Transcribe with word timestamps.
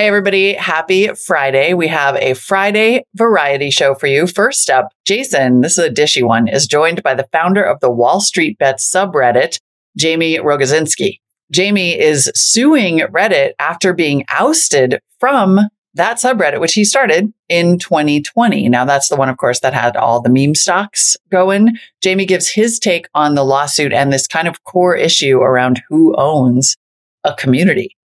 Hey, 0.00 0.06
everybody. 0.06 0.54
Happy 0.54 1.08
Friday. 1.08 1.74
We 1.74 1.86
have 1.88 2.16
a 2.16 2.32
Friday 2.32 3.04
variety 3.16 3.68
show 3.68 3.94
for 3.94 4.06
you. 4.06 4.26
First 4.26 4.70
up, 4.70 4.94
Jason, 5.04 5.60
this 5.60 5.76
is 5.76 5.84
a 5.84 5.90
dishy 5.90 6.26
one, 6.26 6.48
is 6.48 6.66
joined 6.66 7.02
by 7.02 7.14
the 7.14 7.28
founder 7.32 7.62
of 7.62 7.80
the 7.80 7.90
Wall 7.90 8.22
Street 8.22 8.56
Bet 8.56 8.78
subreddit, 8.78 9.60
Jaime 10.00 10.38
Rogozinski. 10.38 11.20
Jamie 11.52 12.00
is 12.00 12.32
suing 12.34 13.00
Reddit 13.00 13.50
after 13.58 13.92
being 13.92 14.24
ousted 14.30 15.00
from 15.18 15.60
that 15.92 16.16
subreddit, 16.16 16.60
which 16.60 16.72
he 16.72 16.82
started 16.86 17.30
in 17.50 17.78
2020. 17.78 18.70
Now, 18.70 18.86
that's 18.86 19.08
the 19.10 19.16
one, 19.16 19.28
of 19.28 19.36
course, 19.36 19.60
that 19.60 19.74
had 19.74 19.98
all 19.98 20.22
the 20.22 20.30
meme 20.30 20.54
stocks 20.54 21.14
going. 21.30 21.76
Jamie 22.02 22.24
gives 22.24 22.48
his 22.48 22.78
take 22.78 23.06
on 23.14 23.34
the 23.34 23.44
lawsuit 23.44 23.92
and 23.92 24.10
this 24.10 24.26
kind 24.26 24.48
of 24.48 24.64
core 24.64 24.96
issue 24.96 25.40
around 25.40 25.82
who 25.90 26.14
owns 26.16 26.78
a 27.22 27.34
community. 27.34 27.98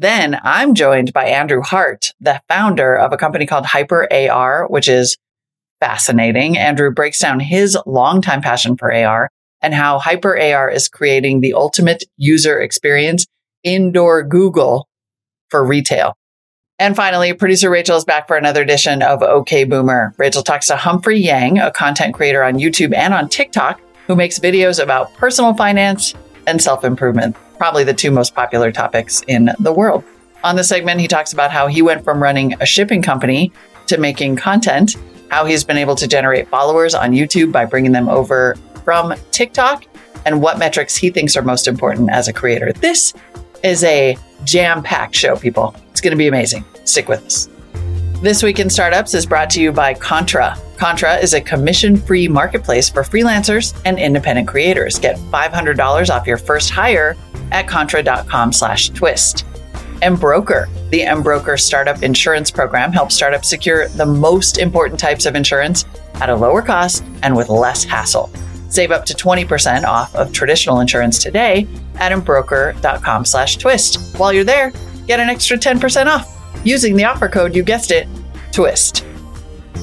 Then 0.00 0.38
I'm 0.44 0.74
joined 0.74 1.12
by 1.12 1.24
Andrew 1.26 1.60
Hart, 1.60 2.12
the 2.20 2.40
founder 2.48 2.94
of 2.94 3.12
a 3.12 3.16
company 3.16 3.46
called 3.46 3.66
Hyper 3.66 4.06
AR, 4.12 4.68
which 4.68 4.88
is 4.88 5.16
fascinating. 5.80 6.56
Andrew 6.56 6.92
breaks 6.92 7.18
down 7.18 7.40
his 7.40 7.76
longtime 7.84 8.40
passion 8.40 8.76
for 8.76 8.94
AR 8.94 9.28
and 9.60 9.74
how 9.74 9.98
Hyper 9.98 10.40
AR 10.40 10.70
is 10.70 10.88
creating 10.88 11.40
the 11.40 11.54
ultimate 11.54 12.04
user 12.16 12.60
experience 12.60 13.26
indoor 13.64 14.22
Google 14.22 14.88
for 15.50 15.64
retail. 15.64 16.14
And 16.78 16.94
finally, 16.94 17.32
producer 17.32 17.68
Rachel 17.68 17.96
is 17.96 18.04
back 18.04 18.28
for 18.28 18.36
another 18.36 18.62
edition 18.62 19.02
of 19.02 19.20
OK 19.20 19.64
Boomer. 19.64 20.14
Rachel 20.16 20.44
talks 20.44 20.68
to 20.68 20.76
Humphrey 20.76 21.18
Yang, 21.18 21.58
a 21.58 21.72
content 21.72 22.14
creator 22.14 22.44
on 22.44 22.54
YouTube 22.54 22.94
and 22.94 23.12
on 23.12 23.28
TikTok, 23.28 23.80
who 24.06 24.14
makes 24.14 24.38
videos 24.38 24.80
about 24.80 25.12
personal 25.14 25.54
finance 25.54 26.14
and 26.48 26.60
self 26.60 26.84
improvement, 26.84 27.36
probably 27.58 27.84
the 27.84 27.94
two 27.94 28.10
most 28.10 28.34
popular 28.34 28.72
topics 28.72 29.22
in 29.28 29.50
the 29.60 29.72
world. 29.72 30.02
On 30.42 30.56
the 30.56 30.64
segment, 30.64 31.00
he 31.00 31.08
talks 31.08 31.32
about 31.32 31.50
how 31.50 31.66
he 31.66 31.82
went 31.82 32.04
from 32.04 32.22
running 32.22 32.54
a 32.60 32.66
shipping 32.66 33.02
company 33.02 33.52
to 33.86 33.98
making 33.98 34.36
content, 34.36 34.96
how 35.30 35.44
he's 35.44 35.64
been 35.64 35.76
able 35.76 35.94
to 35.96 36.06
generate 36.06 36.48
followers 36.48 36.94
on 36.94 37.12
YouTube 37.12 37.52
by 37.52 37.64
bringing 37.64 37.92
them 37.92 38.08
over 38.08 38.56
from 38.84 39.14
TikTok, 39.30 39.84
and 40.24 40.40
what 40.40 40.58
metrics 40.58 40.96
he 40.96 41.10
thinks 41.10 41.36
are 41.36 41.42
most 41.42 41.68
important 41.68 42.10
as 42.10 42.28
a 42.28 42.32
creator. 42.32 42.72
This 42.72 43.12
is 43.62 43.84
a 43.84 44.16
jam 44.44 44.82
packed 44.82 45.14
show, 45.14 45.36
people. 45.36 45.74
It's 45.90 46.00
going 46.00 46.12
to 46.12 46.16
be 46.16 46.28
amazing. 46.28 46.64
Stick 46.84 47.08
with 47.08 47.24
us. 47.26 47.48
This 48.20 48.42
Week 48.42 48.58
in 48.58 48.68
Startups 48.68 49.14
is 49.14 49.26
brought 49.26 49.48
to 49.50 49.62
you 49.62 49.70
by 49.70 49.94
Contra. 49.94 50.58
Contra 50.76 51.18
is 51.18 51.34
a 51.34 51.40
commission 51.40 51.96
free 51.96 52.26
marketplace 52.26 52.88
for 52.88 53.04
freelancers 53.04 53.80
and 53.84 53.96
independent 53.96 54.48
creators. 54.48 54.98
Get 54.98 55.18
$500 55.18 56.10
off 56.10 56.26
your 56.26 56.36
first 56.36 56.70
hire 56.70 57.16
at 57.52 57.68
contra.com 57.68 58.52
slash 58.52 58.90
twist. 58.90 59.46
Embroker. 60.02 60.68
The 60.90 61.02
Embroker 61.02 61.56
Startup 61.60 62.02
Insurance 62.02 62.50
Program 62.50 62.90
helps 62.92 63.14
startups 63.14 63.48
secure 63.48 63.86
the 63.86 64.06
most 64.06 64.58
important 64.58 64.98
types 64.98 65.24
of 65.24 65.36
insurance 65.36 65.84
at 66.14 66.28
a 66.28 66.34
lower 66.34 66.60
cost 66.60 67.04
and 67.22 67.36
with 67.36 67.48
less 67.48 67.84
hassle. 67.84 68.32
Save 68.68 68.90
up 68.90 69.06
to 69.06 69.14
20% 69.14 69.84
off 69.84 70.12
of 70.16 70.32
traditional 70.32 70.80
insurance 70.80 71.20
today 71.20 71.68
at 72.00 72.10
embroker.com 72.10 73.24
slash 73.24 73.58
twist. 73.58 74.18
While 74.18 74.32
you're 74.32 74.42
there, 74.42 74.72
get 75.06 75.20
an 75.20 75.28
extra 75.28 75.56
10% 75.56 76.06
off 76.06 76.37
using 76.64 76.96
the 76.96 77.04
offer 77.04 77.28
code, 77.28 77.54
you 77.54 77.62
guessed 77.62 77.90
it, 77.90 78.08
twist. 78.52 79.04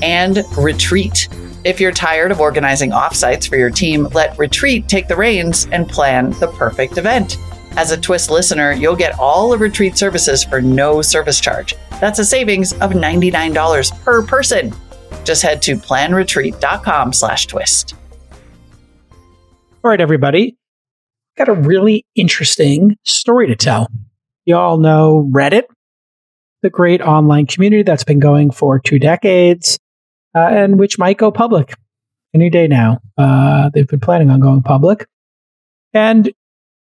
And 0.02 0.44
Retreat. 0.58 1.30
If 1.64 1.80
you're 1.80 1.92
tired 1.92 2.32
of 2.32 2.40
organizing 2.40 2.92
offsites 2.92 3.50
for 3.50 3.58
your 3.58 3.72
team, 3.72 4.06
let 4.14 4.38
Retreat 4.38 4.88
take 4.88 5.08
the 5.08 5.16
reins 5.16 5.68
and 5.72 5.90
plan 5.90 6.32
the 6.40 6.48
perfect 6.48 6.98
event. 6.98 7.38
As 7.78 7.92
a 7.92 7.98
Twist 7.98 8.30
listener, 8.30 8.72
you'll 8.72 8.96
get 8.96 9.20
all 9.20 9.52
of 9.52 9.60
Retreat 9.60 9.98
services 9.98 10.44
for 10.44 10.62
no 10.62 11.02
service 11.02 11.42
charge. 11.42 11.76
That's 12.00 12.20
a 12.20 12.26
savings 12.26 12.72
of 12.74 12.92
$99 12.92 14.04
per 14.04 14.24
person. 14.24 14.74
Just 15.24 15.42
head 15.42 15.62
to 15.64 15.76
planretreat.com 15.76 17.14
slash 17.14 17.48
twist. 17.48 17.96
All 19.84 19.90
right, 19.90 20.00
everybody. 20.00 20.58
Got 21.38 21.50
a 21.50 21.54
really 21.54 22.06
interesting 22.16 22.98
story 23.04 23.48
to 23.48 23.56
tell. 23.56 23.88
You 24.46 24.56
all 24.56 24.78
know 24.78 25.30
Reddit, 25.34 25.64
the 26.66 26.70
great 26.72 27.00
online 27.00 27.46
community 27.46 27.84
that's 27.84 28.04
been 28.04 28.18
going 28.18 28.50
for 28.50 28.80
two 28.80 28.98
decades 28.98 29.78
uh, 30.34 30.40
and 30.40 30.80
which 30.80 30.98
might 30.98 31.16
go 31.16 31.32
public 31.32 31.76
any 32.34 32.50
day 32.50 32.68
now. 32.68 33.00
Uh, 33.20 33.70
they've 33.70 33.88
been 33.88 34.00
planning 34.00 34.32
on 34.32 34.40
going 34.40 34.64
public. 34.64 35.08
And 35.94 36.34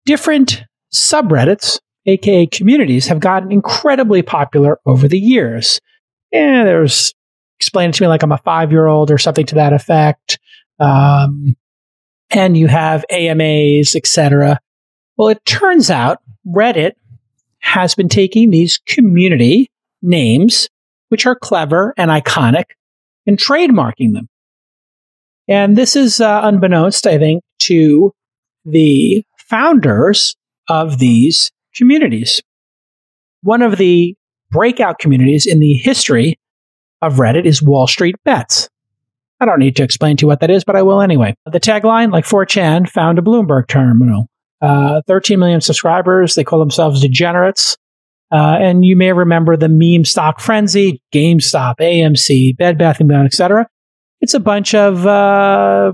different 0.05 0.63
subreddits, 0.93 1.81
aka 2.05 2.47
communities, 2.47 3.07
have 3.07 3.19
gotten 3.19 3.51
incredibly 3.51 4.21
popular 4.21 4.79
over 4.85 5.09
the 5.09 5.19
years. 5.19 5.81
And 6.31 6.65
there's 6.65 7.13
explain 7.59 7.89
it 7.89 7.95
to 7.95 8.03
me 8.03 8.07
like 8.07 8.23
I'm 8.23 8.31
a 8.31 8.37
five 8.37 8.71
year 8.71 8.87
old 8.87 9.11
or 9.11 9.17
something 9.17 9.45
to 9.47 9.55
that 9.55 9.73
effect. 9.73 10.39
Um, 10.79 11.57
and 12.29 12.55
you 12.55 12.67
have 12.67 13.03
AMAs, 13.11 13.97
etc. 13.97 14.61
Well, 15.17 15.27
it 15.27 15.43
turns 15.43 15.89
out 15.91 16.19
Reddit 16.47 16.93
has 17.59 17.95
been 17.95 18.09
taking 18.09 18.49
these 18.49 18.77
community 18.77 19.69
names, 20.03 20.69
which 21.09 21.25
are 21.25 21.35
clever 21.35 21.93
and 21.97 22.11
iconic, 22.11 22.65
and 23.25 23.37
trademarking 23.37 24.13
them. 24.13 24.27
And 25.47 25.75
this 25.75 25.95
is 25.95 26.21
uh, 26.21 26.41
unbeknownst, 26.43 27.07
I 27.07 27.17
think, 27.17 27.43
to 27.63 28.13
the 28.65 29.23
founders 29.37 30.35
of 30.69 30.99
these 30.99 31.51
communities. 31.75 32.41
One 33.41 33.61
of 33.61 33.77
the 33.77 34.15
breakout 34.51 34.99
communities 34.99 35.45
in 35.45 35.59
the 35.59 35.73
history 35.73 36.39
of 37.01 37.15
Reddit 37.15 37.45
is 37.45 37.61
Wall 37.61 37.87
Street 37.87 38.15
Bets. 38.23 38.69
I 39.39 39.45
don't 39.45 39.59
need 39.59 39.75
to 39.75 39.83
explain 39.83 40.15
to 40.17 40.21
you 40.21 40.27
what 40.27 40.39
that 40.39 40.49
is, 40.49 40.63
but 40.63 40.77
I 40.77 40.83
will 40.83 41.01
anyway. 41.01 41.35
The 41.45 41.59
tagline, 41.59 42.13
like 42.13 42.23
4chan, 42.23 42.89
found 42.89 43.19
a 43.19 43.21
Bloomberg 43.21 43.67
terminal. 43.67 44.27
Uh, 44.61 45.01
13 45.07 45.37
million 45.37 45.59
subscribers. 45.59 46.35
They 46.35 46.45
call 46.45 46.59
themselves 46.59 47.01
degenerates. 47.01 47.75
Uh, 48.33 48.57
and 48.59 48.83
you 48.83 48.95
may 48.95 49.13
remember 49.13 49.55
the 49.55 49.69
meme 49.69 50.05
stock 50.05 50.39
frenzy, 50.39 51.01
GameStop, 51.13 51.75
AMC, 51.79 52.57
Bed 52.57 52.79
Bath 52.79 52.99
and 52.99 53.07
Beyond, 53.07 53.27
etc. 53.27 53.67
It's 54.21 54.33
a 54.33 54.39
bunch 54.39 54.73
of 54.73 55.05
uh, 55.05 55.93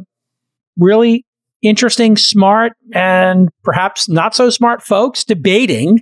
really 0.77 1.25
interesting, 1.61 2.15
smart, 2.15 2.73
and 2.93 3.49
perhaps 3.63 4.07
not 4.07 4.35
so 4.35 4.49
smart 4.49 4.81
folks 4.81 5.25
debating 5.25 6.01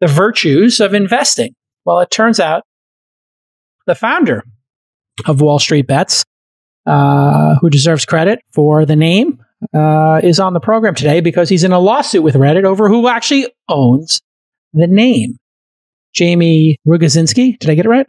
the 0.00 0.06
virtues 0.06 0.78
of 0.78 0.94
investing. 0.94 1.54
Well, 1.84 1.98
it 1.98 2.12
turns 2.12 2.38
out 2.38 2.62
the 3.86 3.96
founder 3.96 4.44
of 5.26 5.40
Wall 5.40 5.58
Street 5.58 5.88
Bets, 5.88 6.24
uh, 6.86 7.56
who 7.60 7.70
deserves 7.70 8.04
credit 8.04 8.40
for 8.52 8.86
the 8.86 8.94
name, 8.94 9.42
uh, 9.74 10.20
is 10.22 10.38
on 10.38 10.52
the 10.52 10.60
program 10.60 10.94
today 10.94 11.20
because 11.20 11.48
he's 11.48 11.64
in 11.64 11.72
a 11.72 11.80
lawsuit 11.80 12.22
with 12.22 12.36
Reddit 12.36 12.64
over 12.64 12.88
who 12.88 13.08
actually 13.08 13.46
owns 13.68 14.20
the 14.72 14.86
name. 14.86 15.38
Jaime 16.18 16.78
Rogozinski, 16.86 17.58
did 17.58 17.70
I 17.70 17.74
get 17.74 17.86
it 17.86 17.88
right? 17.88 18.06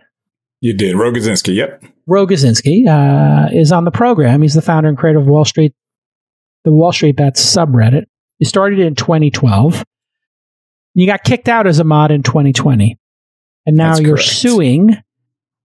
You 0.62 0.74
did. 0.74 0.96
Rogozinski, 0.96 1.56
yep. 1.56 1.84
Rogozinski 2.10 2.88
uh, 2.88 3.50
is 3.54 3.72
on 3.72 3.86
the 3.86 3.92
program. 3.92 4.42
He's 4.42 4.54
the 4.54 4.62
founder 4.62 4.90
and 4.90 4.98
creator 4.98 5.20
of 5.20 5.26
Wall 5.26 5.46
Street, 5.46 5.74
the 6.64 6.72
Wall 6.72 6.92
Street 6.92 7.16
Bets 7.16 7.44
subreddit. 7.44 8.06
He 8.40 8.46
started 8.46 8.80
in 8.80 8.96
2012. 8.96 9.84
You 10.96 11.08
got 11.08 11.24
kicked 11.24 11.50
out 11.50 11.68
as 11.68 11.80
a 11.80 11.84
mod 11.84 12.12
in 12.12 12.24
2020. 12.24 12.98
And 13.66 13.78
now 13.78 13.92
That's 13.92 14.02
you're 14.02 14.16
correct. 14.18 14.30
suing 14.30 14.98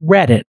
Reddit 0.02 0.44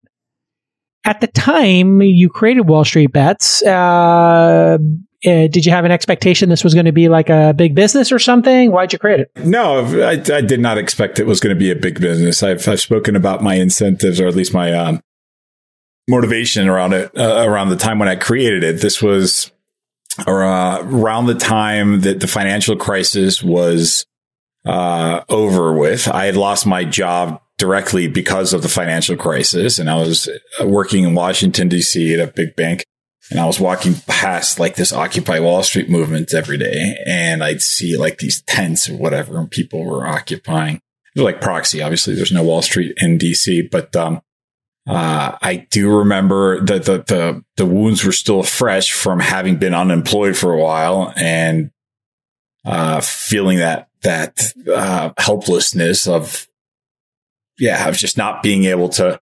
at 1.05 1.21
the 1.21 1.27
time 1.27 2.01
you 2.01 2.29
created 2.29 2.67
Wall 2.67 2.85
Street 2.85 3.11
Bets, 3.11 3.63
uh, 3.63 4.77
uh, 5.25 5.47
did 5.47 5.65
you 5.65 5.71
have 5.71 5.83
an 5.83 5.91
expectation 5.91 6.47
this 6.47 6.63
was 6.63 6.73
going 6.73 6.85
to 6.85 6.93
be 6.93 7.09
like 7.09 7.29
a 7.29 7.53
big 7.53 7.75
business 7.75 8.11
or 8.11 8.19
something? 8.19 8.71
Why'd 8.71 8.93
you 8.93 8.99
create 8.99 9.19
it? 9.19 9.31
No, 9.43 9.85
I, 10.03 10.11
I 10.11 10.41
did 10.41 10.61
not 10.61 10.77
expect 10.77 11.19
it 11.19 11.25
was 11.25 11.41
going 11.41 11.53
to 11.53 11.59
be 11.59 11.71
a 11.71 11.75
big 11.75 11.99
business. 11.99 12.41
I've, 12.41 12.65
I've 12.67 12.79
spoken 12.79 13.15
about 13.15 13.43
my 13.43 13.55
incentives 13.55 14.21
or 14.21 14.27
at 14.27 14.35
least 14.35 14.53
my 14.53 14.73
um, 14.73 15.01
motivation 16.07 16.69
around 16.69 16.93
it 16.93 17.11
uh, 17.17 17.43
around 17.45 17.69
the 17.69 17.75
time 17.75 17.99
when 17.99 18.07
I 18.07 18.15
created 18.15 18.63
it. 18.63 18.81
This 18.81 19.01
was 19.01 19.51
uh, 20.25 20.81
around 20.83 21.27
the 21.27 21.35
time 21.35 22.01
that 22.01 22.21
the 22.21 22.27
financial 22.27 22.77
crisis 22.77 23.43
was 23.43 24.05
uh, 24.65 25.21
over 25.27 25.77
with. 25.77 26.07
I 26.07 26.25
had 26.25 26.37
lost 26.37 26.65
my 26.65 26.85
job 26.85 27.41
directly 27.57 28.07
because 28.07 28.53
of 28.53 28.61
the 28.61 28.69
financial 28.69 29.17
crisis, 29.17 29.79
and 29.79 29.89
I 29.89 29.95
was 29.95 30.29
working 30.63 31.03
in 31.03 31.13
Washington 31.13 31.67
D.C. 31.67 32.13
at 32.13 32.19
a 32.21 32.31
big 32.31 32.55
bank 32.55 32.85
and 33.29 33.39
I 33.39 33.45
was 33.45 33.59
walking 33.59 33.95
past 34.07 34.59
like 34.59 34.75
this 34.75 34.91
Occupy 34.91 35.39
Wall 35.39 35.63
Street 35.63 35.89
movement 35.89 36.33
every 36.33 36.57
day, 36.57 36.97
and 37.05 37.43
I'd 37.43 37.61
see 37.61 37.97
like 37.97 38.17
these 38.17 38.41
tents 38.43 38.89
or 38.89 38.97
whatever, 38.97 39.37
and 39.37 39.49
people 39.49 39.85
were 39.85 40.07
occupying. 40.07 40.81
They're 41.15 41.25
like 41.25 41.41
proxy, 41.41 41.81
obviously. 41.81 42.15
There's 42.15 42.31
no 42.31 42.43
Wall 42.43 42.61
Street 42.61 42.95
in 42.97 43.17
DC, 43.17 43.69
but 43.69 43.95
um, 43.95 44.21
uh, 44.87 45.37
I 45.41 45.67
do 45.69 45.95
remember 45.99 46.61
that 46.61 46.85
the, 46.85 47.03
the 47.03 47.43
the 47.57 47.65
wounds 47.65 48.03
were 48.03 48.11
still 48.11 48.43
fresh 48.43 48.91
from 48.91 49.19
having 49.19 49.57
been 49.57 49.75
unemployed 49.75 50.35
for 50.35 50.53
a 50.53 50.59
while 50.59 51.13
and 51.15 51.71
uh, 52.65 53.01
feeling 53.01 53.59
that 53.59 53.89
that 54.01 54.53
uh, 54.73 55.11
helplessness 55.17 56.07
of 56.07 56.47
yeah, 57.59 57.87
of 57.87 57.97
just 57.97 58.17
not 58.17 58.41
being 58.41 58.63
able 58.63 58.89
to 58.89 59.19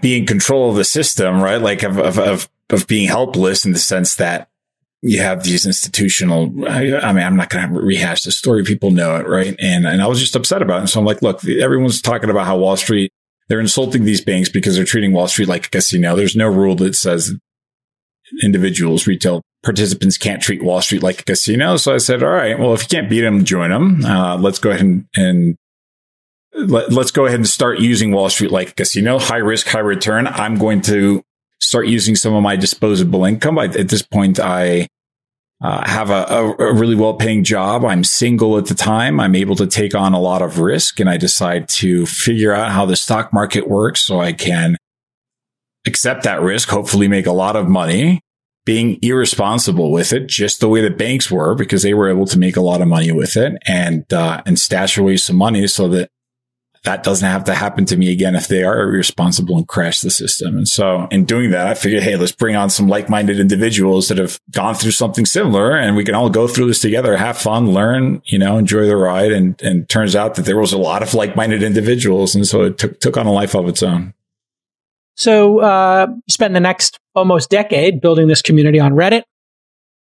be 0.00 0.16
in 0.16 0.26
control 0.26 0.70
of 0.70 0.76
the 0.76 0.84
system, 0.84 1.40
right? 1.40 1.60
Like 1.60 1.82
of, 1.82 1.98
of, 1.98 2.18
of, 2.18 2.48
of 2.70 2.86
being 2.86 3.08
helpless 3.08 3.64
in 3.64 3.72
the 3.72 3.78
sense 3.78 4.16
that 4.16 4.48
you 5.02 5.20
have 5.20 5.42
these 5.42 5.66
institutional, 5.66 6.52
I, 6.66 6.94
I 6.96 7.12
mean, 7.12 7.24
I'm 7.24 7.36
not 7.36 7.50
going 7.50 7.68
to 7.68 7.80
rehash 7.80 8.22
the 8.22 8.30
story. 8.30 8.62
People 8.62 8.92
know 8.92 9.16
it, 9.16 9.26
right? 9.26 9.56
And, 9.58 9.84
and 9.86 10.00
I 10.00 10.06
was 10.06 10.20
just 10.20 10.36
upset 10.36 10.62
about 10.62 10.84
it. 10.84 10.86
So 10.88 11.00
I'm 11.00 11.06
like, 11.06 11.22
look, 11.22 11.44
everyone's 11.44 12.00
talking 12.00 12.30
about 12.30 12.46
how 12.46 12.56
Wall 12.58 12.76
Street, 12.76 13.10
they're 13.48 13.60
insulting 13.60 14.04
these 14.04 14.20
banks 14.20 14.48
because 14.48 14.76
they're 14.76 14.84
treating 14.84 15.12
Wall 15.12 15.26
Street 15.26 15.48
like 15.48 15.66
a 15.66 15.70
casino. 15.70 16.14
There's 16.14 16.36
no 16.36 16.48
rule 16.48 16.76
that 16.76 16.94
says 16.94 17.32
individuals, 18.42 19.06
retail 19.06 19.42
participants 19.62 20.16
can't 20.16 20.42
treat 20.42 20.62
Wall 20.62 20.80
Street 20.80 21.02
like 21.02 21.20
a 21.20 21.24
casino. 21.24 21.76
So 21.76 21.94
I 21.94 21.98
said, 21.98 22.22
all 22.22 22.30
right, 22.30 22.58
well, 22.58 22.72
if 22.72 22.82
you 22.82 22.88
can't 22.88 23.10
beat 23.10 23.20
them, 23.20 23.44
join 23.44 23.70
them. 23.70 24.04
Uh, 24.04 24.36
let's 24.36 24.58
go 24.58 24.70
ahead 24.70 24.82
and, 24.82 25.06
and 25.16 25.56
let, 26.54 26.96
us 26.96 27.10
go 27.10 27.26
ahead 27.26 27.38
and 27.38 27.48
start 27.48 27.78
using 27.80 28.12
Wall 28.12 28.30
Street 28.30 28.50
like 28.50 28.70
a 28.70 28.74
casino, 28.74 29.18
high 29.18 29.38
risk, 29.38 29.66
high 29.66 29.80
return. 29.80 30.26
I'm 30.26 30.56
going 30.56 30.80
to 30.82 31.22
start 31.72 31.86
using 31.86 32.14
some 32.14 32.34
of 32.34 32.42
my 32.42 32.54
disposable 32.54 33.24
income. 33.24 33.58
I, 33.58 33.64
at 33.64 33.88
this 33.88 34.02
point, 34.02 34.38
I 34.38 34.88
uh, 35.62 35.88
have 35.88 36.10
a, 36.10 36.26
a, 36.28 36.50
a 36.68 36.74
really 36.74 36.94
well 36.94 37.14
paying 37.14 37.44
job. 37.44 37.82
I'm 37.82 38.04
single 38.04 38.58
at 38.58 38.66
the 38.66 38.74
time. 38.74 39.18
I'm 39.18 39.34
able 39.34 39.56
to 39.56 39.66
take 39.66 39.94
on 39.94 40.12
a 40.12 40.20
lot 40.20 40.42
of 40.42 40.58
risk 40.58 41.00
and 41.00 41.08
I 41.08 41.16
decide 41.16 41.70
to 41.80 42.04
figure 42.04 42.52
out 42.52 42.72
how 42.72 42.84
the 42.84 42.94
stock 42.94 43.32
market 43.32 43.70
works 43.70 44.02
so 44.02 44.20
I 44.20 44.34
can 44.34 44.76
accept 45.86 46.24
that 46.24 46.42
risk, 46.42 46.68
hopefully 46.68 47.08
make 47.08 47.24
a 47.24 47.32
lot 47.32 47.56
of 47.56 47.68
money 47.68 48.20
being 48.66 48.98
irresponsible 49.00 49.90
with 49.90 50.12
it, 50.12 50.28
just 50.28 50.60
the 50.60 50.68
way 50.68 50.82
the 50.82 50.90
banks 50.90 51.30
were, 51.30 51.54
because 51.54 51.82
they 51.82 51.94
were 51.94 52.10
able 52.10 52.26
to 52.26 52.38
make 52.38 52.56
a 52.56 52.60
lot 52.60 52.82
of 52.82 52.86
money 52.86 53.12
with 53.12 53.34
it 53.34 53.54
and, 53.66 54.12
uh, 54.12 54.42
and 54.44 54.58
stash 54.58 54.98
away 54.98 55.16
some 55.16 55.36
money 55.36 55.66
so 55.66 55.88
that 55.88 56.10
that 56.84 57.04
doesn't 57.04 57.28
have 57.28 57.44
to 57.44 57.54
happen 57.54 57.84
to 57.86 57.96
me 57.96 58.10
again 58.10 58.34
if 58.34 58.48
they 58.48 58.64
are 58.64 58.80
irresponsible 58.80 59.56
and 59.56 59.68
crash 59.68 60.00
the 60.00 60.10
system. 60.10 60.56
And 60.56 60.66
so 60.66 61.06
in 61.12 61.24
doing 61.24 61.50
that, 61.52 61.68
I 61.68 61.74
figured, 61.74 62.02
hey, 62.02 62.16
let's 62.16 62.32
bring 62.32 62.56
on 62.56 62.70
some 62.70 62.88
like-minded 62.88 63.38
individuals 63.38 64.08
that 64.08 64.18
have 64.18 64.40
gone 64.50 64.74
through 64.74 64.90
something 64.90 65.24
similar 65.24 65.76
and 65.76 65.94
we 65.94 66.04
can 66.04 66.16
all 66.16 66.28
go 66.28 66.48
through 66.48 66.66
this 66.66 66.80
together, 66.80 67.16
have 67.16 67.38
fun, 67.38 67.72
learn, 67.72 68.20
you 68.24 68.38
know, 68.38 68.58
enjoy 68.58 68.86
the 68.86 68.96
ride. 68.96 69.30
And, 69.30 69.60
and 69.62 69.88
turns 69.88 70.16
out 70.16 70.34
that 70.34 70.44
there 70.44 70.58
was 70.58 70.72
a 70.72 70.78
lot 70.78 71.04
of 71.04 71.14
like-minded 71.14 71.62
individuals. 71.62 72.34
And 72.34 72.46
so 72.46 72.62
it 72.62 72.78
took, 72.78 72.98
took 72.98 73.16
on 73.16 73.26
a 73.26 73.32
life 73.32 73.54
of 73.54 73.68
its 73.68 73.82
own. 73.82 74.12
So, 75.14 75.60
uh, 75.60 76.08
spend 76.28 76.56
the 76.56 76.60
next 76.60 76.98
almost 77.14 77.50
decade 77.50 78.00
building 78.00 78.26
this 78.26 78.42
community 78.42 78.80
on 78.80 78.92
Reddit. 78.92 79.22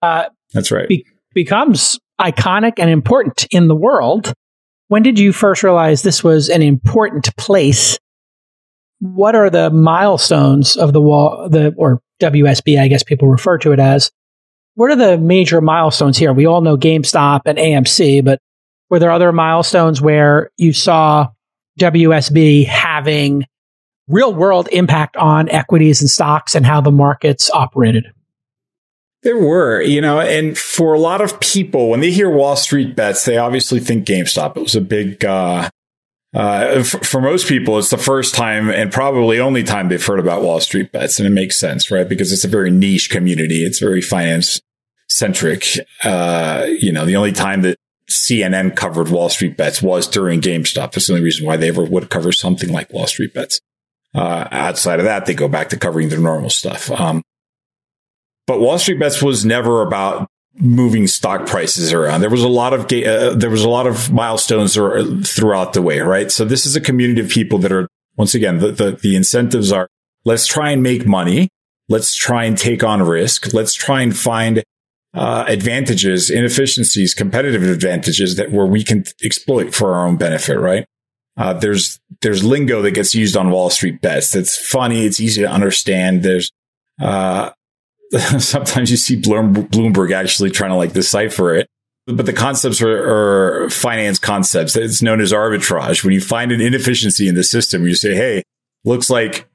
Uh, 0.01 0.27
That's 0.53 0.71
right. 0.71 0.87
Be- 0.87 1.07
becomes 1.35 1.99
iconic 2.21 2.75
and 2.79 2.91
important 2.91 3.47
in 3.51 3.69
the 3.69 3.75
world. 3.75 4.33
When 4.93 5.03
did 5.03 5.19
you 5.19 5.33
first 5.33 5.63
realize 5.63 6.03
this 6.03 6.23
was 6.23 6.51
an 6.51 6.61
important 6.61 7.35
place? 7.39 7.99
What 9.01 9.35
are 9.35 9.49
the 9.49 9.71
milestones 9.71 10.77
of 10.77 10.93
the 10.93 11.01
wall, 11.01 11.49
the 11.49 11.73
or 11.79 12.03
WSB, 12.21 12.79
I 12.79 12.89
guess 12.89 13.03
people 13.03 13.29
refer 13.29 13.57
to 13.57 13.73
it 13.73 13.79
as? 13.79 14.11
What 14.75 14.91
are 14.91 14.97
the 14.97 15.17
major 15.17 15.63
milestones 15.63 16.19
here? 16.19 16.35
We 16.35 16.47
all 16.47 16.61
know 16.61 16.77
GameStop 16.77 17.41
and 17.47 17.57
AMC, 17.57 18.23
but 18.23 18.39
were 18.91 18.99
there 18.99 19.11
other 19.11 19.33
milestones 19.33 20.03
where 20.03 20.51
you 20.59 20.75
saw 20.75 21.29
WSB 21.81 22.67
having 22.67 23.45
real 24.09 24.35
world 24.35 24.69
impact 24.73 25.17
on 25.17 25.49
equities 25.49 26.03
and 26.03 26.11
stocks 26.11 26.55
and 26.55 26.67
how 26.67 26.83
the 26.83 26.93
markets 26.93 27.51
operated? 27.55 28.13
There 29.23 29.39
were, 29.39 29.81
you 29.81 30.01
know, 30.01 30.21
and 30.21 30.59
for 30.59 30.95
a 30.95 30.99
lot 30.99 31.21
of 31.21 31.39
people, 31.39 31.89
when 31.89 32.01
they 32.01 32.11
hear 32.11 32.29
Wall 32.29 32.57
Street 32.57 32.97
bets, 32.97 33.25
they 33.25 33.37
obviously 33.37 33.79
think 33.79 34.05
GameStop. 34.05 34.57
It 34.57 34.63
was 34.63 34.75
a 34.75 34.81
big, 34.81 35.25
uh, 35.25 35.71
uh, 36.35 36.83
for, 36.83 36.99
for, 37.05 37.21
most 37.21 37.47
people, 37.47 37.79
it's 37.79 37.91
the 37.91 37.99
first 37.99 38.35
time 38.35 38.69
and 38.69 38.91
probably 38.91 39.39
only 39.39 39.63
time 39.63 39.89
they've 39.89 40.05
heard 40.05 40.19
about 40.19 40.43
Wall 40.43 40.59
Street 40.61 40.91
bets. 40.91 41.21
And 41.21 41.27
it 41.27 41.31
makes 41.31 41.57
sense, 41.57 41.91
right? 41.91 42.09
Because 42.09 42.33
it's 42.33 42.45
a 42.45 42.49
very 42.49 42.71
niche 42.71 43.11
community. 43.11 43.65
It's 43.65 43.79
very 43.79 44.01
finance 44.01 44.61
centric. 45.09 45.67
Uh, 46.03 46.67
you 46.81 46.91
know, 46.91 47.05
the 47.05 47.17
only 47.17 47.33
time 47.33 47.63
that 47.63 47.77
CNN 48.11 48.75
covered 48.75 49.09
Wall 49.09 49.29
Street 49.29 49.57
bets 49.57 49.83
was 49.83 50.09
during 50.09 50.41
GameStop. 50.41 50.93
That's 50.93 51.07
the 51.07 51.13
only 51.13 51.25
reason 51.25 51.47
why 51.47 51.57
they 51.57 51.69
ever 51.69 51.85
would 51.85 52.11
cover 52.11 52.33
something 52.33 52.71
like 52.71 52.93
Wall 52.93 53.07
Street 53.07 53.35
bets. 53.35 53.61
Uh, 54.15 54.49
outside 54.51 54.99
of 54.99 55.05
that, 55.05 55.27
they 55.27 55.35
go 55.35 55.49
back 55.49 55.69
to 55.71 55.77
covering 55.79 56.09
their 56.09 56.19
normal 56.19 56.51
stuff. 56.51 56.91
Um, 56.91 57.23
but 58.47 58.61
Wall 58.61 58.79
Street 58.79 58.99
Bets 58.99 59.23
was 59.23 59.45
never 59.45 59.83
about 59.83 60.29
moving 60.55 61.07
stock 61.07 61.47
prices 61.47 61.93
around. 61.93 62.21
There 62.21 62.31
was 62.31 62.43
a 62.43 62.49
lot 62.49 62.75
of 62.75 62.85
uh, 62.85 63.35
there 63.35 63.51
was 63.51 63.65
a 63.65 63.69
lot 63.69 63.87
of 63.87 64.13
milestones 64.13 64.75
throughout 64.75 65.73
the 65.73 65.83
way, 65.83 66.01
right? 66.01 66.31
So 66.31 66.45
this 66.45 66.67
is 66.67 66.77
a 66.77 66.81
community 66.81 67.21
of 67.21 67.29
people 67.29 67.59
that 67.59 67.73
are 67.73 67.89
once 68.17 68.35
again 68.35 68.59
the, 68.59 68.73
the, 68.73 68.93
the 68.93 69.17
incentives 69.17 69.73
are 69.73 69.89
let's 70.25 70.47
try 70.47 70.71
and 70.71 70.83
make 70.83 71.07
money, 71.07 71.49
let's 71.89 72.15
try 72.15 72.45
and 72.45 72.57
take 72.57 72.85
on 72.85 73.03
risk, 73.03 73.55
let's 73.55 73.75
try 73.75 74.03
and 74.03 74.17
find 74.17 74.63
uh, 75.15 75.45
advantages, 75.47 76.31
inefficiencies, 76.31 77.15
competitive 77.15 77.63
advantages 77.63 78.37
that 78.37 78.51
where 78.51 78.67
we 78.67 78.83
can 78.83 79.05
exploit 79.23 79.75
for 79.75 79.95
our 79.95 80.07
own 80.07 80.17
benefit, 80.17 80.59
right? 80.59 80.87
Uh, 81.37 81.55
there's 81.55 81.99
there's 82.21 82.45
lingo 82.45 82.83
that 82.83 82.91
gets 82.91 83.15
used 83.15 83.37
on 83.37 83.51
Wall 83.51 83.71
Street 83.71 84.03
bets. 84.03 84.33
That's 84.33 84.57
funny. 84.57 85.07
It's 85.07 85.21
easy 85.21 85.41
to 85.43 85.49
understand. 85.49 86.23
There's 86.23 86.51
uh, 87.01 87.51
sometimes 88.39 88.91
you 88.91 88.97
see 88.97 89.21
Bloomberg 89.21 90.13
actually 90.13 90.51
trying 90.51 90.71
to 90.71 90.77
like 90.77 90.93
decipher 90.93 91.55
it. 91.55 91.69
But 92.07 92.27
the 92.27 92.33
concepts 92.33 92.83
are, 92.83 93.65
are, 93.65 93.71
finance 93.71 94.19
concepts. 94.19 94.75
It's 94.75 95.03
known 95.03 95.21
as 95.21 95.33
arbitrage. 95.33 96.03
When 96.03 96.13
you 96.13 96.21
find 96.21 96.51
an 96.51 96.61
inefficiency 96.61 97.29
in 97.29 97.37
the 97.37 97.45
system, 97.45 97.87
you 97.87 97.95
say, 97.95 98.15
"Hey, 98.15 98.43
looks 98.85 99.09
like 99.09 99.49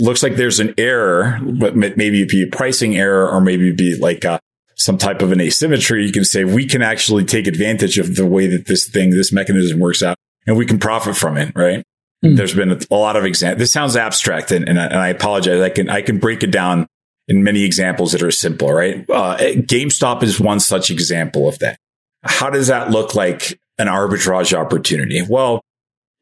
looks 0.00 0.22
like 0.22 0.34
there's 0.34 0.58
an 0.58 0.74
error, 0.76 1.38
but 1.42 1.76
maybe 1.76 2.22
it 2.22 2.28
be 2.28 2.42
a 2.42 2.48
pricing 2.48 2.96
error, 2.96 3.30
or 3.30 3.40
maybe 3.40 3.68
it 3.68 3.76
be 3.76 3.96
like 3.96 4.24
a, 4.24 4.32
uh, 4.32 4.38
some 4.74 4.98
type 4.98 5.22
of 5.22 5.30
an 5.30 5.40
asymmetry." 5.40 6.04
You 6.04 6.12
can 6.12 6.24
say 6.24 6.42
we 6.42 6.66
can 6.66 6.82
actually 6.82 7.24
take 7.24 7.46
advantage 7.46 7.98
of 7.98 8.16
the 8.16 8.26
way 8.26 8.48
that 8.48 8.66
this 8.66 8.88
thing, 8.88 9.10
this 9.10 9.32
mechanism 9.32 9.78
works 9.78 10.02
out, 10.02 10.16
and 10.48 10.56
we 10.56 10.66
can 10.66 10.80
profit 10.80 11.16
from 11.16 11.36
it. 11.36 11.52
Right? 11.54 11.84
Mm. 12.24 12.36
There's 12.36 12.54
been 12.54 12.72
a, 12.72 12.94
lot 12.94 13.14
of 13.14 13.24
examples. 13.24 13.60
This 13.60 13.72
sounds 13.72 13.96
abstract, 13.96 14.50
and, 14.50 14.68
and 14.68 14.78
I, 14.78 14.86
and 14.86 14.98
I 14.98 15.08
apologize. 15.08 15.60
I 15.60 15.70
can 15.70 15.88
I 15.88 16.02
can 16.02 16.18
break 16.18 16.42
it 16.42 16.50
down 16.50 16.88
in 17.28 17.44
many 17.44 17.62
examples 17.64 18.12
that 18.12 18.22
are 18.22 18.30
simple, 18.30 18.72
right? 18.72 19.08
Uh, 19.08 19.36
GameStop 19.38 20.22
is 20.22 20.40
one 20.40 20.60
such 20.60 20.90
example 20.90 21.48
of 21.48 21.58
that. 21.60 21.78
How 22.22 22.50
does 22.50 22.66
that 22.66 22.90
look 22.90 23.14
like 23.14 23.58
an 23.78 23.86
arbitrage 23.86 24.52
opportunity? 24.52 25.22
Well, 25.28 25.60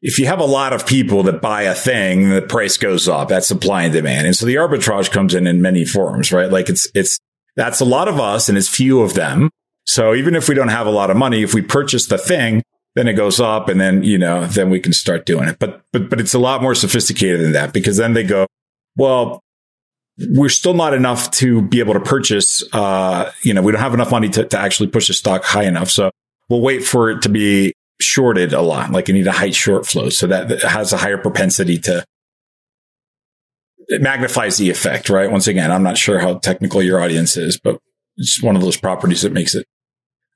if 0.01 0.17
you 0.17 0.27
have 0.27 0.39
a 0.39 0.45
lot 0.45 0.71
of 0.71 0.85
people 0.85 1.23
that 1.23 1.41
buy 1.41 1.63
a 1.63 1.75
thing, 1.75 2.29
the 2.29 2.41
price 2.41 2.77
goes 2.77 3.07
up. 3.07 3.29
That's 3.29 3.47
supply 3.47 3.83
and 3.83 3.93
demand. 3.93 4.27
And 4.27 4.35
so 4.35 4.45
the 4.45 4.55
arbitrage 4.55 5.11
comes 5.11 5.33
in 5.33 5.45
in 5.45 5.61
many 5.61 5.83
forms, 5.83 6.31
right? 6.31 6.49
Like 6.49 6.69
it's, 6.69 6.87
it's, 6.95 7.19
that's 7.55 7.81
a 7.81 7.85
lot 7.85 8.07
of 8.07 8.19
us 8.19 8.47
and 8.47 8.57
it's 8.57 8.69
few 8.69 9.01
of 9.01 9.13
them. 9.13 9.49
So 9.85 10.13
even 10.13 10.35
if 10.35 10.47
we 10.47 10.55
don't 10.55 10.69
have 10.69 10.87
a 10.87 10.91
lot 10.91 11.09
of 11.09 11.17
money, 11.17 11.43
if 11.43 11.53
we 11.53 11.61
purchase 11.61 12.05
the 12.05 12.17
thing, 12.17 12.63
then 12.95 13.07
it 13.07 13.13
goes 13.13 13.39
up 13.39 13.67
and 13.67 13.81
then, 13.81 14.03
you 14.03 14.17
know, 14.17 14.45
then 14.45 14.69
we 14.69 14.79
can 14.79 14.93
start 14.93 15.25
doing 15.25 15.49
it. 15.49 15.59
But, 15.59 15.81
but, 15.91 16.09
but 16.09 16.21
it's 16.21 16.33
a 16.33 16.39
lot 16.39 16.61
more 16.61 16.75
sophisticated 16.75 17.41
than 17.41 17.51
that 17.53 17.73
because 17.73 17.97
then 17.97 18.13
they 18.13 18.23
go, 18.23 18.47
well, 18.95 19.41
we're 20.27 20.49
still 20.49 20.73
not 20.73 20.93
enough 20.93 21.31
to 21.31 21.61
be 21.61 21.79
able 21.79 21.93
to 21.93 21.99
purchase, 21.99 22.63
uh, 22.73 23.31
you 23.41 23.53
know, 23.53 23.61
we 23.61 23.71
don't 23.71 23.81
have 23.81 23.93
enough 23.93 24.11
money 24.11 24.27
to, 24.29 24.43
to 24.43 24.59
actually 24.59 24.87
push 24.87 25.07
the 25.07 25.13
stock 25.13 25.43
high 25.43 25.63
enough. 25.63 25.89
So 25.89 26.11
we'll 26.49 26.61
wait 26.61 26.83
for 26.83 27.09
it 27.09 27.21
to 27.21 27.29
be 27.29 27.73
shorted 28.01 28.53
a 28.53 28.61
lot. 28.61 28.91
Like 28.91 29.07
you 29.07 29.13
need 29.13 29.27
a 29.27 29.31
height 29.31 29.55
short 29.55 29.85
float. 29.85 30.13
So 30.13 30.27
that 30.27 30.61
has 30.63 30.91
a 30.91 30.97
higher 30.97 31.17
propensity 31.17 31.77
to, 31.79 32.03
it 33.87 34.01
magnifies 34.01 34.57
the 34.57 34.69
effect, 34.69 35.09
right? 35.09 35.31
Once 35.31 35.47
again, 35.47 35.71
I'm 35.71 35.83
not 35.83 35.97
sure 35.97 36.19
how 36.19 36.37
technical 36.39 36.83
your 36.83 37.01
audience 37.01 37.37
is, 37.37 37.59
but 37.59 37.79
it's 38.17 38.43
one 38.43 38.55
of 38.55 38.61
those 38.61 38.77
properties 38.77 39.21
that 39.21 39.31
makes 39.31 39.55
it, 39.55 39.65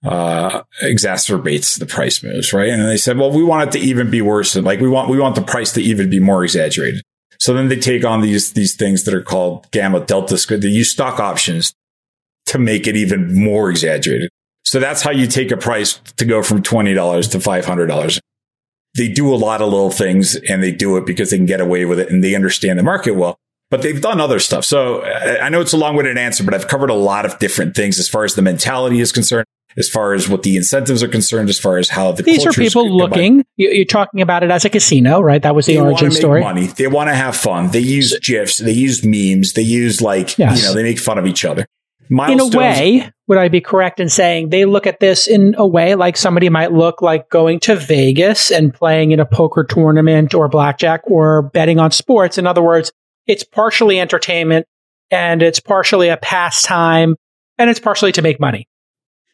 uh, 0.05 0.63
exacerbates 0.81 1.77
the 1.77 1.85
price 1.85 2.23
moves, 2.23 2.51
right? 2.51 2.69
And 2.69 2.87
they 2.87 2.97
said, 2.97 3.17
well, 3.17 3.31
we 3.31 3.43
want 3.43 3.67
it 3.67 3.79
to 3.79 3.85
even 3.85 4.09
be 4.09 4.21
worse. 4.21 4.53
Than, 4.53 4.63
like 4.63 4.79
we 4.79 4.89
want, 4.89 5.09
we 5.09 5.19
want 5.19 5.35
the 5.35 5.41
price 5.41 5.71
to 5.73 5.81
even 5.81 6.09
be 6.09 6.19
more 6.19 6.43
exaggerated. 6.43 7.03
So 7.43 7.53
then 7.53 7.67
they 7.67 7.75
take 7.75 8.05
on 8.05 8.21
these, 8.21 8.53
these 8.53 8.73
things 8.73 9.03
that 9.03 9.13
are 9.13 9.21
called 9.21 9.69
gamma 9.71 9.99
delta. 9.99 10.37
They 10.57 10.69
use 10.69 10.93
stock 10.93 11.19
options 11.19 11.73
to 12.45 12.57
make 12.57 12.87
it 12.87 12.95
even 12.95 13.35
more 13.35 13.69
exaggerated. 13.69 14.29
So 14.63 14.79
that's 14.79 15.01
how 15.01 15.11
you 15.11 15.27
take 15.27 15.51
a 15.51 15.57
price 15.57 15.99
to 16.15 16.23
go 16.23 16.41
from 16.41 16.63
$20 16.63 17.31
to 17.31 17.37
$500. 17.39 18.19
They 18.95 19.09
do 19.09 19.33
a 19.33 19.35
lot 19.35 19.61
of 19.61 19.67
little 19.67 19.91
things 19.91 20.37
and 20.47 20.63
they 20.63 20.71
do 20.71 20.95
it 20.95 21.05
because 21.05 21.31
they 21.31 21.37
can 21.37 21.45
get 21.45 21.59
away 21.59 21.83
with 21.83 21.99
it 21.99 22.09
and 22.09 22.23
they 22.23 22.33
understand 22.33 22.79
the 22.79 22.83
market 22.83 23.17
well, 23.17 23.35
but 23.69 23.81
they've 23.81 23.99
done 23.99 24.21
other 24.21 24.39
stuff. 24.39 24.63
So 24.63 24.99
uh, 24.99 25.39
I 25.41 25.49
know 25.49 25.59
it's 25.59 25.73
a 25.73 25.77
long 25.77 25.97
winded 25.97 26.17
answer, 26.17 26.45
but 26.45 26.53
I've 26.53 26.69
covered 26.69 26.91
a 26.91 26.95
lot 26.95 27.25
of 27.25 27.37
different 27.39 27.75
things 27.75 27.99
as 27.99 28.07
far 28.07 28.23
as 28.23 28.35
the 28.35 28.41
mentality 28.41 29.01
is 29.01 29.11
concerned 29.11 29.47
as 29.77 29.89
far 29.89 30.13
as 30.13 30.29
what 30.29 30.43
the 30.43 30.55
incentives 30.55 31.03
are 31.03 31.07
concerned, 31.07 31.49
as 31.49 31.59
far 31.59 31.77
as 31.77 31.89
how 31.89 32.11
the 32.11 32.23
these 32.23 32.45
are 32.45 32.51
people 32.51 32.89
looking. 32.89 33.45
You're 33.57 33.85
talking 33.85 34.21
about 34.21 34.43
it 34.43 34.51
as 34.51 34.65
a 34.65 34.69
casino, 34.69 35.21
right? 35.21 35.41
That 35.41 35.55
was 35.55 35.65
the 35.65 35.75
they 35.75 35.81
origin 35.81 36.11
story. 36.11 36.41
Money. 36.41 36.67
They 36.67 36.87
want 36.87 37.09
to 37.09 37.15
have 37.15 37.35
fun. 37.35 37.71
They 37.71 37.79
use 37.79 38.17
gifs. 38.19 38.57
They 38.57 38.71
use 38.71 39.03
memes. 39.03 39.53
They 39.53 39.61
use 39.61 40.01
like 40.01 40.37
yes. 40.37 40.61
you 40.61 40.67
know 40.67 40.73
they 40.73 40.83
make 40.83 40.99
fun 40.99 41.17
of 41.17 41.25
each 41.25 41.45
other. 41.45 41.67
in 42.09 42.39
a 42.39 42.47
way, 42.47 43.09
would 43.27 43.37
I 43.37 43.47
be 43.47 43.61
correct 43.61 43.99
in 43.99 44.09
saying 44.09 44.49
they 44.49 44.65
look 44.65 44.85
at 44.85 44.99
this 44.99 45.27
in 45.27 45.55
a 45.57 45.65
way 45.65 45.95
like 45.95 46.17
somebody 46.17 46.49
might 46.49 46.71
look 46.71 47.01
like 47.01 47.29
going 47.29 47.59
to 47.61 47.75
Vegas 47.75 48.51
and 48.51 48.73
playing 48.73 49.11
in 49.11 49.19
a 49.19 49.25
poker 49.25 49.63
tournament 49.63 50.33
or 50.33 50.47
blackjack 50.47 51.01
or 51.05 51.41
betting 51.41 51.79
on 51.79 51.91
sports? 51.91 52.37
In 52.37 52.45
other 52.45 52.61
words, 52.61 52.91
it's 53.27 53.43
partially 53.43 53.99
entertainment 53.99 54.67
and 55.09 55.41
it's 55.41 55.59
partially 55.59 56.09
a 56.09 56.17
pastime 56.17 57.15
and 57.57 57.69
it's 57.69 57.79
partially 57.79 58.11
to 58.13 58.21
make 58.21 58.39
money. 58.39 58.67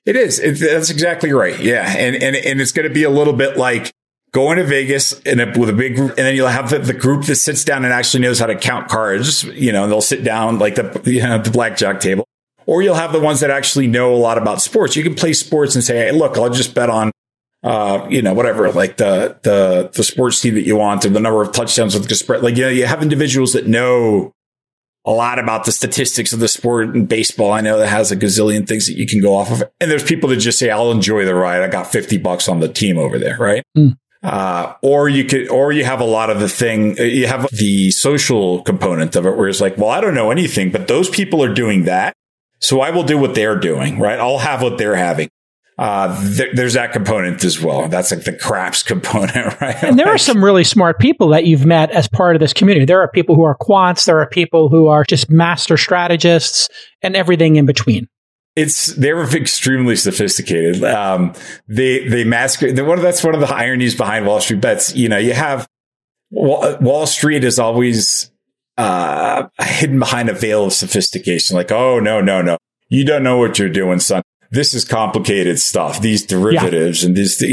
It 0.10 0.16
is. 0.16 0.40
It, 0.40 0.58
that's 0.60 0.90
exactly 0.90 1.32
right. 1.32 1.60
Yeah. 1.60 1.88
And, 1.88 2.16
and, 2.16 2.36
and 2.36 2.60
it's 2.60 2.72
going 2.72 2.88
to 2.88 2.94
be 2.94 3.04
a 3.04 3.12
little 3.12 3.32
bit 3.32 3.58
like 3.58 3.92
going 4.32 4.58
to 4.58 4.64
Vegas 4.64 5.20
in 5.20 5.40
a, 5.40 5.46
with 5.56 5.70
a 5.70 5.74
big 5.74 5.96
group, 5.96 6.10
and 6.10 6.26
then 6.26 6.36
you'll 6.36 6.48
have 6.48 6.72
the, 6.72 6.80
the, 6.80 6.96
group 6.96 7.26
that 7.26 7.36
sits 7.36 7.64
down 7.64 7.86
and 7.86 7.94
actually 7.94 8.22
knows 8.22 8.40
how 8.40 8.48
to 8.48 8.56
count 8.56 8.90
cards, 8.90 9.44
you 9.44 9.72
know, 9.72 9.84
and 9.84 9.92
they'll 9.92 10.02
sit 10.02 10.24
down 10.24 10.58
like 10.58 10.74
the, 10.74 11.00
you 11.06 11.22
know, 11.22 11.38
the 11.38 11.52
blackjack 11.52 12.00
table. 12.00 12.26
Or 12.66 12.82
you'll 12.82 12.96
have 12.96 13.12
the 13.12 13.20
ones 13.20 13.42
that 13.42 13.52
actually 13.52 13.86
know 13.86 14.16
a 14.16 14.18
lot 14.18 14.40
about 14.40 14.64
sports. 14.64 14.96
You 14.96 15.04
can 15.04 15.14
play 15.14 15.34
sports 15.34 15.76
and 15.76 15.84
say, 15.84 15.98
Hey, 15.98 16.12
look, 16.12 16.38
I'll 16.40 16.50
just 16.50 16.74
bet 16.74 16.90
on, 16.90 17.12
uh, 17.62 18.08
you 18.10 18.24
know, 18.24 18.34
whatever, 18.34 18.72
like 18.72 18.98
the, 18.98 19.38
the, 19.44 19.92
the 19.94 20.04
sports 20.04 20.42
team 20.42 20.56
that 20.56 20.66
you 20.66 20.76
want 20.76 21.06
or 21.06 21.10
the 21.10 21.20
number 21.20 21.44
of 21.44 21.52
touchdowns 21.52 21.94
with 21.94 22.10
the 22.10 22.16
spread. 22.16 22.42
Like, 22.42 22.58
you 22.58 22.64
know, 22.64 22.70
you 22.70 22.88
have 22.88 23.04
individuals 23.04 23.54
that 23.54 23.68
know 23.68 24.34
a 25.06 25.12
lot 25.12 25.40
about 25.40 25.66
the 25.66 25.72
statistics 25.72 26.34
of 26.34 26.40
the 26.40 26.48
sport 26.48 26.90
and 26.90 27.08
baseball. 27.08 27.52
I 27.52 27.62
know 27.62 27.80
that 27.80 27.88
has 27.88 28.12
a 28.12 28.18
gazillion 28.18 28.68
things 28.68 28.88
that 28.88 28.98
you 28.98 29.08
can 29.08 29.22
go 29.22 29.36
off 29.36 29.52
of. 29.52 29.64
And 29.80 29.90
there's 29.90 30.04
people 30.04 30.30
that 30.30 30.38
just 30.38 30.60
say, 30.60 30.70
I'll 30.70 30.92
enjoy 30.92 31.26
the 31.26 31.36
ride. 31.36 31.62
I 31.62 31.68
got 31.68 31.88
50 31.88 32.18
bucks 32.18 32.50
on 32.50 32.60
the 32.60 32.68
team 32.68 32.98
over 32.98 33.18
there. 33.18 33.38
Right. 33.38 33.64
Mm. 33.78 33.98
Uh, 34.22 34.74
or 34.82 35.08
you 35.08 35.24
could, 35.24 35.48
or 35.48 35.72
you 35.72 35.86
have 35.86 36.02
a 36.02 36.06
lot 36.06 36.30
of 36.30 36.42
the 36.42 36.50
thing, 36.50 36.98
you 36.98 37.28
have 37.28 37.48
the 37.52 37.90
social 37.92 38.62
component 38.64 39.16
of 39.16 39.26
it 39.26 39.38
where 39.38 39.48
it's 39.48 39.62
like, 39.62 39.78
well, 39.78 39.90
I 39.90 40.02
don't 40.02 40.14
know 40.14 40.32
anything, 40.32 40.72
but 40.72 40.90
those 40.90 41.10
people 41.10 41.42
are 41.44 41.54
doing 41.54 41.86
that. 41.86 42.14
So 42.60 42.82
I 42.82 42.90
will 42.90 43.04
do 43.04 43.18
what 43.18 43.36
they're 43.36 43.58
doing, 43.58 44.00
right? 44.00 44.20
I'll 44.20 44.40
have 44.40 44.62
what 44.62 44.78
they're 44.78 44.96
having. 44.96 45.30
Uh, 45.80 46.36
th- 46.36 46.54
there's 46.56 46.74
that 46.74 46.92
component 46.92 47.42
as 47.46 47.62
well. 47.62 47.88
That's 47.88 48.12
like 48.12 48.26
the 48.26 48.34
craps 48.34 48.84
component, 48.84 49.62
right? 49.62 49.82
And 49.82 49.98
there 49.98 50.08
like, 50.08 50.16
are 50.16 50.18
some 50.18 50.44
really 50.44 50.66
smart 50.66 51.00
people 51.00 51.30
that 51.30 51.46
you've 51.46 51.66
met 51.66 51.90
as 51.92 52.06
part 52.06 52.36
of 52.36 52.42
this 52.42 52.52
community. 52.52 52.86
There 52.86 53.02
are 53.02 53.08
people 53.08 53.34
who 53.34 53.44
are 53.44 53.56
quants. 53.58 54.04
There 54.04 54.20
are 54.20 54.28
people 54.28 54.68
who 54.68 54.88
are 54.88 55.06
just 55.06 55.30
master 55.30 55.78
strategists 55.78 56.68
and 57.02 57.16
everything 57.16 57.56
in 57.56 57.66
between. 57.66 58.10
It's 58.58 58.88
they're 58.88 59.24
extremely 59.24 59.96
sophisticated. 59.96 60.84
Um, 60.84 61.34
they 61.70 62.06
they 62.10 62.26
masquerade. 62.26 62.78
One 62.78 62.98
of 62.98 63.04
that's 63.04 63.24
one 63.24 63.34
of 63.34 63.40
the 63.40 63.54
ironies 63.54 63.96
behind 63.96 64.28
Wall 64.28 64.42
Street 64.42 64.60
bets. 64.60 64.94
You 64.94 65.08
know, 65.08 65.18
you 65.18 65.32
have 65.32 65.66
Wall 66.30 67.08
Street 67.08 67.46
is 67.46 67.58
always 67.58 68.32
uh, 68.78 69.48
hidden 69.62 69.98
behind 69.98 70.28
a 70.28 70.34
veil 70.34 70.66
of 70.66 70.74
sophistication. 70.74 71.56
Like, 71.56 71.72
oh 71.72 72.02
no, 72.02 72.20
no, 72.20 72.42
no, 72.42 72.58
you 72.90 73.06
don't 73.06 73.24
know 73.24 73.38
what 73.38 73.58
you're 73.60 73.70
doing, 73.70 74.02
son 74.02 74.24
this 74.52 74.74
is 74.74 74.86
complicated 74.86 75.60
stuff. 75.60 76.02
These 76.02 76.26
derivatives 76.26 77.04
yeah. 77.04 77.08
and 77.08 77.18
this, 77.18 77.44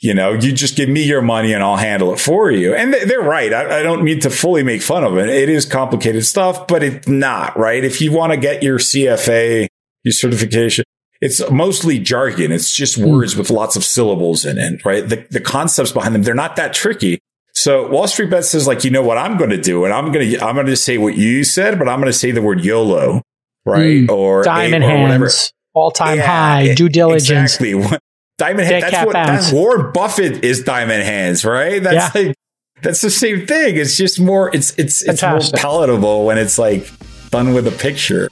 you 0.00 0.14
know, 0.14 0.32
you 0.32 0.52
just 0.52 0.76
give 0.76 0.88
me 0.88 1.04
your 1.04 1.22
money 1.22 1.52
and 1.52 1.62
I'll 1.62 1.76
handle 1.76 2.12
it 2.12 2.18
for 2.18 2.50
you. 2.50 2.74
And 2.74 2.92
they're 2.92 3.20
right. 3.20 3.52
I, 3.52 3.80
I, 3.80 3.82
don't 3.82 4.02
mean 4.02 4.20
to 4.20 4.30
fully 4.30 4.62
make 4.62 4.82
fun 4.82 5.04
of 5.04 5.16
it. 5.16 5.28
It 5.28 5.48
is 5.48 5.64
complicated 5.64 6.26
stuff, 6.26 6.66
but 6.66 6.82
it's 6.82 7.08
not 7.08 7.56
right. 7.56 7.84
If 7.84 8.00
you 8.00 8.12
want 8.12 8.32
to 8.32 8.36
get 8.36 8.62
your 8.62 8.78
CFA, 8.78 9.68
your 10.02 10.12
certification, 10.12 10.84
it's 11.20 11.48
mostly 11.52 12.00
jargon. 12.00 12.50
It's 12.50 12.74
just 12.74 12.96
hmm. 12.96 13.08
words 13.08 13.34
mm. 13.34 13.38
with 13.38 13.50
lots 13.50 13.76
of 13.76 13.84
syllables 13.84 14.44
in 14.44 14.58
it, 14.58 14.84
right? 14.84 15.08
The, 15.08 15.24
the 15.30 15.40
concepts 15.40 15.92
behind 15.92 16.16
them, 16.16 16.24
they're 16.24 16.34
not 16.34 16.56
that 16.56 16.74
tricky. 16.74 17.20
So 17.54 17.88
Wall 17.88 18.08
Street 18.08 18.30
Bet 18.30 18.44
says 18.44 18.66
like, 18.66 18.82
you 18.82 18.90
know 18.90 19.02
what 19.02 19.18
I'm 19.18 19.36
going 19.36 19.50
to 19.50 19.60
do? 19.60 19.84
And 19.84 19.94
I'm 19.94 20.10
going 20.10 20.32
to, 20.32 20.44
I'm 20.44 20.56
going 20.56 20.66
to 20.66 20.76
say 20.76 20.98
what 20.98 21.16
you 21.16 21.44
said, 21.44 21.78
but 21.78 21.88
I'm 21.88 22.00
going 22.00 22.12
to 22.12 22.18
say 22.18 22.32
the 22.32 22.42
word 22.42 22.64
YOLO, 22.64 23.22
right? 23.64 24.00
Mm. 24.02 24.10
Or 24.10 24.42
diamond 24.42 24.82
hands. 24.82 25.52
All 25.74 25.90
time 25.90 26.18
yeah, 26.18 26.26
high, 26.26 26.74
due 26.74 26.88
diligence. 26.88 27.60
Exactly. 27.60 27.98
Diamond 28.38 28.68
hands. 28.68 28.90
That's 28.90 29.06
what 29.06 29.12
that's 29.12 29.52
Warren 29.52 29.92
Buffett 29.92 30.44
is 30.44 30.62
diamond 30.62 31.02
hands, 31.02 31.44
right? 31.44 31.82
That's 31.82 32.14
yeah. 32.14 32.22
like 32.22 32.36
that's 32.82 33.00
the 33.00 33.10
same 33.10 33.46
thing. 33.46 33.76
It's 33.76 33.96
just 33.96 34.20
more 34.20 34.50
it's 34.54 34.76
it's 34.78 35.04
Fantastic. 35.04 35.54
it's 35.54 35.62
more 35.62 35.70
palatable 35.70 36.26
when 36.26 36.38
it's 36.38 36.58
like 36.58 36.90
done 37.30 37.54
with 37.54 37.66
a 37.68 37.70
picture. 37.70 38.28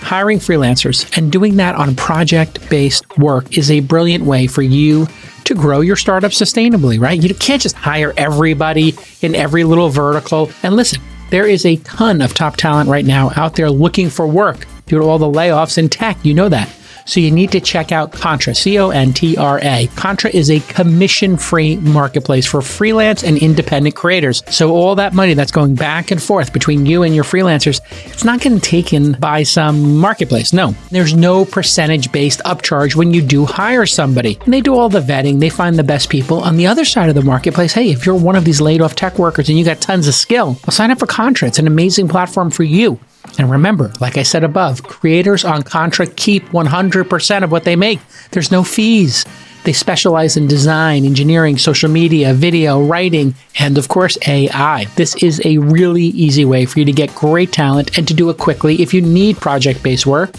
Hiring 0.00 0.38
freelancers 0.38 1.16
and 1.16 1.30
doing 1.30 1.56
that 1.56 1.74
on 1.74 1.94
project 1.94 2.68
based 2.70 3.18
work 3.18 3.56
is 3.58 3.70
a 3.70 3.80
brilliant 3.80 4.24
way 4.24 4.46
for 4.46 4.62
you 4.62 5.06
to 5.44 5.54
grow 5.54 5.80
your 5.80 5.96
startup 5.96 6.32
sustainably, 6.32 6.98
right? 6.98 7.22
You 7.22 7.34
can't 7.34 7.60
just 7.60 7.76
hire 7.76 8.14
everybody 8.16 8.94
in 9.20 9.34
every 9.34 9.64
little 9.64 9.90
vertical. 9.90 10.50
And 10.62 10.74
listen, 10.74 11.02
there 11.30 11.46
is 11.46 11.66
a 11.66 11.76
ton 11.76 12.22
of 12.22 12.34
top 12.34 12.56
talent 12.56 12.88
right 12.88 13.04
now 13.04 13.30
out 13.36 13.56
there 13.56 13.70
looking 13.70 14.08
for 14.08 14.26
work 14.26 14.66
due 14.86 14.98
to 14.98 15.04
all 15.04 15.18
the 15.18 15.26
layoffs 15.26 15.78
in 15.78 15.88
tech. 15.88 16.18
You 16.24 16.34
know 16.34 16.48
that. 16.48 16.68
So 17.06 17.20
you 17.20 17.30
need 17.30 17.52
to 17.52 17.60
check 17.60 17.92
out 17.92 18.12
Contra, 18.12 18.54
C 18.54 18.78
O 18.78 18.90
N 18.90 19.12
T 19.12 19.36
R 19.36 19.60
A. 19.62 19.88
Contra 19.94 20.30
is 20.30 20.50
a 20.50 20.60
commission 20.60 21.36
free 21.36 21.76
marketplace 21.76 22.46
for 22.46 22.62
freelance 22.62 23.22
and 23.22 23.36
independent 23.36 23.94
creators. 23.94 24.42
So 24.48 24.74
all 24.74 24.94
that 24.94 25.12
money 25.12 25.34
that's 25.34 25.52
going 25.52 25.74
back 25.74 26.10
and 26.10 26.22
forth 26.22 26.52
between 26.52 26.86
you 26.86 27.02
and 27.02 27.14
your 27.14 27.24
freelancers, 27.24 27.80
it's 28.06 28.24
not 28.24 28.40
getting 28.40 28.60
taken 28.60 29.12
by 29.12 29.42
some 29.42 29.98
marketplace. 29.98 30.52
No, 30.52 30.74
there's 30.90 31.14
no 31.14 31.44
percentage 31.44 32.10
based 32.10 32.40
upcharge 32.44 32.94
when 32.94 33.12
you 33.12 33.20
do 33.20 33.44
hire 33.44 33.86
somebody. 33.86 34.38
And 34.44 34.54
they 34.54 34.62
do 34.62 34.74
all 34.74 34.88
the 34.88 35.00
vetting, 35.00 35.40
they 35.40 35.50
find 35.50 35.78
the 35.78 35.84
best 35.84 36.08
people. 36.08 36.40
On 36.40 36.56
the 36.56 36.66
other 36.66 36.86
side 36.86 37.10
of 37.10 37.14
the 37.14 37.22
marketplace, 37.22 37.74
hey, 37.74 37.90
if 37.90 38.06
you're 38.06 38.14
one 38.14 38.36
of 38.36 38.44
these 38.46 38.60
laid 38.60 38.80
off 38.80 38.94
tech 38.94 39.18
workers 39.18 39.48
and 39.50 39.58
you 39.58 39.64
got 39.64 39.80
tons 39.80 40.08
of 40.08 40.14
skill, 40.14 40.56
well, 40.66 40.70
sign 40.70 40.90
up 40.90 40.98
for 40.98 41.06
Contra. 41.06 41.48
It's 41.48 41.58
an 41.58 41.66
amazing 41.66 42.08
platform 42.08 42.50
for 42.50 42.64
you. 42.64 42.98
And 43.38 43.50
remember, 43.50 43.92
like 44.00 44.16
I 44.16 44.22
said 44.22 44.44
above, 44.44 44.82
creators 44.82 45.44
on 45.44 45.62
Contra 45.62 46.06
keep 46.06 46.44
100% 46.50 47.42
of 47.42 47.50
what 47.50 47.64
they 47.64 47.76
make. 47.76 48.00
There's 48.30 48.50
no 48.50 48.62
fees. 48.62 49.24
They 49.64 49.72
specialize 49.72 50.36
in 50.36 50.46
design, 50.46 51.04
engineering, 51.04 51.56
social 51.56 51.90
media, 51.90 52.34
video, 52.34 52.82
writing, 52.82 53.34
and 53.58 53.78
of 53.78 53.88
course, 53.88 54.18
AI. 54.26 54.84
This 54.96 55.16
is 55.16 55.40
a 55.44 55.58
really 55.58 56.04
easy 56.04 56.44
way 56.44 56.66
for 56.66 56.78
you 56.78 56.84
to 56.84 56.92
get 56.92 57.14
great 57.14 57.50
talent 57.50 57.96
and 57.96 58.06
to 58.06 58.14
do 58.14 58.28
it 58.28 58.38
quickly 58.38 58.82
if 58.82 58.92
you 58.92 59.00
need 59.00 59.38
project 59.38 59.82
based 59.82 60.06
work 60.06 60.30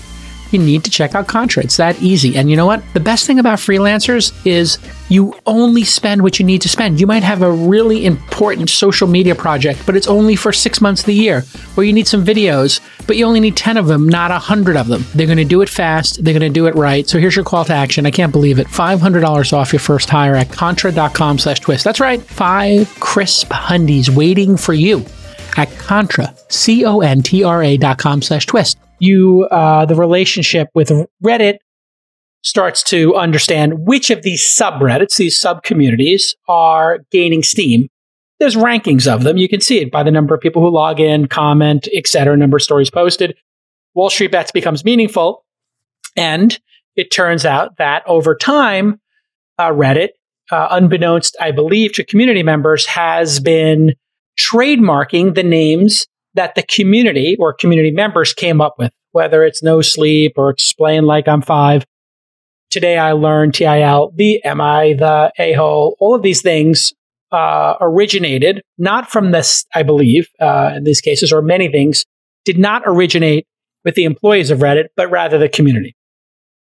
you 0.52 0.60
need 0.60 0.84
to 0.84 0.90
check 0.90 1.16
out 1.16 1.28
Contra. 1.28 1.64
It's 1.64 1.78
that 1.78 2.02
easy. 2.02 2.38
And 2.38 2.50
you 2.50 2.56
know 2.56 2.66
what? 2.66 2.84
The 2.94 3.00
best 3.00 3.28
thing 3.28 3.40
about 3.40 3.60
freelancers 3.60 4.34
is 4.46 4.78
you 5.10 5.36
only 5.46 5.84
spend 5.84 6.22
what 6.24 6.40
you 6.40 6.46
need 6.46 6.62
to 6.62 6.70
spend. 6.70 7.00
You 7.00 7.08
might 7.08 7.24
have 7.24 7.42
a 7.42 7.52
really 7.52 8.06
important 8.06 8.70
social 8.70 9.08
media 9.08 9.36
project, 9.36 9.86
but 9.86 9.96
it's 9.96 10.08
only 10.08 10.36
for 10.36 10.52
six 10.52 10.82
months 10.82 11.02
of 11.02 11.08
the 11.08 11.14
year, 11.14 11.44
or 11.78 11.84
you 11.84 11.94
need 11.94 12.08
some 12.08 12.26
videos, 12.26 12.80
but 13.08 13.18
you 13.18 13.26
only 13.26 13.40
need 13.40 13.58
10 13.58 13.78
of 13.78 13.88
them, 13.88 14.08
not 14.08 14.32
100 14.32 14.78
of 14.78 14.88
them. 14.88 15.06
They're 15.14 15.28
going 15.28 15.38
to 15.38 15.46
do 15.46 15.62
it 15.62 15.70
fast. 15.70 16.24
They're 16.24 16.34
going 16.34 16.42
to 16.42 16.50
do 16.50 16.68
it 16.68 16.76
right. 16.76 17.08
So 17.08 17.20
here's 17.20 17.36
your 17.36 17.46
call 17.46 17.66
to 17.66 17.74
action. 17.74 18.06
I 18.06 18.12
can't 18.12 18.32
believe 18.32 18.60
it. 18.60 18.68
$500 18.68 19.54
off 19.54 19.74
your 19.74 19.80
first 19.80 20.10
hire 20.10 20.36
at 20.36 20.52
contra.com 20.52 21.40
slash 21.40 21.60
twist. 21.60 21.84
That's 21.84 22.00
right. 22.00 22.22
Five 22.22 22.94
crisp 23.00 23.50
hundies 23.50 24.10
waiting 24.10 24.58
for 24.58 24.74
you 24.74 25.06
at 25.58 25.70
contra, 25.78 26.36
C-O-N-T-R-A 26.50 27.78
dot 27.78 27.98
com 27.98 28.22
slash 28.22 28.46
twist 28.46 28.78
you 29.00 29.48
uh, 29.52 29.86
the 29.86 29.96
relationship 29.96 30.70
with 30.74 30.92
Reddit 31.24 31.58
starts 32.44 32.84
to 32.84 33.16
understand 33.16 33.88
which 33.88 34.10
of 34.10 34.22
these 34.22 34.44
subreddits, 34.44 35.18
these 35.18 35.40
sub 35.40 35.64
communities, 35.64 36.36
are 36.48 37.00
gaining 37.12 37.42
steam. 37.42 37.88
There's 38.40 38.56
rankings 38.56 39.12
of 39.12 39.24
them. 39.24 39.38
You 39.38 39.50
can 39.50 39.62
see 39.62 39.80
it 39.80 39.92
by 39.92 40.04
the 40.04 40.12
number 40.12 40.36
of 40.36 40.42
people 40.42 40.62
who 40.62 40.70
log 40.70 41.00
in, 41.00 41.28
comment, 41.28 41.88
etc., 41.94 42.38
number 42.38 42.58
of 42.58 42.64
stories 42.64 42.92
posted. 42.92 43.36
Wall 43.96 44.10
Street 44.10 44.32
Bets 44.32 44.52
becomes 44.52 44.86
meaningful. 44.86 45.44
And 46.16 46.58
it 46.96 47.12
turns 47.12 47.46
out 47.46 47.78
that 47.78 48.04
over 48.06 48.36
time, 48.36 49.00
uh, 49.58 49.72
Reddit, 49.72 50.10
uh, 50.52 50.68
unbeknownst, 50.72 51.36
I 51.42 51.52
believe, 51.52 51.94
to 51.94 52.04
community 52.04 52.44
members, 52.44 52.86
has 52.86 53.40
been 53.40 53.96
trademarking 54.40 55.34
the 55.34 55.44
names 55.44 56.08
that 56.36 56.56
the 56.56 56.64
community 56.64 57.36
or 57.40 57.54
community 57.54 57.92
members 57.92 58.34
came 58.34 58.62
up 58.62 58.76
with, 58.78 58.92
whether 59.12 59.44
it's 59.44 59.64
no 59.64 59.82
sleep 59.82 60.34
or 60.38 60.50
explain 60.50 61.06
like 61.06 61.28
I'm 61.28 61.42
five. 61.42 61.86
Today 62.70 62.98
I 62.98 63.14
learned 63.14 63.54
TIL, 63.54 64.12
the 64.16 64.42
MI, 64.44 64.94
the 64.94 65.32
a 65.40 65.54
hole, 65.54 65.96
all 66.00 66.14
of 66.14 66.22
these 66.22 66.42
things 66.42 66.94
uh, 67.32 67.76
originated 67.82 68.62
not 68.78 69.10
from 69.10 69.32
this, 69.32 69.66
I 69.74 69.84
believe, 69.84 70.28
uh, 70.40 70.74
in 70.76 70.84
these 70.84 71.02
cases, 71.02 71.32
or 71.32 71.42
many 71.42 71.70
things 71.70 72.06
did 72.44 72.58
not 72.58 72.84
originate 72.86 73.48
with 73.84 73.96
the 73.96 74.04
employees 74.04 74.52
of 74.52 74.60
Reddit, 74.60 74.88
but 74.96 75.10
rather 75.10 75.38
the 75.38 75.50
community. 75.50 75.96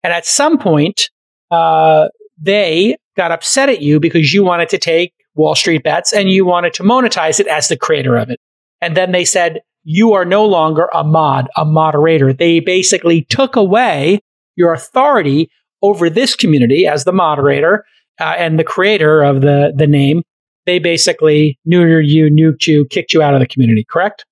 And 0.04 0.14
at 0.14 0.26
some 0.26 0.58
point, 0.58 1.10
uh, 1.52 2.10
they 2.38 2.96
got 3.18 3.32
upset 3.32 3.70
at 3.70 3.82
you 3.82 4.00
because 4.00 4.34
you 4.34 4.44
wanted 4.44 4.70
to 4.70 4.78
take 4.78 5.14
Wall 5.36 5.56
Street 5.56 5.84
bets 5.84 6.14
and 6.14 6.30
you 6.30 6.46
wanted 6.46 6.74
to 6.76 6.84
monetize 6.84 7.40
it 7.40 7.48
as 7.48 7.68
the 7.68 7.78
creator 7.78 8.16
of 8.16 8.30
it. 8.30 8.35
And 8.82 8.96
then 8.96 9.12
they 9.12 9.26
said, 9.26 9.62
you 9.84 10.14
are 10.14 10.26
no 10.26 10.46
longer 10.46 10.90
a 10.94 11.04
mod, 11.04 11.48
a 11.56 11.64
moderator. 11.64 12.34
They 12.34 12.60
basically 12.60 13.22
took 13.30 13.56
away 13.56 14.20
your 14.56 14.74
authority 14.74 15.50
over 15.82 16.10
this 16.10 16.36
community 16.36 16.88
as 16.88 17.04
the 17.04 17.12
moderator 17.12 17.86
uh, 18.20 18.34
and 18.38 18.58
the 18.58 18.64
creator 18.64 19.22
of 19.22 19.42
the, 19.42 19.74
the 19.76 19.88
name. 19.88 20.24
They 20.66 20.80
basically 20.80 21.60
neutered 21.68 22.08
you, 22.08 22.32
nuked 22.32 22.66
you, 22.66 22.86
kicked 22.86 23.14
you 23.14 23.22
out 23.22 23.36
of 23.36 23.40
the 23.40 23.48
community, 23.48 23.86
correct? 23.88 24.26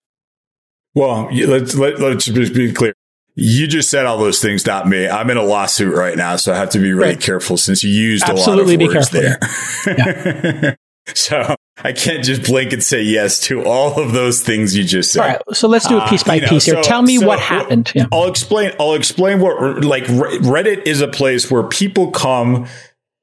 Well, 0.95 1.29
let's 1.31 1.75
let, 1.75 2.00
let's 2.00 2.25
just 2.25 2.53
be 2.53 2.73
clear. 2.73 2.93
You 3.35 3.67
just 3.67 3.89
said 3.89 4.05
all 4.05 4.17
those 4.17 4.39
things, 4.39 4.65
not 4.65 4.88
me. 4.88 5.07
I'm 5.07 5.29
in 5.29 5.38
a 5.38 5.43
lawsuit 5.43 5.95
right 5.95 6.15
now, 6.15 6.35
so 6.35 6.53
I 6.53 6.55
have 6.55 6.69
to 6.71 6.79
be 6.79 6.93
really 6.93 7.13
right. 7.13 7.21
careful 7.21 7.57
since 7.57 7.83
you 7.83 7.89
used 7.89 8.23
Absolutely 8.23 8.75
a 8.75 8.77
lot 8.77 8.88
of 8.89 8.95
words 8.95 9.09
there. 9.09 9.39
Yeah. 9.88 10.75
so 11.15 11.55
I 11.77 11.91
can't 11.91 12.23
just 12.23 12.43
blink 12.43 12.71
and 12.71 12.83
say 12.83 13.01
yes 13.01 13.39
to 13.41 13.63
all 13.63 13.99
of 13.99 14.11
those 14.11 14.41
things 14.41 14.77
you 14.77 14.83
just 14.83 15.11
said. 15.11 15.21
All 15.21 15.27
right, 15.27 15.41
so 15.53 15.67
let's 15.67 15.87
do 15.87 15.97
it 15.97 16.07
piece 16.07 16.23
by 16.23 16.37
uh, 16.37 16.47
piece 16.47 16.67
know, 16.67 16.75
here. 16.75 16.83
So, 16.83 16.89
Tell 16.89 17.01
me 17.01 17.17
so 17.17 17.25
what 17.25 17.39
happened. 17.39 17.91
Yeah. 17.95 18.05
I'll 18.11 18.27
explain. 18.27 18.73
I'll 18.79 18.93
explain 18.93 19.39
what 19.39 19.83
like 19.83 20.03
Reddit 20.05 20.85
is 20.85 21.01
a 21.01 21.07
place 21.07 21.49
where 21.49 21.63
people 21.63 22.11
come 22.11 22.67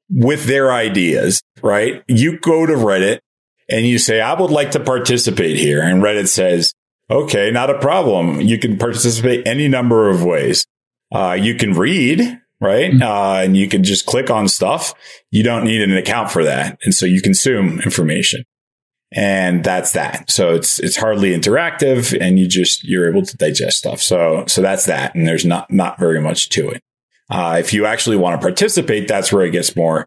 with 0.09 0.45
their 0.45 0.71
ideas. 0.71 1.41
Right? 1.61 2.03
You 2.07 2.39
go 2.39 2.65
to 2.65 2.73
Reddit 2.73 3.19
and 3.69 3.85
you 3.85 3.97
say, 3.97 4.19
"I 4.19 4.33
would 4.33 4.51
like 4.51 4.71
to 4.71 4.79
participate 4.79 5.57
here," 5.57 5.81
and 5.81 6.01
Reddit 6.01 6.27
says, 6.27 6.73
Okay, 7.11 7.51
not 7.51 7.69
a 7.69 7.77
problem. 7.77 8.39
You 8.39 8.57
can 8.57 8.77
participate 8.77 9.45
any 9.45 9.67
number 9.67 10.09
of 10.09 10.23
ways. 10.23 10.65
Uh, 11.13 11.33
you 11.33 11.55
can 11.55 11.73
read, 11.73 12.40
right? 12.61 12.91
Mm-hmm. 12.91 13.01
Uh, 13.01 13.41
and 13.43 13.57
you 13.57 13.67
can 13.67 13.83
just 13.83 14.05
click 14.05 14.29
on 14.29 14.47
stuff. 14.47 14.93
You 15.31 15.43
don't 15.43 15.65
need 15.65 15.81
an 15.81 15.95
account 15.97 16.31
for 16.31 16.43
that. 16.43 16.79
And 16.83 16.93
so 16.93 17.05
you 17.05 17.21
consume 17.21 17.81
information. 17.81 18.43
And 19.13 19.63
that's 19.63 19.91
that. 19.91 20.31
So 20.31 20.53
it's, 20.55 20.79
it's 20.79 20.95
hardly 20.95 21.31
interactive 21.31 22.17
and 22.19 22.39
you 22.39 22.47
just, 22.47 22.85
you're 22.85 23.09
able 23.09 23.23
to 23.23 23.35
digest 23.35 23.79
stuff. 23.79 24.01
So, 24.01 24.45
so 24.47 24.61
that's 24.61 24.85
that. 24.85 25.15
And 25.15 25.27
there's 25.27 25.43
not, 25.43 25.69
not 25.69 25.99
very 25.99 26.21
much 26.21 26.47
to 26.49 26.69
it. 26.69 26.81
Uh, 27.29 27.57
if 27.59 27.73
you 27.73 27.85
actually 27.85 28.15
want 28.15 28.39
to 28.39 28.45
participate, 28.45 29.09
that's 29.09 29.33
where 29.33 29.43
it 29.43 29.51
gets 29.51 29.75
more, 29.75 30.05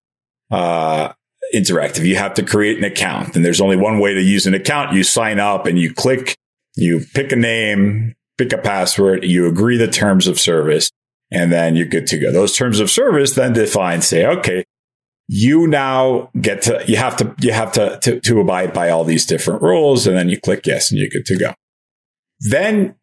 uh, 0.50 1.12
interactive. 1.54 2.06
You 2.06 2.16
have 2.16 2.32
to 2.34 2.42
create 2.42 2.78
an 2.78 2.84
account 2.84 3.36
and 3.36 3.44
there's 3.44 3.60
only 3.60 3.76
one 3.76 3.98
way 3.98 4.14
to 4.14 4.22
use 4.22 4.46
an 4.46 4.54
account. 4.54 4.94
You 4.94 5.02
sign 5.02 5.38
up 5.38 5.66
and 5.66 5.78
you 5.78 5.92
click 5.92 6.34
you 6.76 7.04
pick 7.14 7.32
a 7.32 7.36
name, 7.36 8.14
pick 8.38 8.52
a 8.52 8.58
password, 8.58 9.24
you 9.24 9.46
agree 9.46 9.76
the 9.76 9.88
terms 9.88 10.26
of 10.26 10.40
service, 10.40 10.90
and 11.34 11.52
then 11.52 11.76
you're 11.76 11.86
good 11.86 12.06
to 12.08 12.18
go. 12.18 12.32
Those 12.32 12.56
terms 12.56 12.80
of 12.80 12.90
service 12.90 13.34
then 13.34 13.52
define, 13.52 14.02
say, 14.02 14.24
okay, 14.26 14.64
you 15.28 15.66
now 15.66 16.30
get 16.40 16.62
to, 16.62 16.82
you 16.86 16.96
have 16.96 17.16
to, 17.16 17.34
you 17.40 17.52
have 17.52 17.72
to, 17.72 17.98
to, 18.02 18.20
to 18.20 18.40
abide 18.40 18.72
by 18.72 18.90
all 18.90 19.04
these 19.04 19.26
different 19.26 19.62
rules. 19.62 20.06
And 20.06 20.16
then 20.16 20.28
you 20.28 20.40
click 20.40 20.66
yes 20.66 20.90
and 20.90 21.00
you're 21.00 21.08
good 21.08 21.26
to 21.26 21.36
go. 21.36 21.54
Then 22.40 22.94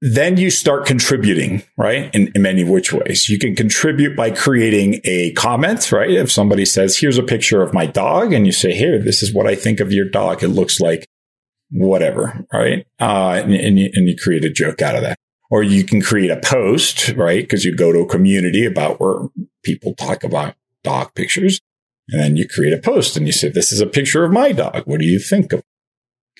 then 0.00 0.36
you 0.36 0.50
start 0.50 0.86
contributing, 0.86 1.64
right? 1.76 2.14
In, 2.14 2.30
in, 2.34 2.42
many 2.42 2.62
which 2.62 2.92
ways. 2.92 3.28
You 3.28 3.38
can 3.38 3.56
contribute 3.56 4.16
by 4.16 4.30
creating 4.30 5.00
a 5.04 5.32
comment, 5.32 5.90
right? 5.90 6.10
If 6.10 6.30
somebody 6.30 6.64
says, 6.64 6.96
here's 6.96 7.18
a 7.18 7.22
picture 7.22 7.62
of 7.62 7.74
my 7.74 7.86
dog 7.86 8.32
and 8.32 8.46
you 8.46 8.52
say, 8.52 8.74
here, 8.74 9.02
this 9.02 9.24
is 9.24 9.34
what 9.34 9.48
I 9.48 9.56
think 9.56 9.80
of 9.80 9.92
your 9.92 10.08
dog. 10.08 10.44
It 10.44 10.48
looks 10.48 10.78
like 10.78 11.04
whatever, 11.70 12.46
right? 12.52 12.86
Uh, 13.00 13.40
and, 13.42 13.52
and, 13.52 13.78
you, 13.78 13.90
and 13.92 14.08
you 14.08 14.16
create 14.16 14.44
a 14.44 14.50
joke 14.50 14.82
out 14.82 14.94
of 14.94 15.02
that. 15.02 15.18
Or 15.50 15.62
you 15.62 15.84
can 15.84 16.02
create 16.02 16.30
a 16.30 16.40
post, 16.40 17.10
right? 17.16 17.42
Because 17.42 17.64
you 17.64 17.74
go 17.74 17.92
to 17.92 18.00
a 18.00 18.06
community 18.06 18.66
about 18.66 19.00
where 19.00 19.28
people 19.62 19.94
talk 19.94 20.22
about 20.22 20.54
dog 20.84 21.14
pictures. 21.14 21.60
And 22.10 22.20
then 22.20 22.36
you 22.36 22.46
create 22.48 22.72
a 22.72 22.78
post 22.78 23.16
and 23.16 23.26
you 23.26 23.32
say, 23.32 23.48
this 23.48 23.72
is 23.72 23.80
a 23.80 23.86
picture 23.86 24.24
of 24.24 24.32
my 24.32 24.52
dog. 24.52 24.82
What 24.86 25.00
do 25.00 25.06
you 25.06 25.18
think 25.18 25.52
of? 25.52 25.62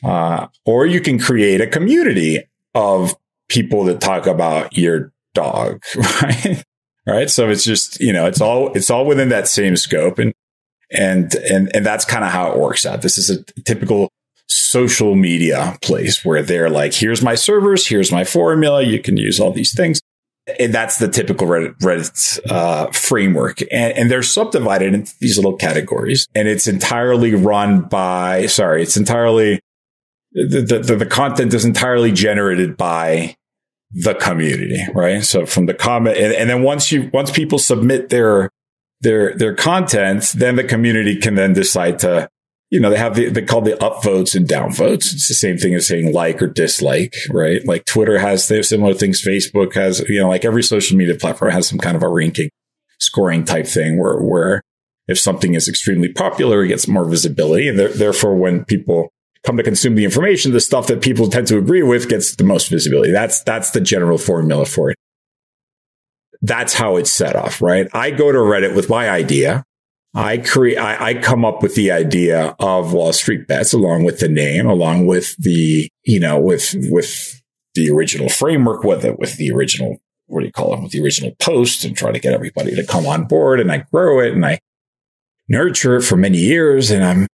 Uh, 0.05 0.47
or 0.65 0.87
you 0.87 1.01
can 1.01 1.19
create 1.19 1.61
a 1.61 1.67
community 1.67 2.45
of 2.75 3.17
people 3.49 3.85
that 3.85 4.01
talk 4.01 4.27
about 4.27 4.77
your 4.77 5.13
dog, 5.35 5.83
right? 6.23 6.65
right. 7.07 7.31
So 7.31 7.49
it's 7.49 7.65
just, 7.65 8.01
you 8.01 8.13
know, 8.13 8.27
it's 8.27 8.41
all, 8.41 8.73
it's 8.75 8.91
all 8.91 9.07
within 9.07 9.31
that 9.31 9.49
same 9.49 9.77
scope. 9.77 10.19
And, 10.19 10.35
and, 10.91 11.35
and, 11.35 11.71
and 11.75 11.85
that's 11.85 12.05
kind 12.05 12.25
of 12.25 12.31
how 12.31 12.53
it 12.53 12.59
works 12.59 12.87
out. 12.87 13.03
This 13.03 13.19
is 13.19 13.31
a 13.31 13.43
typical 13.63 14.11
social 14.49 15.15
media 15.15 15.79
place 15.83 16.25
where 16.25 16.43
they're 16.43 16.71
like, 16.71 16.95
here's 16.95 17.23
my 17.23 17.35
servers, 17.35 17.87
here's 17.87 18.11
my 18.11 18.25
formula, 18.25 18.83
you 18.83 19.01
can 19.01 19.17
use 19.17 19.39
all 19.39 19.53
these 19.53 19.75
things. 19.75 20.01
And 20.59 20.73
that's 20.73 20.97
the 20.97 21.09
typical 21.09 21.47
Reddit, 21.47 21.79
Reddit 21.81 22.51
uh, 22.51 22.91
framework. 22.93 23.61
And, 23.71 23.93
and 23.99 24.11
they're 24.11 24.23
subdivided 24.23 24.95
into 24.95 25.15
these 25.21 25.37
little 25.37 25.57
categories. 25.57 26.27
And 26.35 26.49
it's 26.49 26.67
entirely 26.67 27.35
run 27.35 27.83
by, 27.83 28.47
sorry, 28.47 28.83
it's 28.83 28.97
entirely, 28.97 29.61
the, 30.33 30.83
the, 30.83 30.97
the 30.97 31.07
content 31.07 31.53
is 31.53 31.67
entirely 31.67 32.13
generated 32.13 32.79
by 32.79 33.37
the 33.91 34.15
community, 34.15 34.83
right? 34.95 35.23
So 35.23 35.45
from 35.45 35.67
the 35.67 35.75
comment, 35.75 36.17
and, 36.17 36.33
and 36.33 36.49
then 36.49 36.63
once 36.63 36.91
you, 36.91 37.11
once 37.13 37.31
people 37.31 37.59
submit 37.59 38.09
their, 38.09 38.49
their, 39.03 39.35
their 39.37 39.55
content, 39.55 40.33
then 40.35 40.57
the 40.57 40.65
community 40.65 41.17
can 41.17 41.35
then 41.35 41.53
decide 41.53 41.99
to 42.01 42.29
you 42.71 42.79
know, 42.79 42.91
they 42.91 42.99
have 42.99 43.15
the, 43.15 43.31
they 43.31 43.43
call 43.43 43.63
the 43.63 43.73
upvotes 43.73 44.35
and 44.35 44.47
downvotes. 44.47 45.13
It's 45.13 45.29
the 45.29 45.35
same 45.35 45.57
thing 45.57 45.75
as 45.75 45.87
saying 45.87 46.13
like 46.13 46.43
or 46.43 46.47
dislike, 46.47 47.15
right? 47.31 47.67
Like 47.67 47.87
Twitter 47.87 48.19
has, 48.19 48.49
they 48.49 48.57
have 48.57 48.67
similar 48.67 48.93
things. 48.93 49.23
Facebook 49.23 49.75
has, 49.75 50.01
you 50.09 50.21
know, 50.21 50.29
like 50.29 50.45
every 50.45 50.63
social 50.63 50.97
media 50.97 51.15
platform 51.15 51.51
has 51.51 51.67
some 51.67 51.79
kind 51.79 51.97
of 51.97 52.03
a 52.03 52.09
ranking 52.09 52.51
scoring 52.99 53.45
type 53.45 53.67
thing 53.67 53.99
where, 53.99 54.19
where 54.19 54.63
if 55.07 55.19
something 55.19 55.55
is 55.55 55.69
extremely 55.69 56.13
popular, 56.13 56.63
it 56.63 56.69
gets 56.69 56.87
more 56.87 57.09
visibility. 57.09 57.69
And 57.69 57.79
therefore, 57.79 58.37
when 58.37 58.67
people 58.67 59.09
come 59.45 59.57
to 59.57 59.63
consume 59.63 59.95
the 59.95 60.05
information, 60.05 60.53
the 60.53 60.61
stuff 60.61 60.89
that 60.89 61.01
people 61.01 61.31
tend 61.31 61.47
to 61.47 61.57
agree 61.57 61.83
with 61.83 62.11
gets 62.11 62.37
the 62.37 62.45
most 62.45 62.69
visibility. 62.69 63.13
That's, 63.13 63.43
that's 63.45 63.71
the 63.71 63.81
general 63.81 64.19
formula 64.19 64.67
for 64.67 64.91
it. 64.91 64.97
That's 66.43 66.75
how 66.75 66.97
it's 66.97 67.13
set 67.13 67.35
off, 67.35 67.63
right? 67.63 67.89
I 67.95 68.11
go 68.11 68.31
to 68.31 68.39
Reddit 68.39 68.77
with 68.77 68.91
my 68.91 69.09
idea. 69.09 69.65
I 70.15 70.39
create, 70.39 70.79
I, 70.79 71.09
I, 71.09 71.15
come 71.15 71.45
up 71.45 71.63
with 71.63 71.75
the 71.75 71.91
idea 71.93 72.57
of 72.59 72.93
Wall 72.93 73.13
Street 73.13 73.47
Bets 73.47 73.73
along 73.73 74.05
with 74.05 74.21
the 74.21 74.29
name, 74.29 74.67
along 74.67 75.07
with 75.07 75.37
the, 75.37 75.89
you 76.05 76.19
know, 76.19 76.41
with, 76.41 76.75
with 76.91 77.43
the 77.75 77.91
original 77.91 78.29
framework, 78.29 78.85
with 78.85 79.05
it, 79.05 79.19
with 79.19 79.37
the 79.37 79.53
original, 79.53 79.99
what 80.27 80.41
do 80.41 80.47
you 80.47 80.53
call 80.53 80.75
it, 80.75 80.83
with 80.83 80.93
the 80.93 81.03
original 81.03 81.33
post 81.39 81.85
and 81.85 81.97
try 81.97 82.11
to 82.11 82.19
get 82.19 82.33
everybody 82.33 82.75
to 82.75 82.87
come 82.87 83.07
on 83.07 83.25
board. 83.25 83.61
And 83.61 83.71
I 83.71 83.85
grow 83.93 84.21
it 84.21 84.33
and 84.33 84.45
I 84.47 84.61
nurture 85.49 85.97
it 85.97 86.03
for 86.03 86.17
many 86.17 86.39
years 86.39 86.91
and 86.91 87.05
I'm, 87.05 87.27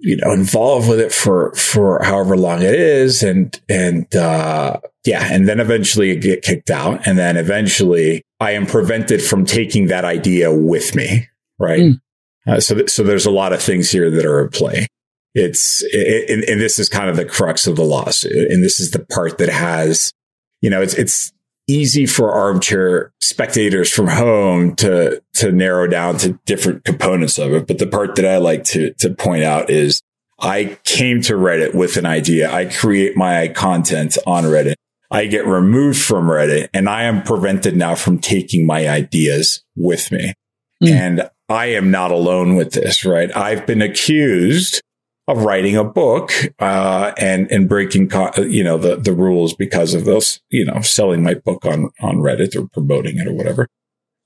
you 0.00 0.16
know, 0.16 0.32
involved 0.32 0.88
with 0.88 1.00
it 1.00 1.12
for, 1.12 1.54
for 1.54 2.02
however 2.02 2.36
long 2.36 2.62
it 2.62 2.74
is. 2.74 3.22
And, 3.22 3.60
and, 3.68 4.12
uh, 4.16 4.80
yeah. 5.04 5.28
And 5.30 5.46
then 5.46 5.60
eventually 5.60 6.10
it 6.10 6.22
get 6.22 6.42
kicked 6.42 6.70
out. 6.70 7.06
And 7.06 7.18
then 7.18 7.36
eventually 7.36 8.22
I 8.40 8.52
am 8.52 8.66
prevented 8.66 9.22
from 9.22 9.44
taking 9.44 9.88
that 9.88 10.04
idea 10.06 10.52
with 10.52 10.94
me. 10.94 11.28
Right. 11.58 11.82
Mm. 11.82 12.00
Uh, 12.46 12.60
so, 12.60 12.74
th- 12.74 12.90
so 12.90 13.02
there's 13.02 13.26
a 13.26 13.30
lot 13.30 13.52
of 13.52 13.62
things 13.62 13.90
here 13.90 14.10
that 14.10 14.24
are 14.24 14.44
at 14.44 14.52
play. 14.52 14.86
It's, 15.34 15.82
it, 15.92 16.28
and, 16.28 16.44
and 16.44 16.60
this 16.60 16.78
is 16.78 16.88
kind 16.88 17.08
of 17.08 17.16
the 17.16 17.24
crux 17.24 17.66
of 17.66 17.76
the 17.76 17.84
lawsuit. 17.84 18.50
And 18.50 18.62
this 18.62 18.80
is 18.80 18.90
the 18.90 19.04
part 19.04 19.38
that 19.38 19.48
has, 19.48 20.12
you 20.60 20.68
know, 20.68 20.82
it's, 20.82 20.94
it's 20.94 21.32
easy 21.68 22.06
for 22.06 22.32
armchair 22.32 23.12
spectators 23.20 23.90
from 23.90 24.08
home 24.08 24.74
to, 24.76 25.22
to 25.34 25.52
narrow 25.52 25.86
down 25.86 26.18
to 26.18 26.38
different 26.44 26.84
components 26.84 27.38
of 27.38 27.52
it. 27.52 27.66
But 27.66 27.78
the 27.78 27.86
part 27.86 28.16
that 28.16 28.26
I 28.26 28.38
like 28.38 28.64
to, 28.64 28.92
to 28.94 29.14
point 29.14 29.44
out 29.44 29.70
is 29.70 30.02
I 30.40 30.76
came 30.84 31.22
to 31.22 31.34
Reddit 31.34 31.74
with 31.74 31.96
an 31.96 32.04
idea. 32.04 32.52
I 32.52 32.66
create 32.66 33.16
my 33.16 33.48
content 33.48 34.18
on 34.26 34.44
Reddit. 34.44 34.74
I 35.10 35.26
get 35.26 35.46
removed 35.46 36.00
from 36.00 36.26
Reddit 36.26 36.68
and 36.74 36.88
I 36.88 37.04
am 37.04 37.22
prevented 37.22 37.76
now 37.76 37.94
from 37.94 38.18
taking 38.18 38.66
my 38.66 38.88
ideas 38.88 39.62
with 39.76 40.10
me. 40.10 40.34
Mm. 40.82 40.90
And 40.90 41.30
I 41.48 41.66
am 41.66 41.90
not 41.90 42.10
alone 42.10 42.56
with 42.56 42.72
this, 42.72 43.04
right? 43.04 43.34
I've 43.36 43.66
been 43.66 43.82
accused 43.82 44.82
of 45.28 45.44
writing 45.44 45.76
a 45.76 45.84
book 45.84 46.32
uh, 46.58 47.12
and 47.16 47.50
and 47.52 47.68
breaking 47.68 48.10
you 48.38 48.64
know 48.64 48.76
the 48.76 48.96
the 48.96 49.12
rules 49.12 49.54
because 49.54 49.94
of 49.94 50.04
those 50.04 50.40
you 50.50 50.64
know 50.64 50.80
selling 50.80 51.22
my 51.22 51.34
book 51.34 51.64
on 51.64 51.90
on 52.00 52.16
Reddit 52.16 52.56
or 52.56 52.68
promoting 52.68 53.18
it 53.18 53.28
or 53.28 53.32
whatever 53.32 53.68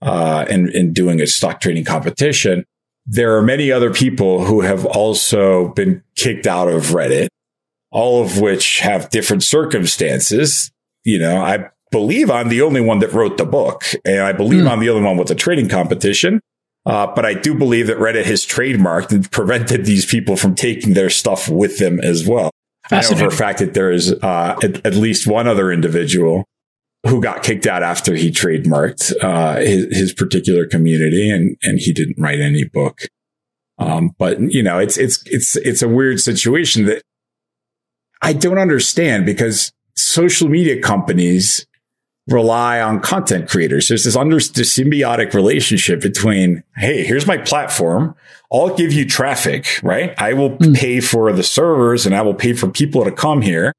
uh, 0.03 0.47
and 0.49 0.69
and 0.71 0.95
doing 0.95 1.21
a 1.21 1.27
stock 1.27 1.61
trading 1.61 1.85
competition. 1.85 2.65
There 3.07 3.37
are 3.37 3.43
many 3.43 3.71
other 3.71 3.93
people 3.93 4.45
who 4.45 4.63
have 4.63 4.85
also 4.85 5.69
been 5.69 6.03
kicked 6.17 6.47
out 6.47 6.69
of 6.69 6.87
Reddit, 6.87 7.29
all 7.93 8.23
of 8.23 8.41
which 8.41 8.81
have 8.81 9.11
different 9.11 9.43
circumstances. 9.43 10.73
You 11.05 11.19
know, 11.19 11.37
I 11.37 11.69
believe 11.91 12.31
I'm 12.31 12.49
the 12.49 12.63
only 12.63 12.81
one 12.81 12.99
that 13.01 13.13
wrote 13.13 13.39
the 13.39 13.45
book, 13.45 13.85
and 14.05 14.21
I 14.21 14.33
believe 14.33 14.65
mm. 14.65 14.71
I'm 14.71 14.81
the 14.81 14.91
only 14.91 15.03
one 15.03 15.17
with 15.17 15.31
a 15.31 15.35
trading 15.35 15.69
competition. 15.69 16.41
Uh, 16.85 17.13
but 17.15 17.27
I 17.27 17.35
do 17.35 17.53
believe 17.53 17.89
that 17.89 17.97
Reddit 17.97 18.27
has 18.27 18.47
trademarked 18.47 19.11
and 19.11 19.29
prevented 19.33 19.85
these 19.85 20.07
people 20.07 20.37
from 20.37 20.55
taking 20.55 20.95
their 20.95 21.11
stuff 21.11 21.49
with 21.49 21.79
them 21.79 21.99
as 21.99 22.27
well. 22.29 22.51
I 22.93 23.01
know 23.01 23.17
for 23.17 23.27
a 23.27 23.31
fact 23.33 23.59
that 23.59 23.75
there 23.75 23.91
is 23.91 24.13
uh, 24.13 24.57
at, 24.63 24.87
at, 24.87 24.95
least 24.95 25.27
one 25.27 25.49
other 25.49 25.73
individual 25.73 26.45
who 27.05 27.21
got 27.21 27.43
kicked 27.43 27.67
out 27.67 27.83
after 27.83 28.15
he 28.15 28.31
trademarked 28.31 29.13
uh, 29.21 29.57
his, 29.57 29.87
his, 29.97 30.15
particular 30.15 30.67
community, 30.67 31.29
and 31.29 31.57
and 31.65 31.81
he 31.81 31.93
didn't 31.93 32.21
write 32.21 32.41
any 32.41 32.63
book. 32.63 33.01
Um, 33.79 34.15
but 34.19 34.41
you 34.41 34.63
know, 34.63 34.79
it's 34.79 34.97
it's 34.97 35.21
it's 35.27 35.57
it's 35.57 35.83
a 35.83 35.89
weird 35.89 36.21
situation 36.21 36.85
that 36.87 37.03
I 38.23 38.33
don't 38.33 38.59
understand 38.59 39.27
because 39.27 39.73
social 39.97 40.49
media 40.49 40.81
companies 40.81 41.67
rely 42.29 42.81
on 42.81 43.01
content 43.01 43.49
creators. 43.49 43.89
There's 43.89 44.05
this 44.05 44.17
under 44.17 44.37
this 44.37 44.77
symbiotic 44.77 45.33
relationship 45.33 46.01
between, 46.01 46.65
Hey, 46.77 47.05
here's 47.05 47.27
my 47.27 47.39
platform. 47.39 48.15
I'll 48.53 48.75
give 48.75 48.93
you 48.93 49.07
traffic, 49.07 49.81
right? 49.83 50.15
I 50.19 50.33
will 50.33 50.51
mm. 50.51 50.77
pay 50.77 51.01
for 51.01 51.33
the 51.33 51.43
servers 51.43 52.07
and 52.07 52.15
I 52.15 52.23
will 52.23 52.35
pay 52.35 52.53
for 52.53 52.69
people 52.69 53.05
to 53.05 53.13
come 53.13 53.43
here. 53.43 53.73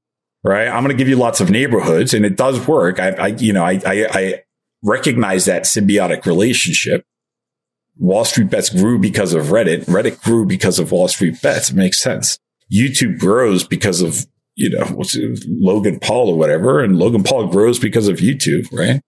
right? 0.44 0.68
I'm 0.68 0.84
going 0.84 0.96
to 0.96 1.02
give 1.02 1.10
you 1.10 1.18
lots 1.18 1.42
of 1.42 1.50
neighborhoods 1.50 2.14
and 2.14 2.26
it 2.26 2.38
does 2.38 2.68
work. 2.68 3.00
I, 3.00 3.10
I 3.10 3.28
you 3.28 3.54
know, 3.54 3.64
I, 3.64 3.82
I, 3.86 4.08
I 4.12 4.44
recognize 4.84 5.46
that 5.46 5.64
symbiotic 5.64 6.26
relationship. 6.26 7.04
Wall 8.00 8.24
Street 8.26 8.50
Bets 8.50 8.70
grew 8.70 9.00
because 9.00 9.34
of 9.34 9.46
Reddit. 9.46 9.86
Reddit 9.86 10.22
grew 10.24 10.46
because 10.46 10.80
of 10.80 10.92
Wall 10.92 11.08
Street 11.08 11.42
Bets. 11.42 11.72
It 11.72 11.76
makes 11.76 12.00
sense. 12.00 12.38
YouTube 12.72 13.20
grows 13.20 13.66
because 13.66 14.02
of, 14.02 14.28
you 14.58 14.72
know, 14.72 14.86
what's 14.88 15.16
it, 15.16 15.46
Logan 15.48 16.00
Paul 16.00 16.30
or 16.30 16.38
whatever. 16.38 16.84
And 16.84 16.98
Logan 16.98 17.24
Paul 17.24 17.48
grows 17.48 17.78
because 17.78 18.08
of 18.08 18.18
YouTube, 18.18 18.68
right? 18.74 19.02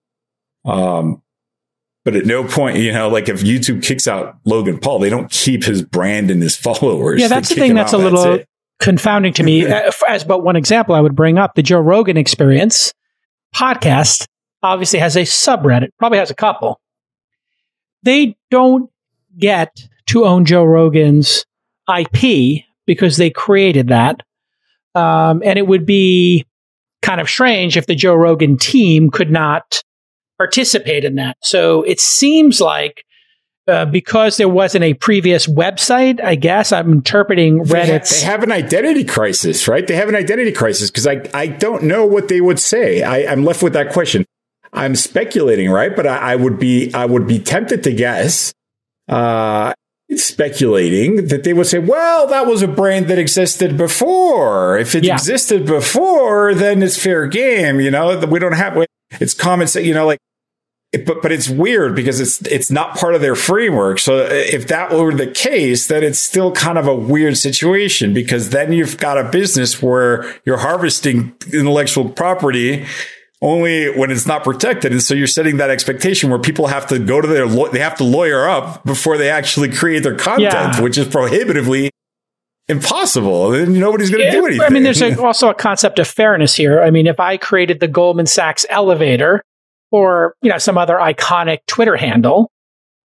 Um, 0.64 1.24
but 2.06 2.16
at 2.16 2.26
no 2.26 2.44
point, 2.44 2.78
you 2.78 2.94
know, 2.94 3.10
like 3.10 3.28
if 3.28 3.42
YouTube 3.42 3.84
kicks 3.84 4.08
out 4.08 4.38
Logan 4.46 4.80
Paul, 4.80 5.00
they 5.00 5.10
don't 5.10 5.30
keep 5.30 5.64
his 5.64 5.82
brand 5.82 6.30
and 6.30 6.42
his 6.42 6.56
followers. 6.56 7.20
Yeah, 7.20 7.28
that's 7.28 7.50
the 7.50 7.56
thing 7.56 7.74
that's 7.74 7.94
out. 7.94 8.00
a 8.00 8.04
little 8.04 8.24
that's 8.38 8.46
confounding 8.80 9.34
to 9.34 9.44
me. 9.44 9.66
As 10.08 10.24
but 10.24 10.44
one 10.44 10.56
example 10.56 10.94
I 10.94 11.02
would 11.02 11.16
bring 11.16 11.40
up, 11.40 11.56
the 11.56 11.64
Joe 11.64 11.80
Rogan 11.80 12.16
experience 12.16 12.94
podcast 13.54 14.28
obviously 14.62 15.00
has 15.00 15.16
a 15.16 15.22
subreddit, 15.22 15.90
probably 15.98 16.20
has 16.20 16.30
a 16.30 16.36
couple. 16.36 16.80
They 18.04 18.38
don't 18.52 18.90
get 19.38 19.76
to 20.08 20.26
own 20.26 20.46
Joe 20.46 20.64
Rogan's 20.64 21.44
IP 21.90 22.66
because 22.86 23.18
they 23.18 23.32
created 23.32 23.88
that. 23.88 24.22
Um, 24.96 25.42
and 25.46 25.60
it 25.60 25.68
would 25.68 25.86
be 25.86 26.46
kind 27.02 27.22
of 27.22 27.30
strange 27.30 27.78
if 27.78 27.86
the 27.86 27.96
Joe 27.96 28.16
Rogan 28.16 28.58
team 28.58 29.10
could 29.10 29.32
not 29.32 29.82
participate 30.38 31.06
in 31.06 31.16
that. 31.16 31.38
So 31.42 31.84
it 31.84 32.00
seems 32.00 32.60
like 32.60 33.04
uh, 33.70 33.86
because 33.86 34.38
there 34.38 34.50
wasn't 34.50 34.84
a 34.84 34.96
previous 34.96 35.46
website, 35.46 36.20
I 36.24 36.36
guess 36.36 36.72
I'm 36.72 36.92
interpreting 36.92 37.60
Reddit. 37.60 38.10
They, 38.10 38.26
have 38.26 38.42
an 38.42 38.52
identity 38.52 39.04
crisis, 39.04 39.68
right? 39.68 39.86
They 39.86 39.96
have 39.96 40.10
an 40.10 40.16
identity 40.16 40.52
crisis 40.52 40.90
because 40.90 41.06
I, 41.06 41.22
I 41.34 41.48
don't 41.48 41.84
know 41.84 42.06
what 42.06 42.30
they 42.30 42.42
would 42.42 42.60
say. 42.60 43.04
I, 43.04 43.32
I'm 43.32 43.46
left 43.46 43.62
with 43.62 43.74
that 43.74 43.92
question. 43.92 44.26
I'm 44.74 44.96
speculating, 44.96 45.70
right? 45.70 45.96
But 45.96 46.08
I, 46.08 46.34
I 46.34 46.36
would 46.36 46.58
be 46.58 46.92
I 46.94 47.06
would 47.06 47.28
be 47.28 47.40
tempted 47.40 47.84
to 47.84 47.94
guess, 47.94 48.54
uh, 49.08 49.74
speculating 50.16 51.28
that 51.28 51.44
they 51.44 51.54
would 51.54 51.68
say, 51.68 51.80
"Well, 51.80 52.28
that 52.28 52.48
was 52.48 52.62
a 52.62 52.68
brand 52.68 53.08
that 53.08 53.20
existed 53.20 53.78
before. 53.78 54.78
If 54.78 54.96
it 54.96 55.04
yeah. 55.04 55.14
existed 55.14 55.66
before, 55.66 56.54
then 56.54 56.82
it's 56.82 56.98
fair 56.98 57.28
game." 57.28 57.80
You 57.80 57.92
know, 57.92 58.18
we 58.28 58.40
don't 58.40 58.54
have 58.54 58.78
it's 59.20 59.34
common 59.34 59.68
sense. 59.68 59.86
You 59.86 59.94
know, 59.94 60.06
like 60.06 60.20
but 61.06 61.22
but 61.22 61.32
it's 61.32 61.50
weird 61.50 61.96
because 61.96 62.20
it's 62.20 62.42
it's 62.48 62.72
not 62.72 62.98
part 62.98 63.14
of 63.14 63.22
their 63.22 63.36
framework. 63.36 64.00
So 64.00 64.26
uh, 64.26 64.30
if 64.32 64.68
that 64.68 64.92
were 64.92 65.14
the 65.14 65.28
case, 65.28 65.88
then 65.88 66.04
it's 66.04 66.18
still 66.18 66.52
kind 66.52 66.80
of 66.80 66.88
a 66.88 66.96
weird 66.96 67.38
situation 67.38 68.14
because 68.14 68.50
then 68.50 68.74
you've 68.74 68.98
got 68.98 69.20
a 69.20 69.30
business 69.30 69.84
where 69.84 70.36
you're 70.46 70.58
harvesting 70.58 71.36
intellectual 71.54 72.10
property 72.10 72.88
only 73.42 73.98
when 73.98 74.12
it's 74.12 74.28
not 74.28 74.44
protected. 74.44 74.92
And 74.92 75.02
so 75.02 75.14
you're 75.14 75.28
setting 75.28 75.58
that 75.58 75.70
expectation 75.70 76.30
where 76.30 76.40
people 76.40 76.68
have 76.68 76.88
to 76.88 77.00
go 77.00 77.22
to 77.22 77.28
their 77.28 77.48
they 77.70 77.80
have 77.80 77.96
to 77.98 78.04
lawyer 78.04 78.48
up 78.48 78.84
before 78.84 79.18
they 79.18 79.30
actually 79.30 79.72
create 79.72 80.04
their 80.04 80.16
content, 80.16 80.76
yeah. 80.76 80.82
which 80.82 80.98
is 80.98 81.08
prohibitively 81.08 81.90
impossible. 82.68 83.54
And 83.54 83.80
nobody's 83.80 84.10
going 84.10 84.26
to 84.26 84.32
do 84.32 84.46
anything. 84.46 84.66
I 84.66 84.70
mean, 84.70 84.84
there's 84.84 85.02
a, 85.02 85.22
also 85.22 85.50
a 85.50 85.54
concept 85.54 86.00
of 86.00 86.08
fairness 86.08 86.56
here. 86.56 86.82
I 86.82 86.92
mean, 86.92 87.08
if 87.08 87.20
I 87.20 87.38
created 87.38 87.80
the 87.80 87.88
Goldman 87.88 88.26
Sachs 88.26 88.66
elevator 88.70 89.42
or 89.92 90.36
you 90.42 90.50
know 90.50 90.58
some 90.58 90.78
other 90.78 90.96
iconic 90.96 91.60
Twitter 91.66 91.96
handle, 91.96 92.52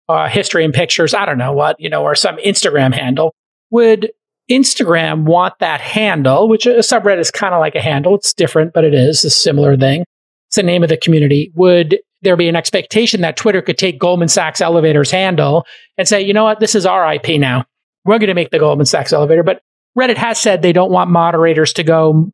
uh, 0.09 0.29
history 0.29 0.65
and 0.65 0.73
pictures, 0.73 1.13
I 1.13 1.27
don't 1.27 1.39
know 1.39 1.53
what 1.53 1.77
you 1.81 1.91
know, 1.91 2.05
or 2.05 2.15
some 2.15 2.37
Instagram 2.37 2.95
handle, 2.95 3.35
would 3.71 4.13
Instagram 4.49 5.25
want 5.25 5.59
that 5.59 5.81
handle, 5.81 6.49
which 6.49 6.67
a 6.67 6.79
subreddit 6.79 7.19
is 7.19 7.33
kind 7.33 7.53
of 7.53 7.61
like 7.61 7.75
a 7.75 7.81
handle. 7.81 8.15
It's 8.15 8.33
different, 8.33 8.73
but 8.73 8.85
it 8.85 8.95
is 8.95 9.25
a 9.25 9.31
similar 9.31 9.77
thing. 9.77 10.05
It's 10.51 10.57
the 10.57 10.65
name 10.65 10.83
of 10.83 10.89
the 10.89 10.97
community. 10.97 11.53
Would 11.55 12.01
there 12.23 12.37
be 12.37 12.49
an 12.49 12.57
expectation 12.57 13.21
that 13.21 13.37
Twitter 13.37 13.63
could 13.63 13.79
take 13.79 14.01
Goldman 14.01 14.27
Sachs 14.27 14.61
elevator's 14.61 15.13
handle 15.13 15.65
and 15.97 16.09
say, 16.09 16.21
you 16.21 16.35
know 16.35 16.43
what, 16.43 16.59
this 16.59 16.75
is 16.75 16.85
our 16.85 17.15
IP 17.15 17.41
now. 17.41 17.65
We're 18.05 18.19
going 18.19 18.27
to 18.27 18.35
make 18.35 18.51
the 18.51 18.59
Goldman 18.59 18.87
Sachs 18.87 19.13
elevator. 19.13 19.45
But 19.45 19.63
Reddit 19.97 20.17
has 20.17 20.41
said 20.41 20.61
they 20.61 20.73
don't 20.73 20.91
want 20.91 21.09
moderators 21.09 21.73
to 21.75 21.85
go 21.85 22.33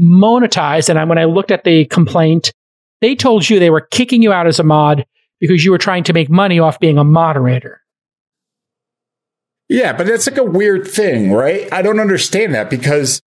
monetize. 0.00 0.88
And 0.88 1.08
when 1.08 1.18
I 1.18 1.24
looked 1.24 1.52
at 1.52 1.62
the 1.62 1.84
complaint, 1.84 2.52
they 3.00 3.14
told 3.14 3.48
you 3.48 3.60
they 3.60 3.70
were 3.70 3.86
kicking 3.92 4.22
you 4.22 4.32
out 4.32 4.48
as 4.48 4.58
a 4.58 4.64
mod 4.64 5.06
because 5.38 5.64
you 5.64 5.70
were 5.70 5.78
trying 5.78 6.02
to 6.04 6.12
make 6.12 6.28
money 6.28 6.58
off 6.58 6.80
being 6.80 6.98
a 6.98 7.04
moderator. 7.04 7.80
Yeah, 9.68 9.92
but 9.92 10.08
that's 10.08 10.28
like 10.28 10.36
a 10.36 10.42
weird 10.42 10.88
thing, 10.88 11.30
right? 11.30 11.72
I 11.72 11.82
don't 11.82 12.00
understand 12.00 12.54
that 12.54 12.70
because 12.70 13.22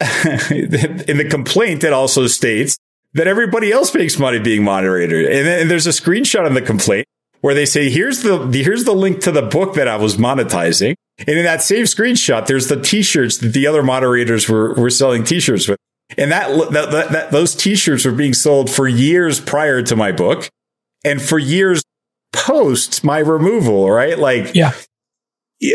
in 0.00 1.18
the 1.18 1.26
complaint, 1.28 1.84
it 1.84 1.92
also 1.92 2.26
states 2.26 2.78
that 3.14 3.26
everybody 3.26 3.72
else 3.72 3.94
makes 3.94 4.18
money 4.18 4.38
being 4.38 4.62
moderator. 4.62 5.18
And 5.18 5.46
then 5.46 5.68
there's 5.68 5.86
a 5.86 5.90
screenshot 5.90 6.46
of 6.46 6.54
the 6.54 6.62
complaint 6.62 7.06
where 7.40 7.54
they 7.54 7.66
say, 7.66 7.90
here's 7.90 8.22
the, 8.22 8.38
here's 8.52 8.84
the 8.84 8.94
link 8.94 9.20
to 9.20 9.30
the 9.30 9.42
book 9.42 9.74
that 9.74 9.88
I 9.88 9.96
was 9.96 10.16
monetizing. 10.16 10.94
And 11.18 11.28
in 11.28 11.44
that 11.44 11.62
same 11.62 11.84
screenshot, 11.84 12.46
there's 12.46 12.68
the 12.68 12.80
t-shirts 12.80 13.38
that 13.38 13.52
the 13.52 13.66
other 13.66 13.82
moderators 13.82 14.48
were, 14.48 14.74
were 14.74 14.90
selling 14.90 15.24
t-shirts 15.24 15.68
with. 15.68 15.78
And 16.18 16.32
that, 16.32 16.48
that, 16.72 16.90
that, 16.90 17.12
that 17.12 17.30
those 17.30 17.54
t-shirts 17.54 18.04
were 18.04 18.12
being 18.12 18.34
sold 18.34 18.68
for 18.68 18.88
years 18.88 19.40
prior 19.40 19.82
to 19.82 19.96
my 19.96 20.10
book 20.10 20.48
and 21.04 21.22
for 21.22 21.38
years 21.38 21.82
post 22.32 23.04
my 23.04 23.18
removal, 23.18 23.90
right? 23.90 24.18
Like, 24.18 24.54
yeah. 24.54 24.72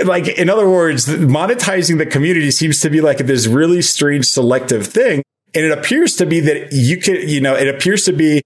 Like, 0.03 0.27
in 0.27 0.49
other 0.49 0.69
words, 0.69 1.07
monetizing 1.07 1.97
the 1.97 2.05
community 2.05 2.51
seems 2.51 2.81
to 2.81 2.89
be 2.89 3.01
like 3.01 3.17
this 3.19 3.47
really 3.47 3.81
strange 3.81 4.25
selective 4.25 4.85
thing. 4.85 5.23
And 5.53 5.65
it 5.65 5.71
appears 5.71 6.15
to 6.17 6.25
be 6.25 6.39
that 6.41 6.71
you 6.71 6.97
could, 6.97 7.29
you 7.29 7.41
know, 7.41 7.55
it 7.55 7.67
appears 7.67 8.05
to 8.05 8.13
be 8.13 8.41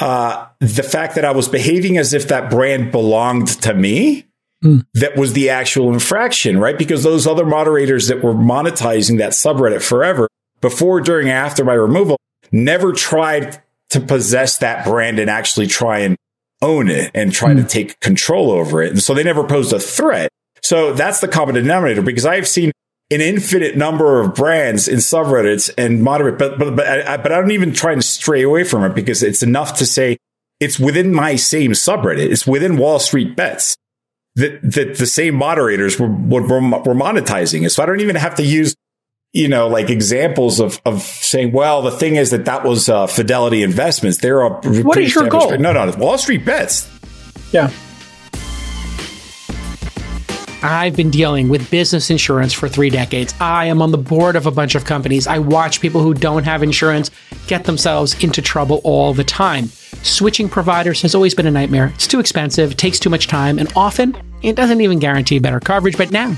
uh, 0.00 0.46
the 0.60 0.82
fact 0.82 1.14
that 1.16 1.24
I 1.24 1.32
was 1.32 1.48
behaving 1.48 1.98
as 1.98 2.14
if 2.14 2.28
that 2.28 2.50
brand 2.50 2.92
belonged 2.92 3.48
to 3.62 3.74
me. 3.74 4.26
Mm. 4.64 4.84
That 4.94 5.16
was 5.16 5.34
the 5.34 5.50
actual 5.50 5.92
infraction, 5.92 6.58
right? 6.58 6.76
Because 6.76 7.04
those 7.04 7.26
other 7.26 7.46
moderators 7.46 8.08
that 8.08 8.24
were 8.24 8.34
monetizing 8.34 9.18
that 9.18 9.32
subreddit 9.32 9.82
forever 9.82 10.28
before, 10.60 11.00
during, 11.00 11.30
after 11.30 11.64
my 11.64 11.74
removal, 11.74 12.18
never 12.50 12.92
tried 12.92 13.62
to 13.90 14.00
possess 14.00 14.58
that 14.58 14.84
brand 14.84 15.18
and 15.18 15.30
actually 15.30 15.68
try 15.68 16.00
and 16.00 16.16
own 16.60 16.90
it 16.90 17.10
and 17.14 17.32
try 17.32 17.52
mm. 17.52 17.56
to 17.56 17.62
hmm. 17.62 17.68
take 17.68 18.00
control 18.00 18.50
over 18.50 18.82
it. 18.82 18.90
And 18.90 19.02
so 19.02 19.14
they 19.14 19.22
never 19.22 19.44
posed 19.44 19.72
a 19.72 19.78
threat. 19.78 20.28
So 20.62 20.92
that's 20.92 21.20
the 21.20 21.28
common 21.28 21.54
denominator 21.54 22.02
because 22.02 22.26
I've 22.26 22.48
seen 22.48 22.72
an 23.10 23.20
infinite 23.20 23.76
number 23.76 24.20
of 24.20 24.34
brands 24.34 24.86
in 24.86 24.98
subreddits 24.98 25.72
and 25.78 26.02
moderate, 26.02 26.38
but, 26.38 26.58
but, 26.58 26.76
but, 26.76 26.86
I, 26.86 27.16
but 27.16 27.32
I 27.32 27.40
don't 27.40 27.52
even 27.52 27.72
try 27.72 27.92
and 27.92 28.04
stray 28.04 28.42
away 28.42 28.64
from 28.64 28.84
it 28.84 28.94
because 28.94 29.22
it's 29.22 29.42
enough 29.42 29.78
to 29.78 29.86
say 29.86 30.18
it's 30.60 30.78
within 30.78 31.14
my 31.14 31.36
same 31.36 31.72
subreddit. 31.72 32.30
It's 32.30 32.46
within 32.46 32.76
Wall 32.76 32.98
Street 32.98 33.34
bets 33.34 33.76
that, 34.34 34.60
that 34.62 34.98
the 34.98 35.06
same 35.06 35.34
moderators 35.34 35.98
were, 35.98 36.08
were, 36.08 36.42
were 36.42 36.94
monetizing 36.94 37.64
it. 37.64 37.70
So 37.70 37.82
I 37.82 37.86
don't 37.86 38.00
even 38.00 38.16
have 38.16 38.34
to 38.36 38.42
use 38.42 38.74
you 39.32 39.48
know, 39.48 39.68
like 39.68 39.90
examples 39.90 40.58
of, 40.58 40.80
of 40.86 41.02
saying, 41.02 41.52
well, 41.52 41.82
the 41.82 41.90
thing 41.90 42.16
is 42.16 42.30
that 42.30 42.46
that 42.46 42.64
was 42.64 42.88
uh, 42.88 43.06
Fidelity 43.06 43.62
Investments. 43.62 44.18
They're 44.18 44.40
a 44.40 44.48
what 44.82 44.98
is 44.98 45.14
your 45.14 45.28
goal? 45.28 45.56
No, 45.58 45.72
no, 45.72 45.92
Wall 45.98 46.16
Street 46.18 46.44
bets. 46.44 46.90
Yeah. 47.52 47.70
I've 50.62 50.96
been 50.96 51.10
dealing 51.10 51.48
with 51.48 51.70
business 51.70 52.10
insurance 52.10 52.52
for 52.52 52.68
three 52.68 52.90
decades. 52.90 53.32
I 53.40 53.66
am 53.66 53.80
on 53.80 53.92
the 53.92 53.98
board 53.98 54.34
of 54.34 54.46
a 54.46 54.50
bunch 54.50 54.74
of 54.74 54.84
companies. 54.84 55.28
I 55.28 55.38
watch 55.38 55.80
people 55.80 56.02
who 56.02 56.14
don't 56.14 56.42
have 56.42 56.64
insurance 56.64 57.12
get 57.46 57.64
themselves 57.64 58.22
into 58.24 58.42
trouble 58.42 58.80
all 58.82 59.14
the 59.14 59.22
time. 59.22 59.66
Switching 60.02 60.48
providers 60.48 61.00
has 61.02 61.14
always 61.14 61.32
been 61.34 61.46
a 61.46 61.50
nightmare. 61.50 61.92
It's 61.94 62.08
too 62.08 62.18
expensive, 62.18 62.76
takes 62.76 62.98
too 62.98 63.08
much 63.08 63.28
time, 63.28 63.58
and 63.60 63.72
often 63.76 64.16
it 64.42 64.56
doesn't 64.56 64.80
even 64.80 64.98
guarantee 64.98 65.38
better 65.38 65.60
coverage. 65.60 65.96
But 65.96 66.10
now, 66.10 66.36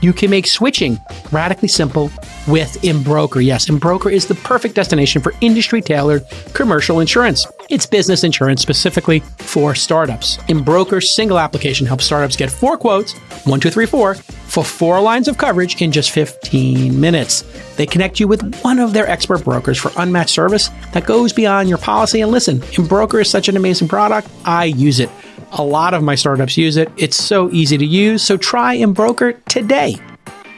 you 0.00 0.12
can 0.12 0.30
make 0.30 0.46
switching 0.46 0.98
radically 1.32 1.68
simple 1.68 2.10
with 2.48 2.80
Embroker. 2.82 3.44
Yes, 3.44 3.68
Embroker 3.68 4.12
is 4.12 4.26
the 4.26 4.34
perfect 4.34 4.74
destination 4.74 5.22
for 5.22 5.34
industry 5.40 5.82
tailored 5.82 6.24
commercial 6.52 7.00
insurance. 7.00 7.46
It's 7.68 7.86
business 7.86 8.24
insurance 8.24 8.62
specifically 8.62 9.20
for 9.38 9.74
startups. 9.74 10.38
Embroker's 10.48 11.14
single 11.14 11.38
application 11.38 11.86
helps 11.86 12.04
startups 12.04 12.36
get 12.36 12.50
four 12.50 12.76
quotes, 12.76 13.12
one, 13.44 13.60
two, 13.60 13.70
three, 13.70 13.86
four, 13.86 14.14
for 14.14 14.64
four 14.64 15.00
lines 15.00 15.28
of 15.28 15.38
coverage 15.38 15.80
in 15.80 15.92
just 15.92 16.10
15 16.10 17.00
minutes. 17.00 17.42
They 17.76 17.86
connect 17.86 18.18
you 18.18 18.26
with 18.26 18.60
one 18.62 18.80
of 18.80 18.92
their 18.92 19.08
expert 19.08 19.44
brokers 19.44 19.78
for 19.78 19.92
unmatched 19.96 20.30
service 20.30 20.70
that 20.92 21.06
goes 21.06 21.32
beyond 21.32 21.68
your 21.68 21.78
policy. 21.78 22.20
And 22.20 22.32
listen, 22.32 22.60
Embroker 22.76 23.20
is 23.20 23.30
such 23.30 23.48
an 23.48 23.56
amazing 23.56 23.88
product. 23.88 24.28
I 24.44 24.64
use 24.64 24.98
it. 24.98 25.08
A 25.52 25.64
lot 25.64 25.94
of 25.94 26.02
my 26.02 26.14
startups 26.14 26.56
use 26.56 26.76
it. 26.76 26.90
It's 26.96 27.16
so 27.16 27.50
easy 27.50 27.76
to 27.76 27.84
use. 27.86 28.22
So 28.22 28.36
try 28.36 28.76
Embroker 28.76 29.32
today 29.48 29.96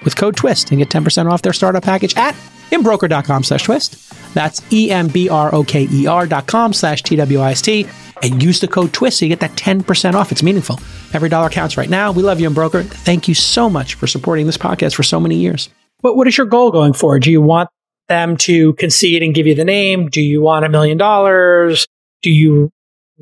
with 0.05 0.17
code 0.17 0.37
TWIST 0.37 0.71
and 0.71 0.79
get 0.79 0.91
10% 0.91 1.31
off 1.31 1.43
their 1.43 1.53
startup 1.53 1.83
package 1.83 2.17
at 2.17 2.35
embroker.com 2.71 3.45
slash 3.45 3.63
twist. 3.65 4.35
That's 4.35 4.63
E-M-B-R-O-K-E-R 4.73 6.27
dot 6.27 6.47
com 6.47 6.73
slash 6.73 7.03
T-W-I-S-T 7.03 7.87
and 8.23 8.43
use 8.43 8.61
the 8.61 8.69
code 8.69 8.93
TWIST 8.93 9.19
so 9.19 9.25
you 9.25 9.29
get 9.29 9.41
that 9.41 9.53
10% 9.53 10.15
off. 10.15 10.33
It's 10.33 10.43
meaningful. 10.43 10.79
Every 11.13 11.29
dollar 11.29 11.51
counts 11.51 11.77
right 11.77 11.91
now. 11.91 12.13
We 12.13 12.23
love 12.23 12.41
you, 12.41 12.49
Embroker. 12.49 12.85
Thank 12.85 13.29
you 13.29 13.35
so 13.35 13.69
much 13.69 13.95
for 13.95 14.07
supporting 14.07 14.47
this 14.47 14.57
podcast 14.59 14.95
for 14.95 15.03
so 15.03 15.21
many 15.21 15.37
years. 15.37 15.69
But 16.01 16.17
what 16.17 16.27
is 16.27 16.37
your 16.37 16.47
goal 16.47 16.71
going 16.71 16.93
forward? 16.95 17.23
Do 17.23 17.31
you 17.31 17.43
want 17.43 17.69
them 18.09 18.37
to 18.37 18.75
concede 18.75 19.23
and 19.23 19.35
give 19.35 19.47
you 19.47 19.55
the 19.55 19.65
name? 19.65 20.09
Do 20.09 20.21
you 20.21 20.41
want 20.41 20.65
a 20.65 20.69
million 20.69 20.99
dollars? 20.99 21.87
Do 22.23 22.31
you 22.31 22.71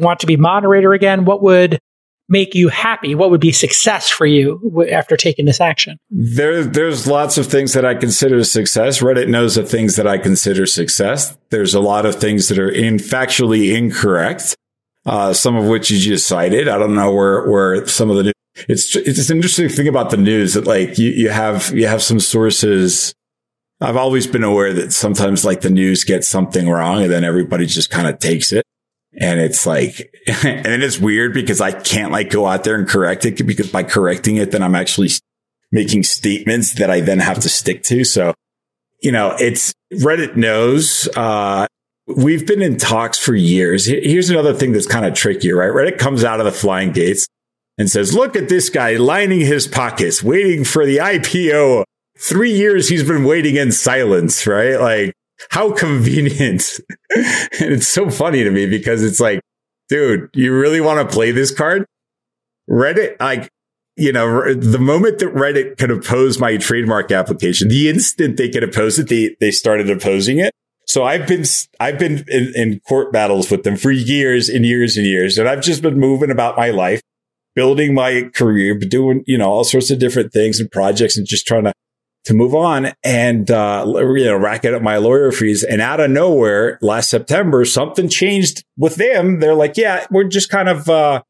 want 0.00 0.20
to 0.20 0.26
be 0.26 0.36
moderator 0.36 0.92
again? 0.92 1.24
What 1.24 1.42
would 1.42 1.78
make 2.28 2.54
you 2.54 2.68
happy? 2.68 3.14
What 3.14 3.30
would 3.30 3.40
be 3.40 3.52
success 3.52 4.08
for 4.08 4.24
you 4.24 4.86
after 4.90 5.16
taking 5.16 5.46
this 5.46 5.60
action? 5.60 5.98
There, 6.10 6.64
there's 6.64 7.06
lots 7.06 7.36
of 7.38 7.46
things 7.46 7.72
that 7.72 7.84
I 7.84 7.94
consider 7.96 8.44
success. 8.44 9.00
Reddit 9.00 9.28
knows 9.28 9.56
the 9.56 9.64
things 9.64 9.96
that 9.96 10.06
I 10.06 10.16
consider 10.16 10.64
success. 10.64 11.36
There's 11.50 11.74
a 11.74 11.80
lot 11.80 12.06
of 12.06 12.14
things 12.14 12.48
that 12.48 12.58
are 12.58 12.70
in 12.70 12.96
factually 12.96 13.76
incorrect. 13.76 14.56
Uh, 15.06 15.32
some 15.32 15.56
of 15.56 15.64
which 15.64 15.90
you 15.90 15.98
just 15.98 16.26
cited. 16.26 16.68
I 16.68 16.78
don't 16.78 16.94
know 16.94 17.10
where, 17.10 17.50
where 17.50 17.86
some 17.86 18.10
of 18.10 18.22
the, 18.22 18.34
it's, 18.68 18.94
it's 18.94 19.30
an 19.30 19.38
interesting 19.38 19.70
thing 19.70 19.88
about 19.88 20.10
the 20.10 20.18
news 20.18 20.52
that 20.52 20.66
like 20.66 20.98
you, 20.98 21.08
you 21.10 21.30
have, 21.30 21.72
you 21.74 21.86
have 21.86 22.02
some 22.02 22.20
sources. 22.20 23.14
I've 23.80 23.96
always 23.96 24.26
been 24.26 24.44
aware 24.44 24.74
that 24.74 24.92
sometimes 24.92 25.42
like 25.42 25.62
the 25.62 25.70
news 25.70 26.04
gets 26.04 26.28
something 26.28 26.68
wrong 26.68 27.02
and 27.02 27.10
then 27.10 27.24
everybody 27.24 27.64
just 27.64 27.88
kind 27.88 28.08
of 28.08 28.18
takes 28.18 28.52
it. 28.52 28.66
And 29.18 29.40
it's 29.40 29.66
like, 29.66 30.14
and 30.44 30.66
it 30.66 30.82
is 30.82 31.00
weird 31.00 31.34
because 31.34 31.60
I 31.60 31.72
can't 31.72 32.12
like 32.12 32.30
go 32.30 32.46
out 32.46 32.64
there 32.64 32.76
and 32.76 32.88
correct 32.88 33.24
it 33.24 33.44
because 33.44 33.70
by 33.70 33.82
correcting 33.82 34.36
it, 34.36 34.50
then 34.50 34.62
I'm 34.62 34.74
actually 34.74 35.10
making 35.72 36.02
statements 36.04 36.74
that 36.74 36.90
I 36.90 37.00
then 37.00 37.18
have 37.18 37.40
to 37.40 37.48
stick 37.48 37.82
to. 37.84 38.04
So, 38.04 38.34
you 39.02 39.12
know, 39.12 39.36
it's 39.38 39.72
Reddit 39.92 40.36
knows, 40.36 41.08
uh, 41.16 41.66
we've 42.06 42.46
been 42.46 42.62
in 42.62 42.76
talks 42.76 43.18
for 43.18 43.34
years. 43.34 43.86
Here's 43.86 44.30
another 44.30 44.54
thing 44.54 44.72
that's 44.72 44.86
kind 44.86 45.06
of 45.06 45.14
tricky, 45.14 45.52
right? 45.52 45.70
Reddit 45.70 45.98
comes 45.98 46.24
out 46.24 46.40
of 46.40 46.46
the 46.46 46.52
flying 46.52 46.92
gates 46.92 47.26
and 47.78 47.90
says, 47.90 48.14
look 48.14 48.36
at 48.36 48.48
this 48.48 48.68
guy 48.68 48.96
lining 48.96 49.40
his 49.40 49.66
pockets, 49.66 50.22
waiting 50.22 50.64
for 50.64 50.84
the 50.84 50.98
IPO. 50.98 51.84
Three 52.18 52.52
years 52.52 52.88
he's 52.88 53.04
been 53.04 53.24
waiting 53.24 53.56
in 53.56 53.72
silence, 53.72 54.46
right? 54.46 54.78
Like, 54.78 55.14
how 55.48 55.72
convenient. 55.72 56.80
and 57.10 57.72
it's 57.72 57.88
so 57.88 58.10
funny 58.10 58.44
to 58.44 58.50
me 58.50 58.66
because 58.66 59.02
it's 59.02 59.20
like, 59.20 59.40
dude, 59.88 60.28
you 60.34 60.54
really 60.54 60.80
want 60.80 61.00
to 61.00 61.14
play 61.14 61.30
this 61.30 61.50
card? 61.50 61.86
Reddit, 62.68 63.18
like, 63.20 63.50
you 63.96 64.12
know, 64.12 64.54
the 64.54 64.78
moment 64.78 65.18
that 65.18 65.34
Reddit 65.34 65.76
could 65.78 65.90
oppose 65.90 66.38
my 66.38 66.56
trademark 66.56 67.10
application, 67.10 67.68
the 67.68 67.88
instant 67.88 68.36
they 68.36 68.48
could 68.48 68.62
oppose 68.62 68.98
it, 68.98 69.08
they, 69.08 69.36
they 69.40 69.50
started 69.50 69.90
opposing 69.90 70.38
it. 70.38 70.52
So 70.86 71.04
I've 71.04 71.26
been, 71.26 71.44
I've 71.78 71.98
been 71.98 72.24
in, 72.28 72.52
in 72.54 72.80
court 72.80 73.12
battles 73.12 73.50
with 73.50 73.62
them 73.62 73.76
for 73.76 73.90
years 73.90 74.48
and 74.48 74.64
years 74.64 74.96
and 74.96 75.06
years. 75.06 75.38
And 75.38 75.48
I've 75.48 75.60
just 75.60 75.82
been 75.82 75.98
moving 75.98 76.30
about 76.30 76.56
my 76.56 76.70
life, 76.70 77.02
building 77.54 77.94
my 77.94 78.30
career, 78.34 78.76
doing, 78.78 79.22
you 79.26 79.38
know, 79.38 79.50
all 79.50 79.64
sorts 79.64 79.90
of 79.90 79.98
different 79.98 80.32
things 80.32 80.60
and 80.60 80.70
projects 80.70 81.16
and 81.16 81.26
just 81.26 81.46
trying 81.46 81.64
to 81.64 81.72
to 82.24 82.34
move 82.34 82.54
on 82.54 82.92
and 83.02 83.50
uh, 83.50 83.84
you 83.86 84.24
know 84.24 84.36
racket 84.36 84.74
up 84.74 84.82
my 84.82 84.98
lawyer 84.98 85.32
fees. 85.32 85.64
And 85.64 85.80
out 85.80 86.00
of 86.00 86.10
nowhere, 86.10 86.78
last 86.82 87.10
September, 87.10 87.64
something 87.64 88.08
changed 88.08 88.64
with 88.76 88.96
them. 88.96 89.40
They're 89.40 89.54
like, 89.54 89.76
"Yeah, 89.76 90.06
we're 90.10 90.24
just 90.24 90.50
kind 90.50 90.68
of 90.68 90.88
uh, 90.88 91.22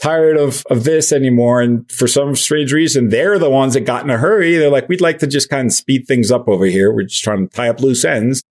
tired 0.00 0.36
of 0.36 0.64
of 0.70 0.84
this 0.84 1.12
anymore." 1.12 1.60
And 1.60 1.90
for 1.90 2.06
some 2.06 2.34
strange 2.36 2.72
reason, 2.72 3.10
they're 3.10 3.38
the 3.38 3.50
ones 3.50 3.74
that 3.74 3.80
got 3.80 4.04
in 4.04 4.10
a 4.10 4.18
hurry. 4.18 4.56
They're 4.56 4.70
like, 4.70 4.88
"We'd 4.88 5.00
like 5.00 5.18
to 5.18 5.26
just 5.26 5.50
kind 5.50 5.66
of 5.66 5.72
speed 5.72 6.06
things 6.06 6.30
up 6.30 6.48
over 6.48 6.66
here. 6.66 6.92
We're 6.92 7.04
just 7.04 7.22
trying 7.22 7.48
to 7.48 7.54
tie 7.54 7.68
up 7.68 7.80
loose 7.80 8.04
ends." 8.04 8.42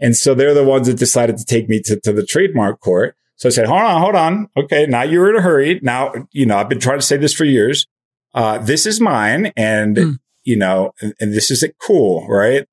And 0.00 0.16
so 0.16 0.34
they're 0.34 0.54
the 0.54 0.64
ones 0.64 0.86
that 0.88 0.98
decided 0.98 1.38
to 1.38 1.44
take 1.44 1.68
me 1.68 1.80
to, 1.82 1.98
to 2.00 2.12
the 2.12 2.26
trademark 2.26 2.80
court. 2.80 3.16
So 3.36 3.48
I 3.48 3.52
said, 3.52 3.66
hold 3.66 3.80
on, 3.80 4.00
hold 4.00 4.14
on. 4.14 4.48
Okay. 4.56 4.86
Now 4.86 5.02
you're 5.02 5.30
in 5.30 5.36
a 5.36 5.40
hurry. 5.40 5.80
Now, 5.82 6.12
you 6.32 6.46
know, 6.46 6.56
I've 6.56 6.68
been 6.68 6.80
trying 6.80 6.98
to 6.98 7.06
say 7.06 7.16
this 7.16 7.32
for 7.32 7.44
years. 7.44 7.86
Uh, 8.32 8.58
this 8.58 8.86
is 8.86 9.00
mine. 9.00 9.52
And 9.56 9.96
mm 9.96 10.16
you 10.44 10.56
know, 10.56 10.92
and, 11.00 11.14
and 11.20 11.32
this 11.32 11.50
isn't 11.50 11.74
cool, 11.78 12.26
right? 12.28 12.66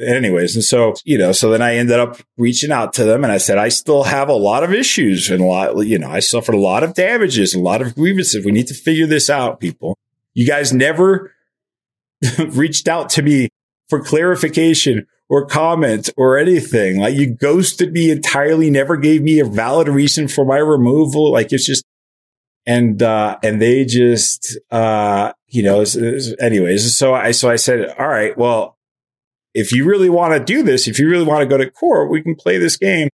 anyways, 0.00 0.54
and 0.54 0.64
so, 0.64 0.94
you 1.04 1.18
know, 1.18 1.32
so 1.32 1.50
then 1.50 1.62
I 1.62 1.76
ended 1.76 1.98
up 1.98 2.18
reaching 2.36 2.72
out 2.72 2.92
to 2.94 3.04
them 3.04 3.22
and 3.24 3.32
I 3.32 3.38
said, 3.38 3.58
I 3.58 3.68
still 3.68 4.04
have 4.04 4.28
a 4.28 4.34
lot 4.34 4.64
of 4.64 4.72
issues 4.72 5.30
and 5.30 5.40
a 5.40 5.44
lot, 5.44 5.86
you 5.86 5.98
know, 5.98 6.10
I 6.10 6.20
suffered 6.20 6.54
a 6.54 6.58
lot 6.58 6.82
of 6.82 6.94
damages, 6.94 7.54
a 7.54 7.60
lot 7.60 7.82
of 7.82 7.94
grievances. 7.94 8.44
We 8.44 8.52
need 8.52 8.66
to 8.68 8.74
figure 8.74 9.06
this 9.06 9.28
out, 9.28 9.60
people. 9.60 9.98
You 10.34 10.46
guys 10.46 10.72
never 10.72 11.32
reached 12.48 12.88
out 12.88 13.10
to 13.10 13.22
me 13.22 13.48
for 13.88 14.02
clarification 14.02 15.06
or 15.28 15.46
comment 15.46 16.10
or 16.16 16.38
anything. 16.38 16.98
Like 16.98 17.14
you 17.14 17.34
ghosted 17.34 17.92
me 17.92 18.10
entirely, 18.10 18.70
never 18.70 18.96
gave 18.96 19.22
me 19.22 19.38
a 19.38 19.44
valid 19.44 19.88
reason 19.88 20.28
for 20.28 20.44
my 20.44 20.58
removal. 20.58 21.32
Like 21.32 21.52
it's 21.52 21.66
just, 21.66 21.84
and, 22.66 23.02
uh, 23.02 23.38
and 23.42 23.60
they 23.60 23.84
just, 23.84 24.58
uh, 24.70 25.32
you 25.48 25.62
know, 25.62 25.84
anyways, 26.40 26.96
so 26.96 27.14
I, 27.14 27.30
so 27.32 27.50
I 27.50 27.56
said, 27.56 27.94
all 27.98 28.08
right, 28.08 28.36
well, 28.36 28.76
if 29.54 29.72
you 29.72 29.84
really 29.84 30.08
want 30.08 30.34
to 30.34 30.40
do 30.40 30.62
this, 30.62 30.86
if 30.86 30.98
you 30.98 31.08
really 31.08 31.24
want 31.24 31.40
to 31.40 31.46
go 31.46 31.56
to 31.56 31.70
court, 31.70 32.10
we 32.10 32.22
can 32.22 32.34
play 32.34 32.58
this 32.58 32.76
game, 32.76 33.08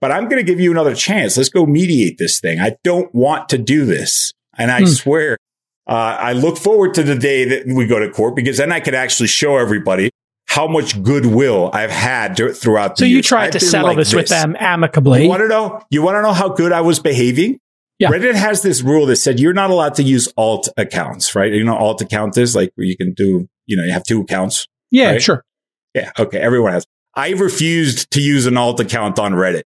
but 0.00 0.10
I'm 0.10 0.24
going 0.24 0.44
to 0.44 0.50
give 0.50 0.60
you 0.60 0.70
another 0.70 0.94
chance. 0.94 1.36
Let's 1.36 1.48
go 1.48 1.66
mediate 1.66 2.18
this 2.18 2.40
thing. 2.40 2.60
I 2.60 2.76
don't 2.82 3.14
want 3.14 3.48
to 3.50 3.58
do 3.58 3.84
this. 3.84 4.32
And 4.56 4.70
I 4.70 4.80
hmm. 4.80 4.86
swear, 4.86 5.38
uh, 5.86 6.16
I 6.18 6.32
look 6.32 6.58
forward 6.58 6.94
to 6.94 7.02
the 7.02 7.16
day 7.16 7.44
that 7.44 7.66
we 7.66 7.86
go 7.86 7.98
to 7.98 8.10
court 8.10 8.36
because 8.36 8.56
then 8.56 8.72
I 8.72 8.80
could 8.80 8.94
actually 8.94 9.28
show 9.28 9.58
everybody 9.58 10.10
how 10.46 10.66
much 10.68 11.02
goodwill 11.02 11.70
I've 11.72 11.90
had 11.90 12.36
throughout. 12.36 12.96
The 12.96 13.00
So 13.00 13.04
you 13.04 13.16
years. 13.16 13.26
tried 13.26 13.46
I've 13.46 13.52
to 13.52 13.60
settle 13.60 13.88
like 13.88 13.96
this, 13.96 14.08
this 14.08 14.14
with 14.14 14.28
them 14.28 14.56
amicably. 14.58 15.22
You 15.22 15.28
want 15.28 15.40
to 15.40 15.48
know? 15.48 15.82
You 15.90 16.02
want 16.02 16.16
to 16.16 16.22
know 16.22 16.32
how 16.32 16.50
good 16.50 16.72
I 16.72 16.82
was 16.82 17.00
behaving? 17.00 17.58
Yeah. 18.02 18.10
Reddit 18.10 18.34
has 18.34 18.62
this 18.62 18.82
rule 18.82 19.06
that 19.06 19.16
said 19.16 19.38
you're 19.38 19.52
not 19.52 19.70
allowed 19.70 19.94
to 19.94 20.02
use 20.02 20.28
alt 20.36 20.68
accounts, 20.76 21.36
right? 21.36 21.52
You 21.52 21.62
know, 21.62 21.76
alt 21.76 22.00
account 22.02 22.36
is 22.36 22.56
like 22.56 22.72
where 22.74 22.84
you 22.84 22.96
can 22.96 23.12
do, 23.12 23.48
you 23.66 23.76
know, 23.76 23.84
you 23.84 23.92
have 23.92 24.02
two 24.02 24.20
accounts. 24.20 24.66
Yeah, 24.90 25.12
right? 25.12 25.22
sure. 25.22 25.44
Yeah. 25.94 26.10
Okay. 26.18 26.38
Everyone 26.38 26.72
has. 26.72 26.84
I 27.14 27.30
refused 27.30 28.10
to 28.10 28.20
use 28.20 28.46
an 28.46 28.56
alt 28.56 28.80
account 28.80 29.20
on 29.20 29.34
Reddit, 29.34 29.62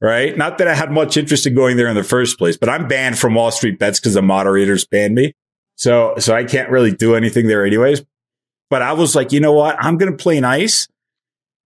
right? 0.00 0.36
Not 0.36 0.58
that 0.58 0.66
I 0.66 0.74
had 0.74 0.90
much 0.90 1.16
interest 1.16 1.46
in 1.46 1.54
going 1.54 1.76
there 1.76 1.86
in 1.86 1.94
the 1.94 2.02
first 2.02 2.38
place, 2.38 2.56
but 2.56 2.68
I'm 2.68 2.88
banned 2.88 3.20
from 3.20 3.36
Wall 3.36 3.52
Street 3.52 3.78
bets 3.78 4.00
because 4.00 4.14
the 4.14 4.22
moderators 4.22 4.84
banned 4.84 5.14
me. 5.14 5.32
So, 5.76 6.14
so 6.18 6.34
I 6.34 6.42
can't 6.42 6.70
really 6.70 6.92
do 6.92 7.14
anything 7.14 7.46
there 7.46 7.64
anyways. 7.64 8.02
But 8.68 8.82
I 8.82 8.94
was 8.94 9.14
like, 9.14 9.30
you 9.30 9.38
know 9.38 9.52
what? 9.52 9.76
I'm 9.78 9.96
going 9.96 10.10
to 10.10 10.18
play 10.20 10.40
nice 10.40 10.88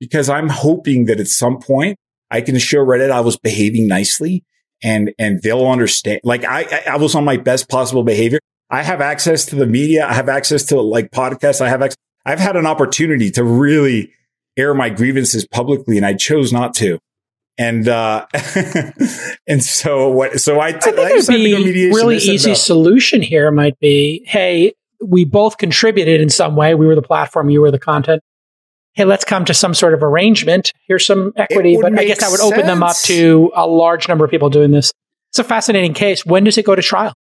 because 0.01 0.29
I'm 0.29 0.51
hoping 0.51 1.07
that 1.07 1.19
at 1.19 1.29
some 1.29 1.61
point 1.61 1.97
I 2.31 2.43
can 2.43 2.59
show 2.59 2.85
Reddit 2.85 3.11
I 3.11 3.21
was 3.21 3.39
behaving 3.39 3.89
nicely 3.89 4.45
and 4.83 5.13
and 5.19 5.43
they'll 5.43 5.67
understand. 5.67 6.21
Like 6.25 6.45
I 6.45 6.83
I 6.89 6.97
was 6.97 7.15
on 7.15 7.25
my 7.25 7.37
best 7.37 7.69
possible 7.69 8.03
behavior. 8.03 8.39
I 8.71 8.83
have 8.83 9.01
access 9.01 9.47
to 9.47 9.57
the 9.57 9.67
media. 9.67 10.07
I 10.07 10.15
have 10.15 10.29
access 10.29 10.65
to 10.65 10.81
like 10.81 11.11
podcasts. 11.11 11.61
I 11.61 11.69
have 11.69 11.83
access. 11.83 11.97
I've 12.25 12.39
had 12.39 12.57
an 12.57 12.67
opportunity 12.67 13.31
to 13.33 13.43
really 13.45 14.13
air 14.57 14.75
my 14.75 14.91
grievances 14.91 15.47
publicly, 15.47 15.97
and 15.97 16.07
I 16.07 16.15
chose 16.15 16.53
not 16.53 16.75
to. 16.75 16.99
And 17.59 17.89
uh, 17.89 18.27
and 19.47 19.63
so 19.63 20.11
what? 20.11 20.41
So 20.41 20.61
I, 20.61 20.73
t- 20.73 20.91
I 20.97 21.21
think 21.21 21.31
I 21.31 21.63
be 21.65 21.91
really 21.91 22.17
easy 22.17 22.55
solution 22.55 23.23
here 23.23 23.51
might 23.51 23.79
be, 23.81 24.23
hey, 24.27 24.73
we 25.05 25.25
both 25.25 25.59
contributed 25.59 26.21
in 26.21 26.29
some 26.29 26.57
way. 26.57 26.75
We 26.75 26.87
were 26.87 26.95
the 26.95 27.03
platform, 27.03 27.51
you 27.51 27.61
were 27.61 27.71
the 27.71 27.79
content 27.79 28.23
hey, 28.95 29.05
let's 29.05 29.25
come 29.25 29.45
to 29.45 29.55
some 29.55 29.75
sort 29.75 29.95
of 29.95 30.03
arrangement. 30.03 30.73
Here's 30.87 31.07
some 31.07 31.33
equity, 31.37 31.79
but 31.81 31.99
I 31.99 32.05
guess 32.05 32.21
that 32.21 32.31
would 32.31 32.41
open 32.41 32.67
them 32.67 32.83
up 32.83 32.97
to 33.05 33.51
a 33.55 33.67
large 33.67 34.09
number 34.09 34.25
of 34.25 34.31
people 34.31 34.51
doing 34.51 34.71
this. 34.71 34.93
It's 35.31 35.39
a 35.39 35.45
fascinating 35.45 35.95
case. 35.95 36.27
When 36.27 36.45
does 36.45 36.59
it 36.59 36.65
go 36.65 36.75
to 36.75 36.83
trial? 36.83 37.15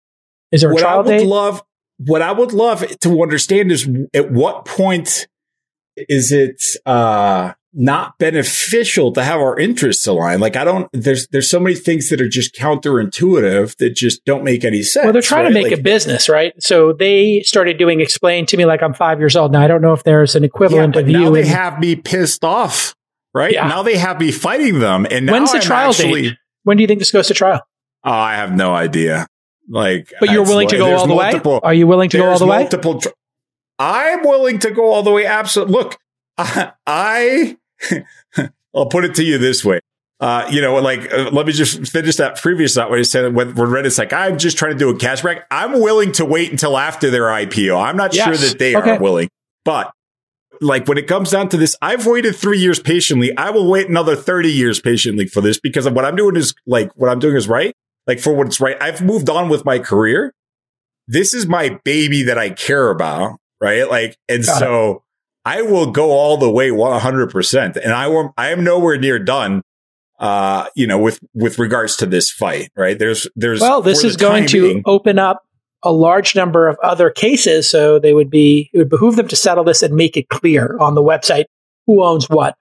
Is 0.50 0.62
there 0.62 0.70
a 0.70 0.74
what 0.74 0.80
trial 0.80 0.94
I 0.94 1.02
would 1.02 1.08
date? 1.08 1.26
Love, 1.26 1.62
what 1.98 2.22
I 2.22 2.32
would 2.32 2.52
love 2.52 2.84
to 3.00 3.22
understand 3.22 3.70
is 3.70 3.88
at 4.14 4.30
what 4.32 4.64
point 4.64 5.28
is 5.96 6.32
it 6.32 6.62
uh, 6.86 7.52
not 7.72 8.18
beneficial 8.18 9.12
to 9.12 9.22
have 9.22 9.40
our 9.40 9.58
interests 9.58 10.06
aligned. 10.06 10.40
Like 10.40 10.56
I 10.56 10.64
don't, 10.64 10.88
there's, 10.92 11.28
there's 11.28 11.48
so 11.48 11.60
many 11.60 11.76
things 11.76 12.08
that 12.08 12.20
are 12.20 12.28
just 12.28 12.54
counterintuitive 12.54 13.76
that 13.76 13.94
just 13.94 14.24
don't 14.24 14.42
make 14.42 14.64
any 14.64 14.82
sense. 14.82 15.04
Well, 15.04 15.12
they're 15.12 15.22
trying 15.22 15.44
right? 15.44 15.48
to 15.50 15.54
make 15.54 15.70
like, 15.70 15.78
a 15.78 15.82
business, 15.82 16.28
right? 16.28 16.52
So 16.60 16.92
they 16.92 17.42
started 17.42 17.78
doing 17.78 18.00
explain 18.00 18.46
to 18.46 18.56
me 18.56 18.64
like 18.64 18.82
I'm 18.82 18.94
five 18.94 19.18
years 19.20 19.36
old. 19.36 19.52
Now 19.52 19.62
I 19.62 19.68
don't 19.68 19.82
know 19.82 19.92
if 19.92 20.02
there's 20.02 20.34
an 20.34 20.44
equivalent 20.44 20.96
yeah, 20.96 21.00
of 21.02 21.08
you. 21.08 21.18
Now 21.18 21.30
they 21.30 21.46
have 21.46 21.78
me 21.78 21.96
pissed 21.96 22.44
off, 22.44 22.94
right? 23.32 23.52
Yeah. 23.52 23.68
Now 23.68 23.82
they 23.82 23.96
have 23.96 24.18
me 24.18 24.32
fighting 24.32 24.80
them. 24.80 25.06
And 25.10 25.30
when's 25.30 25.52
the 25.52 25.58
I'm 25.58 25.62
trial 25.62 25.90
actually, 25.90 26.22
date? 26.22 26.38
When 26.64 26.76
do 26.76 26.82
you 26.82 26.88
think 26.88 26.98
this 26.98 27.12
goes 27.12 27.28
to 27.28 27.34
trial? 27.34 27.62
Oh, 28.04 28.12
I 28.12 28.34
have 28.34 28.52
no 28.54 28.74
idea. 28.74 29.26
Like, 29.68 30.12
but 30.18 30.30
you're 30.30 30.42
willing 30.42 30.68
to 30.68 30.76
go 30.76 30.96
all 30.96 31.06
the 31.06 31.14
multiple, 31.14 31.54
way? 31.54 31.60
Are 31.62 31.74
you 31.74 31.86
willing 31.86 32.10
to 32.10 32.18
go 32.18 32.30
all 32.30 32.38
the 32.38 32.46
way? 32.46 32.58
Multiple. 32.58 33.00
Tr- 33.00 33.08
I'm 33.78 34.22
willing 34.24 34.58
to 34.60 34.70
go 34.72 34.92
all 34.92 35.02
the 35.02 35.12
way. 35.12 35.26
Absolutely. 35.26 35.74
Look, 35.74 35.98
I, 36.38 36.72
I 36.86 37.56
I'll 38.74 38.86
put 38.86 39.04
it 39.04 39.14
to 39.16 39.24
you 39.24 39.38
this 39.38 39.64
way. 39.64 39.80
Uh, 40.20 40.46
you 40.50 40.60
know, 40.60 40.74
like, 40.76 41.10
uh, 41.12 41.30
let 41.32 41.46
me 41.46 41.52
just 41.52 41.90
finish 41.90 42.16
that 42.16 42.36
previous 42.36 42.74
thought 42.74 42.90
when 42.90 42.98
he 42.98 43.04
said 43.04 43.34
when, 43.34 43.54
when 43.54 43.68
Reddit's 43.68 43.96
like, 43.96 44.12
I'm 44.12 44.36
just 44.36 44.58
trying 44.58 44.72
to 44.72 44.78
do 44.78 44.90
a 44.90 44.98
cash 44.98 45.22
back. 45.22 45.46
I'm 45.50 45.80
willing 45.80 46.12
to 46.12 46.26
wait 46.26 46.50
until 46.50 46.76
after 46.76 47.10
their 47.10 47.24
IPO. 47.24 47.82
I'm 47.82 47.96
not 47.96 48.14
yes. 48.14 48.26
sure 48.26 48.48
that 48.48 48.58
they 48.58 48.76
okay. 48.76 48.90
are 48.90 49.00
willing, 49.00 49.30
but 49.64 49.90
like 50.60 50.86
when 50.86 50.98
it 50.98 51.06
comes 51.06 51.30
down 51.30 51.48
to 51.50 51.56
this, 51.56 51.74
I've 51.80 52.06
waited 52.06 52.36
three 52.36 52.58
years 52.58 52.78
patiently. 52.80 53.34
I 53.36 53.48
will 53.48 53.70
wait 53.70 53.88
another 53.88 54.14
30 54.14 54.50
years 54.52 54.78
patiently 54.78 55.26
for 55.26 55.40
this 55.40 55.58
because 55.58 55.86
of 55.86 55.94
what 55.94 56.04
I'm 56.04 56.16
doing 56.16 56.36
is 56.36 56.54
like, 56.66 56.90
what 56.96 57.08
I'm 57.08 57.18
doing 57.18 57.36
is 57.36 57.48
right. 57.48 57.74
Like 58.06 58.20
for 58.20 58.34
what's 58.34 58.60
right. 58.60 58.76
I've 58.80 59.00
moved 59.00 59.30
on 59.30 59.48
with 59.48 59.64
my 59.64 59.78
career. 59.78 60.34
This 61.08 61.32
is 61.32 61.46
my 61.46 61.80
baby 61.84 62.24
that 62.24 62.36
I 62.36 62.50
care 62.50 62.90
about. 62.90 63.38
Right. 63.58 63.88
Like, 63.88 64.18
and 64.28 64.44
Got 64.44 64.58
so, 64.58 64.90
it 64.90 65.02
I 65.44 65.62
will 65.62 65.90
go 65.90 66.10
all 66.10 66.36
the 66.36 66.50
way 66.50 66.70
100%. 66.70 67.76
And 67.76 67.92
I 67.92 68.06
will, 68.08 68.32
I 68.36 68.50
am 68.50 68.64
nowhere 68.64 68.98
near 68.98 69.18
done. 69.18 69.62
Uh, 70.18 70.68
you 70.74 70.86
know, 70.86 70.98
with, 70.98 71.18
with 71.32 71.58
regards 71.58 71.96
to 71.96 72.04
this 72.04 72.30
fight, 72.30 72.70
right? 72.76 72.98
There's, 72.98 73.26
there's, 73.36 73.62
well, 73.62 73.80
this 73.80 74.04
is 74.04 74.16
going 74.18 74.46
to 74.48 74.68
being, 74.68 74.82
open 74.84 75.18
up 75.18 75.42
a 75.82 75.90
large 75.90 76.36
number 76.36 76.68
of 76.68 76.76
other 76.82 77.08
cases. 77.08 77.70
So 77.70 77.98
they 77.98 78.12
would 78.12 78.28
be, 78.28 78.68
it 78.74 78.78
would 78.78 78.90
behoove 78.90 79.16
them 79.16 79.28
to 79.28 79.36
settle 79.36 79.64
this 79.64 79.82
and 79.82 79.94
make 79.94 80.18
it 80.18 80.28
clear 80.28 80.76
on 80.78 80.94
the 80.94 81.02
website 81.02 81.44
who 81.86 82.04
owns 82.04 82.28
what. 82.28 82.54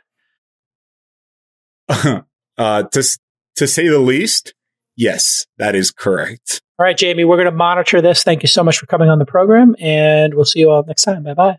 uh, 1.90 2.84
to, 2.84 3.20
to 3.58 3.68
say 3.68 3.90
the 3.90 4.00
least, 4.00 4.54
yes, 4.96 5.46
that 5.58 5.76
is 5.76 5.92
correct. 5.92 6.62
All 6.80 6.86
right, 6.86 6.98
Jamie, 6.98 7.26
we're 7.26 7.36
going 7.36 7.46
to 7.46 7.52
monitor 7.52 8.02
this. 8.02 8.24
Thank 8.24 8.42
you 8.42 8.48
so 8.48 8.64
much 8.64 8.78
for 8.78 8.86
coming 8.86 9.10
on 9.10 9.20
the 9.20 9.26
program, 9.26 9.76
and 9.82 10.34
we'll 10.34 10.46
see 10.46 10.62
you 10.62 10.72
all 10.72 10.86
next 10.86 11.02
time. 11.02 11.24
Bye 11.24 11.34
bye. 11.34 11.58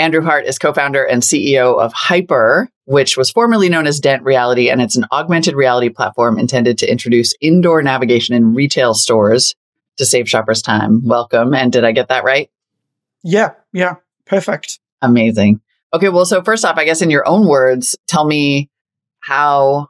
Andrew 0.00 0.22
Hart 0.22 0.46
is 0.46 0.58
co 0.58 0.72
founder 0.72 1.04
and 1.04 1.22
CEO 1.22 1.78
of 1.78 1.92
Hyper, 1.92 2.70
which 2.86 3.18
was 3.18 3.30
formerly 3.30 3.68
known 3.68 3.86
as 3.86 4.00
Dent 4.00 4.22
Reality, 4.22 4.70
and 4.70 4.80
it's 4.80 4.96
an 4.96 5.04
augmented 5.12 5.54
reality 5.54 5.90
platform 5.90 6.38
intended 6.38 6.78
to 6.78 6.90
introduce 6.90 7.34
indoor 7.42 7.82
navigation 7.82 8.34
in 8.34 8.54
retail 8.54 8.94
stores 8.94 9.54
to 9.98 10.06
save 10.06 10.26
shoppers 10.26 10.62
time. 10.62 11.06
Welcome. 11.06 11.52
And 11.52 11.70
did 11.70 11.84
I 11.84 11.92
get 11.92 12.08
that 12.08 12.24
right? 12.24 12.50
Yeah, 13.22 13.50
yeah, 13.74 13.96
perfect. 14.24 14.80
Amazing. 15.02 15.60
Okay, 15.92 16.08
well, 16.08 16.24
so 16.24 16.42
first 16.42 16.64
off, 16.64 16.78
I 16.78 16.86
guess 16.86 17.02
in 17.02 17.10
your 17.10 17.28
own 17.28 17.46
words, 17.46 17.94
tell 18.06 18.24
me 18.24 18.70
how 19.18 19.88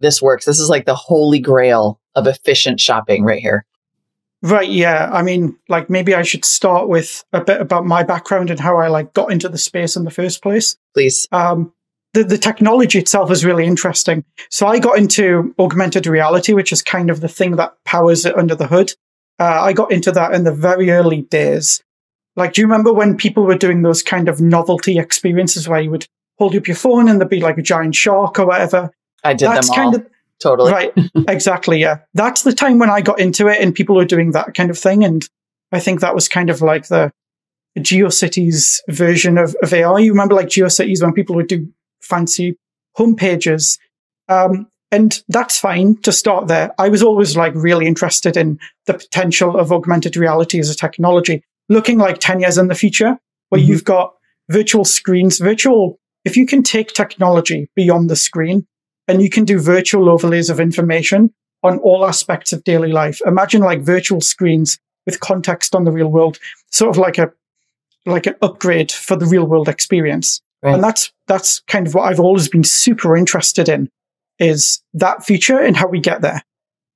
this 0.00 0.22
works. 0.22 0.46
This 0.46 0.60
is 0.60 0.70
like 0.70 0.86
the 0.86 0.94
holy 0.94 1.40
grail 1.40 2.00
of 2.14 2.26
efficient 2.26 2.80
shopping 2.80 3.22
right 3.22 3.42
here. 3.42 3.66
Right, 4.42 4.68
yeah. 4.68 5.10
I 5.12 5.22
mean, 5.22 5.56
like 5.68 5.88
maybe 5.90 6.14
I 6.14 6.22
should 6.22 6.44
start 6.44 6.88
with 6.88 7.24
a 7.32 7.42
bit 7.42 7.60
about 7.60 7.86
my 7.86 8.02
background 8.02 8.50
and 8.50 8.60
how 8.60 8.76
I 8.76 8.88
like 8.88 9.14
got 9.14 9.32
into 9.32 9.48
the 9.48 9.58
space 9.58 9.96
in 9.96 10.04
the 10.04 10.10
first 10.10 10.42
place. 10.42 10.76
Please. 10.94 11.26
Um, 11.32 11.72
the, 12.12 12.24
the 12.24 12.38
technology 12.38 12.98
itself 12.98 13.30
is 13.30 13.44
really 13.44 13.66
interesting. 13.66 14.24
So 14.50 14.66
I 14.66 14.78
got 14.78 14.98
into 14.98 15.54
augmented 15.58 16.06
reality, 16.06 16.52
which 16.52 16.72
is 16.72 16.82
kind 16.82 17.10
of 17.10 17.20
the 17.20 17.28
thing 17.28 17.56
that 17.56 17.74
powers 17.84 18.24
it 18.24 18.36
under 18.36 18.54
the 18.54 18.66
hood. 18.66 18.92
Uh, 19.38 19.60
I 19.62 19.72
got 19.72 19.92
into 19.92 20.12
that 20.12 20.32
in 20.32 20.44
the 20.44 20.52
very 20.52 20.90
early 20.90 21.22
days. 21.22 21.82
Like, 22.36 22.52
do 22.52 22.60
you 22.60 22.66
remember 22.66 22.92
when 22.92 23.16
people 23.16 23.44
were 23.44 23.58
doing 23.58 23.82
those 23.82 24.02
kind 24.02 24.28
of 24.28 24.40
novelty 24.40 24.98
experiences 24.98 25.68
where 25.68 25.80
you 25.80 25.90
would 25.90 26.06
hold 26.38 26.54
up 26.54 26.66
your 26.66 26.76
phone 26.76 27.08
and 27.08 27.20
there'd 27.20 27.30
be 27.30 27.40
like 27.40 27.58
a 27.58 27.62
giant 27.62 27.94
shark 27.94 28.38
or 28.38 28.46
whatever? 28.46 28.90
I 29.24 29.34
did 29.34 29.48
That's 29.48 29.68
them 29.68 29.78
all. 29.78 29.92
Kind 29.92 30.02
of, 30.02 30.10
Totally. 30.40 30.72
Right. 30.72 30.92
exactly. 31.28 31.80
Yeah. 31.80 31.98
That's 32.14 32.42
the 32.42 32.52
time 32.52 32.78
when 32.78 32.90
I 32.90 33.00
got 33.00 33.20
into 33.20 33.48
it 33.48 33.60
and 33.60 33.74
people 33.74 33.96
were 33.96 34.04
doing 34.04 34.32
that 34.32 34.54
kind 34.54 34.70
of 34.70 34.78
thing. 34.78 35.04
And 35.04 35.26
I 35.72 35.80
think 35.80 36.00
that 36.00 36.14
was 36.14 36.28
kind 36.28 36.50
of 36.50 36.62
like 36.62 36.88
the 36.88 37.12
GeoCities 37.78 38.80
version 38.88 39.38
of, 39.38 39.56
of 39.62 39.72
AR. 39.72 40.00
You 40.00 40.12
remember 40.12 40.34
like 40.34 40.48
GeoCities 40.48 41.02
when 41.02 41.12
people 41.12 41.36
would 41.36 41.48
do 41.48 41.68
fancy 42.00 42.58
home 42.94 43.16
pages. 43.16 43.78
Um, 44.28 44.68
and 44.92 45.22
that's 45.28 45.58
fine 45.58 45.96
to 46.02 46.12
start 46.12 46.48
there. 46.48 46.72
I 46.78 46.88
was 46.88 47.02
always 47.02 47.36
like 47.36 47.52
really 47.54 47.86
interested 47.86 48.36
in 48.36 48.58
the 48.86 48.94
potential 48.94 49.58
of 49.58 49.72
augmented 49.72 50.16
reality 50.16 50.58
as 50.58 50.70
a 50.70 50.76
technology, 50.76 51.42
looking 51.68 51.98
like 51.98 52.18
10 52.18 52.40
years 52.40 52.56
in 52.56 52.68
the 52.68 52.74
future, 52.74 53.18
where 53.48 53.60
mm-hmm. 53.60 53.70
you've 53.70 53.84
got 53.84 54.14
virtual 54.48 54.84
screens, 54.84 55.38
virtual, 55.38 55.98
if 56.24 56.36
you 56.36 56.46
can 56.46 56.62
take 56.62 56.92
technology 56.92 57.68
beyond 57.74 58.08
the 58.08 58.16
screen 58.16 58.66
and 59.08 59.22
you 59.22 59.30
can 59.30 59.44
do 59.44 59.60
virtual 59.60 60.08
overlays 60.08 60.50
of 60.50 60.60
information 60.60 61.32
on 61.62 61.78
all 61.78 62.06
aspects 62.06 62.52
of 62.52 62.64
daily 62.64 62.92
life. 62.92 63.20
Imagine 63.26 63.62
like 63.62 63.80
virtual 63.80 64.20
screens 64.20 64.78
with 65.04 65.20
context 65.20 65.74
on 65.74 65.84
the 65.84 65.92
real 65.92 66.08
world, 66.08 66.38
sort 66.70 66.90
of 66.90 66.98
like 66.98 67.18
a 67.18 67.32
like 68.04 68.26
an 68.26 68.36
upgrade 68.40 68.92
for 68.92 69.16
the 69.16 69.26
real 69.26 69.46
world 69.46 69.68
experience. 69.68 70.40
Right. 70.62 70.74
And 70.74 70.82
that's 70.82 71.12
that's 71.26 71.60
kind 71.60 71.86
of 71.86 71.94
what 71.94 72.04
I've 72.04 72.20
always 72.20 72.48
been 72.48 72.64
super 72.64 73.16
interested 73.16 73.68
in 73.68 73.90
is 74.38 74.82
that 74.94 75.24
feature 75.24 75.58
and 75.58 75.76
how 75.76 75.88
we 75.88 76.00
get 76.00 76.20
there. 76.20 76.42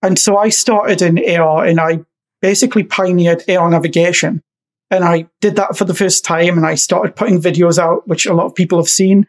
And 0.03 0.18
so 0.18 0.37
I 0.37 0.49
started 0.51 1.03
in 1.03 1.18
AR 1.40 1.64
and 1.64 1.81
I 1.81 2.01
basically 2.42 2.85
pioneered 2.85 3.49
AR 3.49 3.70
navigation. 3.70 4.42
And 4.90 5.05
I 5.05 5.29
did 5.40 5.57
that 5.57 5.77
for 5.77 5.85
the 5.85 5.94
first 5.94 6.25
time 6.25 6.57
and 6.57 6.66
I 6.66 6.75
started 6.75 7.16
putting 7.16 7.40
videos 7.40 7.79
out, 7.79 8.07
which 8.09 8.27
a 8.27 8.35
lot 8.35 8.46
of 8.46 8.55
people 8.55 8.79
have 8.79 8.88
seen 8.88 9.27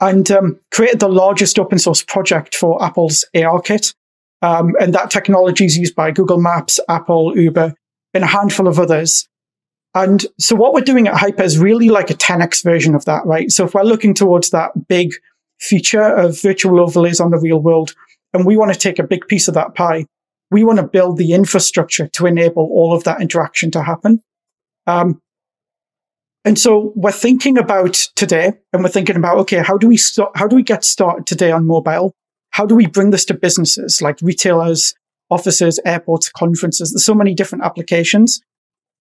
and 0.00 0.30
um, 0.30 0.60
created 0.70 1.00
the 1.00 1.08
largest 1.08 1.58
open 1.58 1.78
source 1.78 2.02
project 2.02 2.54
for 2.54 2.82
Apple's 2.82 3.24
ARKit. 3.34 3.94
Um, 4.40 4.74
and 4.80 4.94
that 4.94 5.10
technology 5.10 5.64
is 5.64 5.76
used 5.76 5.96
by 5.96 6.12
Google 6.12 6.40
Maps, 6.40 6.78
Apple, 6.88 7.36
Uber, 7.36 7.74
and 8.14 8.24
a 8.24 8.28
handful 8.28 8.68
of 8.68 8.78
others. 8.78 9.28
And 9.94 10.24
so 10.38 10.54
what 10.54 10.74
we're 10.74 10.80
doing 10.82 11.08
at 11.08 11.16
Hyper 11.16 11.42
is 11.42 11.58
really 11.58 11.88
like 11.88 12.10
a 12.10 12.14
10x 12.14 12.62
version 12.62 12.94
of 12.94 13.04
that, 13.06 13.26
right? 13.26 13.50
So 13.50 13.64
if 13.64 13.74
we're 13.74 13.82
looking 13.82 14.14
towards 14.14 14.50
that 14.50 14.70
big 14.86 15.10
feature 15.58 16.02
of 16.02 16.40
virtual 16.40 16.80
overlays 16.80 17.20
on 17.20 17.30
the 17.30 17.38
real 17.38 17.60
world, 17.60 17.94
and 18.32 18.46
we 18.46 18.56
want 18.56 18.72
to 18.72 18.78
take 18.78 18.98
a 18.98 19.06
big 19.06 19.26
piece 19.26 19.48
of 19.48 19.54
that 19.54 19.74
pie, 19.74 20.06
we 20.50 20.62
want 20.62 20.78
to 20.78 20.86
build 20.86 21.16
the 21.16 21.32
infrastructure 21.32 22.06
to 22.08 22.26
enable 22.26 22.62
all 22.64 22.94
of 22.94 23.04
that 23.04 23.20
interaction 23.20 23.70
to 23.72 23.82
happen. 23.82 24.22
Um, 24.86 25.20
and 26.44 26.58
so 26.58 26.92
we're 26.94 27.12
thinking 27.12 27.58
about 27.58 27.94
today 28.14 28.52
and 28.72 28.82
we're 28.82 28.88
thinking 28.88 29.16
about, 29.16 29.38
okay, 29.38 29.58
how 29.58 29.76
do 29.76 29.88
we 29.88 29.98
how 30.34 30.46
do 30.46 30.56
we 30.56 30.62
get 30.62 30.84
started 30.84 31.26
today 31.26 31.50
on 31.50 31.66
mobile? 31.66 32.14
How 32.50 32.64
do 32.66 32.74
we 32.74 32.86
bring 32.86 33.10
this 33.10 33.24
to 33.26 33.34
businesses 33.34 34.00
like 34.00 34.20
retailers, 34.22 34.94
offices, 35.30 35.80
airports, 35.84 36.30
conferences? 36.30 36.92
There's 36.92 37.04
so 37.04 37.14
many 37.14 37.34
different 37.34 37.64
applications. 37.64 38.40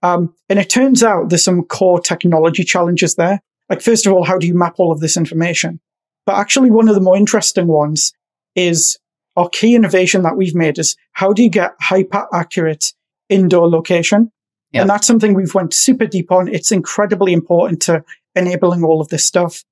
Um, 0.04 0.34
and 0.50 0.60
it 0.60 0.69
turns 0.69 1.04
out 1.04 1.30
there's 1.30 1.43
some 1.43 1.63
core 1.63 2.00
technology 2.00 2.63
challenges 2.63 3.15
there. 3.15 3.41
Like, 3.69 3.82
first 3.82 4.06
of 4.06 4.13
all, 4.13 4.23
how 4.23 4.38
do 4.38 4.47
you 4.47 4.54
map 4.54 4.76
all 4.78 4.91
of 4.91 5.00
this 5.00 5.17
information? 5.17 5.80
But 6.26 6.36
actually, 6.36 6.71
one 6.71 6.89
of 6.89 6.95
the 6.95 7.02
more 7.02 7.17
interesting 7.17 7.67
ones 7.67 8.13
is 8.56 9.00
our 9.36 9.50
key 9.50 9.76
innovation 9.76 10.23
that 10.23 10.36
we've 10.36 10.56
made 10.56 10.78
is 10.78 10.95
how 11.13 11.32
do 11.32 11.43
you 11.43 11.50
get 11.50 11.76
hyper 11.80 12.28
accurate 12.34 12.93
indoor 13.30 13.69
location? 13.69 14.32
Yep. 14.73 14.82
And 14.82 14.89
that's 14.89 15.08
something 15.08 15.34
we've 15.34 15.56
went 15.56 15.73
super 15.73 16.06
deep 16.06 16.32
on. 16.32 16.47
It's 16.47 16.71
incredibly 16.71 17.34
important 17.34 17.82
to 17.84 18.03
enabling 18.36 18.84
all 18.84 19.01
of 19.01 19.08
this 19.08 19.25
stuff. 19.25 19.63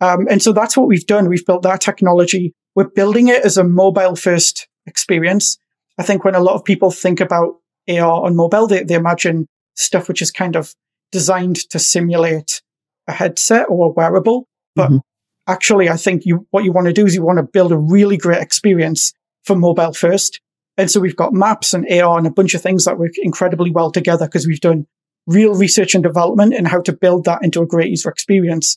Um, 0.00 0.26
and 0.28 0.42
so 0.42 0.52
that's 0.52 0.76
what 0.76 0.86
we've 0.86 1.06
done. 1.06 1.28
We've 1.28 1.46
built 1.46 1.62
that 1.62 1.80
technology. 1.80 2.54
We're 2.74 2.88
building 2.88 3.28
it 3.28 3.44
as 3.44 3.56
a 3.56 3.64
mobile 3.64 4.16
first 4.16 4.68
experience. 4.86 5.56
I 5.98 6.02
think 6.02 6.24
when 6.24 6.34
a 6.34 6.40
lot 6.40 6.56
of 6.56 6.64
people 6.64 6.90
think 6.90 7.20
about 7.20 7.54
AR 7.88 8.24
on 8.24 8.36
mobile, 8.36 8.66
they, 8.66 8.82
they 8.82 8.94
imagine 8.94 9.46
stuff 9.76 10.08
which 10.08 10.20
is 10.20 10.30
kind 10.30 10.56
of 10.56 10.74
designed 11.12 11.56
to 11.70 11.78
simulate 11.78 12.62
a 13.06 13.12
headset 13.12 13.66
or 13.68 13.86
a 13.86 13.90
wearable. 13.90 14.48
But 14.74 14.88
mm-hmm. 14.88 14.98
actually, 15.46 15.88
I 15.88 15.96
think 15.96 16.22
you, 16.24 16.46
what 16.50 16.64
you 16.64 16.72
want 16.72 16.86
to 16.88 16.92
do 16.92 17.06
is 17.06 17.14
you 17.14 17.22
want 17.22 17.38
to 17.38 17.44
build 17.44 17.72
a 17.72 17.78
really 17.78 18.16
great 18.16 18.42
experience 18.42 19.12
for 19.44 19.56
mobile 19.56 19.92
first. 19.92 20.40
And 20.76 20.90
so 20.90 21.00
we've 21.00 21.16
got 21.16 21.32
maps 21.32 21.72
and 21.72 21.90
AR 21.90 22.18
and 22.18 22.26
a 22.26 22.32
bunch 22.32 22.54
of 22.54 22.62
things 22.62 22.84
that 22.84 22.98
work 22.98 23.12
incredibly 23.16 23.70
well 23.70 23.90
together 23.90 24.26
because 24.26 24.46
we've 24.46 24.60
done 24.60 24.86
real 25.26 25.54
research 25.54 25.94
and 25.94 26.02
development 26.02 26.54
and 26.54 26.68
how 26.68 26.80
to 26.82 26.92
build 26.92 27.24
that 27.24 27.42
into 27.42 27.62
a 27.62 27.66
great 27.66 27.90
user 27.90 28.10
experience. 28.10 28.76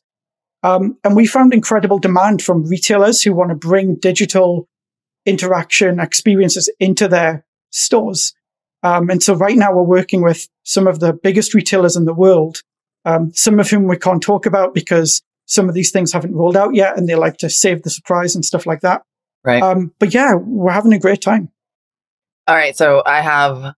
Um, 0.64 0.98
and 1.04 1.16
we 1.16 1.28
found 1.28 1.54
incredible 1.54 2.00
demand 2.00 2.42
from 2.42 2.66
retailers 2.66 3.22
who 3.22 3.34
want 3.34 3.50
to 3.50 3.56
bring 3.56 3.96
digital 3.96 4.68
interaction 5.26 6.00
experiences 6.00 6.72
into 6.80 7.08
their 7.08 7.46
stores. 7.72 8.34
Um, 8.84 9.10
and 9.10 9.22
so 9.22 9.36
right 9.36 9.58
now 9.58 9.74
we're 9.74 9.84
working 9.84 10.22
with 10.22 10.48
some 10.64 10.88
of 10.88 11.00
the 11.00 11.14
biggest 11.14 11.54
retailers 11.54 11.96
in 11.96 12.06
the 12.06 12.14
world, 12.14 12.62
um, 13.06 13.32
some 13.34 13.60
of 13.60 13.70
whom 13.70 13.88
we 13.88 13.98
can't 13.98 14.22
talk 14.22 14.46
about 14.46 14.74
because 14.74 15.22
some 15.46 15.68
of 15.68 15.76
these 15.76 15.92
things 15.92 16.14
haven't 16.14 16.36
rolled 16.36 16.58
out 16.58 16.76
yet 16.76 16.98
and 16.98 17.08
they 17.08 17.16
like 17.16 17.38
to 17.38 17.50
save 17.50 17.84
the 17.84 17.90
surprise 17.90 18.36
and 18.36 18.46
stuff 18.46 18.66
like 18.66 18.82
that. 18.82 19.02
Right. 19.44 19.62
Um, 19.62 19.94
but 20.00 20.14
yeah, 20.14 20.36
we're 20.36 20.72
having 20.72 20.94
a 20.94 21.00
great 21.00 21.22
time. 21.22 21.50
All 22.48 22.56
right. 22.56 22.78
So 22.78 23.04
I 23.06 23.22
have 23.22 23.74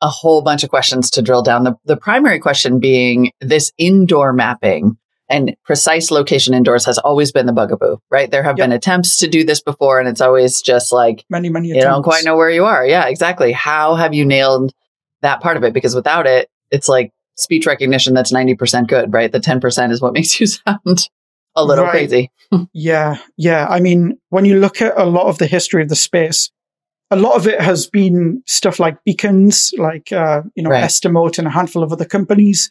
a 0.00 0.08
whole 0.08 0.42
bunch 0.42 0.64
of 0.64 0.70
questions 0.70 1.10
to 1.10 1.22
drill 1.22 1.42
down. 1.42 1.64
The, 1.64 1.76
the 1.84 1.96
primary 1.96 2.38
question 2.38 2.78
being 2.78 3.30
this 3.40 3.72
indoor 3.78 4.32
mapping 4.32 4.96
and 5.28 5.56
precise 5.64 6.10
location 6.10 6.54
indoors 6.54 6.84
has 6.84 6.98
always 6.98 7.32
been 7.32 7.46
the 7.46 7.52
bugaboo, 7.52 7.96
right? 8.10 8.30
There 8.30 8.42
have 8.42 8.58
yep. 8.58 8.64
been 8.64 8.72
attempts 8.72 9.16
to 9.18 9.28
do 9.28 9.44
this 9.44 9.62
before, 9.62 9.98
and 9.98 10.08
it's 10.08 10.20
always 10.20 10.60
just 10.60 10.92
like 10.92 11.24
many, 11.30 11.48
many. 11.48 11.68
You 11.68 11.80
don't 11.80 12.02
quite 12.02 12.24
know 12.24 12.36
where 12.36 12.50
you 12.50 12.64
are. 12.64 12.86
Yeah, 12.86 13.06
exactly. 13.06 13.52
How 13.52 13.94
have 13.94 14.12
you 14.12 14.24
nailed 14.24 14.72
that 15.22 15.40
part 15.40 15.56
of 15.56 15.64
it? 15.64 15.72
Because 15.72 15.94
without 15.94 16.26
it, 16.26 16.50
it's 16.70 16.88
like 16.88 17.12
speech 17.36 17.66
recognition 17.66 18.12
that's 18.12 18.32
ninety 18.32 18.54
percent 18.54 18.88
good, 18.88 19.12
right? 19.12 19.32
The 19.32 19.40
ten 19.40 19.58
percent 19.58 19.92
is 19.92 20.02
what 20.02 20.12
makes 20.12 20.38
you 20.38 20.46
sound 20.46 21.08
a 21.54 21.64
little 21.64 21.84
right. 21.84 21.92
crazy. 21.92 22.30
yeah, 22.74 23.16
yeah. 23.38 23.66
I 23.70 23.80
mean, 23.80 24.18
when 24.28 24.44
you 24.44 24.58
look 24.58 24.82
at 24.82 24.98
a 24.98 25.06
lot 25.06 25.28
of 25.28 25.38
the 25.38 25.46
history 25.46 25.82
of 25.82 25.88
the 25.88 25.96
space, 25.96 26.50
a 27.12 27.16
lot 27.16 27.36
of 27.36 27.46
it 27.46 27.60
has 27.60 27.86
been 27.86 28.42
stuff 28.46 28.80
like 28.80 28.96
beacons, 29.04 29.72
like 29.76 30.10
uh, 30.12 30.42
you 30.54 30.62
know 30.62 30.70
right. 30.70 30.84
Estimote 30.84 31.38
and 31.38 31.46
a 31.46 31.50
handful 31.50 31.82
of 31.82 31.92
other 31.92 32.04
companies. 32.04 32.70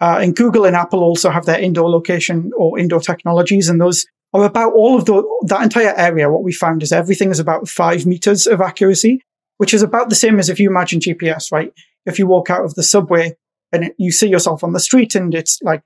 Uh, 0.00 0.18
and 0.20 0.36
Google 0.36 0.66
and 0.66 0.76
Apple 0.76 1.02
also 1.02 1.30
have 1.30 1.46
their 1.46 1.58
indoor 1.58 1.88
location 1.88 2.50
or 2.56 2.78
indoor 2.78 3.00
technologies, 3.00 3.68
and 3.68 3.80
those 3.80 4.04
are 4.34 4.44
about 4.44 4.72
all 4.74 4.98
of 4.98 5.04
the 5.04 5.22
that 5.46 5.62
entire 5.62 5.94
area. 5.96 6.30
What 6.30 6.42
we 6.42 6.52
found 6.52 6.82
is 6.82 6.92
everything 6.92 7.30
is 7.30 7.38
about 7.38 7.68
five 7.68 8.04
meters 8.06 8.46
of 8.46 8.60
accuracy, 8.60 9.22
which 9.58 9.72
is 9.72 9.82
about 9.82 10.10
the 10.10 10.16
same 10.16 10.38
as 10.38 10.48
if 10.48 10.58
you 10.58 10.68
imagine 10.68 11.00
GPS, 11.00 11.52
right? 11.52 11.72
If 12.04 12.18
you 12.18 12.26
walk 12.26 12.50
out 12.50 12.64
of 12.64 12.74
the 12.74 12.82
subway, 12.82 13.36
and 13.72 13.84
it, 13.84 13.94
you 13.98 14.12
see 14.12 14.28
yourself 14.28 14.64
on 14.64 14.72
the 14.72 14.80
street 14.80 15.14
and 15.14 15.34
it's 15.34 15.60
like, 15.62 15.82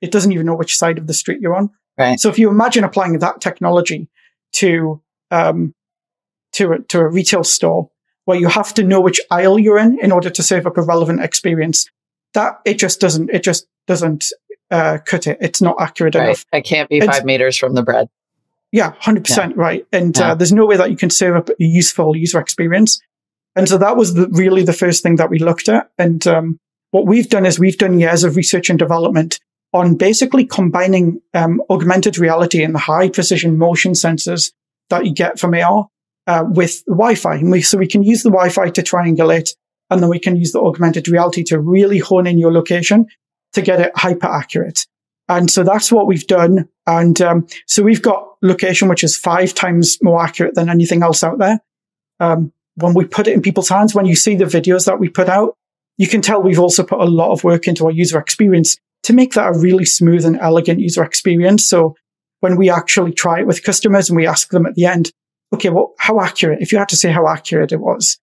it 0.00 0.10
doesn't 0.10 0.32
even 0.32 0.46
know 0.46 0.54
which 0.54 0.76
side 0.76 0.98
of 0.98 1.06
the 1.06 1.14
street 1.14 1.40
you're 1.40 1.54
on. 1.54 1.70
Right. 1.98 2.18
So 2.18 2.28
if 2.28 2.38
you 2.38 2.48
imagine 2.48 2.84
applying 2.84 3.18
that 3.18 3.40
technology 3.40 4.08
to, 4.54 5.02
um, 5.30 5.74
to 6.52 6.72
a, 6.72 6.78
to 6.88 7.00
a 7.00 7.08
retail 7.08 7.44
store 7.44 7.90
where 8.24 8.38
you 8.38 8.48
have 8.48 8.74
to 8.74 8.82
know 8.82 9.00
which 9.00 9.20
aisle 9.30 9.58
you're 9.58 9.78
in 9.78 9.98
in 10.00 10.12
order 10.12 10.30
to 10.30 10.42
serve 10.42 10.66
up 10.66 10.76
a 10.76 10.82
relevant 10.82 11.20
experience, 11.22 11.86
that 12.34 12.60
it 12.64 12.74
just 12.78 13.00
doesn't, 13.00 13.30
it 13.30 13.42
just 13.42 13.66
doesn't, 13.86 14.26
uh, 14.70 14.98
cut 15.04 15.26
it. 15.26 15.38
It's 15.40 15.60
not 15.60 15.76
accurate 15.80 16.14
Right. 16.14 16.24
enough. 16.26 16.44
I 16.52 16.60
can't 16.60 16.88
be 16.88 16.98
It's- 16.98 17.16
five 17.16 17.24
meters 17.24 17.56
from 17.58 17.74
the 17.74 17.82
bread. 17.82 18.08
Yeah, 18.72 18.92
hundred 19.00 19.24
percent 19.24 19.56
right. 19.56 19.84
And 19.92 20.16
Yeah. 20.16 20.32
uh, 20.32 20.34
there's 20.36 20.52
no 20.52 20.64
way 20.64 20.76
that 20.76 20.90
you 20.90 20.96
can 20.96 21.10
serve 21.10 21.34
up 21.36 21.48
a 21.50 21.54
useful 21.58 22.16
user 22.16 22.38
experience. 22.38 23.00
And 23.56 23.68
so 23.68 23.78
that 23.78 23.96
was 23.96 24.14
the, 24.14 24.28
really 24.30 24.62
the 24.62 24.72
first 24.72 25.02
thing 25.02 25.16
that 25.16 25.28
we 25.28 25.40
looked 25.40 25.68
at. 25.68 25.90
And 25.98 26.24
um, 26.28 26.60
what 26.92 27.04
we've 27.06 27.28
done 27.28 27.46
is 27.46 27.58
we've 27.58 27.78
done 27.78 27.98
years 27.98 28.22
of 28.22 28.36
research 28.36 28.70
and 28.70 28.78
development 28.78 29.40
on 29.72 29.96
basically 29.96 30.44
combining 30.46 31.20
um, 31.34 31.60
augmented 31.68 32.16
reality 32.16 32.62
and 32.62 32.72
the 32.74 32.78
high 32.78 33.08
precision 33.08 33.58
motion 33.58 33.92
sensors 33.92 34.52
that 34.88 35.04
you 35.04 35.12
get 35.14 35.38
from 35.40 35.54
AR 35.54 35.88
uh, 36.30 36.44
with 36.46 36.84
Wi-Fi. 36.86 37.34
And 37.34 37.50
we, 37.50 37.60
so 37.60 37.76
we 37.76 37.88
can 37.88 38.04
use 38.04 38.22
the 38.22 38.30
Wi-Fi 38.30 38.70
to 38.70 38.82
triangulate, 38.82 39.50
and 39.90 40.00
then 40.00 40.08
we 40.08 40.20
can 40.20 40.36
use 40.36 40.52
the 40.52 40.60
augmented 40.60 41.08
reality 41.08 41.42
to 41.44 41.58
really 41.58 41.98
hone 41.98 42.28
in 42.28 42.38
your 42.38 42.52
location 42.52 43.06
to 43.54 43.62
get 43.62 43.80
it 43.80 43.90
hyper 43.96 44.28
accurate. 44.28 44.86
And 45.28 45.50
so 45.50 45.64
that's 45.64 45.90
what 45.90 46.06
we've 46.06 46.26
done. 46.26 46.68
And 46.86 47.20
um, 47.20 47.46
so 47.66 47.82
we've 47.82 48.02
got 48.02 48.28
location 48.42 48.88
which 48.88 49.02
is 49.02 49.16
five 49.16 49.54
times 49.54 49.98
more 50.02 50.22
accurate 50.22 50.54
than 50.54 50.68
anything 50.68 51.02
else 51.02 51.24
out 51.24 51.38
there. 51.38 51.58
Um, 52.20 52.52
when 52.76 52.94
we 52.94 53.04
put 53.06 53.26
it 53.26 53.34
in 53.34 53.42
people's 53.42 53.68
hands, 53.68 53.92
when 53.92 54.06
you 54.06 54.14
see 54.14 54.36
the 54.36 54.44
videos 54.44 54.86
that 54.86 55.00
we 55.00 55.08
put 55.08 55.28
out, 55.28 55.56
you 55.98 56.06
can 56.06 56.22
tell 56.22 56.40
we've 56.40 56.60
also 56.60 56.84
put 56.84 57.00
a 57.00 57.04
lot 57.04 57.32
of 57.32 57.42
work 57.42 57.66
into 57.66 57.86
our 57.86 57.90
user 57.90 58.20
experience 58.20 58.76
to 59.02 59.12
make 59.12 59.34
that 59.34 59.54
a 59.54 59.58
really 59.58 59.84
smooth 59.84 60.24
and 60.24 60.38
elegant 60.38 60.78
user 60.78 61.02
experience. 61.02 61.68
So 61.68 61.96
when 62.38 62.56
we 62.56 62.70
actually 62.70 63.12
try 63.12 63.40
it 63.40 63.46
with 63.46 63.64
customers 63.64 64.08
and 64.08 64.16
we 64.16 64.28
ask 64.28 64.50
them 64.50 64.66
at 64.66 64.74
the 64.76 64.86
end, 64.86 65.10
okay, 65.52 65.68
well, 65.68 65.94
how 65.98 66.20
accurate? 66.20 66.60
If 66.60 66.72
you 66.72 66.78
had 66.78 66.88
to 66.90 66.96
say 66.96 67.10
how 67.10 67.26
accurate 67.28 67.72
it 67.72 67.80
was, 67.80 68.18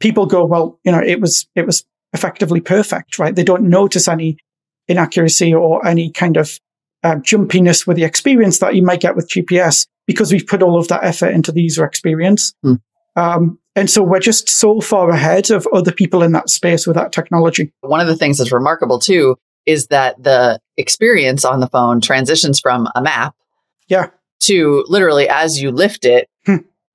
people 0.00 0.26
go, 0.26 0.44
well, 0.44 0.78
you 0.84 0.92
know, 0.92 1.00
it 1.02 1.20
was, 1.20 1.46
it 1.54 1.66
was 1.66 1.84
effectively 2.12 2.60
perfect, 2.60 3.18
right? 3.18 3.34
They 3.34 3.44
don't 3.44 3.68
notice 3.68 4.08
any 4.08 4.38
inaccuracy 4.86 5.52
or 5.54 5.86
any 5.86 6.10
kind 6.10 6.36
of 6.36 6.58
uh, 7.04 7.16
jumpiness 7.16 7.86
with 7.86 7.96
the 7.96 8.04
experience 8.04 8.58
that 8.58 8.74
you 8.74 8.82
might 8.82 9.00
get 9.00 9.16
with 9.16 9.30
GPS 9.30 9.86
because 10.06 10.32
we've 10.32 10.46
put 10.46 10.62
all 10.62 10.78
of 10.78 10.88
that 10.88 11.04
effort 11.04 11.28
into 11.28 11.52
the 11.52 11.60
user 11.60 11.84
experience. 11.84 12.54
Hmm. 12.62 12.74
Um, 13.16 13.58
and 13.76 13.90
so 13.90 14.02
we're 14.02 14.20
just 14.20 14.48
so 14.48 14.80
far 14.80 15.10
ahead 15.10 15.50
of 15.50 15.66
other 15.72 15.92
people 15.92 16.22
in 16.22 16.32
that 16.32 16.48
space 16.48 16.86
with 16.86 16.96
that 16.96 17.12
technology. 17.12 17.72
One 17.80 18.00
of 18.00 18.06
the 18.06 18.16
things 18.16 18.38
that's 18.38 18.52
remarkable 18.52 18.98
too 18.98 19.36
is 19.66 19.88
that 19.88 20.20
the 20.22 20.58
experience 20.76 21.44
on 21.44 21.60
the 21.60 21.68
phone 21.68 22.00
transitions 22.00 22.58
from 22.58 22.88
a 22.94 23.02
map 23.02 23.34
Yeah. 23.88 24.08
to 24.44 24.84
literally 24.88 25.28
as 25.28 25.60
you 25.60 25.70
lift 25.70 26.04
it. 26.04 26.28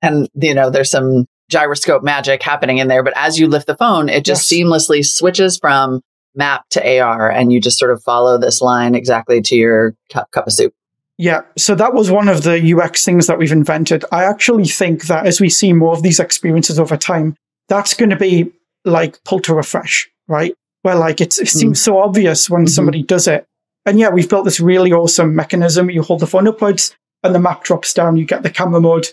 And 0.04 0.28
you 0.34 0.54
know 0.54 0.70
there's 0.70 0.90
some 0.90 1.26
gyroscope 1.50 2.02
magic 2.02 2.42
happening 2.42 2.78
in 2.78 2.88
there 2.88 3.02
but 3.02 3.12
as 3.16 3.38
you 3.38 3.46
lift 3.46 3.66
the 3.66 3.76
phone 3.76 4.08
it 4.08 4.24
just 4.24 4.50
Yes. 4.50 4.60
seamlessly 4.60 5.04
switches 5.04 5.58
from 5.58 6.00
map 6.34 6.64
to 6.70 6.98
AR 7.00 7.30
and 7.30 7.52
you 7.52 7.60
just 7.60 7.78
sort 7.78 7.90
of 7.92 8.02
follow 8.02 8.38
this 8.38 8.60
line 8.60 8.94
exactly 8.94 9.40
to 9.42 9.54
your 9.54 9.94
cup, 10.12 10.30
cup 10.32 10.46
of 10.46 10.52
soup 10.52 10.72
Yeah. 11.18 11.42
So 11.56 11.74
that 11.76 11.94
was 11.94 12.10
one 12.10 12.28
of 12.28 12.42
the 12.42 12.58
UX 12.74 13.04
things 13.04 13.26
that 13.28 13.38
we've 13.38 13.52
invented. 13.52 14.04
I 14.10 14.24
actually 14.24 14.64
think 14.64 15.06
that 15.06 15.26
as 15.26 15.40
we 15.40 15.48
see 15.48 15.72
more 15.72 15.92
of 15.92 16.02
these 16.02 16.18
experiences 16.18 16.80
over 16.80 16.96
time, 16.96 17.36
that's 17.68 17.94
going 17.94 18.10
to 18.10 18.16
be 18.16 18.50
like 18.84 19.22
pull 19.24 19.38
to 19.40 19.54
refresh, 19.54 20.08
right? 20.26 20.54
Where 20.82 20.96
like 20.96 21.20
it's, 21.20 21.38
it 21.38 21.48
seems 21.48 21.80
so 21.80 21.98
obvious 21.98 22.50
when 22.50 22.64
Mhm. 22.64 22.70
somebody 22.70 23.02
does 23.04 23.28
it. 23.28 23.46
And 23.86 24.00
yeah, 24.00 24.08
we've 24.10 24.28
built 24.28 24.44
this 24.44 24.58
really 24.60 24.92
awesome 24.92 25.36
mechanism. 25.36 25.88
You 25.88 26.02
hold 26.02 26.18
the 26.20 26.26
phone 26.26 26.48
upwards 26.48 26.96
and 27.22 27.32
the 27.34 27.38
map 27.38 27.62
drops 27.62 27.94
down. 27.94 28.16
You 28.16 28.24
get 28.26 28.42
the 28.42 28.50
camera 28.50 28.80
mode. 28.80 29.06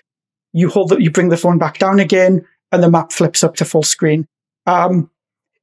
You 0.54 0.70
hold 0.70 0.92
it, 0.92 1.02
you 1.02 1.12
bring 1.12 1.30
the 1.30 1.38
phone 1.38 1.58
back 1.58 1.78
down 1.80 2.00
again 2.00 2.46
and 2.72 2.84
the 2.84 2.90
map 2.90 3.12
flips 3.12 3.44
up 3.44 3.56
to 3.58 3.66
full 3.66 3.84
screen. 3.84 4.28
Um, 4.66 5.10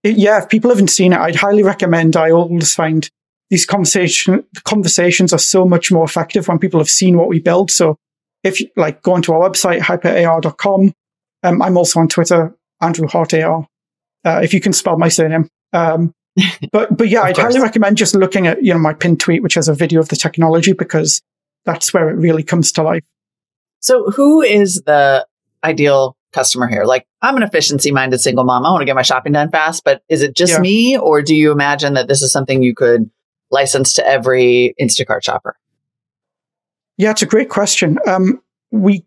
it- 0.02 0.16
yeah, 0.16 0.38
if 0.38 0.48
people 0.48 0.70
haven't 0.70 0.88
seen 0.88 1.12
it, 1.12 1.18
I'd 1.18 1.36
highly 1.36 1.62
recommend. 1.62 2.16
I 2.16 2.30
always 2.30 2.74
find 2.74 3.08
these 3.50 3.64
conversation 3.66 4.44
conversations 4.64 5.32
are 5.32 5.38
so 5.38 5.64
much 5.64 5.90
more 5.90 6.04
effective 6.04 6.48
when 6.48 6.58
people 6.58 6.80
have 6.80 6.88
seen 6.90 7.16
what 7.16 7.28
we 7.28 7.40
build. 7.40 7.70
So 7.70 7.96
if 8.44 8.60
you 8.60 8.68
like 8.76 9.02
go 9.02 9.14
onto 9.14 9.32
our 9.32 9.48
website, 9.48 9.80
hyperar.com, 9.80 10.92
um, 11.42 11.62
I'm 11.62 11.76
also 11.76 12.00
on 12.00 12.08
Twitter, 12.08 12.54
Andrew 12.80 13.08
Hart 13.08 13.32
AR, 13.34 13.66
uh, 14.24 14.40
if 14.42 14.52
you 14.52 14.60
can 14.60 14.72
spell 14.72 14.98
my 14.98 15.08
surname. 15.08 15.48
Um, 15.72 16.12
but, 16.72 16.96
but 16.96 17.08
yeah, 17.08 17.22
I'd 17.22 17.34
course. 17.36 17.54
highly 17.54 17.60
recommend 17.60 17.96
just 17.96 18.14
looking 18.14 18.46
at, 18.46 18.62
you 18.62 18.72
know, 18.72 18.78
my 18.78 18.92
pinned 18.92 19.20
tweet, 19.20 19.42
which 19.42 19.54
has 19.54 19.68
a 19.68 19.74
video 19.74 20.00
of 20.00 20.08
the 20.08 20.16
technology 20.16 20.72
because 20.72 21.20
that's 21.64 21.92
where 21.92 22.08
it 22.10 22.14
really 22.14 22.42
comes 22.42 22.70
to 22.72 22.82
life. 22.82 23.02
So 23.80 24.10
who 24.10 24.42
is 24.42 24.82
the 24.86 25.26
ideal 25.64 26.16
customer 26.32 26.68
here 26.68 26.84
like 26.84 27.06
I'm 27.22 27.36
an 27.36 27.42
efficiency 27.42 27.90
minded 27.90 28.20
single 28.20 28.44
mom 28.44 28.64
I 28.66 28.70
want 28.70 28.82
to 28.82 28.86
get 28.86 28.94
my 28.94 29.02
shopping 29.02 29.32
done 29.32 29.50
fast 29.50 29.82
but 29.84 30.02
is 30.08 30.22
it 30.22 30.36
just 30.36 30.52
Yeah. 30.52 30.60
me 30.60 30.98
or 30.98 31.22
do 31.22 31.34
you 31.34 31.50
imagine 31.52 31.94
that 31.94 32.06
this 32.08 32.22
is 32.22 32.30
something 32.32 32.62
you 32.62 32.74
could 32.74 33.10
license 33.50 33.94
to 33.94 34.06
every 34.06 34.74
Instacart 34.80 35.24
shopper 35.24 35.56
Yeah, 36.98 37.12
it's 37.12 37.22
a 37.22 37.26
great 37.26 37.48
question. 37.48 37.98
Um, 38.06 38.42
we, 38.70 39.04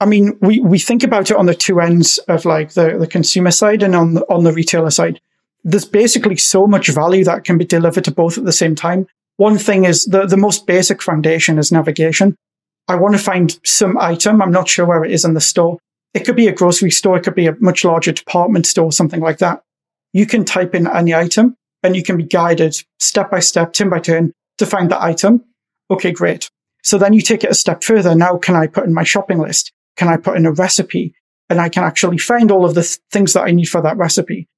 I 0.00 0.06
mean, 0.06 0.38
we, 0.40 0.60
we 0.60 0.78
think 0.78 1.02
about 1.02 1.30
it 1.30 1.36
on 1.36 1.46
the 1.46 1.54
two 1.54 1.80
ends 1.80 2.18
of 2.28 2.44
like 2.44 2.72
the, 2.72 2.96
the 2.98 3.06
consumer 3.06 3.50
side 3.50 3.82
and 3.82 3.94
on 3.94 4.14
the, 4.14 4.22
on 4.32 4.44
the 4.44 4.52
retailer 4.52 4.90
side. 4.90 5.20
There's 5.64 5.84
basically 5.84 6.36
so 6.36 6.66
much 6.66 6.88
value 6.88 7.24
that 7.24 7.44
can 7.44 7.58
be 7.58 7.64
delivered 7.64 8.04
to 8.04 8.10
both 8.12 8.38
at 8.38 8.44
the 8.44 8.52
same 8.52 8.74
time. 8.74 9.06
One 9.36 9.58
thing 9.58 9.84
is 9.84 10.04
the, 10.04 10.26
the 10.26 10.36
most 10.36 10.66
basic 10.66 11.02
foundation 11.02 11.58
is 11.58 11.72
navigation. 11.72 12.36
I 12.88 12.96
want 12.96 13.14
to 13.14 13.22
find 13.22 13.58
some 13.64 13.96
item. 13.98 14.42
I'm 14.42 14.50
not 14.50 14.68
sure 14.68 14.86
where 14.86 15.04
it 15.04 15.12
is 15.12 15.24
in 15.24 15.34
the 15.34 15.40
store. 15.40 15.78
It 16.12 16.24
could 16.24 16.36
be 16.36 16.48
a 16.48 16.52
grocery 16.52 16.90
store. 16.90 17.16
It 17.16 17.24
could 17.24 17.34
be 17.34 17.46
a 17.46 17.56
much 17.60 17.84
larger 17.84 18.12
department 18.12 18.66
store, 18.66 18.92
something 18.92 19.20
like 19.20 19.38
that. 19.38 19.62
You 20.12 20.26
can 20.26 20.44
type 20.44 20.74
in 20.74 20.86
any 20.86 21.14
item 21.14 21.56
and 21.82 21.96
you 21.96 22.02
can 22.02 22.16
be 22.16 22.24
guided 22.24 22.76
step 22.98 23.30
by 23.30 23.40
step, 23.40 23.72
turn 23.72 23.90
by 23.90 23.98
turn 23.98 24.32
to 24.58 24.66
find 24.66 24.90
the 24.90 25.02
item. 25.02 25.44
Okay, 25.90 26.12
great. 26.12 26.50
So 26.82 26.98
then 26.98 27.14
you 27.14 27.20
take 27.20 27.42
it 27.42 27.50
a 27.50 27.54
step 27.54 27.82
further. 27.82 28.14
Now, 28.14 28.36
can 28.36 28.54
I 28.54 28.66
put 28.66 28.84
in 28.84 28.94
my 28.94 29.04
shopping 29.04 29.38
list? 29.38 29.72
Can 29.96 30.08
I 30.08 30.16
put 30.16 30.36
in 30.36 30.46
a 30.46 30.52
recipe? 30.52 31.14
And 31.50 31.60
I 31.60 31.68
can 31.68 31.82
actually 31.84 32.18
find 32.18 32.50
all 32.50 32.64
of 32.64 32.74
the 32.74 32.82
th- 32.82 32.98
things 33.10 33.32
that 33.32 33.42
I 33.42 33.50
need 33.50 33.66
for 33.66 33.82
that 33.82 33.96
recipe. 33.96 34.48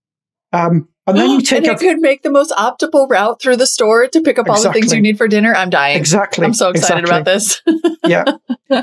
Um, 0.53 0.89
and 1.07 1.17
then 1.17 1.31
you 1.31 1.41
take 1.43 1.59
and 1.59 1.67
it 1.67 1.73
it 1.73 1.79
could 1.79 1.99
make 1.99 2.23
the 2.23 2.31
most 2.31 2.53
optimal 2.53 3.09
route 3.09 3.41
through 3.41 3.57
the 3.57 3.67
store 3.67 4.07
to 4.09 4.21
pick 4.21 4.39
up 4.39 4.49
all 4.49 4.61
the 4.61 4.73
things 4.73 4.93
you 4.93 5.01
need 5.01 5.19
for 5.19 5.29
dinner. 5.29 5.55
I'm 5.55 5.71
dying. 5.71 5.99
exactly. 5.99 6.45
I'm 6.45 6.55
so 6.55 6.71
excited 6.71 7.05
exactly. 7.05 7.21
about 7.21 7.25
this. 7.25 7.63
yeah, 8.07 8.25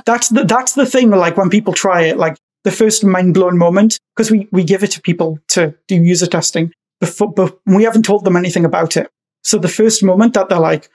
that's 0.06 0.30
the 0.30 0.44
that's 0.44 0.74
the 0.74 0.86
thing. 0.86 1.10
Like 1.10 1.38
when 1.38 1.50
people 1.50 1.74
try 1.74 2.04
it, 2.04 2.18
like 2.18 2.38
the 2.64 2.72
first 2.72 3.04
mind 3.04 3.34
blown 3.34 3.58
moment, 3.58 4.00
because 4.16 4.32
we 4.32 4.48
we 4.52 4.64
give 4.64 4.84
it 4.84 4.92
to 4.92 5.02
people 5.02 5.40
to 5.50 5.76
do 5.88 5.96
user 5.96 6.28
testing 6.28 6.72
before, 7.00 7.32
but 7.32 7.58
we 7.66 7.84
haven't 7.84 8.04
told 8.04 8.26
them 8.26 8.36
anything 8.36 8.66
about 8.66 8.98
it. 8.98 9.10
So 9.44 9.58
the 9.58 9.68
first 9.68 10.04
moment 10.04 10.34
that 10.36 10.50
they're 10.50 10.60
like 10.60 10.90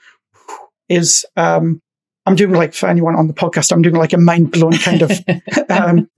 is 0.87 1.25
um, 1.37 1.81
I'm 2.25 2.35
doing 2.35 2.53
like 2.53 2.73
for 2.73 2.89
anyone 2.89 3.15
on 3.15 3.27
the 3.27 3.33
podcast, 3.33 3.71
I'm 3.71 3.81
doing 3.81 3.95
like 3.95 4.13
a 4.13 4.17
mind 4.17 4.51
blown 4.51 4.73
kind 4.73 5.03
of 5.03 5.11
um, 5.69 6.09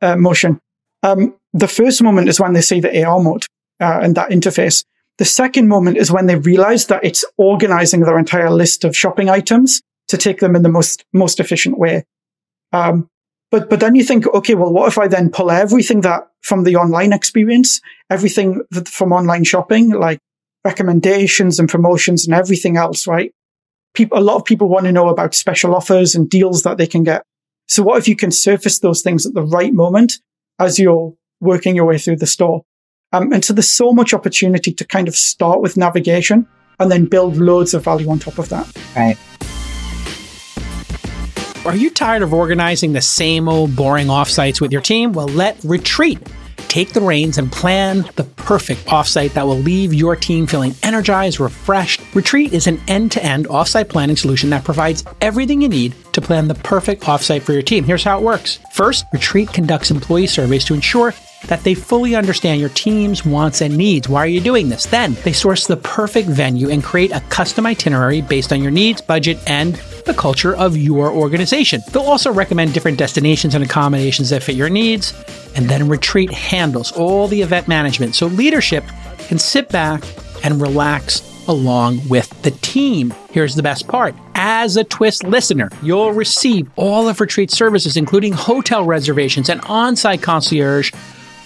uh, 0.00 0.16
motion. 0.16 0.60
Um, 1.02 1.34
the 1.52 1.68
first 1.68 2.02
moment 2.02 2.28
is 2.28 2.40
when 2.40 2.52
they 2.52 2.60
see 2.60 2.80
the 2.80 3.04
AR 3.04 3.20
mode 3.20 3.44
uh, 3.82 4.00
and 4.02 4.14
that 4.14 4.30
interface. 4.30 4.84
The 5.18 5.24
second 5.24 5.68
moment 5.68 5.98
is 5.98 6.10
when 6.10 6.26
they 6.26 6.36
realize 6.36 6.86
that 6.86 7.04
it's 7.04 7.24
organizing 7.36 8.00
their 8.00 8.18
entire 8.18 8.50
list 8.50 8.84
of 8.84 8.96
shopping 8.96 9.28
items 9.28 9.82
to 10.08 10.16
take 10.16 10.40
them 10.40 10.56
in 10.56 10.62
the 10.62 10.68
most 10.68 11.04
most 11.12 11.40
efficient 11.40 11.78
way. 11.78 12.04
Um, 12.72 13.08
but 13.50 13.68
but 13.68 13.80
then 13.80 13.94
you 13.94 14.04
think, 14.04 14.26
okay, 14.26 14.54
well, 14.54 14.72
what 14.72 14.88
if 14.88 14.98
I 14.98 15.08
then 15.08 15.30
pull 15.30 15.50
everything 15.50 16.00
that 16.02 16.28
from 16.40 16.64
the 16.64 16.76
online 16.76 17.12
experience, 17.12 17.80
everything 18.08 18.62
th- 18.72 18.88
from 18.88 19.12
online 19.12 19.44
shopping, 19.44 19.90
like 19.90 20.18
recommendations 20.64 21.58
and 21.58 21.68
promotions 21.68 22.24
and 22.24 22.34
everything 22.34 22.76
else, 22.76 23.06
right? 23.06 23.32
People, 23.94 24.18
a 24.18 24.20
lot 24.20 24.36
of 24.36 24.44
people 24.44 24.68
want 24.68 24.86
to 24.86 24.92
know 24.92 25.08
about 25.08 25.34
special 25.34 25.74
offers 25.74 26.14
and 26.14 26.30
deals 26.30 26.62
that 26.62 26.78
they 26.78 26.86
can 26.86 27.04
get. 27.04 27.22
So 27.68 27.82
what 27.82 27.98
if 27.98 28.08
you 28.08 28.16
can 28.16 28.30
surface 28.30 28.78
those 28.78 29.02
things 29.02 29.26
at 29.26 29.34
the 29.34 29.42
right 29.42 29.72
moment 29.72 30.14
as 30.58 30.78
you're 30.78 31.14
working 31.40 31.76
your 31.76 31.84
way 31.84 31.98
through 31.98 32.16
the 32.16 32.26
store? 32.26 32.62
Um, 33.12 33.32
and 33.32 33.44
so 33.44 33.52
there's 33.52 33.68
so 33.68 33.92
much 33.92 34.14
opportunity 34.14 34.72
to 34.72 34.84
kind 34.86 35.08
of 35.08 35.14
start 35.14 35.60
with 35.60 35.76
navigation 35.76 36.46
and 36.80 36.90
then 36.90 37.06
build 37.06 37.36
loads 37.36 37.74
of 37.74 37.84
value 37.84 38.08
on 38.10 38.18
top 38.18 38.38
of 38.38 38.48
that. 38.48 38.66
right. 38.96 39.18
Are 41.64 41.76
you 41.76 41.90
tired 41.90 42.22
of 42.22 42.34
organizing 42.34 42.92
the 42.92 43.00
same 43.00 43.48
old 43.48 43.76
boring 43.76 44.08
offsites 44.08 44.60
with 44.60 44.72
your 44.72 44.80
team? 44.80 45.12
Well, 45.12 45.28
let 45.28 45.62
Retreat 45.62 46.18
take 46.72 46.92
the 46.92 47.00
reins 47.00 47.38
and 47.38 47.52
plan 47.52 48.04
the 48.16 48.24
perfect 48.24 48.86
offsite 48.86 49.34
that 49.34 49.46
will 49.46 49.58
leave 49.58 49.92
your 49.92 50.16
team 50.16 50.46
feeling 50.46 50.74
energized, 50.82 51.38
refreshed. 51.38 52.00
Retreat 52.14 52.52
is 52.52 52.66
an 52.66 52.80
end 52.88 53.12
to 53.12 53.22
end 53.22 53.46
offsite 53.46 53.90
planning 53.90 54.16
solution 54.16 54.50
that 54.50 54.64
provides 54.64 55.04
everything 55.20 55.60
you 55.60 55.68
need 55.68 55.94
to 56.14 56.20
plan 56.20 56.48
the 56.48 56.54
perfect 56.54 57.02
offsite 57.02 57.42
for 57.42 57.52
your 57.52 57.62
team. 57.62 57.84
Here's 57.84 58.02
how 58.02 58.18
it 58.18 58.24
works. 58.24 58.58
First, 58.72 59.04
Retreat 59.12 59.52
conducts 59.52 59.90
employee 59.90 60.26
surveys 60.26 60.64
to 60.64 60.74
ensure 60.74 61.14
that 61.48 61.64
they 61.64 61.74
fully 61.74 62.14
understand 62.14 62.60
your 62.60 62.70
team's 62.70 63.24
wants 63.24 63.60
and 63.60 63.76
needs. 63.76 64.08
Why 64.08 64.20
are 64.20 64.26
you 64.26 64.40
doing 64.40 64.68
this? 64.68 64.86
Then 64.86 65.14
they 65.24 65.32
source 65.32 65.66
the 65.66 65.76
perfect 65.76 66.28
venue 66.28 66.68
and 66.70 66.82
create 66.82 67.12
a 67.12 67.20
custom 67.28 67.66
itinerary 67.66 68.22
based 68.22 68.52
on 68.52 68.62
your 68.62 68.70
needs, 68.70 69.00
budget, 69.00 69.38
and 69.46 69.74
the 70.06 70.14
culture 70.14 70.54
of 70.56 70.76
your 70.76 71.10
organization. 71.12 71.80
They'll 71.92 72.02
also 72.02 72.32
recommend 72.32 72.74
different 72.74 72.98
destinations 72.98 73.54
and 73.54 73.64
accommodations 73.64 74.30
that 74.30 74.42
fit 74.42 74.56
your 74.56 74.70
needs. 74.70 75.12
And 75.54 75.68
then 75.68 75.88
Retreat 75.88 76.30
handles 76.30 76.92
all 76.92 77.28
the 77.28 77.42
event 77.42 77.68
management 77.68 78.14
so 78.14 78.26
leadership 78.26 78.84
can 79.18 79.38
sit 79.38 79.68
back 79.68 80.02
and 80.44 80.60
relax 80.60 81.28
along 81.48 82.00
with 82.08 82.30
the 82.42 82.50
team. 82.52 83.12
Here's 83.30 83.54
the 83.54 83.62
best 83.62 83.88
part. 83.88 84.14
As 84.34 84.76
a 84.76 84.84
Twist 84.84 85.24
listener, 85.24 85.70
you'll 85.82 86.12
receive 86.12 86.70
all 86.76 87.08
of 87.08 87.20
Retreat 87.20 87.50
services, 87.50 87.96
including 87.96 88.32
hotel 88.32 88.84
reservations 88.84 89.48
and 89.48 89.60
on-site 89.62 90.22
concierge 90.22 90.92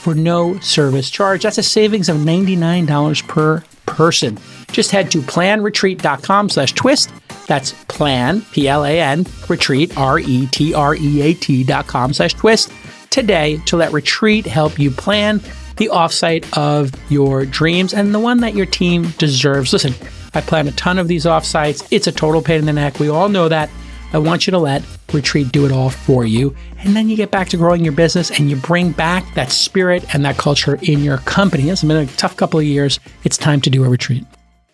for 0.07 0.14
no 0.14 0.57
service 0.61 1.11
charge. 1.11 1.42
That's 1.42 1.59
a 1.59 1.64
savings 1.64 2.09
of 2.09 2.18
$99 2.18 3.26
per 3.26 3.64
person. 3.86 4.38
Just 4.70 4.92
head 4.92 5.11
to 5.11 5.20
planretreat.com 5.20 6.48
slash 6.48 6.74
twist. 6.74 7.11
That's 7.48 7.72
plan, 7.88 8.42
P-L-A-N, 8.52 9.26
retreat, 9.48 9.98
R-E-T-R-E-A-T 9.98 11.64
dot 11.64 11.88
com 11.88 12.12
slash 12.12 12.34
twist 12.34 12.70
today 13.11 13.57
to 13.66 13.76
let 13.76 13.92
Retreat 13.92 14.46
help 14.46 14.78
you 14.78 14.92
plan 14.92 15.40
the 15.76 15.88
offsite 15.88 16.46
of 16.57 16.92
your 17.11 17.44
dreams 17.44 17.92
and 17.92 18.14
the 18.14 18.20
one 18.20 18.38
that 18.42 18.54
your 18.54 18.66
team 18.66 19.09
deserves. 19.18 19.72
Listen, 19.72 19.92
I 20.34 20.40
plan 20.40 20.68
a 20.68 20.72
ton 20.72 21.00
of 21.00 21.09
these 21.09 21.24
offsites. 21.24 21.84
It's 21.90 22.07
a 22.07 22.12
total 22.12 22.42
pain 22.42 22.61
in 22.61 22.66
the 22.66 22.72
neck. 22.72 23.00
We 23.00 23.09
all 23.09 23.28
know 23.28 23.48
that. 23.48 23.70
I 24.12 24.18
want 24.18 24.46
you 24.46 24.50
to 24.52 24.59
let 24.59 24.82
Retreat 25.12 25.52
do 25.52 25.64
it 25.64 25.72
all 25.72 25.90
for 25.90 26.24
you. 26.24 26.54
And 26.80 26.96
then 26.96 27.09
you 27.09 27.16
get 27.16 27.30
back 27.30 27.48
to 27.50 27.57
growing 27.57 27.84
your 27.84 27.92
business 27.92 28.30
and 28.30 28.50
you 28.50 28.57
bring 28.57 28.90
back 28.90 29.34
that 29.34 29.52
spirit 29.52 30.04
and 30.14 30.24
that 30.24 30.36
culture 30.36 30.78
in 30.82 31.00
your 31.00 31.18
company. 31.18 31.70
It's 31.70 31.82
been 31.82 31.96
a 31.96 32.07
tough 32.07 32.36
couple 32.36 32.59
of 32.59 32.66
years. 32.66 32.98
It's 33.24 33.36
time 33.36 33.61
to 33.62 33.70
do 33.70 33.84
a 33.84 33.88
retreat. 33.88 34.24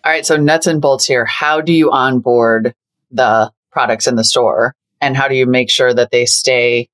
All 0.03 0.11
right. 0.11 0.25
So 0.25 0.35
nuts 0.35 0.67
and 0.67 0.81
bolts 0.81 1.05
here. 1.05 1.23
How 1.25 1.61
do 1.61 1.71
you 1.71 1.91
onboard 1.91 2.73
the 3.11 3.51
products 3.71 4.07
in 4.07 4.15
the 4.15 4.23
store? 4.23 4.75
And 4.99 5.15
how 5.15 5.27
do 5.27 5.35
you 5.35 5.45
make 5.45 5.69
sure 5.69 5.93
that 5.93 6.11
they 6.11 6.25
stay 6.25 6.89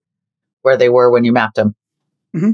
where 0.61 0.77
they 0.77 0.89
were 0.89 1.09
when 1.09 1.23
you 1.23 1.31
mapped 1.31 1.55
them? 1.55 1.75
Mm-hmm. 2.35 2.51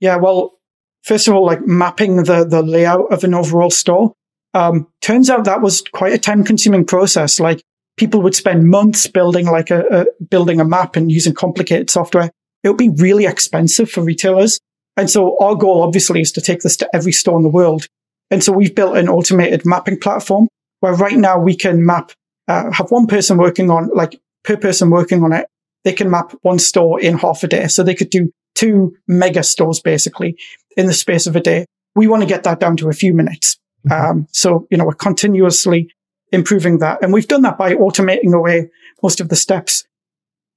Yeah, 0.00 0.16
well, 0.16 0.58
first 1.02 1.28
of 1.28 1.34
all, 1.34 1.44
like 1.46 1.64
mapping 1.64 2.24
the 2.24 2.44
the 2.44 2.62
layout 2.62 3.12
of 3.12 3.22
an 3.24 3.34
overall 3.34 3.70
store. 3.70 4.14
Um, 4.54 4.88
turns 5.00 5.30
out 5.30 5.44
that 5.44 5.62
was 5.62 5.82
quite 5.92 6.12
a 6.12 6.18
time 6.18 6.44
consuming 6.44 6.84
process. 6.84 7.38
Like 7.38 7.62
people 8.02 8.20
would 8.20 8.34
spend 8.34 8.68
months 8.68 9.06
building 9.06 9.46
like 9.46 9.70
a, 9.70 9.84
a 10.00 10.24
building 10.24 10.58
a 10.58 10.64
map 10.64 10.96
and 10.96 11.12
using 11.12 11.32
complicated 11.32 11.88
software. 11.88 12.32
It 12.64 12.68
would 12.68 12.76
be 12.76 12.88
really 12.88 13.26
expensive 13.26 13.88
for 13.88 14.02
retailers. 14.02 14.58
And 14.96 15.08
so 15.08 15.38
our 15.38 15.54
goal 15.54 15.84
obviously 15.84 16.20
is 16.20 16.32
to 16.32 16.40
take 16.40 16.62
this 16.62 16.76
to 16.78 16.90
every 16.92 17.12
store 17.12 17.36
in 17.36 17.44
the 17.44 17.48
world. 17.48 17.86
And 18.32 18.42
so 18.42 18.50
we've 18.50 18.74
built 18.74 18.96
an 18.96 19.08
automated 19.08 19.64
mapping 19.64 20.00
platform 20.00 20.48
where 20.80 20.94
right 20.94 21.16
now 21.16 21.38
we 21.38 21.54
can 21.54 21.86
map, 21.86 22.10
uh, 22.48 22.72
have 22.72 22.90
one 22.90 23.06
person 23.06 23.38
working 23.38 23.70
on 23.70 23.88
like 23.94 24.20
per 24.42 24.56
person 24.56 24.90
working 24.90 25.22
on 25.22 25.32
it. 25.32 25.46
They 25.84 25.92
can 25.92 26.10
map 26.10 26.34
one 26.42 26.58
store 26.58 27.00
in 27.00 27.18
half 27.18 27.44
a 27.44 27.46
day. 27.46 27.68
So 27.68 27.84
they 27.84 27.94
could 27.94 28.10
do 28.10 28.32
two 28.56 28.96
mega 29.06 29.44
stores 29.44 29.78
basically 29.78 30.36
in 30.76 30.86
the 30.86 30.92
space 30.92 31.28
of 31.28 31.36
a 31.36 31.40
day. 31.40 31.66
We 31.94 32.08
want 32.08 32.24
to 32.24 32.28
get 32.28 32.42
that 32.42 32.58
down 32.58 32.76
to 32.78 32.88
a 32.88 32.94
few 32.94 33.14
minutes. 33.14 33.58
Mm-hmm. 33.88 34.10
Um, 34.10 34.26
so, 34.32 34.66
you 34.72 34.76
know, 34.76 34.86
we're 34.86 34.94
continuously 34.94 35.92
improving 36.32 36.78
that. 36.78 37.02
And 37.02 37.12
we've 37.12 37.28
done 37.28 37.42
that 37.42 37.58
by 37.58 37.74
automating 37.74 38.34
away 38.34 38.68
most 39.02 39.20
of 39.20 39.28
the 39.28 39.36
steps. 39.36 39.84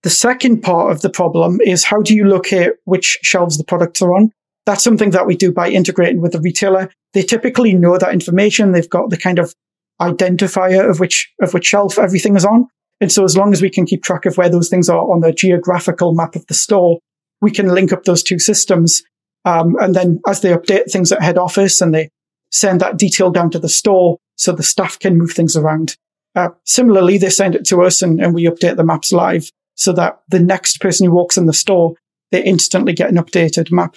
The 0.04 0.10
second 0.10 0.62
part 0.62 0.92
of 0.92 1.02
the 1.02 1.10
problem 1.10 1.60
is 1.62 1.84
how 1.84 2.02
do 2.02 2.16
you 2.16 2.26
locate 2.26 2.74
which 2.86 3.18
shelves 3.22 3.58
the 3.58 3.64
products 3.64 4.02
are 4.02 4.14
on? 4.14 4.32
That's 4.66 4.84
something 4.84 5.12
that 5.12 5.28
we 5.28 5.36
do 5.36 5.52
by 5.52 5.70
integrating 5.70 6.22
with 6.22 6.32
the 6.32 6.42
retailer. 6.42 6.90
They 7.14 7.22
typically 7.22 7.74
know 7.74 7.98
that 7.98 8.14
information. 8.14 8.72
They've 8.72 8.90
got 8.90 9.10
the 9.10 9.18
kind 9.18 9.40
of 9.40 9.54
identifier 10.02 10.90
of 10.90 11.00
which, 11.00 11.32
of 11.42 11.54
which 11.54 11.66
shelf 11.66 11.98
everything 11.98 12.36
is 12.36 12.46
on. 12.46 12.68
And 13.02 13.12
so 13.12 13.24
as 13.24 13.36
long 13.36 13.52
as 13.52 13.62
we 13.62 13.70
can 13.70 13.86
keep 13.86 14.04
track 14.04 14.26
of 14.26 14.38
where 14.38 14.50
those 14.50 14.70
things 14.70 14.90
are 14.90 15.12
on 15.12 15.22
the 15.22 15.34
geographical 15.34 16.14
map 16.14 16.36
of 16.36 16.46
the 16.48 16.54
store, 16.54 17.00
we 17.42 17.52
can 17.52 17.68
link 17.68 17.92
up 17.92 18.04
those 18.04 18.24
two 18.24 18.40
systems. 18.40 19.04
Um, 19.44 19.76
and 19.80 19.94
then 19.94 20.20
as 20.28 20.42
they 20.42 20.52
update 20.52 20.92
things 20.92 21.12
at 21.12 21.22
head 21.22 21.38
office 21.38 21.82
and 21.82 21.94
they 21.94 22.10
send 22.52 22.82
that 22.82 22.98
detail 22.98 23.32
down 23.32 23.52
to 23.52 23.60
the 23.60 23.70
store 23.70 24.18
so 24.36 24.52
the 24.52 24.64
staff 24.64 25.00
can 25.00 25.18
move 25.18 25.32
things 25.32 25.56
around. 25.56 25.98
Uh, 26.36 26.50
similarly, 26.64 27.18
they 27.18 27.30
send 27.30 27.56
it 27.56 27.66
to 27.66 27.82
us 27.82 28.02
and, 28.02 28.20
and 28.22 28.34
we 28.34 28.46
update 28.46 28.76
the 28.76 28.84
maps 28.84 29.14
live 29.14 29.50
so 29.76 29.94
that 29.94 30.20
the 30.30 30.40
next 30.40 30.80
person 30.82 31.06
who 31.06 31.14
walks 31.14 31.38
in 31.38 31.46
the 31.46 31.54
store, 31.54 31.94
they 32.32 32.44
instantly 32.44 32.94
get 32.94 33.10
an 33.10 33.18
updated 33.18 33.72
map. 33.72 33.96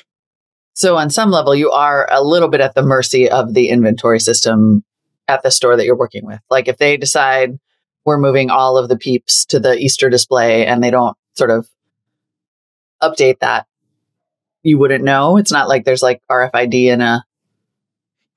So 0.74 0.96
on 0.96 1.10
some 1.10 1.30
level, 1.30 1.54
you 1.54 1.70
are 1.70 2.06
a 2.10 2.22
little 2.22 2.48
bit 2.48 2.60
at 2.60 2.74
the 2.74 2.82
mercy 2.82 3.28
of 3.28 3.54
the 3.54 3.68
inventory 3.68 4.20
system 4.20 4.84
at 5.26 5.42
the 5.42 5.50
store 5.50 5.76
that 5.76 5.84
you're 5.84 5.96
working 5.96 6.24
with. 6.24 6.40
Like 6.50 6.68
if 6.68 6.78
they 6.78 6.96
decide 6.96 7.58
we're 8.04 8.18
moving 8.18 8.48
all 8.48 8.78
of 8.78 8.88
the 8.88 8.96
peeps 8.96 9.44
to 9.46 9.58
the 9.58 9.76
Easter 9.76 10.08
display 10.08 10.66
and 10.66 10.82
they 10.82 10.90
don't 10.90 11.16
sort 11.34 11.50
of 11.50 11.68
update 13.02 13.40
that, 13.40 13.66
you 14.62 14.78
wouldn't 14.78 15.04
know. 15.04 15.36
It's 15.36 15.52
not 15.52 15.68
like 15.68 15.84
there's 15.84 16.02
like 16.02 16.22
RFID 16.30 16.74
in 16.86 17.00
a 17.00 17.24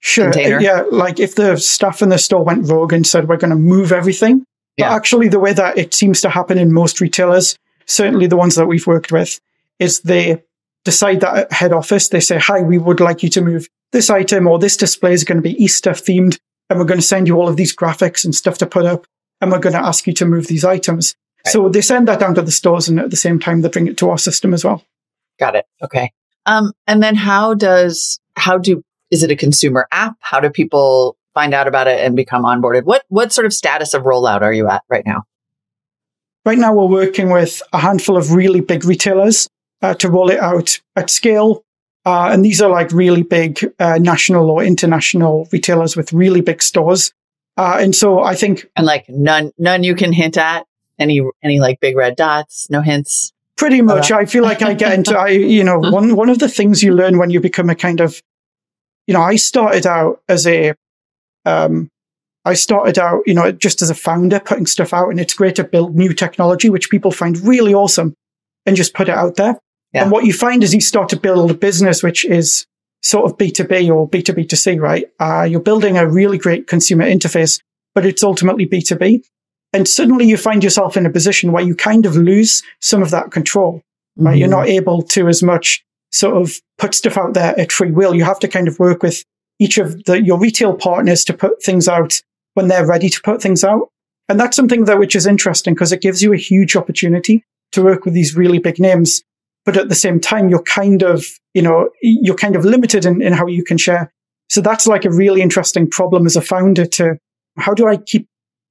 Sure. 0.01 0.31
Container. 0.31 0.59
Yeah. 0.59 0.83
Like 0.91 1.19
if 1.19 1.35
the 1.35 1.57
staff 1.57 2.01
in 2.01 2.09
the 2.09 2.17
store 2.17 2.43
went 2.43 2.67
rogue 2.67 2.91
and 2.91 3.05
said, 3.05 3.29
we're 3.29 3.37
going 3.37 3.51
to 3.51 3.55
move 3.55 3.91
everything. 3.91 4.45
Yeah. 4.77 4.89
But 4.89 4.95
actually, 4.95 5.27
the 5.27 5.39
way 5.39 5.53
that 5.53 5.77
it 5.77 5.93
seems 5.93 6.21
to 6.21 6.29
happen 6.29 6.57
in 6.57 6.73
most 6.73 6.99
retailers, 6.99 7.57
certainly 7.85 8.27
the 8.27 8.37
ones 8.37 8.55
that 8.55 8.65
we've 8.65 8.87
worked 8.87 9.11
with, 9.11 9.39
is 9.79 10.01
they 10.01 10.43
decide 10.85 11.21
that 11.21 11.37
at 11.37 11.51
head 11.53 11.71
office, 11.71 12.09
they 12.09 12.19
say, 12.19 12.39
hi, 12.39 12.61
we 12.61 12.77
would 12.77 12.99
like 12.99 13.21
you 13.21 13.29
to 13.29 13.41
move 13.41 13.67
this 13.91 14.09
item 14.09 14.47
or 14.47 14.57
this 14.57 14.75
display 14.75 15.13
is 15.13 15.23
going 15.23 15.37
to 15.37 15.41
be 15.41 15.61
Easter 15.63 15.91
themed. 15.91 16.39
And 16.69 16.79
we're 16.79 16.85
going 16.85 16.99
to 16.99 17.05
send 17.05 17.27
you 17.27 17.35
all 17.35 17.47
of 17.49 17.57
these 17.57 17.75
graphics 17.75 18.25
and 18.25 18.33
stuff 18.33 18.57
to 18.59 18.65
put 18.65 18.85
up. 18.85 19.05
And 19.39 19.51
we're 19.51 19.59
going 19.59 19.73
to 19.73 19.85
ask 19.85 20.07
you 20.07 20.13
to 20.13 20.25
move 20.25 20.47
these 20.47 20.65
items. 20.65 21.15
Right. 21.45 21.51
So 21.51 21.69
they 21.69 21.81
send 21.81 22.07
that 22.07 22.19
down 22.19 22.33
to 22.35 22.41
the 22.41 22.51
stores 22.51 22.87
and 22.87 22.99
at 22.99 23.09
the 23.11 23.17
same 23.17 23.39
time, 23.39 23.61
they 23.61 23.69
bring 23.69 23.87
it 23.87 23.97
to 23.97 24.09
our 24.09 24.17
system 24.17 24.53
as 24.53 24.63
well. 24.63 24.83
Got 25.37 25.55
it. 25.55 25.65
Okay. 25.83 26.11
Um, 26.45 26.71
and 26.87 27.03
then 27.03 27.15
how 27.15 27.53
does, 27.53 28.19
how 28.35 28.57
do 28.57 28.83
is 29.12 29.24
it 29.24 29.32
a 29.32 29.36
consumer 29.36 29.88
app? 29.91 30.16
How 30.20 30.39
do 30.39 30.49
people 30.49 31.18
find 31.34 31.53
out 31.53 31.68
about 31.68 31.88
it 31.88 31.99
and 31.99 32.16
become 32.16 32.43
onboarded? 32.43 32.84
What 32.84 33.03
what 33.09 33.32
sort 33.32 33.45
of 33.45 33.53
status 33.53 33.93
of 33.93 34.03
rollout 34.03 34.41
are 34.41 34.53
you 34.53 34.68
at 34.68 34.84
right 34.89 35.05
now? 35.05 35.24
Right 36.45 36.57
now, 36.57 36.74
we're 36.74 36.88
working 36.88 37.30
with 37.30 37.62
a 37.72 37.78
handful 37.78 38.18
of 38.18 38.32
really 38.32 38.62
big 38.62 38.84
retailers 38.84 39.47
uh, 39.82 39.93
to 39.95 40.09
roll 40.09 40.32
it 40.32 40.39
out 40.39 40.80
at 40.95 41.09
scale. 41.09 41.64
Uh, 42.03 42.30
and 42.32 42.43
these 42.43 42.62
are 42.62 42.70
like 42.70 42.91
really 42.91 43.22
big 43.22 43.64
uh, 43.80 43.99
national 43.99 44.49
or 44.49 44.64
international 44.64 45.47
retailers 45.51 45.95
with 45.95 46.12
really 46.12 46.41
big 46.41 46.64
stores. 46.64 47.14
Uh, 47.57 47.78
and 47.80 47.95
so 47.95 48.22
I 48.22 48.34
think, 48.34 48.66
and 48.76 48.88
like 48.88 49.07
none 49.07 49.51
none 49.59 49.84
you 49.84 49.93
can 49.93 50.14
hint 50.14 50.38
at 50.38 50.66
any 50.97 51.22
any 51.43 51.59
like 51.59 51.80
big 51.80 51.95
red 51.95 52.16
dots, 52.16 52.70
no 52.72 52.82
hints. 52.82 53.34
Pretty 53.55 53.82
much, 53.82 54.12
I 54.12 54.26
feel 54.26 54.41
like 54.41 54.64
I 54.64 54.74
get 54.74 54.93
into 54.93 55.16
I 55.16 55.30
you 55.30 55.64
know 55.64 55.78
one 55.91 56.16
one 56.16 56.30
of 56.30 56.39
the 56.39 56.49
things 56.49 56.82
you 56.82 56.95
learn 56.95 57.20
when 57.20 57.30
you 57.30 57.39
become 57.39 57.70
a 57.70 57.76
kind 57.76 57.99
of 57.99 58.20
you 59.12 59.18
know, 59.18 59.24
I 59.24 59.36
started 59.36 59.86
out 59.86 60.22
as 60.30 60.47
a, 60.47 60.74
um, 61.43 61.89
I 62.45 62.53
started 62.53 62.97
out, 62.97 63.24
you 63.26 63.34
know, 63.34 63.51
just 63.51 63.82
as 63.82 63.89
a 63.89 63.93
founder 63.93 64.39
putting 64.39 64.66
stuff 64.66 64.93
out 64.93 65.09
and 65.09 65.20
it's 65.20 65.34
great 65.34 65.57
to 65.57 65.66
build 65.66 65.97
new 65.97 66.14
technology, 66.14 66.70
which 66.70 66.89
people 66.89 67.12
find 67.12 67.38
really 67.39 67.74
awesome 67.74 68.14
and 68.66 68.78
just 68.78 68.93
put 68.93 69.09
it 69.09 69.16
out 69.16 69.36
there. 69.36 69.59
Yeah. 69.93 70.03
And 70.03 70.12
what 70.12 70.24
you 70.24 70.32
find 70.32 70.64
is 70.64 70.74
you 70.74 70.80
start 70.80 71.09
to 71.09 71.20
build 71.20 71.51
a 71.51 71.53
business, 71.53 72.01
which 72.01 72.24
is 72.24 72.66
sort 73.03 73.30
of 73.30 73.38
B2B 73.38 73.93
or 73.93 74.09
B2B2C, 74.09 74.80
right? 74.80 75.03
Uh, 75.20 75.43
you're 75.43 75.59
building 75.59 75.97
a 75.97 76.07
really 76.07 76.38
great 76.38 76.68
consumer 76.68 77.03
interface, 77.03 77.62
but 77.93 78.05
it's 78.05 78.24
ultimately 78.24 78.66
B2B. 78.66 79.26
And 79.74 79.89
suddenly 79.89 80.26
you 80.26 80.38
find 80.38 80.64
yourself 80.64 80.95
in 80.95 81.05
a 81.05 81.09
position 81.09 81.51
where 81.51 81.66
you 81.66 81.76
kind 81.76 82.05
of 82.05 82.16
lose 82.16 82.64
some 82.80 83.03
of 83.03 83.12
that 83.12 83.30
control, 83.30 83.82
right? 84.16 84.32
Mm-hmm. 84.32 84.39
You're 84.39 84.47
not 84.47 84.70
able 84.70 85.01
to 85.01 85.28
as 85.28 85.43
much 85.43 85.84
sort 86.12 86.38
of 86.38 86.59
put 86.78 86.93
stuff 86.93 87.18
out 87.18 87.34
there 87.34 87.57
at 87.59 87.72
free 87.72 87.91
will. 87.91 88.16
You 88.16 88.24
have 88.24 88.39
to 88.39 88.47
kind 88.47 88.68
of 88.68 88.80
work 88.80 89.03
with 89.03 89.24
each 89.59 89.78
of 89.78 90.03
the, 90.05 90.22
your 90.22 90.39
retail 90.39 90.76
partners 90.76 91.24
to 91.26 91.34
put 91.34 91.64
things 91.64 91.88
out 91.88 92.22
when 92.53 92.68
they're 92.68 92.86
ready 92.86 93.09
to 93.09 93.22
put 93.22 93.41
things 93.41 93.64
out. 93.64 93.89
And 94.28 94.39
that's 94.39 94.55
something 94.55 94.86
that 94.86 94.99
which 94.99 95.16
is 95.16 95.28
interesting 95.28 95.74
because 95.74 95.91
it 95.91 96.01
gives 96.01 96.22
you 96.22 96.34
a 96.34 96.38
huge 96.38 96.76
opportunity 96.76 97.43
to 97.72 97.84
work 97.84 98.05
with 98.05 98.14
these 98.14 98.36
really 98.36 98.59
big 98.59 98.80
names. 98.80 99.24
But 99.66 99.78
at 99.78 99.89
the 99.89 99.95
same 99.95 100.20
time, 100.20 100.49
you're 100.49 100.64
kind 100.64 101.03
of, 101.03 101.26
you 101.53 101.62
know, 101.62 101.89
you're 102.01 102.36
kind 102.36 102.55
of 102.55 102.66
limited 102.66 103.05
in, 103.05 103.22
in 103.22 103.34
how 103.34 103.45
you 103.45 103.64
can 103.64 103.78
share. 103.78 104.12
So 104.49 104.62
that's 104.62 104.88
like 104.88 105.05
a 105.05 105.12
really 105.12 105.41
interesting 105.41 105.89
problem 105.89 106.26
as 106.26 106.36
a 106.36 106.41
founder 106.41 106.86
to 106.86 107.18
how 107.57 107.74
do 107.74 107.88
I 107.88 107.97
keep 107.97 108.28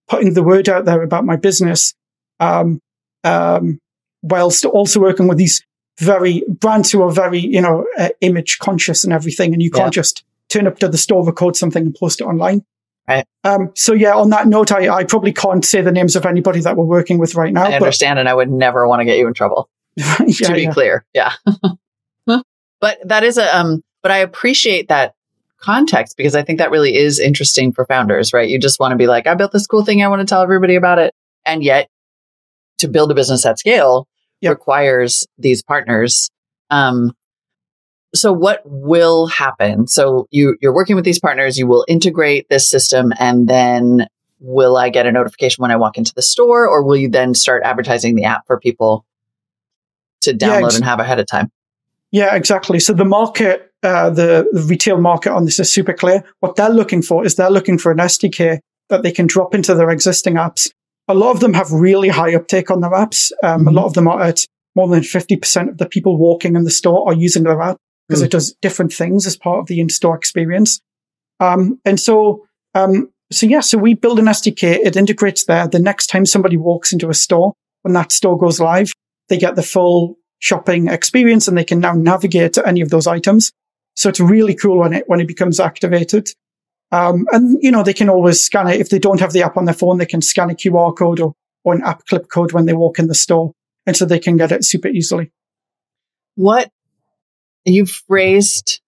putting 0.08 0.34
the 0.34 0.42
word 0.42 0.68
out 0.68 0.84
there 0.84 1.02
about 1.02 1.24
my 1.24 1.36
business? 1.36 1.94
Um, 2.40 2.80
um, 3.22 3.78
whilst 4.22 4.64
also 4.64 5.00
working 5.00 5.28
with 5.28 5.38
these 5.38 5.62
very 6.00 6.42
brands 6.48 6.90
who 6.90 7.02
are 7.02 7.12
very, 7.12 7.38
you 7.38 7.60
know, 7.60 7.86
uh, 7.98 8.08
image 8.20 8.58
conscious 8.58 9.04
and 9.04 9.12
everything. 9.12 9.52
And 9.52 9.62
you 9.62 9.70
can't 9.70 9.94
yeah. 9.94 10.02
just 10.02 10.24
turn 10.48 10.66
up 10.66 10.78
to 10.80 10.88
the 10.88 10.98
store, 10.98 11.24
record 11.24 11.56
something 11.56 11.84
and 11.84 11.94
post 11.94 12.20
it 12.20 12.24
online. 12.24 12.64
Right. 13.08 13.26
Um, 13.44 13.70
so 13.74 13.92
yeah, 13.92 14.14
on 14.14 14.30
that 14.30 14.46
note, 14.46 14.72
I, 14.72 14.88
I 14.88 15.04
probably 15.04 15.32
can't 15.32 15.64
say 15.64 15.80
the 15.82 15.92
names 15.92 16.16
of 16.16 16.26
anybody 16.26 16.60
that 16.60 16.76
we're 16.76 16.84
working 16.84 17.18
with 17.18 17.34
right 17.34 17.52
now. 17.52 17.64
I 17.64 17.74
understand. 17.74 18.16
But, 18.16 18.20
and 18.20 18.28
I 18.28 18.34
would 18.34 18.50
never 18.50 18.86
want 18.88 19.00
to 19.00 19.04
get 19.04 19.18
you 19.18 19.26
in 19.26 19.34
trouble. 19.34 19.68
yeah, 19.96 20.16
to 20.16 20.52
be 20.54 20.62
yeah. 20.62 20.72
clear. 20.72 21.04
Yeah. 21.14 21.32
But 22.80 22.98
that 23.04 23.22
is 23.22 23.38
a, 23.38 23.56
um, 23.56 23.82
but 24.02 24.10
I 24.10 24.18
appreciate 24.18 24.88
that 24.88 25.14
context 25.58 26.16
because 26.16 26.34
I 26.34 26.42
think 26.42 26.58
that 26.58 26.70
really 26.70 26.96
is 26.96 27.20
interesting 27.20 27.72
for 27.72 27.84
founders, 27.84 28.32
right? 28.32 28.48
You 28.48 28.58
just 28.58 28.80
want 28.80 28.92
to 28.92 28.96
be 28.96 29.06
like, 29.06 29.26
I 29.26 29.34
built 29.34 29.52
this 29.52 29.66
cool 29.66 29.84
thing. 29.84 30.02
I 30.02 30.08
want 30.08 30.20
to 30.20 30.26
tell 30.26 30.42
everybody 30.42 30.74
about 30.74 30.98
it. 30.98 31.14
And 31.44 31.62
yet 31.62 31.88
to 32.78 32.88
build 32.88 33.10
a 33.10 33.14
business 33.14 33.44
at 33.44 33.58
scale 33.58 34.08
Yep. 34.40 34.50
requires 34.50 35.26
these 35.38 35.62
partners. 35.62 36.30
Um, 36.70 37.12
so 38.14 38.32
what 38.32 38.62
will 38.64 39.26
happen? 39.26 39.86
So 39.86 40.26
you, 40.30 40.56
you're 40.60 40.74
working 40.74 40.96
with 40.96 41.04
these 41.04 41.20
partners, 41.20 41.58
you 41.58 41.66
will 41.66 41.84
integrate 41.88 42.48
this 42.48 42.68
system 42.68 43.12
and 43.18 43.48
then 43.48 44.06
will 44.40 44.76
I 44.76 44.88
get 44.88 45.06
a 45.06 45.12
notification 45.12 45.62
when 45.62 45.70
I 45.70 45.76
walk 45.76 45.96
into 45.98 46.12
the 46.14 46.22
store 46.22 46.66
or 46.66 46.82
will 46.82 46.96
you 46.96 47.08
then 47.08 47.34
start 47.34 47.62
advertising 47.64 48.16
the 48.16 48.24
app 48.24 48.46
for 48.46 48.58
people 48.58 49.04
to 50.22 50.32
Yeah, 50.32 50.60
download 50.60 50.66
ex- 50.66 50.76
and 50.76 50.84
have 50.84 50.98
ahead 51.00 51.20
of 51.20 51.26
time? 51.26 51.50
Yeah, 52.10 52.34
exactly. 52.34 52.80
So 52.80 52.92
the 52.92 53.04
market, 53.04 53.70
uh, 53.82 54.10
the, 54.10 54.48
the 54.52 54.62
retail 54.62 55.00
market 55.00 55.32
on 55.32 55.44
this 55.44 55.60
is 55.60 55.72
super 55.72 55.92
clear. 55.92 56.24
What 56.40 56.56
they're 56.56 56.68
looking 56.70 57.02
for 57.02 57.24
is 57.24 57.36
they're 57.36 57.50
looking 57.50 57.78
for 57.78 57.92
an 57.92 57.98
SDK 57.98 58.58
that 58.88 59.02
they 59.04 59.12
can 59.12 59.26
drop 59.28 59.54
into 59.54 59.74
their 59.74 59.90
existing 59.90 60.34
apps. 60.34 60.70
A 61.10 61.14
lot 61.14 61.32
of 61.32 61.40
them 61.40 61.54
have 61.54 61.72
really 61.72 62.08
high 62.08 62.34
uptake 62.34 62.70
on 62.70 62.80
their 62.80 62.90
apps. 62.92 63.32
Um, 63.42 63.66
A 63.66 63.70
Mhm. 63.70 63.74
lot 63.74 63.86
of 63.86 63.94
them 63.94 64.06
are 64.08 64.22
at 64.22 64.44
more 64.76 64.88
than 64.88 65.02
50% 65.02 65.68
of 65.68 65.78
the 65.78 65.86
people 65.86 66.16
walking 66.16 66.54
in 66.56 66.64
the 66.64 66.70
store 66.70 67.06
are 67.08 67.14
using 67.14 67.42
their 67.42 67.60
app 67.60 67.76
because 68.08 68.22
Mm. 68.22 68.26
it 68.26 68.30
does 68.30 68.54
different 68.62 68.92
things 68.92 69.26
as 69.26 69.36
part 69.36 69.58
of 69.60 69.66
the 69.66 69.80
in-store 69.80 70.16
experience. 70.16 70.80
Um, 71.40 71.80
and 71.84 71.98
so, 71.98 72.44
um, 72.74 73.08
so 73.32 73.46
yeah, 73.46 73.60
so 73.60 73.78
we 73.78 73.94
build 73.94 74.18
an 74.20 74.28
SDK. 74.28 74.74
It 74.88 74.96
integrates 74.96 75.44
there. 75.44 75.66
The 75.66 75.78
next 75.80 76.06
time 76.06 76.24
somebody 76.26 76.56
walks 76.56 76.92
into 76.92 77.08
a 77.10 77.14
store, 77.14 77.54
when 77.82 77.94
that 77.94 78.12
store 78.12 78.38
goes 78.38 78.60
live, 78.60 78.92
they 79.28 79.38
get 79.38 79.56
the 79.56 79.62
full 79.62 80.16
shopping 80.38 80.88
experience 80.88 81.48
and 81.48 81.56
they 81.58 81.64
can 81.64 81.80
now 81.80 81.92
navigate 81.92 82.52
to 82.54 82.66
any 82.66 82.80
of 82.80 82.90
those 82.90 83.06
items. 83.06 83.50
So 83.96 84.08
it's 84.08 84.20
really 84.20 84.54
cool 84.54 84.78
when 84.78 84.92
it, 84.92 85.04
when 85.08 85.20
it 85.20 85.28
becomes 85.28 85.58
activated. 85.60 86.28
Um, 86.92 87.26
and 87.32 87.56
you 87.62 87.70
know, 87.70 87.82
they 87.82 87.92
can 87.92 88.08
always 88.08 88.44
scan 88.44 88.66
it. 88.68 88.80
If 88.80 88.88
they 88.90 88.98
don't 88.98 89.20
have 89.20 89.32
the 89.32 89.42
app 89.42 89.56
on 89.56 89.64
their 89.64 89.74
phone, 89.74 89.98
they 89.98 90.06
can 90.06 90.22
scan 90.22 90.50
a 90.50 90.54
QR 90.54 90.96
code 90.96 91.20
or, 91.20 91.34
or 91.64 91.74
an 91.74 91.82
app 91.84 92.04
clip 92.06 92.28
code 92.28 92.52
when 92.52 92.66
they 92.66 92.72
walk 92.74 92.98
in 92.98 93.06
the 93.06 93.14
store. 93.14 93.52
And 93.86 93.96
so 93.96 94.04
they 94.04 94.18
can 94.18 94.36
get 94.36 94.52
it 94.52 94.64
super 94.64 94.88
easily. 94.88 95.32
what 96.34 96.70
you've 97.64 98.02
raised 98.08 98.80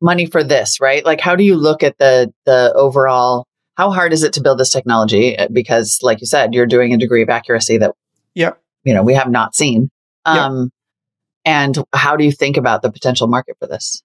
money 0.00 0.26
for 0.26 0.42
this, 0.42 0.80
right? 0.80 1.04
Like, 1.04 1.20
how 1.20 1.36
do 1.36 1.44
you 1.44 1.56
look 1.56 1.82
at 1.82 1.98
the 1.98 2.32
the 2.46 2.72
overall? 2.74 3.46
How 3.76 3.90
hard 3.90 4.12
is 4.12 4.22
it 4.22 4.32
to 4.34 4.42
build 4.42 4.58
this 4.58 4.70
technology? 4.70 5.38
Uh, 5.38 5.48
Because, 5.52 6.00
like 6.02 6.20
you 6.20 6.26
said, 6.26 6.52
you're 6.54 6.66
doing 6.66 6.92
a 6.92 6.98
degree 6.98 7.22
of 7.22 7.28
accuracy 7.30 7.78
that, 7.78 7.94
Yeah. 8.34 8.52
you 8.84 8.92
know, 8.92 9.02
we 9.02 9.14
have 9.14 9.30
not 9.30 9.54
seen. 9.54 9.90
Yeah. 10.26 10.46
Um, 10.46 10.70
and 11.46 11.78
how 11.94 12.16
do 12.16 12.24
you 12.24 12.32
think 12.32 12.56
about 12.58 12.82
the 12.82 12.90
potential 12.92 13.26
market 13.26 13.56
for 13.58 13.66
this? 13.66 14.02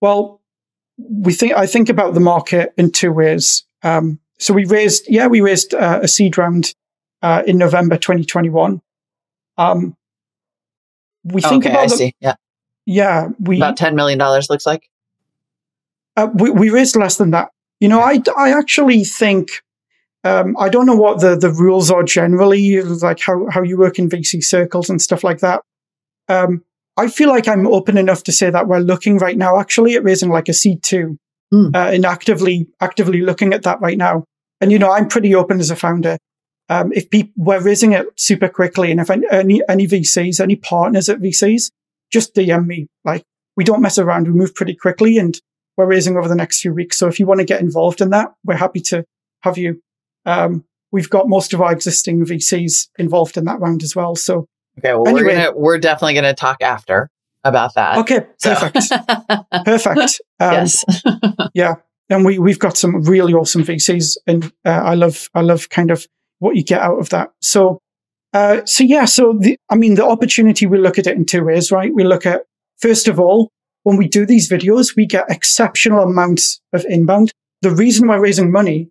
Well, 0.00 0.40
we 0.98 1.32
think 1.32 1.52
I 1.54 1.66
think 1.66 1.88
about 1.88 2.14
the 2.14 2.20
market 2.20 2.72
in 2.76 2.90
two 2.90 3.12
ways. 3.12 3.64
Um, 3.82 4.18
so 4.38 4.54
we 4.54 4.64
raised, 4.64 5.06
yeah, 5.08 5.26
we 5.26 5.40
raised 5.40 5.74
uh, 5.74 6.00
a 6.02 6.08
seed 6.08 6.36
round 6.36 6.74
uh, 7.22 7.42
in 7.46 7.58
November 7.58 7.96
2021. 7.96 8.80
Um, 9.58 9.96
we 11.24 11.40
think 11.40 11.64
okay, 11.64 11.72
about 11.72 11.84
I 11.84 11.86
the, 11.86 11.96
see. 11.96 12.14
Yeah, 12.20 12.34
yeah, 12.84 13.28
we 13.40 13.56
about 13.56 13.76
ten 13.76 13.94
million 13.94 14.18
dollars 14.18 14.48
looks 14.50 14.66
like. 14.66 14.88
Uh, 16.16 16.28
we, 16.34 16.50
we 16.50 16.70
raised 16.70 16.96
less 16.96 17.16
than 17.16 17.30
that. 17.32 17.50
You 17.80 17.88
know, 17.88 18.00
I, 18.00 18.22
I 18.38 18.50
actually 18.56 19.04
think, 19.04 19.62
um, 20.24 20.56
I 20.58 20.70
don't 20.70 20.86
know 20.86 20.96
what 20.96 21.20
the, 21.20 21.36
the 21.36 21.50
rules 21.50 21.90
are 21.90 22.02
generally, 22.02 22.80
like 22.80 23.20
how, 23.20 23.48
how 23.50 23.62
you 23.62 23.76
work 23.76 23.98
in 23.98 24.08
VC 24.08 24.42
circles 24.42 24.88
and 24.88 25.00
stuff 25.02 25.22
like 25.22 25.40
that. 25.40 25.62
Um, 26.28 26.64
I 26.96 27.08
feel 27.08 27.28
like 27.28 27.46
I'm 27.48 27.66
open 27.66 27.98
enough 27.98 28.22
to 28.24 28.32
say 28.32 28.50
that 28.50 28.68
we're 28.68 28.78
looking 28.78 29.18
right 29.18 29.36
now 29.36 29.58
actually 29.60 29.94
at 29.94 30.04
raising 30.04 30.30
like 30.30 30.48
a 30.48 30.54
seed 30.54 30.82
two, 30.82 31.18
Hmm. 31.52 31.68
uh, 31.74 31.90
and 31.92 32.04
actively, 32.04 32.66
actively 32.80 33.20
looking 33.20 33.52
at 33.52 33.62
that 33.62 33.80
right 33.80 33.96
now. 33.98 34.24
And, 34.60 34.72
you 34.72 34.78
know, 34.78 34.90
I'm 34.90 35.06
pretty 35.06 35.34
open 35.34 35.60
as 35.60 35.70
a 35.70 35.76
founder. 35.76 36.18
Um, 36.68 36.92
if 36.92 37.08
people, 37.10 37.32
we're 37.36 37.60
raising 37.62 37.92
it 37.92 38.06
super 38.16 38.48
quickly 38.48 38.90
and 38.90 38.98
if 38.98 39.10
any, 39.10 39.26
any, 39.30 39.62
any 39.68 39.86
VCs, 39.86 40.40
any 40.40 40.56
partners 40.56 41.08
at 41.08 41.20
VCs, 41.20 41.70
just 42.10 42.34
DM 42.34 42.66
me. 42.66 42.88
Like 43.04 43.22
we 43.56 43.62
don't 43.62 43.82
mess 43.82 43.98
around. 43.98 44.26
We 44.26 44.32
move 44.32 44.54
pretty 44.54 44.74
quickly 44.74 45.18
and 45.18 45.38
we're 45.76 45.86
raising 45.86 46.16
over 46.16 46.26
the 46.26 46.34
next 46.34 46.60
few 46.62 46.72
weeks. 46.74 46.98
So 46.98 47.06
if 47.06 47.20
you 47.20 47.26
want 47.26 47.38
to 47.38 47.44
get 47.46 47.60
involved 47.60 48.00
in 48.00 48.10
that, 48.10 48.32
we're 48.44 48.56
happy 48.56 48.80
to 48.80 49.04
have 49.42 49.56
you. 49.58 49.80
Um, 50.24 50.64
we've 50.90 51.10
got 51.10 51.28
most 51.28 51.52
of 51.54 51.60
our 51.60 51.70
existing 51.70 52.24
VCs 52.24 52.88
involved 52.98 53.36
in 53.36 53.44
that 53.44 53.60
round 53.60 53.82
as 53.84 53.94
well. 53.94 54.16
So 54.16 54.46
Okay, 54.78 54.92
well, 54.94 55.08
Anyway. 55.08 55.22
we're 55.22 55.32
gonna 55.34 55.52
we're 55.56 55.78
definitely 55.78 56.14
gonna 56.14 56.34
talk 56.34 56.62
after 56.62 57.10
about 57.44 57.74
that. 57.74 57.98
okay, 57.98 58.26
So- 58.38 58.54
perfect, 58.54 58.92
perfect. 59.64 60.20
Um, 60.40 60.52
yes. 60.52 60.84
and 62.10 62.24
we 62.24 62.38
we've 62.38 62.58
got 62.58 62.76
some 62.76 63.02
really 63.02 63.32
awesome 63.34 63.62
VCs, 63.64 64.16
and 64.26 64.44
uh, 64.64 64.70
I 64.70 64.94
love 64.94 65.28
I 65.34 65.40
love 65.42 65.68
kind 65.70 65.90
of 65.90 66.06
what 66.38 66.56
you 66.56 66.62
get 66.64 66.80
out 66.80 66.98
of 66.98 67.08
that. 67.10 67.30
So, 67.40 67.80
uh, 68.32 68.64
so 68.66 68.84
yeah, 68.84 69.04
so 69.06 69.36
the 69.40 69.56
I 69.70 69.76
mean 69.76 69.94
the 69.94 70.04
opportunity 70.06 70.66
we 70.66 70.78
look 70.78 70.98
at 70.98 71.06
it 71.06 71.16
in 71.16 71.24
two 71.24 71.44
ways, 71.44 71.70
right? 71.72 71.92
We 71.94 72.04
look 72.04 72.26
at 72.26 72.42
first 72.78 73.08
of 73.08 73.18
all 73.18 73.50
when 73.84 73.96
we 73.96 74.08
do 74.08 74.26
these 74.26 74.50
videos, 74.50 74.96
we 74.96 75.06
get 75.06 75.24
exceptional 75.30 76.02
amounts 76.02 76.60
of 76.72 76.84
inbound. 76.88 77.30
The 77.62 77.70
reason 77.70 78.08
we're 78.08 78.20
raising 78.20 78.50
money 78.50 78.90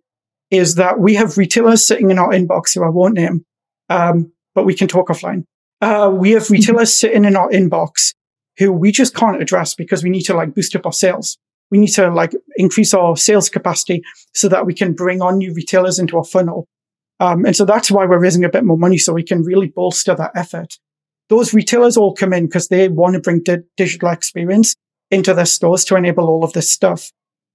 is 0.50 0.76
that 0.76 0.98
we 0.98 1.14
have 1.14 1.36
retailers 1.36 1.86
sitting 1.86 2.10
in 2.10 2.18
our 2.18 2.30
inbox 2.30 2.74
who 2.74 2.82
I 2.82 2.88
won't 2.88 3.14
name, 3.14 3.44
um, 3.90 4.32
but 4.54 4.64
we 4.64 4.74
can 4.74 4.88
talk 4.88 5.08
offline. 5.08 5.44
Uh, 5.80 6.10
we 6.12 6.30
have 6.30 6.50
retailers 6.50 6.92
sitting 6.92 7.24
in 7.24 7.36
our 7.36 7.50
inbox 7.50 8.14
who 8.58 8.72
we 8.72 8.90
just 8.90 9.14
can't 9.14 9.42
address 9.42 9.74
because 9.74 10.02
we 10.02 10.10
need 10.10 10.22
to 10.22 10.34
like 10.34 10.54
boost 10.54 10.74
up 10.74 10.86
our 10.86 10.92
sales 10.92 11.36
we 11.70 11.78
need 11.78 11.88
to 11.88 12.10
like 12.10 12.32
increase 12.56 12.94
our 12.94 13.16
sales 13.16 13.48
capacity 13.48 14.02
so 14.34 14.48
that 14.48 14.66
we 14.66 14.74
can 14.74 14.92
bring 14.92 15.20
on 15.20 15.38
new 15.38 15.52
retailers 15.52 15.98
into 15.98 16.16
our 16.16 16.24
funnel. 16.24 16.68
Um, 17.18 17.44
and 17.44 17.56
so 17.56 17.64
that's 17.64 17.90
why 17.90 18.04
we're 18.06 18.20
raising 18.20 18.44
a 18.44 18.50
bit 18.50 18.64
more 18.64 18.78
money 18.78 18.98
so 18.98 19.12
we 19.12 19.22
can 19.22 19.42
really 19.42 19.68
bolster 19.68 20.14
that 20.14 20.32
effort. 20.34 20.74
Those 21.28 21.54
retailers 21.54 21.96
all 21.96 22.14
come 22.14 22.32
in 22.32 22.46
because 22.46 22.68
they 22.68 22.88
want 22.88 23.14
to 23.14 23.20
bring 23.20 23.42
di- 23.42 23.64
digital 23.76 24.10
experience 24.10 24.76
into 25.10 25.34
their 25.34 25.46
stores 25.46 25.84
to 25.86 25.96
enable 25.96 26.28
all 26.28 26.44
of 26.44 26.52
this 26.52 26.70
stuff. 26.70 27.10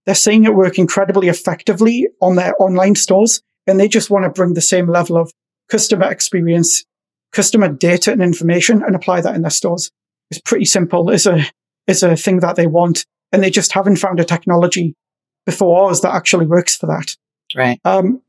They're 0.05 0.15
seeing 0.15 0.45
it 0.45 0.55
work 0.55 0.79
incredibly 0.79 1.27
effectively 1.27 2.07
on 2.21 2.35
their 2.35 2.53
online 2.61 2.95
stores 2.95 3.41
and 3.67 3.79
they 3.79 3.87
just 3.87 4.09
want 4.09 4.25
to 4.25 4.29
bring 4.29 4.55
the 4.55 4.61
same 4.61 4.89
level 4.89 5.15
of 5.15 5.31
customer 5.69 6.11
experience, 6.11 6.83
customer 7.31 7.69
data 7.69 8.11
and 8.11 8.21
information 8.21 8.83
and 8.83 8.95
apply 8.95 9.21
that 9.21 9.35
in 9.35 9.41
their 9.41 9.51
stores. 9.51 9.91
It's 10.29 10.41
pretty 10.41 10.65
simple. 10.65 11.09
It's 11.09 11.25
a, 11.25 11.43
it's 11.87 12.03
a 12.03 12.15
thing 12.15 12.39
that 12.39 12.55
they 12.55 12.67
want 12.67 13.05
and 13.31 13.41
they 13.43 13.49
just 13.49 13.71
haven't 13.73 13.97
found 13.97 14.19
a 14.19 14.25
technology 14.25 14.95
before 15.45 15.83
ours 15.85 16.01
that 16.01 16.13
actually 16.13 16.45
works 16.45 16.75
for 16.75 16.87
that. 16.87 17.15
right. 17.55 17.79
Um, 17.85 18.21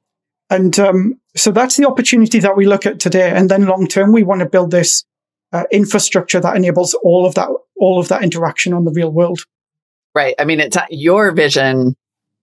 and 0.50 0.78
um, 0.78 1.20
so 1.34 1.50
that's 1.50 1.76
the 1.76 1.86
opportunity 1.86 2.38
that 2.40 2.56
we 2.56 2.66
look 2.66 2.84
at 2.86 3.00
today. 3.00 3.30
And 3.30 3.50
then 3.50 3.66
long 3.66 3.86
term, 3.86 4.12
we 4.12 4.22
want 4.22 4.40
to 4.40 4.46
build 4.46 4.70
this 4.70 5.04
uh, 5.52 5.64
infrastructure 5.70 6.40
that 6.40 6.56
enables 6.56 6.92
all 6.94 7.24
of 7.26 7.34
that, 7.36 7.48
all 7.76 7.98
of 7.98 8.08
that 8.08 8.22
interaction 8.22 8.72
on 8.74 8.84
the 8.84 8.92
real 8.92 9.10
world. 9.10 9.46
Right. 10.14 10.34
I 10.38 10.44
mean, 10.44 10.60
it's 10.60 10.76
your 10.90 11.32
vision, 11.32 11.96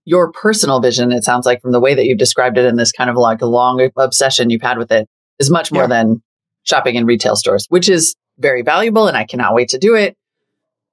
your 0.06 0.32
personal 0.32 0.80
vision. 0.80 1.12
It 1.12 1.24
sounds 1.24 1.46
like 1.46 1.62
from 1.62 1.72
the 1.72 1.80
way 1.80 1.94
that 1.94 2.06
you've 2.06 2.18
described 2.18 2.58
it 2.58 2.66
in 2.66 2.78
this 2.78 2.92
kind 2.92 3.10
of 3.12 3.16
like 3.16 3.42
a 3.42 3.46
long 3.46 3.88
obsession 3.96 4.50
you've 4.50 4.62
had 4.64 4.78
with 4.80 4.92
it 4.92 5.08
is 5.38 5.52
much 5.52 5.72
more 5.72 5.84
Yeah. 5.84 5.88
than 5.88 6.24
shopping 6.64 6.96
in 6.96 7.06
retail 7.06 7.36
stores, 7.36 7.66
which 7.70 7.90
is 7.90 8.16
very 8.38 8.62
valuable. 8.62 9.08
And 9.08 9.18
I 9.18 9.26
cannot 9.26 9.54
wait 9.54 9.70
to 9.70 9.78
do 9.78 9.96
it. 9.96 10.16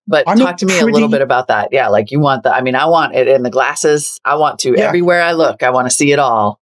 But 0.09 0.25
I'm 0.29 0.39
talk 0.39 0.59
to 0.59 0.67
me 0.67 0.79
a 0.79 0.85
little 0.85 1.09
bit 1.09 1.21
about 1.23 1.49
that. 1.49 1.71
Yeah. 1.73 1.89
Like 1.89 2.13
you 2.13 2.21
want 2.21 2.45
the, 2.45 2.55
I 2.55 2.61
mean, 2.61 2.77
I 2.77 2.87
want 2.87 3.15
it 3.17 3.27
in 3.27 3.43
the 3.43 3.51
glasses. 3.51 4.21
I 4.25 4.37
want 4.37 4.61
to 4.61 4.75
Yeah. 4.77 4.85
everywhere 4.85 5.21
I 5.23 5.33
look. 5.33 5.63
I 5.65 5.71
want 5.71 5.87
to 5.89 5.95
see 5.95 6.13
it 6.13 6.19
all. 6.21 6.61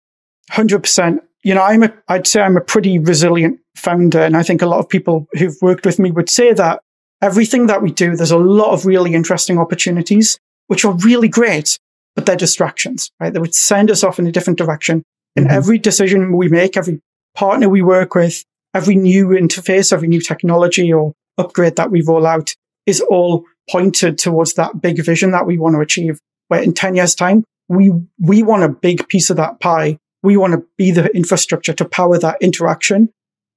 Hundred 0.50 0.80
percent. 0.80 1.22
You 1.44 1.54
know, 1.56 1.62
I'm 1.62 1.84
a, 1.84 1.94
I'd 2.08 2.26
say 2.26 2.42
I'm 2.42 2.56
a 2.56 2.62
pretty 2.62 3.00
resilient 3.00 3.60
founder. 3.76 4.22
And 4.22 4.38
I 4.38 4.44
think 4.44 4.62
a 4.62 4.66
lot 4.66 4.80
of 4.80 4.88
people 4.88 5.28
who've 5.34 5.56
worked 5.62 5.86
with 5.86 6.00
me 6.00 6.10
would 6.12 6.30
say 6.30 6.54
that 6.54 6.82
everything 7.22 7.68
that 7.68 7.82
we 7.82 7.92
do, 7.92 8.16
there's 8.16 8.32
a 8.32 8.38
lot 8.38 8.72
of 8.72 8.86
really 8.86 9.14
interesting 9.14 9.58
opportunities, 9.60 10.40
which 10.68 10.86
are 10.86 10.94
really 10.94 11.28
great, 11.28 11.80
but 12.16 12.26
they're 12.26 12.38
distractions, 12.38 13.12
right? 13.20 13.34
They 13.34 13.40
would 13.40 13.56
send 13.56 13.92
us 13.92 14.06
off 14.06 14.20
in 14.20 14.28
a 14.28 14.32
different 14.32 14.58
direction. 14.58 15.04
And 15.36 15.48
Mhm. 15.48 15.52
every 15.52 15.78
decision 15.80 16.38
we 16.38 16.48
make, 16.48 16.78
every 16.78 17.02
partner 17.36 17.68
we 17.68 17.82
work 17.82 18.16
with, 18.16 18.46
every 18.74 18.96
new 18.96 19.28
interface, 19.28 19.94
every 19.94 20.08
new 20.08 20.22
technology 20.22 20.92
or 20.92 21.14
upgrade 21.38 21.76
that 21.76 21.92
we 21.92 22.02
roll 22.02 22.26
out 22.26 22.54
is 22.86 23.02
all 23.02 23.46
pointed 23.70 24.18
towards 24.18 24.54
that 24.54 24.82
big 24.82 25.04
vision 25.04 25.32
that 25.32 25.46
we 25.46 25.58
want 25.58 25.76
to 25.76 25.82
achieve. 25.82 26.20
Where 26.48 26.62
in 26.62 26.74
10 26.74 26.96
years 26.96 27.16
time, 27.16 27.44
we, 27.70 27.92
we 28.20 28.44
want 28.44 28.64
a 28.64 28.70
big 28.70 29.08
piece 29.08 29.30
of 29.30 29.38
that 29.38 29.60
pie. 29.60 29.98
We 30.22 30.38
want 30.38 30.54
to 30.54 30.64
be 30.78 30.92
the 30.92 31.06
infrastructure 31.16 31.74
to 31.74 31.86
power 31.86 32.18
that 32.20 32.38
interaction 32.42 33.10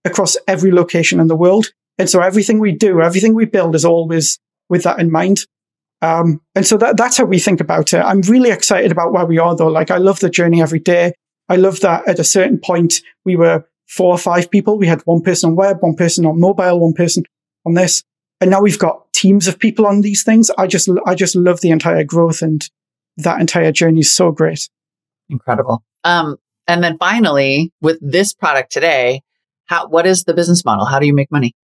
across 0.04 0.36
every 0.46 0.70
location 0.70 1.20
in 1.20 1.26
the 1.26 1.36
world. 1.36 1.66
And 1.98 2.08
so 2.08 2.20
everything 2.20 2.58
we 2.58 2.72
do, 2.72 3.00
everything 3.00 3.34
we 3.34 3.46
build 3.46 3.74
is 3.74 3.84
always 3.84 4.38
with 4.68 4.84
that 4.84 5.00
in 5.00 5.10
mind. 5.10 5.46
Um, 6.02 6.40
and 6.54 6.66
so 6.66 6.76
that, 6.78 6.96
that's 6.96 7.16
how 7.16 7.24
we 7.24 7.38
think 7.38 7.60
about 7.60 7.92
it. 7.92 7.98
I'm 7.98 8.20
really 8.22 8.50
excited 8.50 8.92
about 8.92 9.12
where 9.12 9.24
we 9.24 9.38
are 9.38 9.56
though. 9.56 9.68
Like 9.68 9.90
I 9.90 9.96
love 9.96 10.20
the 10.20 10.30
journey 10.30 10.60
every 10.60 10.78
day. 10.78 11.12
I 11.48 11.56
love 11.56 11.80
that 11.80 12.06
at 12.06 12.18
a 12.18 12.24
certain 12.24 12.58
point 12.58 13.00
we 13.24 13.36
were 13.36 13.64
four 13.86 14.12
or 14.12 14.18
five 14.18 14.50
people. 14.50 14.78
We 14.78 14.86
had 14.86 15.02
one 15.02 15.22
person 15.22 15.50
on 15.50 15.56
web, 15.56 15.78
one 15.80 15.94
person 15.94 16.26
on 16.26 16.40
mobile, 16.40 16.80
one 16.80 16.92
person 16.92 17.24
on 17.64 17.74
this. 17.74 18.02
And 18.40 18.50
now 18.50 18.60
we've 18.60 18.78
got 18.78 19.12
teams 19.12 19.48
of 19.48 19.58
people 19.58 19.86
on 19.86 20.02
these 20.02 20.22
things. 20.22 20.50
I 20.58 20.66
just, 20.66 20.90
I 21.06 21.14
just 21.14 21.36
love 21.36 21.60
the 21.60 21.70
entire 21.70 22.04
growth 22.04 22.42
and 22.42 22.68
that 23.16 23.40
entire 23.40 23.72
journey 23.72 24.00
is 24.00 24.10
so 24.10 24.30
great. 24.30 24.68
Incredible. 25.30 25.82
Um, 26.04 26.36
and 26.68 26.82
then 26.82 26.98
finally, 26.98 27.72
with 27.80 27.98
this 28.00 28.34
product 28.34 28.72
today, 28.72 29.22
how, 29.64 29.88
what 29.88 30.06
is 30.06 30.24
the 30.24 30.34
business 30.34 30.64
model? 30.64 30.84
How 30.84 30.98
do 30.98 31.06
you 31.06 31.14
make 31.14 31.30
money? 31.30 31.54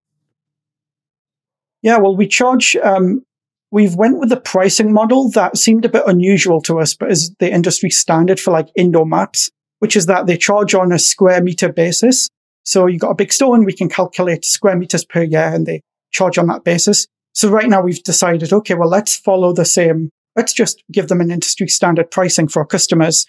Yeah, 1.83 1.99
well, 1.99 2.17
we 2.17 2.29
charge, 2.29 2.77
um, 2.77 3.25
we've 3.71 3.95
went 3.95 4.19
with 4.19 4.29
the 4.29 4.41
pricing 4.41 4.93
model 4.93 5.31
that 5.31 5.57
seemed 5.57 5.85
a 5.85 5.89
bit 5.89 6.05
unusual 6.07 6.61
to 6.63 6.79
us, 6.79 6.95
but 6.95 7.11
is 7.11 7.35
the 7.39 7.53
industry 7.53 7.91
standard 7.91 8.39
for 8.39 8.53
like 8.53 8.69
indoor 8.77 9.05
maps, 9.05 9.51
which 9.83 9.97
is 9.97 10.07
that 10.07 10.29
they 10.29 10.37
charge 10.37 10.77
on 10.77 10.93
a 10.93 10.99
square 10.99 11.43
meter 11.43 11.73
basis. 11.73 12.29
So 12.63 12.87
you've 12.87 13.01
got 13.01 13.11
a 13.11 13.17
big 13.17 13.33
stone, 13.33 13.65
we 13.65 13.73
can 13.73 13.89
calculate 13.89 14.45
square 14.45 14.77
meters 14.77 15.05
per 15.05 15.25
year 15.25 15.53
and 15.53 15.67
they 15.67 15.83
charge 16.13 16.39
on 16.39 16.47
that 16.47 16.63
basis. 16.63 17.09
So 17.33 17.51
right 17.51 17.69
now 17.69 17.83
we've 17.83 18.01
decided, 18.05 18.53
okay, 18.53 18.75
well, 18.75 18.89
let's 18.89 19.17
follow 19.17 19.53
the 19.53 19.65
same. 19.65 20.11
Let's 20.37 20.53
just 20.53 20.81
give 20.93 21.09
them 21.09 21.21
an 21.21 21.33
industry 21.33 21.67
standard 21.67 22.13
pricing 22.13 22.47
for 22.47 22.61
our 22.61 22.67
customers. 22.67 23.27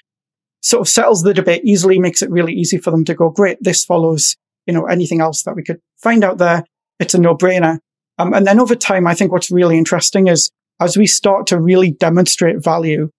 Sort 0.62 0.82
of 0.82 0.90
settles 0.90 1.24
the 1.24 1.34
debate 1.34 1.66
easily, 1.66 1.98
makes 1.98 2.22
it 2.22 2.30
really 2.30 2.54
easy 2.54 2.78
for 2.78 2.92
them 2.92 3.04
to 3.06 3.16
go, 3.16 3.32
great, 3.32 3.58
this 3.62 3.84
follows, 3.84 4.36
you 4.68 4.76
know, 4.76 4.86
anything 4.86 5.22
else 5.22 5.42
that 5.44 5.56
we 5.56 5.64
could 5.64 5.80
find 6.04 6.24
out 6.24 6.38
there. 6.38 6.66
It's 7.00 7.16
a 7.16 7.20
no 7.20 7.36
brainer. 7.36 7.80
Um, 8.20 8.32
and 8.32 8.46
then 8.46 8.60
over 8.60 8.76
time, 8.76 9.08
I 9.08 9.16
think 9.16 9.32
what's 9.32 9.50
really 9.50 9.80
interesting 9.80 10.28
is 10.28 10.52
as 10.80 10.98
we 10.98 11.08
start 11.08 11.48
to 11.48 11.60
really 11.60 11.90
demonstrate 11.90 12.64
value 12.64 13.10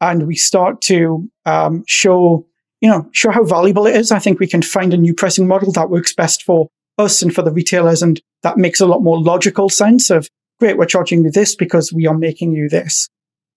and 0.00 0.28
we 0.28 0.36
start 0.36 0.80
to 0.82 1.28
um, 1.46 1.82
show, 1.88 2.46
you 2.80 2.90
know, 2.90 3.08
show 3.12 3.30
how 3.30 3.44
valuable 3.44 3.86
it 3.86 3.96
is, 3.96 4.12
I 4.12 4.18
think 4.18 4.38
we 4.38 4.46
can 4.46 4.62
find 4.62 4.92
a 4.92 4.98
new 4.98 5.14
pricing 5.14 5.46
model 5.46 5.72
that 5.72 5.90
works 5.90 6.14
best 6.14 6.42
for 6.42 6.68
us 6.98 7.22
and 7.22 7.34
for 7.34 7.42
the 7.42 7.52
retailers. 7.52 8.02
And 8.02 8.20
that 8.42 8.58
makes 8.58 8.80
a 8.80 8.86
lot 8.86 9.02
more 9.02 9.20
logical 9.20 9.68
sense 9.68 10.10
of, 10.10 10.28
great, 10.60 10.76
we're 10.76 10.86
charging 10.86 11.24
you 11.24 11.30
this 11.30 11.54
because 11.54 11.92
we 11.92 12.06
are 12.06 12.16
making 12.16 12.52
you 12.52 12.68
this. 12.68 13.08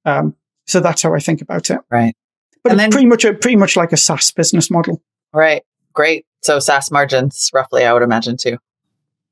Um, 0.05 0.35
so 0.67 0.79
that's 0.79 1.01
how 1.01 1.13
I 1.13 1.19
think 1.19 1.41
about 1.41 1.69
it. 1.69 1.79
Right. 1.89 2.15
But 2.63 2.77
then, 2.77 2.91
pretty 2.91 3.07
much, 3.07 3.25
a, 3.25 3.33
pretty 3.33 3.55
much 3.55 3.75
like 3.75 3.93
a 3.93 3.97
SaaS 3.97 4.31
business 4.31 4.69
model. 4.69 5.01
Right. 5.33 5.63
Great. 5.93 6.25
So 6.41 6.59
SaaS 6.59 6.91
margins, 6.91 7.49
roughly, 7.53 7.85
I 7.85 7.93
would 7.93 8.03
imagine 8.03 8.37
too. 8.37 8.57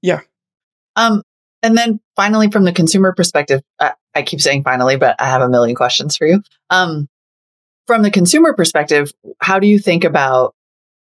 Yeah. 0.01 0.21
Um, 0.95 1.23
and 1.61 1.77
then 1.77 1.99
finally, 2.15 2.49
from 2.49 2.63
the 2.63 2.71
consumer 2.71 3.13
perspective, 3.13 3.61
I, 3.79 3.93
I 4.15 4.21
keep 4.21 4.41
saying 4.41 4.63
finally, 4.63 4.95
but 4.95 5.15
I 5.19 5.25
have 5.25 5.41
a 5.41 5.49
million 5.49 5.75
questions 5.75 6.15
for 6.15 6.25
you. 6.25 6.41
Um, 6.69 7.07
from 7.87 8.01
the 8.01 8.11
consumer 8.11 8.53
perspective, 8.53 9.13
how 9.39 9.59
do 9.59 9.67
you 9.67 9.79
think 9.79 10.03
about 10.03 10.53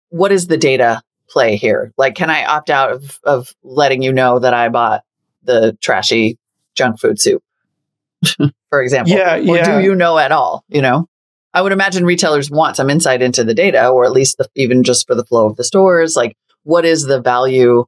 what 0.10 0.32
is 0.32 0.48
the 0.48 0.58
data 0.58 1.02
play 1.30 1.56
here? 1.56 1.94
Like, 1.98 2.16
can 2.16 2.30
I 2.30 2.44
opt 2.46 2.70
out 2.70 2.92
of, 2.92 3.20
of 3.24 3.54
letting 3.64 4.02
you 4.02 4.12
know 4.12 4.40
that 4.40 4.54
I 4.54 4.70
bought 4.70 5.04
the 5.44 5.78
trashy 5.82 6.38
junk 6.76 7.00
food 7.00 7.22
soup, 7.22 7.44
for 8.70 8.82
example? 8.82 9.14
Yeah, 9.14 9.36
or 9.36 9.58
yeah. 9.58 9.78
do 9.80 9.84
you 9.84 9.96
know 9.96 10.18
at 10.18 10.32
all? 10.32 10.66
You 10.68 10.82
know, 10.82 11.08
I 11.54 11.62
would 11.62 11.72
imagine 11.72 12.06
retailers 12.06 12.50
want 12.50 12.76
some 12.76 12.90
insight 12.90 13.22
into 13.22 13.44
the 13.44 13.54
data, 13.54 13.88
or 13.88 14.06
at 14.06 14.12
least 14.12 14.40
the, 14.40 14.50
even 14.56 14.84
just 14.84 15.08
for 15.08 15.16
the 15.16 15.26
flow 15.26 15.48
of 15.48 15.56
the 15.56 15.64
stores. 15.64 16.16
Like, 16.16 16.36
what 16.64 16.86
is 16.86 17.06
the 17.06 17.22
value 17.22 17.86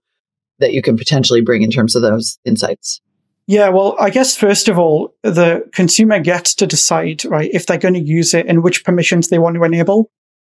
that 0.60 0.74
you 0.74 0.82
can 0.82 0.98
potentially 0.98 1.42
bring 1.42 1.64
in 1.64 1.72
terms 1.72 1.96
of 1.96 2.02
those 2.02 2.38
insights? 2.46 3.02
Yeah, 3.48 3.70
well, 3.70 3.96
I 4.00 4.10
guess 4.10 4.36
first 4.36 4.68
of 4.68 4.80
all, 4.80 5.14
the 5.22 5.70
consumer 5.72 6.20
gets 6.20 6.56
to 6.56 6.68
decide, 6.68 7.24
right, 7.26 7.50
if 7.54 7.68
they're 7.68 7.78
going 7.78 7.94
to 7.94 8.00
use 8.00 8.34
it 8.34 8.48
and 8.48 8.64
which 8.64 8.84
permissions 8.84 9.28
they 9.28 9.38
want 9.38 9.56
to 9.56 9.64
enable. 9.64 10.10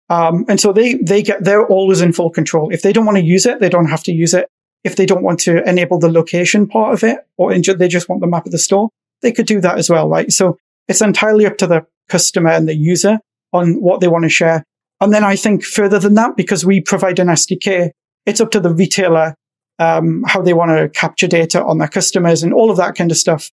Um, 0.08 0.44
and 0.48 0.60
so 0.60 0.72
they, 0.72 0.94
they 0.94 1.22
get, 1.22 1.44
they're 1.44 1.66
always 1.66 2.00
in 2.00 2.12
full 2.12 2.30
control. 2.30 2.72
If 2.72 2.82
they 2.82 2.92
don't 2.92 3.06
want 3.06 3.18
to 3.18 3.24
use 3.24 3.46
it, 3.46 3.60
they 3.60 3.68
don't 3.68 3.88
have 3.88 4.02
to 4.04 4.12
use 4.12 4.34
it. 4.34 4.48
If 4.82 4.96
they 4.96 5.06
don't 5.06 5.22
want 5.22 5.38
to 5.40 5.62
enable 5.68 6.00
the 6.00 6.10
location 6.10 6.66
part 6.66 6.94
of 6.94 7.04
it 7.04 7.18
or 7.36 7.56
they 7.56 7.86
just 7.86 8.08
want 8.08 8.22
the 8.22 8.26
map 8.26 8.46
of 8.46 8.52
the 8.52 8.58
store, 8.58 8.88
they 9.22 9.30
could 9.30 9.46
do 9.46 9.60
that 9.60 9.78
as 9.78 9.88
well, 9.88 10.08
right? 10.08 10.32
So 10.32 10.58
it's 10.88 11.02
entirely 11.02 11.46
up 11.46 11.58
to 11.58 11.68
the 11.68 11.86
customer 12.08 12.50
and 12.50 12.68
the 12.68 12.74
user 12.74 13.18
on 13.52 13.74
what 13.74 14.00
they 14.00 14.08
want 14.08 14.24
to 14.24 14.30
share. 14.30 14.64
And 15.00 15.12
then 15.12 15.22
I 15.22 15.36
think 15.36 15.64
further 15.64 15.98
than 15.98 16.14
that, 16.14 16.36
because 16.36 16.64
we 16.64 16.80
provide 16.80 17.20
an 17.20 17.28
SDK, 17.28 17.90
it's 18.26 18.40
up 18.40 18.50
to 18.50 18.60
the 18.60 18.74
retailer 18.74 19.34
um, 19.80 20.22
how 20.26 20.42
they 20.42 20.52
want 20.52 20.70
to 20.70 20.88
capture 20.88 21.26
data 21.26 21.64
on 21.64 21.78
their 21.78 21.88
customers 21.88 22.44
and 22.44 22.52
all 22.52 22.70
of 22.70 22.76
that 22.76 22.94
kind 22.94 23.10
of 23.10 23.16
stuff. 23.16 23.50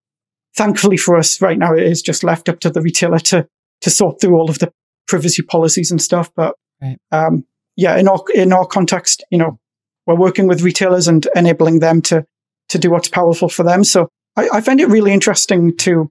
Thankfully 0.57 0.97
for 0.97 1.16
us 1.16 1.41
right 1.41 1.59
now, 1.59 1.75
it 1.75 1.83
is 1.85 2.03
just 2.03 2.25
left 2.25 2.49
up 2.49 2.59
to 2.61 2.70
the 2.70 2.81
retailer 2.81 3.18
to, 3.20 3.47
to 3.83 3.91
sort 3.91 4.20
through 4.20 4.37
all 4.37 4.51
of 4.51 4.59
the 4.59 4.72
privacy 5.07 5.43
policies 5.43 5.91
and 5.91 6.01
stuff. 6.01 6.31
But, 6.35 6.57
right. 6.83 6.97
um, 7.12 7.45
yeah, 7.77 7.99
in 7.99 8.09
our, 8.09 8.20
in 8.35 8.53
our 8.53 8.66
context, 8.66 9.22
you 9.31 9.39
know, 9.39 9.59
we're 10.07 10.16
working 10.16 10.49
with 10.49 10.62
retailers 10.62 11.09
and 11.09 11.27
enabling 11.35 11.81
them 11.81 12.01
to, 12.03 12.25
to 12.70 12.79
do 12.79 12.91
what's 12.91 13.09
powerful 13.09 13.49
for 13.49 13.62
them. 13.62 13.85
So 13.85 14.09
I, 14.37 14.49
I 14.55 14.61
find 14.61 14.81
it 14.81 14.89
really 14.89 15.12
interesting 15.12 15.77
to, 15.79 16.11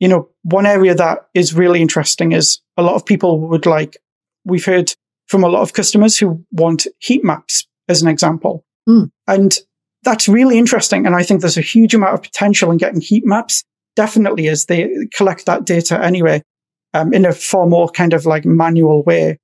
you 0.00 0.08
know, 0.08 0.28
one 0.42 0.66
area 0.66 0.94
that 0.94 1.28
is 1.32 1.54
really 1.54 1.80
interesting 1.80 2.32
is 2.32 2.60
a 2.76 2.82
lot 2.82 2.94
of 2.94 3.06
people 3.06 3.48
would 3.48 3.66
like, 3.66 3.96
we've 4.44 4.64
heard 4.64 4.92
from 5.28 5.44
a 5.44 5.48
lot 5.48 5.62
of 5.62 5.72
customers 5.72 6.18
who 6.18 6.44
want 6.50 6.86
heat 6.98 7.22
maps 7.22 7.66
as 7.88 8.02
an 8.02 8.08
example. 8.08 8.64
Mm. 8.88 9.10
And 9.26 9.58
that's 10.02 10.28
really 10.28 10.58
interesting. 10.58 11.06
And 11.06 11.14
I 11.14 11.22
think 11.22 11.40
there's 11.40 11.58
a 11.58 11.62
huge 11.62 11.94
amount 11.94 12.14
of 12.14 12.22
potential 12.22 12.70
in 12.70 12.78
getting 12.78 13.00
heat 13.00 13.24
maps, 13.26 13.64
definitely 13.96 14.48
as 14.48 14.66
they 14.66 14.88
collect 15.14 15.46
that 15.46 15.64
data 15.64 16.02
anyway, 16.02 16.42
um, 16.94 17.12
in 17.12 17.24
a 17.24 17.32
far 17.32 17.66
more 17.66 17.88
kind 17.88 18.12
of 18.12 18.26
like 18.26 18.44
manual 18.44 19.02
way. 19.02 19.38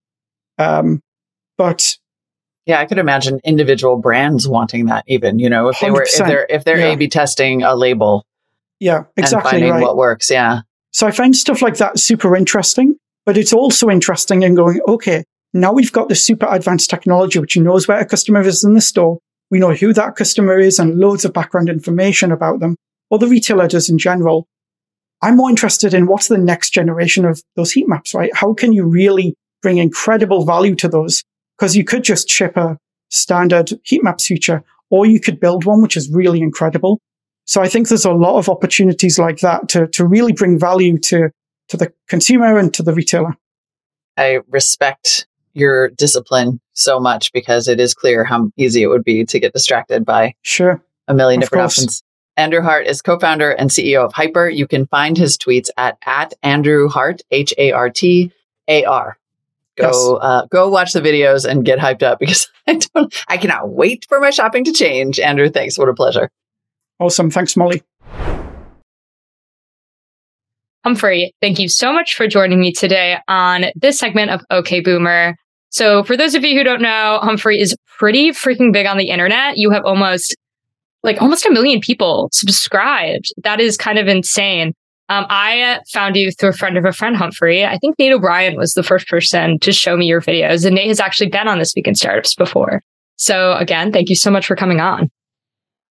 Um, 0.58 1.00
but 1.58 1.96
yeah, 2.64 2.80
I 2.80 2.86
could 2.86 2.98
imagine 2.98 3.40
individual 3.44 3.96
brands 3.96 4.48
wanting 4.48 4.86
that 4.86 5.04
even, 5.06 5.38
you 5.38 5.50
know, 5.50 5.68
if 5.68 5.78
they 5.80 5.90
were, 5.90 6.02
if 6.02 6.16
they're, 6.16 6.46
if 6.48 6.64
they're 6.64 6.78
yeah. 6.78 6.92
A 6.92 6.96
B 6.96 7.08
testing 7.08 7.62
a 7.62 7.76
label. 7.76 8.24
Yeah, 8.80 9.04
exactly. 9.16 9.36
And 9.36 9.50
finding 9.50 9.70
right. 9.70 9.82
what 9.82 9.96
works. 9.96 10.30
Yeah. 10.30 10.62
So 10.92 11.06
I 11.06 11.10
find 11.10 11.36
stuff 11.36 11.60
like 11.60 11.76
that 11.76 11.98
super 11.98 12.34
interesting, 12.34 12.96
but 13.26 13.36
it's 13.36 13.52
also 13.52 13.90
interesting 13.90 14.42
in 14.42 14.54
going, 14.54 14.80
okay, 14.88 15.24
now 15.52 15.72
we've 15.72 15.92
got 15.92 16.08
this 16.08 16.24
super 16.24 16.46
advanced 16.50 16.90
technology, 16.90 17.38
which 17.38 17.56
knows 17.56 17.86
where 17.86 17.98
a 17.98 18.06
customer 18.06 18.40
is 18.40 18.64
in 18.64 18.74
the 18.74 18.80
store. 18.80 19.18
We 19.50 19.58
know 19.58 19.74
who 19.74 19.92
that 19.92 20.16
customer 20.16 20.58
is 20.58 20.78
and 20.78 20.98
loads 20.98 21.24
of 21.24 21.32
background 21.32 21.68
information 21.68 22.32
about 22.32 22.60
them, 22.60 22.76
or 23.10 23.18
the 23.18 23.28
retailer 23.28 23.68
does 23.68 23.88
in 23.88 23.98
general. 23.98 24.46
I'm 25.22 25.36
more 25.36 25.50
interested 25.50 25.94
in 25.94 26.06
what's 26.06 26.28
the 26.28 26.38
next 26.38 26.70
generation 26.70 27.24
of 27.24 27.42
those 27.54 27.72
heat 27.72 27.88
maps, 27.88 28.14
right? 28.14 28.30
How 28.34 28.54
can 28.54 28.72
you 28.72 28.84
really 28.84 29.34
bring 29.62 29.78
incredible 29.78 30.44
value 30.44 30.74
to 30.76 30.88
those? 30.88 31.22
Because 31.56 31.76
you 31.76 31.84
could 31.84 32.04
just 32.04 32.28
ship 32.28 32.56
a 32.56 32.78
standard 33.08 33.70
heat 33.84 34.02
maps 34.02 34.26
feature, 34.26 34.62
or 34.90 35.06
you 35.06 35.20
could 35.20 35.40
build 35.40 35.64
one, 35.64 35.80
which 35.80 35.96
is 35.96 36.10
really 36.10 36.40
incredible. 36.40 37.00
So 37.44 37.62
I 37.62 37.68
think 37.68 37.88
there's 37.88 38.04
a 38.04 38.12
lot 38.12 38.38
of 38.38 38.48
opportunities 38.48 39.18
like 39.18 39.38
that 39.38 39.68
to, 39.70 39.86
to 39.88 40.04
really 40.04 40.32
bring 40.32 40.58
value 40.58 40.98
to, 40.98 41.30
to 41.68 41.76
the 41.76 41.92
consumer 42.08 42.58
and 42.58 42.74
to 42.74 42.82
the 42.82 42.92
retailer. 42.92 43.36
I 44.16 44.40
respect 44.48 45.26
your 45.56 45.88
discipline 45.88 46.60
so 46.74 47.00
much 47.00 47.32
because 47.32 47.68
it 47.68 47.80
is 47.80 47.94
clear 47.94 48.24
how 48.24 48.50
easy 48.56 48.82
it 48.82 48.88
would 48.88 49.04
be 49.04 49.24
to 49.24 49.40
get 49.40 49.52
distracted 49.52 50.04
by 50.04 50.34
sure 50.42 50.82
a 51.08 51.14
million 51.14 51.40
different 51.40 51.64
options. 51.64 52.02
Andrew 52.36 52.60
Hart 52.60 52.86
is 52.86 53.00
co-founder 53.00 53.52
and 53.52 53.70
CEO 53.70 54.04
of 54.04 54.12
Hyper. 54.12 54.48
You 54.48 54.66
can 54.66 54.86
find 54.86 55.16
his 55.16 55.38
tweets 55.38 55.70
at, 55.78 55.96
at 56.04 56.34
Andrew 56.42 56.88
Hart, 56.88 57.22
H 57.30 57.54
A 57.56 57.72
R 57.72 57.88
T 57.88 58.30
A 58.68 58.84
R. 58.84 59.18
Go, 59.78 59.86
yes. 59.86 60.18
uh, 60.22 60.46
go 60.50 60.68
watch 60.68 60.92
the 60.92 61.00
videos 61.00 61.48
and 61.48 61.64
get 61.64 61.78
hyped 61.78 62.02
up 62.02 62.18
because 62.18 62.48
I 62.66 62.74
don't, 62.94 63.14
I 63.28 63.36
cannot 63.36 63.70
wait 63.70 64.06
for 64.08 64.20
my 64.20 64.30
shopping 64.30 64.64
to 64.64 64.72
change. 64.72 65.20
Andrew, 65.20 65.50
thanks. 65.50 65.78
What 65.78 65.88
a 65.88 65.94
pleasure. 65.94 66.30
Awesome. 66.98 67.30
Thanks, 67.30 67.56
Molly. 67.56 67.82
Humphrey, 70.84 71.34
thank 71.42 71.58
you 71.58 71.68
so 71.68 71.92
much 71.92 72.14
for 72.14 72.28
joining 72.28 72.60
me 72.60 72.72
today 72.72 73.18
on 73.28 73.66
this 73.74 73.98
segment 73.98 74.30
of 74.30 74.42
OK 74.50 74.80
Boomer. 74.80 75.36
So 75.70 76.04
for 76.04 76.16
those 76.16 76.34
of 76.34 76.44
you 76.44 76.56
who 76.56 76.64
don't 76.64 76.82
know, 76.82 77.18
Humphrey 77.22 77.60
is 77.60 77.76
pretty 77.98 78.30
freaking 78.30 78.72
big 78.72 78.86
on 78.86 78.96
the 78.96 79.10
internet. 79.10 79.56
You 79.56 79.70
have 79.70 79.84
almost 79.84 80.36
like 81.02 81.20
almost 81.20 81.46
a 81.46 81.50
million 81.50 81.80
people 81.80 82.28
subscribed. 82.32 83.32
That 83.44 83.60
is 83.60 83.76
kind 83.76 83.98
of 83.98 84.08
insane. 84.08 84.72
Um, 85.08 85.24
I 85.30 85.78
found 85.92 86.16
you 86.16 86.32
through 86.32 86.48
a 86.50 86.52
friend 86.52 86.76
of 86.76 86.84
a 86.84 86.92
friend, 86.92 87.16
Humphrey. 87.16 87.64
I 87.64 87.78
think 87.78 87.96
Nate 87.98 88.12
O'Brien 88.12 88.56
was 88.56 88.72
the 88.72 88.82
first 88.82 89.06
person 89.08 89.58
to 89.60 89.70
show 89.72 89.96
me 89.96 90.06
your 90.06 90.20
videos, 90.20 90.66
and 90.66 90.74
Nate 90.74 90.88
has 90.88 90.98
actually 90.98 91.28
been 91.28 91.46
on 91.46 91.58
this 91.60 91.74
week 91.76 91.86
in 91.86 91.94
startups 91.94 92.34
before. 92.34 92.82
So 93.16 93.52
again, 93.54 93.92
thank 93.92 94.08
you 94.08 94.16
so 94.16 94.30
much 94.30 94.46
for 94.46 94.56
coming 94.56 94.80
on. 94.80 95.08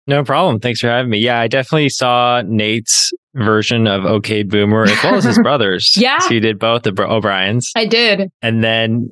No 0.07 0.23
problem. 0.25 0.61
Thanks 0.61 0.81
for 0.81 0.89
having 0.89 1.11
me. 1.11 1.19
Yeah, 1.19 1.41
I 1.41 1.49
definitely 1.49 1.89
saw 1.89 2.43
Nate's 2.47 3.11
version 3.35 3.87
of 3.87 4.05
OK 4.05 4.45
Boomer 4.45 4.85
as 4.85 5.03
well 5.05 5.15
as 5.17 5.25
his 5.25 5.39
brothers. 5.43 5.93
yeah. 5.97 6.19
So 6.19 6.35
you 6.35 6.41
did 6.41 6.59
both 6.59 6.83
the 6.83 6.95
O'Briens. 7.03 7.71
I 7.77 7.87
did. 7.87 8.29
And 8.43 8.63
then 8.65 9.11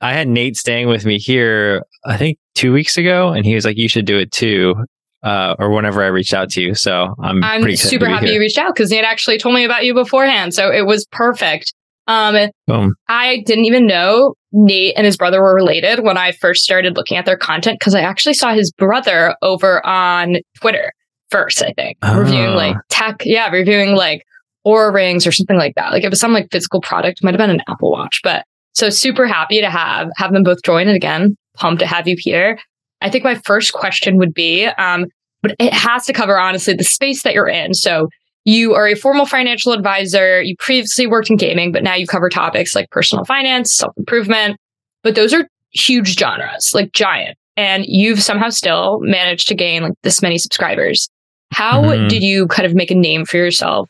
I 0.00 0.12
had 0.12 0.28
Nate 0.28 0.56
staying 0.56 0.88
with 0.88 1.04
me 1.06 1.18
here, 1.18 1.82
I 2.04 2.16
think 2.16 2.38
two 2.54 2.72
weeks 2.72 2.96
ago, 2.98 3.28
and 3.30 3.44
he 3.46 3.54
was 3.54 3.64
like, 3.64 3.76
"You 3.78 3.88
should 3.88 4.04
do 4.06 4.18
it 4.18 4.30
too." 4.32 4.74
Uh, 5.22 5.56
or 5.58 5.70
whenever 5.70 6.02
I 6.02 6.06
reached 6.08 6.34
out 6.34 6.50
to 6.50 6.60
you, 6.62 6.74
so 6.74 7.14
I'm 7.22 7.42
I'm 7.42 7.74
super 7.76 8.06
happy 8.08 8.26
here. 8.26 8.34
you 8.34 8.40
reached 8.40 8.58
out 8.58 8.74
because 8.74 8.90
Nate 8.90 9.04
actually 9.04 9.38
told 9.38 9.54
me 9.54 9.64
about 9.64 9.84
you 9.84 9.92
beforehand, 9.94 10.54
so 10.54 10.70
it 10.70 10.86
was 10.86 11.06
perfect. 11.10 11.72
Um, 12.06 12.36
Boom. 12.68 12.94
I 13.08 13.42
didn't 13.46 13.64
even 13.64 13.86
know 13.86 14.34
Nate 14.52 14.94
and 14.96 15.04
his 15.04 15.16
brother 15.16 15.42
were 15.42 15.54
related 15.54 16.00
when 16.04 16.16
I 16.16 16.30
first 16.32 16.62
started 16.62 16.96
looking 16.96 17.16
at 17.16 17.24
their 17.24 17.36
content 17.36 17.80
because 17.80 17.96
I 17.96 18.02
actually 18.02 18.34
saw 18.34 18.54
his 18.54 18.70
brother 18.70 19.34
over 19.42 19.84
on 19.84 20.36
Twitter. 20.60 20.92
first, 21.30 21.60
I 21.62 21.72
think. 21.72 21.98
Reviewing 22.04 22.50
Ah. 22.50 22.54
like 22.56 22.76
tech, 22.88 23.22
yeah, 23.24 23.48
reviewing 23.50 23.96
like 23.96 24.22
Oura 24.64 24.92
rings 24.94 25.26
or 25.26 25.32
something 25.32 25.56
like 25.56 25.74
that. 25.74 25.90
Like 25.90 26.04
it 26.04 26.10
was 26.10 26.20
some 26.20 26.32
like 26.32 26.46
physical 26.52 26.80
product, 26.80 27.24
might 27.24 27.32
have 27.34 27.38
been 27.38 27.50
an 27.50 27.62
Apple 27.68 27.90
Watch, 27.90 28.20
but 28.22 28.44
so 28.76 28.90
super 28.90 29.26
happy 29.26 29.60
to 29.60 29.70
have 29.70 30.08
have 30.16 30.32
them 30.32 30.42
both 30.42 30.62
join. 30.62 30.86
And 30.86 30.96
again, 30.96 31.34
pumped 31.56 31.80
to 31.80 31.86
have 31.86 32.06
you, 32.06 32.14
Peter. 32.16 32.58
I 33.00 33.10
think 33.10 33.24
my 33.24 33.34
first 33.46 33.72
question 33.72 34.18
would 34.18 34.34
be, 34.34 34.66
um, 34.66 35.06
but 35.42 35.54
it 35.58 35.72
has 35.72 36.04
to 36.06 36.12
cover 36.12 36.38
honestly 36.38 36.74
the 36.74 36.84
space 36.84 37.22
that 37.22 37.34
you're 37.34 37.48
in. 37.48 37.72
So 37.74 38.08
you 38.44 38.74
are 38.74 38.86
a 38.86 38.94
formal 38.94 39.26
financial 39.26 39.72
advisor. 39.72 40.42
You 40.42 40.54
previously 40.58 41.06
worked 41.06 41.30
in 41.30 41.36
gaming, 41.36 41.72
but 41.72 41.82
now 41.82 41.94
you 41.94 42.06
cover 42.06 42.28
topics 42.28 42.74
like 42.74 42.90
personal 42.90 43.24
finance, 43.24 43.74
self 43.74 43.92
improvement. 43.96 44.56
But 45.02 45.14
those 45.14 45.32
are 45.32 45.48
huge 45.72 46.18
genres, 46.18 46.72
like 46.74 46.92
giant. 46.92 47.36
And 47.56 47.84
you've 47.86 48.22
somehow 48.22 48.50
still 48.50 49.00
managed 49.00 49.48
to 49.48 49.54
gain 49.54 49.84
like 49.84 49.92
this 50.02 50.20
many 50.20 50.36
subscribers. 50.36 51.08
How 51.52 51.82
Mhm. 51.82 52.08
did 52.10 52.22
you 52.22 52.46
kind 52.48 52.66
of 52.66 52.74
make 52.74 52.90
a 52.90 52.94
name 52.94 53.24
for 53.24 53.38
yourself 53.38 53.88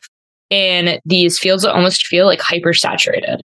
in 0.49 0.99
these 1.05 1.37
fields 1.39 1.63
that 1.63 1.73
almost 1.73 2.07
feel 2.07 2.25
like 2.25 2.39
hyper 2.39 2.73
saturated? 2.73 3.41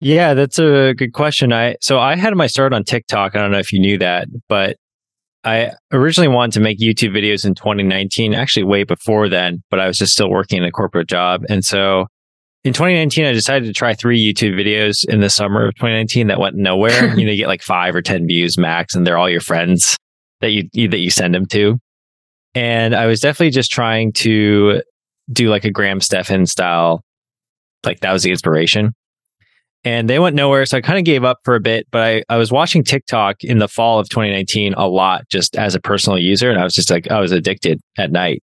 Yeah, 0.00 0.34
that's 0.34 0.58
a 0.58 0.94
good 0.94 1.12
question. 1.12 1.52
I 1.52 1.76
so 1.80 1.98
I 1.98 2.16
had 2.16 2.34
my 2.34 2.46
start 2.46 2.72
on 2.72 2.84
TikTok. 2.84 3.34
I 3.34 3.38
don't 3.40 3.50
know 3.50 3.58
if 3.58 3.72
you 3.72 3.80
knew 3.80 3.98
that, 3.98 4.28
but 4.48 4.76
I 5.44 5.72
originally 5.92 6.28
wanted 6.28 6.52
to 6.54 6.60
make 6.60 6.78
YouTube 6.78 7.14
videos 7.16 7.44
in 7.44 7.54
2019, 7.54 8.34
actually 8.34 8.64
way 8.64 8.84
before 8.84 9.28
then, 9.28 9.62
but 9.70 9.78
I 9.78 9.86
was 9.86 9.98
just 9.98 10.12
still 10.12 10.30
working 10.30 10.58
in 10.58 10.64
a 10.64 10.70
corporate 10.70 11.08
job. 11.08 11.42
And 11.50 11.64
so 11.64 12.06
in 12.64 12.72
2019, 12.72 13.26
I 13.26 13.32
decided 13.32 13.66
to 13.66 13.74
try 13.74 13.92
three 13.92 14.18
YouTube 14.18 14.54
videos 14.54 15.06
in 15.06 15.20
the 15.20 15.28
summer 15.28 15.68
of 15.68 15.74
2019 15.74 16.28
that 16.28 16.40
went 16.40 16.56
nowhere. 16.56 17.14
you 17.16 17.26
know, 17.26 17.30
you 17.30 17.36
get 17.36 17.48
like 17.48 17.62
five 17.62 17.94
or 17.94 18.00
10 18.00 18.26
views 18.26 18.56
max, 18.56 18.94
and 18.94 19.06
they're 19.06 19.18
all 19.18 19.28
your 19.28 19.42
friends 19.42 19.98
that 20.40 20.50
you, 20.50 20.68
you 20.72 20.88
that 20.88 20.98
you 20.98 21.10
send 21.10 21.34
them 21.34 21.46
to. 21.46 21.78
And 22.54 22.94
I 22.94 23.06
was 23.06 23.20
definitely 23.20 23.50
just 23.50 23.70
trying 23.70 24.12
to 24.14 24.82
do 25.30 25.50
like 25.50 25.64
a 25.64 25.70
Graham 25.70 26.00
Stephan 26.00 26.46
style, 26.46 27.02
like 27.84 28.00
that 28.00 28.12
was 28.12 28.22
the 28.22 28.30
inspiration 28.30 28.94
and 29.84 30.08
they 30.08 30.18
went 30.18 30.34
nowhere. 30.34 30.64
So 30.64 30.78
I 30.78 30.80
kind 30.80 30.98
of 30.98 31.04
gave 31.04 31.24
up 31.24 31.38
for 31.44 31.54
a 31.54 31.60
bit, 31.60 31.86
but 31.90 32.00
I, 32.00 32.22
I 32.28 32.36
was 32.38 32.50
watching 32.50 32.82
TikTok 32.82 33.44
in 33.44 33.58
the 33.58 33.68
fall 33.68 33.98
of 33.98 34.08
2019 34.08 34.74
a 34.74 34.88
lot 34.88 35.28
just 35.28 35.56
as 35.56 35.74
a 35.74 35.80
personal 35.80 36.18
user. 36.18 36.50
And 36.50 36.58
I 36.58 36.64
was 36.64 36.74
just 36.74 36.90
like, 36.90 37.10
I 37.10 37.20
was 37.20 37.32
addicted 37.32 37.80
at 37.98 38.10
night. 38.10 38.42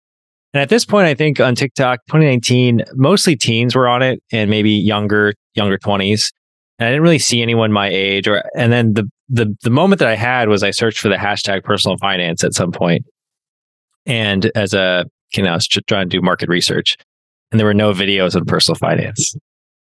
And 0.54 0.62
at 0.62 0.70
this 0.70 0.86
point, 0.86 1.08
I 1.08 1.16
think 1.16 1.40
on 1.40 1.56
TikTok 1.56 2.02
2019, 2.08 2.84
mostly 2.94 3.36
teens 3.36 3.76
were 3.76 3.88
on 3.88 4.02
it 4.02 4.22
and 4.32 4.50
maybe 4.50 4.72
younger, 4.72 5.34
younger 5.56 5.78
20s. 5.78 6.32
And 6.78 6.88
I 6.88 6.92
didn't 6.92 7.04
really 7.04 7.20
see 7.20 7.42
anyone 7.42 7.72
my 7.72 7.90
age 7.90 8.28
or, 8.28 8.44
and 8.56 8.72
then 8.72 8.94
the, 8.94 9.10
the, 9.30 9.56
the 9.64 9.70
moment 9.70 10.00
that 10.00 10.10
I 10.10 10.16
had 10.16 10.48
was 10.50 10.62
I 10.62 10.72
searched 10.72 11.00
for 11.00 11.10
the 11.10 11.16
hashtag 11.16 11.64
personal 11.64 11.98
finance 11.98 12.44
at 12.44 12.54
some 12.54 12.72
point. 12.72 13.06
And 14.06 14.52
as 14.56 14.74
a, 14.74 15.06
you 15.36 15.44
know, 15.44 15.52
I 15.52 15.56
was 15.56 15.68
trying 15.68 16.10
to 16.10 16.18
do 16.18 16.22
market 16.22 16.50
research 16.50 16.98
and 17.52 17.60
there 17.60 17.66
were 17.66 17.74
no 17.74 17.94
videos 17.94 18.36
on 18.36 18.46
personal 18.46 18.76
finance. 18.76 19.36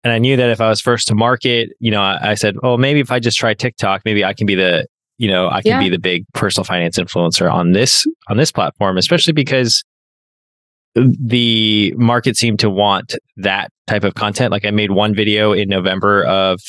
And 0.06 0.14
I 0.14 0.20
knew 0.20 0.38
that 0.38 0.52
if 0.52 0.62
I 0.62 0.70
was 0.70 0.80
first 0.80 1.08
to 1.08 1.16
market, 1.16 1.72
you 1.80 1.90
know, 1.90 2.00
I, 2.00 2.32
I 2.32 2.34
said, 2.36 2.56
oh, 2.62 2.78
maybe 2.78 3.00
if 3.00 3.12
I 3.12 3.20
just 3.20 3.40
try 3.40 3.56
TikTok, 3.56 4.04
maybe 4.06 4.24
I 4.24 4.34
can 4.36 4.46
be 4.46 4.54
the, 4.54 4.86
you 5.18 5.28
know, 5.28 5.50
I 5.50 5.64
can 5.64 5.72
Yeah. 5.72 5.80
be 5.80 5.90
the 5.90 5.98
big 5.98 6.26
personal 6.34 6.64
finance 6.64 7.00
influencer 7.00 7.52
on 7.52 7.72
this 7.72 8.06
on 8.30 8.38
this 8.38 8.52
platform, 8.52 9.00
especially 9.00 9.34
because 9.34 9.84
the 10.94 11.92
market 11.98 12.38
seemed 12.38 12.60
to 12.60 12.70
want 12.70 13.16
that 13.38 13.70
type 13.88 14.04
of 14.04 14.14
content. 14.14 14.52
Like 14.52 14.64
I 14.64 14.70
made 14.70 14.92
one 14.92 15.16
video 15.16 15.54
in 15.54 15.70
November 15.70 16.24
of 16.26 16.60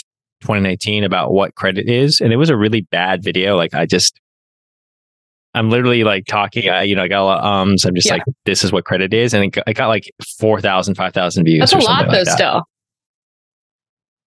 2019 0.41 1.05
about 1.05 1.31
what 1.35 1.55
credit 1.57 1.91
is, 1.91 2.23
and 2.23 2.33
it 2.33 2.37
was 2.37 2.49
a 2.49 2.57
really 2.57 2.81
bad 2.91 3.23
video. 3.23 3.55
Like 3.55 3.75
I 3.75 3.85
just, 3.85 4.19
I'm 5.53 5.69
literally 5.69 6.05
like 6.05 6.25
talking, 6.25 6.71
I, 6.71 6.85
you 6.85 6.97
know, 6.97 7.03
I 7.03 7.09
got 7.09 7.21
a 7.21 7.25
lot 7.25 7.39
of 7.41 7.45
ums. 7.45 7.85
I'm 7.85 7.95
just 7.95 8.07
Yeah. 8.07 8.15
like, 8.15 8.23
this 8.47 8.65
is 8.65 8.73
what 8.73 8.87
credit 8.87 9.13
is, 9.13 9.35
and 9.35 9.45
it 9.45 9.49
got, 9.51 9.65
it 9.69 9.75
got 9.75 9.89
like 9.89 10.11
4,000, 10.41 10.95
5,000 10.95 11.45
views. 11.45 11.61
That's 11.61 11.73
a 11.75 11.77
lot 11.77 11.85
something 11.85 12.09
though, 12.13 12.25
that. 12.25 12.33
still. 12.33 12.63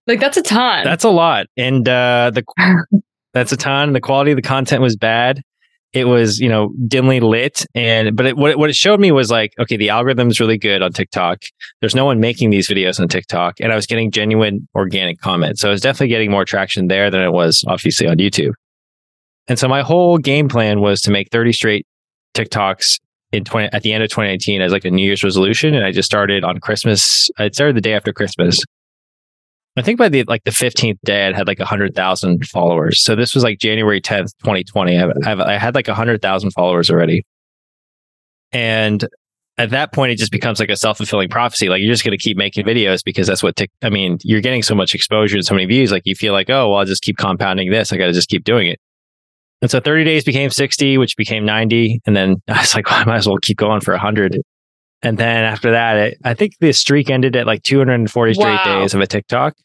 Like 0.10 0.20
that's 0.20 0.38
a 0.38 0.41
ton. 0.41 0.86
That's 0.86 1.03
a 1.03 1.10
lot, 1.10 1.45
and 1.55 1.88
uh, 1.88 2.32
the 2.34 2.43
that's 3.34 3.51
a 3.51 3.57
ton. 3.57 3.93
The 3.93 4.01
quality 4.01 4.32
of 4.32 4.38
the 4.38 4.41
content 4.41 4.82
was 4.82 4.95
bad. 4.95 5.43
It 5.93 6.05
was 6.05 6.39
you 6.39 6.49
know 6.49 6.74
dimly 6.88 7.20
lit, 7.20 7.68
and 7.76 8.16
but 8.16 8.26
it, 8.26 8.36
what 8.36 8.49
it, 8.49 8.57
what 8.57 8.72
it 8.72 8.76
showed 8.76 8.99
me 8.99 9.12
was 9.12 9.30
like 9.30 9.53
okay, 9.60 9.78
the 9.78 9.89
algorithm's 9.89 10.39
really 10.39 10.57
good 10.57 10.82
on 10.82 10.93
TikTok. 10.93 11.43
There's 11.80 11.93
no 11.93 12.05
one 12.05 12.20
making 12.20 12.49
these 12.49 12.68
videos 12.68 12.99
on 12.99 13.07
TikTok, 13.07 13.60
and 13.60 13.72
I 13.72 13.76
was 13.76 13.86
getting 13.86 14.10
genuine 14.10 14.68
organic 14.74 15.20
comments, 15.20 15.62
so 15.62 15.68
I 15.68 15.72
was 15.72 15.82
definitely 15.82 16.07
getting 16.07 16.32
more 16.32 16.43
traction 16.43 16.88
there 16.88 17.12
than 17.12 17.22
it 17.22 17.32
was 17.32 17.64
obviously 17.68 18.07
on 18.07 18.18
YouTube. 18.18 18.53
And 19.47 19.60
so 19.60 19.68
my 19.68 19.84
whole 19.84 20.18
game 20.18 20.49
plan 20.49 20.82
was 20.82 21.01
to 21.01 21.12
make 21.12 21.30
30 21.32 21.53
straight 21.53 21.88
TikToks 22.34 22.99
in 23.32 23.43
20 23.43 23.70
at 23.74 23.84
the 23.84 23.93
end 23.93 24.03
of 24.03 24.10
2019 24.10 24.62
as 24.64 24.72
like 24.72 24.86
a 24.86 24.91
New 24.91 25.05
Year's 25.05 25.24
resolution, 25.24 25.76
and 25.76 25.86
I 25.86 25.91
just 25.91 26.07
started 26.07 26.43
on 26.43 26.60
Christmas. 26.60 27.30
I 27.38 27.49
started 27.49 27.76
the 27.76 27.82
day 27.82 27.93
after 27.93 28.12
Christmas. 28.12 28.60
I 29.80 29.82
think 29.82 29.97
by 29.97 30.09
the 30.09 30.23
like 30.25 30.43
the 30.43 30.51
15th 30.51 30.99
day, 31.03 31.27
I 31.27 31.34
had 31.34 31.47
like 31.47 31.59
100,000 31.59 32.45
followers. 32.47 33.03
So 33.03 33.15
this 33.15 33.34
was 33.34 33.43
like 33.43 33.59
January 33.59 34.01
10th, 34.01 34.34
2020. 34.43 34.97
I, 34.99 35.11
I've, 35.25 35.39
I 35.39 35.57
had 35.57 35.73
like 35.75 35.88
100,000 35.88 36.51
followers 36.51 36.89
already. 36.89 37.25
And 38.51 39.07
at 39.57 39.71
that 39.71 39.91
point, 39.93 40.11
it 40.11 40.17
just 40.17 40.32
becomes 40.32 40.59
like 40.59 40.69
a 40.69 40.75
self 40.77 40.97
fulfilling 40.97 41.30
prophecy. 41.30 41.69
Like 41.69 41.82
you're 41.82 41.91
just 41.93 42.03
going 42.03 42.17
to 42.17 42.21
keep 42.21 42.38
making 42.38 42.65
videos 42.65 43.03
because 43.03 43.27
that's 43.27 43.43
what, 43.43 43.55
Tik 43.55 43.69
I 43.82 43.89
mean, 43.89 44.17
you're 44.23 44.41
getting 44.41 44.63
so 44.63 44.75
much 44.75 44.95
exposure 44.95 45.36
and 45.36 45.45
so 45.45 45.53
many 45.53 45.65
views. 45.65 45.91
Like 45.91 46.03
you 46.05 46.15
feel 46.15 46.34
like, 46.34 46.49
oh, 46.49 46.69
well, 46.69 46.80
I'll 46.80 46.86
just 46.86 47.03
keep 47.03 47.17
compounding 47.17 47.69
this. 47.69 47.91
I 47.91 47.97
got 47.97 48.07
to 48.07 48.13
just 48.13 48.30
keep 48.30 48.43
doing 48.43 48.67
it. 48.67 48.80
And 49.61 49.69
so 49.69 49.80
30 49.80 50.05
days 50.05 50.23
became 50.23 50.49
60, 50.49 50.97
which 50.97 51.17
became 51.17 51.45
90. 51.45 52.01
And 52.05 52.15
then 52.15 52.41
I 52.47 52.61
was 52.61 52.73
like, 52.73 52.89
well, 52.89 52.99
I 53.01 53.05
might 53.05 53.17
as 53.17 53.27
well 53.27 53.38
keep 53.41 53.57
going 53.57 53.82
for 53.82 53.93
100. 53.93 54.41
And 55.01 55.17
then 55.17 55.43
after 55.45 55.71
that, 55.71 55.97
it, 55.97 56.17
I 56.23 56.34
think 56.34 56.53
the 56.59 56.73
streak 56.73 57.09
ended 57.09 57.36
at 57.36 57.45
like 57.45 57.63
240 57.63 58.34
straight 58.34 58.45
Wow. 58.65 58.82
days 58.82 58.93
of 58.93 59.01
a 59.01 59.07
TikTok. 59.07 59.55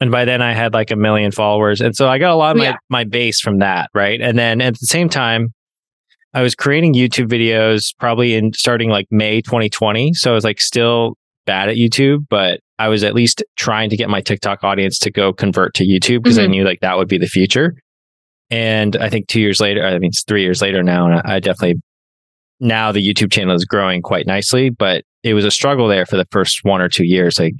And 0.00 0.10
by 0.10 0.24
then 0.26 0.42
I 0.42 0.52
had 0.52 0.74
like 0.74 0.90
a 0.90 0.96
million 0.96 1.30
followers. 1.32 1.80
And 1.80 1.96
so 1.96 2.08
I 2.08 2.18
got 2.18 2.30
a 2.32 2.36
lot 2.36 2.52
of 2.52 2.58
my, 2.58 2.64
Yeah. 2.64 2.76
my 2.90 3.04
base 3.04 3.40
from 3.40 3.58
that. 3.60 3.88
Right. 3.94 4.20
And 4.20 4.38
then 4.38 4.60
at 4.60 4.74
the 4.74 4.86
same 4.86 5.08
time, 5.08 5.48
I 6.34 6.42
was 6.42 6.54
creating 6.54 6.92
YouTube 6.94 7.28
videos 7.28 7.94
probably 7.98 8.34
in 8.34 8.52
starting 8.52 8.90
like 8.90 9.06
May 9.10 9.40
2020. 9.40 10.12
So 10.12 10.30
I 10.32 10.34
was 10.34 10.44
like 10.44 10.60
still 10.60 11.14
bad 11.46 11.70
at 11.70 11.76
YouTube, 11.76 12.26
but 12.28 12.60
I 12.78 12.88
was 12.88 13.04
at 13.04 13.14
least 13.14 13.42
trying 13.56 13.88
to 13.88 13.96
get 13.96 14.10
my 14.10 14.20
TikTok 14.20 14.62
audience 14.62 14.98
to 14.98 15.10
go 15.10 15.32
convert 15.32 15.72
to 15.76 15.84
YouTube 15.84 16.22
because 16.24 16.38
I 16.38 16.44
Mhm. 16.46 16.50
knew 16.50 16.64
like 16.64 16.80
that 16.80 16.98
would 16.98 17.08
be 17.08 17.16
the 17.16 17.26
future. 17.26 17.72
And 18.50 18.96
I 18.96 19.08
think 19.08 19.28
two 19.28 19.40
years 19.40 19.60
later, 19.60 19.84
I 19.84 19.92
mean, 19.98 20.08
it's 20.10 20.24
three 20.24 20.42
years 20.42 20.60
later 20.60 20.82
now, 20.82 21.06
and 21.06 21.14
I 21.24 21.36
I 21.36 21.40
definitely 21.40 21.80
now 22.60 22.92
the 22.92 23.00
YouTube 23.06 23.32
channel 23.32 23.54
is 23.54 23.64
growing 23.64 24.02
quite 24.02 24.26
nicely, 24.26 24.68
but 24.70 25.04
it 25.22 25.34
was 25.34 25.44
a 25.44 25.50
struggle 25.50 25.88
there 25.88 26.06
for 26.06 26.16
the 26.16 26.26
first 26.30 26.60
one 26.64 26.80
or 26.80 26.88
two 26.88 27.04
years. 27.06 27.38
Like, 27.40 27.54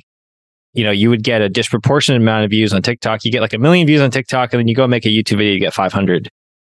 you 0.76 0.84
know, 0.84 0.90
you 0.90 1.10
would 1.10 1.22
get 1.24 1.40
a 1.40 1.48
disproportionate 1.48 2.20
amount 2.20 2.44
of 2.44 2.50
views 2.50 2.72
on 2.72 2.82
TikTok. 2.82 3.24
You 3.24 3.32
get 3.32 3.40
like 3.40 3.52
a 3.54 3.58
million 3.58 3.86
views 3.86 4.00
on 4.00 4.10
TikTok, 4.10 4.52
and 4.52 4.60
then 4.60 4.68
you 4.68 4.74
go 4.74 4.86
make 4.86 5.04
a 5.06 5.08
YouTube 5.08 5.38
video, 5.38 5.54
you 5.54 5.60
get 5.60 5.74
500. 5.74 6.28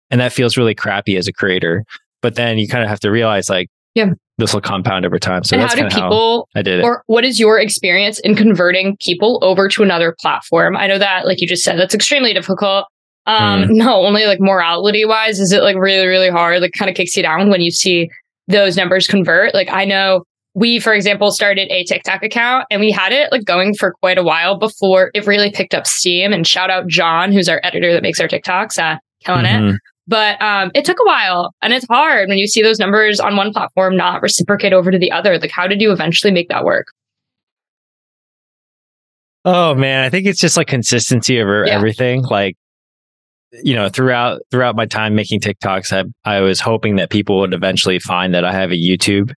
And 0.09 0.19
that 0.19 0.33
feels 0.33 0.57
really 0.57 0.75
crappy 0.75 1.15
as 1.17 1.27
a 1.27 1.33
creator. 1.33 1.85
But 2.21 2.35
then 2.35 2.57
you 2.57 2.67
kind 2.67 2.83
of 2.83 2.89
have 2.89 2.99
to 3.01 3.09
realize, 3.11 3.49
like, 3.49 3.67
Yeah. 3.95 4.09
this 4.37 4.53
will 4.53 4.61
compound 4.61 5.05
over 5.05 5.17
time. 5.19 5.43
So 5.43 5.55
and 5.55 5.63
that's 5.63 5.73
how 5.73 5.75
do 5.75 5.81
kind 5.83 5.93
of 5.93 5.99
how 5.99 6.09
people 6.09 6.49
I 6.55 6.61
did 6.61 6.79
it. 6.79 6.83
or 6.83 7.03
what 7.07 7.23
is 7.23 7.39
your 7.39 7.59
experience 7.59 8.19
in 8.19 8.35
converting 8.35 8.97
people 8.99 9.39
over 9.41 9.69
to 9.69 9.83
another 9.83 10.15
platform? 10.19 10.75
I 10.75 10.87
know 10.87 10.97
that, 10.97 11.25
like 11.25 11.39
you 11.41 11.47
just 11.47 11.63
said, 11.63 11.77
that's 11.79 11.95
extremely 11.95 12.33
difficult. 12.33 12.85
Um, 13.27 13.67
no, 13.69 14.03
only 14.05 14.25
like 14.25 14.39
morality 14.41 15.05
wise, 15.05 15.39
is 15.39 15.51
it 15.51 15.61
like 15.61 15.75
really, 15.77 16.07
really 16.07 16.29
hard? 16.29 16.61
Like 16.61 16.71
kind 16.77 16.89
of 16.89 16.95
kicks 16.95 17.15
you 17.15 17.21
down 17.23 17.49
when 17.49 17.61
you 17.61 17.69
see 17.71 18.09
those 18.47 18.75
numbers 18.75 19.05
convert. 19.07 19.53
Like 19.53 19.69
I 19.71 19.85
know 19.85 20.23
we, 20.53 20.79
for 20.79 20.93
example, 20.93 21.31
started 21.31 21.71
a 21.71 21.83
TikTok 21.85 22.23
account 22.23 22.65
and 22.69 22.81
we 22.81 22.91
had 22.91 23.13
it 23.13 23.31
like 23.31 23.45
going 23.45 23.73
for 23.73 23.93
quite 24.01 24.17
a 24.17 24.23
while 24.23 24.57
before 24.57 25.11
it 25.13 25.25
really 25.25 25.49
picked 25.51 25.73
up 25.73 25.87
steam. 25.87 26.33
And 26.33 26.45
shout 26.45 26.69
out 26.69 26.87
John, 26.87 27.31
who's 27.31 27.47
our 27.47 27.61
editor 27.63 27.93
that 27.93 28.03
makes 28.03 28.19
our 28.19 28.27
TikToks, 28.27 28.77
uh, 28.77 28.97
killing 29.23 29.45
it. 29.45 29.61
Mhm. 29.61 29.77
But 30.07 30.41
um, 30.41 30.71
it 30.75 30.83
took 30.83 30.97
a 30.99 31.05
while 31.05 31.53
and 31.61 31.71
it's 31.71 31.85
hard 31.87 32.27
when 32.27 32.37
you 32.37 32.47
see 32.47 32.61
those 32.61 32.79
numbers 32.79 33.19
on 33.21 33.37
one 33.37 33.53
platform 33.53 33.95
not 33.95 34.21
reciprocate 34.21 34.73
over 34.73 34.91
to 34.91 34.97
the 34.99 35.11
other. 35.11 35.37
Like, 35.39 35.51
how 35.51 35.67
did 35.67 35.79
you 35.79 35.91
eventually 35.93 36.33
make 36.33 36.49
that 36.49 36.65
work? 36.65 36.87
Oh 39.45 39.73
man, 39.73 40.03
I 40.03 40.09
think 40.09 40.27
it's 40.27 40.39
just 40.39 40.57
like 40.57 40.67
consistency 40.67 41.39
over 41.41 41.65
Yeah. 41.65 41.73
everything. 41.75 42.23
Like, 42.23 42.55
you 43.63 43.73
know, 43.75 43.89
throughout 43.89 44.41
throughout 44.51 44.75
my 44.75 44.85
time 44.85 45.15
making 45.15 45.39
TikToks, 45.39 45.91
I 45.93 46.03
I 46.29 46.41
was 46.41 46.59
hoping 46.59 46.97
that 46.97 47.09
people 47.09 47.39
would 47.39 47.53
eventually 47.53 47.99
find 47.99 48.33
that 48.33 48.45
I 48.45 48.51
have 48.51 48.71
a 48.71 48.75
YouTube, 48.75 49.31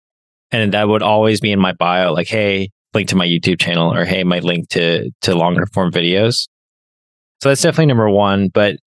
and 0.53 0.73
that 0.73 0.87
would 0.87 1.03
always 1.03 1.41
be 1.41 1.51
in 1.51 1.59
my 1.59 1.73
bio, 1.73 2.13
like, 2.13 2.27
hey, 2.29 2.69
link 2.93 3.09
to 3.09 3.15
my 3.17 3.27
YouTube 3.27 3.59
channel, 3.59 3.93
or 3.93 4.05
hey, 4.05 4.23
my 4.23 4.39
link 4.39 4.69
to 4.69 5.09
to 5.23 5.35
longer 5.35 5.65
form 5.73 5.91
videos. 5.91 6.47
So 7.41 7.49
that's 7.49 7.61
definitely 7.61 7.87
number 7.87 8.09
one. 8.09 8.47
But 8.47 8.77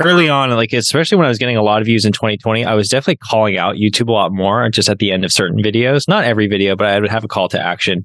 early 0.00 0.28
on, 0.28 0.50
like 0.50 0.72
especially 0.72 1.16
when 1.16 1.26
I 1.26 1.28
was 1.28 1.38
getting 1.38 1.56
a 1.56 1.62
lot 1.62 1.80
of 1.80 1.86
views 1.86 2.04
in 2.04 2.12
2020, 2.12 2.64
I 2.64 2.74
was 2.74 2.88
definitely 2.88 3.18
calling 3.18 3.56
out 3.56 3.76
YouTube 3.76 4.08
a 4.08 4.12
lot 4.12 4.32
more, 4.32 4.68
just 4.70 4.88
at 4.88 4.98
the 4.98 5.12
end 5.12 5.24
of 5.24 5.32
certain 5.32 5.62
videos. 5.62 6.08
Not 6.08 6.24
every 6.24 6.48
video, 6.48 6.76
but 6.76 6.86
I 6.88 6.98
would 6.98 7.10
have 7.10 7.24
a 7.24 7.28
call 7.28 7.48
to 7.50 7.60
action. 7.60 8.04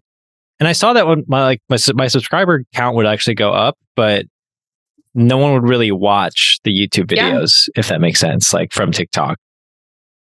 And 0.60 0.68
I 0.68 0.74
saw 0.74 0.94
that 0.94 1.08
when 1.08 1.24
my 1.28 1.42
like 1.44 1.62
my 1.70 1.78
my 1.96 2.08
subscriber 2.08 2.64
count 2.76 2.96
would 2.96 3.08
actually 3.08 3.36
go 3.36 3.52
up, 3.52 3.78
but 3.96 4.26
no 5.16 5.38
one 5.38 5.54
would 5.54 5.68
really 5.68 5.92
watch 5.92 6.60
the 6.64 6.72
YouTube 6.72 7.12
Yeah. 7.12 7.32
videos 7.32 7.68
if 7.76 7.88
that 7.88 8.00
makes 8.00 8.20
sense, 8.20 8.54
like 8.54 8.72
from 8.72 8.92
TikTok. 8.92 9.38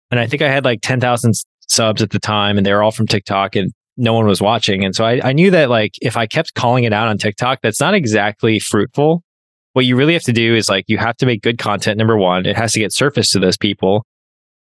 and 0.09 0.19
I 0.19 0.27
think 0.27 0.41
I 0.41 0.49
had 0.49 0.65
like 0.65 0.79
10,000 0.81 1.33
subs 1.71 2.01
at 2.01 2.11
the 2.11 2.19
time 2.19 2.57
and 2.57 2.65
they 2.65 2.73
were 2.73 2.83
all 2.83 2.91
from 2.91 3.07
TikTok 3.07 3.55
and 3.55 3.71
no 3.97 4.13
one 4.13 4.25
was 4.25 4.41
watching. 4.41 4.83
And 4.83 4.95
so 4.95 5.05
I, 5.05 5.21
I 5.23 5.33
knew 5.33 5.51
that 5.51 5.69
like 5.69 5.95
if 6.01 6.17
I 6.17 6.25
kept 6.25 6.53
calling 6.53 6.83
it 6.83 6.93
out 6.93 7.07
on 7.07 7.17
TikTok, 7.17 7.59
that's 7.61 7.79
not 7.79 7.93
exactly 7.93 8.59
fruitful. 8.59 9.23
What 9.73 9.85
you 9.85 9.95
really 9.95 10.13
have 10.13 10.23
to 10.23 10.33
do 10.33 10.55
is 10.55 10.69
like 10.69 10.85
you 10.87 10.97
have 10.97 11.17
to 11.17 11.25
make 11.25 11.41
good 11.41 11.57
content. 11.57 11.97
Number 11.97 12.17
one, 12.17 12.45
it 12.45 12.57
has 12.57 12.73
to 12.73 12.79
get 12.79 12.93
surfaced 12.93 13.31
to 13.33 13.39
those 13.39 13.57
people. 13.57 14.05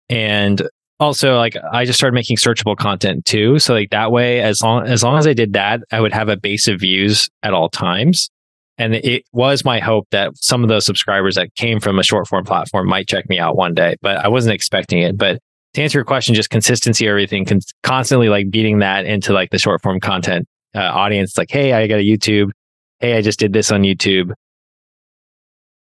And 0.09 0.63
also 0.99 1.37
like 1.37 1.57
I 1.73 1.85
just 1.85 1.99
started 1.99 2.15
making 2.15 2.37
searchable 2.37 2.77
content 2.77 3.25
too. 3.25 3.59
So 3.59 3.73
like 3.75 3.91
that 3.91 4.13
way, 4.13 4.41
as 4.41 4.61
long 4.63 4.87
as 4.87 5.03
long 5.03 5.19
as 5.19 5.27
I 5.27 5.33
did 5.33 5.55
that, 5.55 5.81
I 5.91 6.01
would 6.01 6.13
have 6.13 6.29
a 6.29 6.37
base 6.37 6.69
of 6.69 6.81
views 6.81 7.29
at 7.43 7.55
all 7.55 7.69
times. 7.69 8.31
And 8.79 8.95
it 8.95 9.25
was 9.33 9.65
my 9.65 9.79
hope 9.79 10.07
that 10.11 10.33
some 10.37 10.63
of 10.63 10.69
those 10.69 10.87
subscribers 10.87 11.35
that 11.35 11.55
came 11.55 11.81
from 11.81 11.99
a 11.99 12.03
short 12.03 12.27
form 12.27 12.45
platform 12.45 12.89
might 12.89 13.09
check 13.09 13.29
me 13.29 13.39
out 13.39 13.57
one 13.57 13.75
day, 13.75 13.97
but 14.01 14.17
I 14.17 14.29
wasn't 14.29 14.55
expecting 14.55 15.03
it. 15.03 15.19
But 15.19 15.41
to 15.75 15.83
answer 15.83 15.99
your 15.99 16.05
question, 16.05 16.35
just 16.35 16.51
consistency, 16.51 17.07
everything, 17.09 17.45
con- 17.45 17.61
constantly 17.83 18.29
like 18.29 18.51
beating 18.51 18.79
that 18.81 19.05
into 19.07 19.33
like 19.33 19.51
the 19.51 19.59
short 19.59 19.83
form 19.83 20.01
content 20.01 20.47
uh, 20.75 20.81
audience. 20.81 21.37
Like, 21.39 21.51
hey, 21.51 21.73
I 21.73 21.87
got 21.87 22.01
a 22.01 22.05
YouTube. 22.05 22.51
Hey, 22.99 23.17
I 23.17 23.23
just 23.23 23.39
did 23.39 23.53
this 23.53 23.71
on 23.71 23.83
YouTube. 23.83 24.33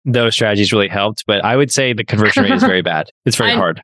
Those 0.05 0.33
strategies 0.35 0.71
really 0.73 0.89
helped, 0.89 1.23
but 1.25 1.43
I 1.45 1.55
would 1.55 1.71
say 1.71 1.93
the 1.93 2.03
conversion 2.03 2.43
rate 2.43 2.51
is 2.53 2.63
very 2.63 2.81
bad. 2.91 3.09
It's 3.25 3.37
very 3.37 3.51
I- 3.51 3.55
hard. 3.55 3.81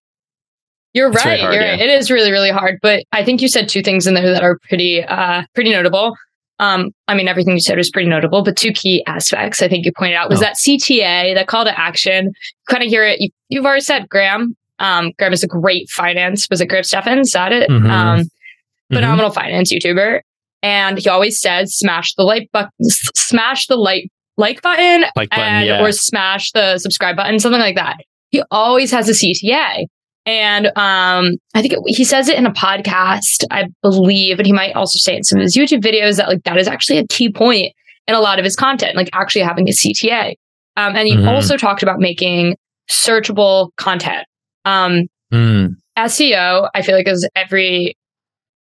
You're 0.94 1.10
It's 1.12 1.24
right. 1.24 1.40
hard, 1.40 1.54
you're 1.54 1.62
yeah. 1.64 1.72
right. 1.74 1.80
It 1.82 1.90
is 1.92 2.10
really, 2.10 2.32
really 2.32 2.50
hard. 2.50 2.80
But 2.82 3.04
I 3.12 3.24
think 3.24 3.44
you 3.44 3.48
said 3.48 3.70
two 3.70 3.84
things 3.84 4.08
in 4.08 4.16
there 4.16 4.34
that 4.34 4.42
are 4.42 4.58
pretty, 4.68 5.04
uh, 5.04 5.44
pretty 5.54 5.70
notable. 5.70 6.16
Um, 6.58 6.90
I 7.08 7.14
mean, 7.14 7.28
everything 7.28 7.54
you 7.54 7.60
said 7.60 7.78
was 7.78 7.92
pretty 7.92 8.10
notable, 8.10 8.44
but 8.44 8.58
two 8.58 8.72
key 8.74 9.04
aspects 9.06 9.62
I 9.62 9.68
think 9.70 9.86
you 9.86 9.92
pointed 9.96 10.16
out 10.16 10.30
was 10.32 10.40
Oh. 10.40 10.42
that 10.42 10.56
CTA, 10.58 11.36
that 11.36 11.46
call 11.48 11.64
to 11.64 11.80
action. 11.80 12.26
You 12.26 12.32
kind 12.68 12.82
of 12.84 12.90
hear 12.90 13.06
it. 13.06 13.22
You, 13.22 13.30
you've 13.50 13.66
already 13.66 13.82
said 13.82 14.10
Graham. 14.10 14.56
Um, 14.80 15.12
Graham 15.18 15.34
is 15.34 15.44
a 15.44 15.48
great 15.48 15.90
finance. 15.90 16.48
Was 16.50 16.62
it 16.62 16.68
Graham 16.68 16.84
Steffens? 16.84 17.28
Is 17.28 17.34
that 17.34 17.52
it? 17.52 17.70
Mhm. 17.70 17.90
Um, 17.90 18.20
Mhm. 18.22 18.96
phenomenal 18.96 19.30
finance 19.32 19.74
YouTuber. 19.74 20.20
And 20.64 20.98
he 21.00 21.08
always 21.10 21.40
says, 21.40 21.76
smash 21.76 22.14
the 22.16 22.24
like 22.24 22.50
button, 22.52 22.72
smash 23.16 23.68
the 23.68 23.76
like, 23.78 24.06
like 24.38 24.62
button 24.62 25.04
Like 25.16 25.30
button, 25.30 25.44
and 25.46 25.68
yeah. 25.68 25.82
or 25.84 25.92
smash 25.92 26.52
the 26.52 26.78
subscribe 26.80 27.16
button, 27.16 27.40
something 27.40 27.62
like 27.62 27.76
that. 27.76 27.98
He 28.32 28.42
always 28.52 28.92
has 28.92 29.08
a 29.10 29.14
CTA. 29.14 29.86
And 30.26 30.68
um, 30.78 31.32
I 31.56 31.62
think 31.62 31.74
it, 31.74 31.80
he 31.88 32.04
says 32.04 32.28
it 32.30 32.38
in 32.38 32.46
a 32.46 32.52
podcast, 32.52 33.46
I 33.52 33.66
believe, 33.82 34.38
and 34.38 34.46
he 34.46 34.54
might 34.54 34.76
also 34.76 34.98
say 34.98 35.14
it 35.14 35.18
in 35.18 35.24
some 35.24 35.40
of 35.40 35.44
his 35.44 35.56
YouTube 35.58 35.82
videos 35.82 36.18
that 36.18 36.28
like 36.28 36.44
that 36.44 36.58
is 36.58 36.68
actually 36.68 37.00
a 37.00 37.08
key 37.08 37.32
point 37.32 37.74
in 38.08 38.16
a 38.16 38.20
lot 38.20 38.38
of 38.38 38.46
his 38.46 38.56
content, 38.56 38.96
like 38.96 39.10
actually 39.14 39.42
having 39.42 39.68
a 39.68 39.72
CTA. 39.72 40.36
Um, 40.78 40.96
and 40.96 41.08
he 41.08 41.16
Mhm. 41.16 41.28
also 41.28 41.58
talked 41.58 41.84
about 41.84 42.00
making 42.00 42.56
searchable 42.90 43.70
content. 43.78 44.26
Um, 44.66 45.08
Mm. 45.32 45.76
SEO, 45.98 46.70
I 46.74 46.82
feel 46.82 46.96
like 46.96 47.08
is 47.08 47.28
every 47.36 47.96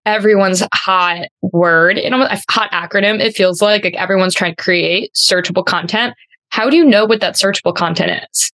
everyone's 0.07 0.63
hot 0.75 1.29
word, 1.43 1.99
know, 2.11 2.23
a 2.23 2.39
hot 2.51 2.71
acronym. 2.73 3.21
It 3.21 3.35
feels 3.35 3.63
like 3.63 3.85
like 3.85 3.95
everyone's 3.95 4.35
trying 4.35 4.55
to 4.55 4.63
create 4.63 5.11
searchable 5.15 5.65
content. 5.65 6.15
How 6.51 6.71
do 6.71 6.77
you 6.77 6.85
know 6.85 7.05
what 7.05 7.21
that 7.21 7.35
searchable 7.35 7.75
content 7.75 8.23
is? 8.31 8.51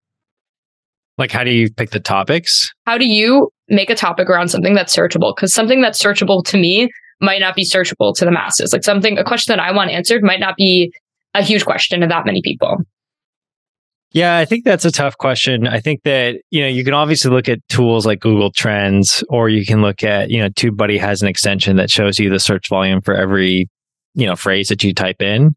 Like, 1.19 1.31
how 1.31 1.45
do 1.45 1.51
you 1.51 1.71
pick 1.71 1.91
the 1.91 2.01
topics? 2.01 2.73
How 2.87 2.97
do 2.97 3.05
you 3.05 3.51
make 3.69 3.91
a 3.91 3.95
topic 3.95 4.31
around 4.31 4.49
something 4.49 4.75
that's 4.75 4.97
searchable? 4.97 5.35
Because 5.37 5.53
something 5.53 5.83
that's 5.83 6.03
searchable 6.03 6.43
to 6.45 6.57
me 6.57 6.89
might 7.21 7.41
not 7.41 7.55
be 7.55 7.65
searchable 7.65 8.15
to 8.17 8.25
the 8.25 8.31
masses. 8.31 8.73
Like 8.73 8.85
something, 8.85 9.19
a 9.19 9.25
question 9.25 9.55
that 9.55 9.63
I 9.63 9.71
want 9.73 9.91
answered 9.91 10.23
might 10.23 10.41
not 10.41 10.57
be 10.57 10.93
a 11.35 11.43
huge 11.43 11.67
question 11.67 12.01
to 12.01 12.07
that 12.07 12.25
many 12.25 12.41
people. 12.43 12.79
Yeah, 14.13 14.39
I 14.39 14.45
think 14.45 14.65
that's 14.65 14.85
a 14.85 14.91
tough 14.91 15.17
question. 15.19 15.69
I 15.69 15.79
think 15.79 16.03
that, 16.03 16.41
you 16.51 16.63
know, 16.63 16.67
you 16.67 16.85
can 16.85 16.95
obviously 16.95 17.31
look 17.31 17.49
at 17.49 17.61
tools 17.69 18.05
like 18.05 18.19
Google 18.21 18.51
Trends, 18.51 19.23
or 19.29 19.49
you 19.49 19.65
can 19.65 19.83
look 19.83 20.03
at, 20.03 20.31
you 20.31 20.43
know, 20.43 20.49
TubeBuddy 20.49 20.99
has 20.99 21.23
an 21.23 21.29
extension 21.29 21.77
that 21.77 21.91
shows 21.93 22.19
you 22.19 22.29
the 22.29 22.41
search 22.41 22.69
volume 22.69 23.01
for 23.03 23.15
every, 23.15 23.69
you 24.15 24.27
know, 24.27 24.35
phrase 24.35 24.69
that 24.69 24.83
you 24.83 24.93
type 24.93 25.23
in. 25.23 25.55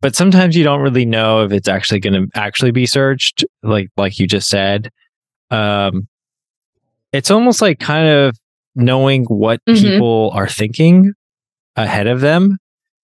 But 0.00 0.16
sometimes 0.16 0.56
you 0.56 0.64
don't 0.64 0.80
really 0.80 1.04
know 1.04 1.44
if 1.44 1.52
it's 1.52 1.68
actually 1.68 2.00
going 2.00 2.14
to 2.14 2.28
actually 2.38 2.70
be 2.70 2.86
searched, 2.86 3.44
like 3.62 3.88
like 3.98 4.18
you 4.18 4.26
just 4.26 4.48
said. 4.48 4.90
Um, 5.50 6.08
it's 7.12 7.30
almost 7.30 7.60
like 7.60 7.78
kind 7.80 8.08
of 8.08 8.36
knowing 8.74 9.24
what 9.26 9.60
Mhm. 9.68 9.80
people 9.82 10.30
are 10.34 10.48
thinking 10.48 11.12
ahead 11.76 12.06
of 12.06 12.20
them 12.22 12.56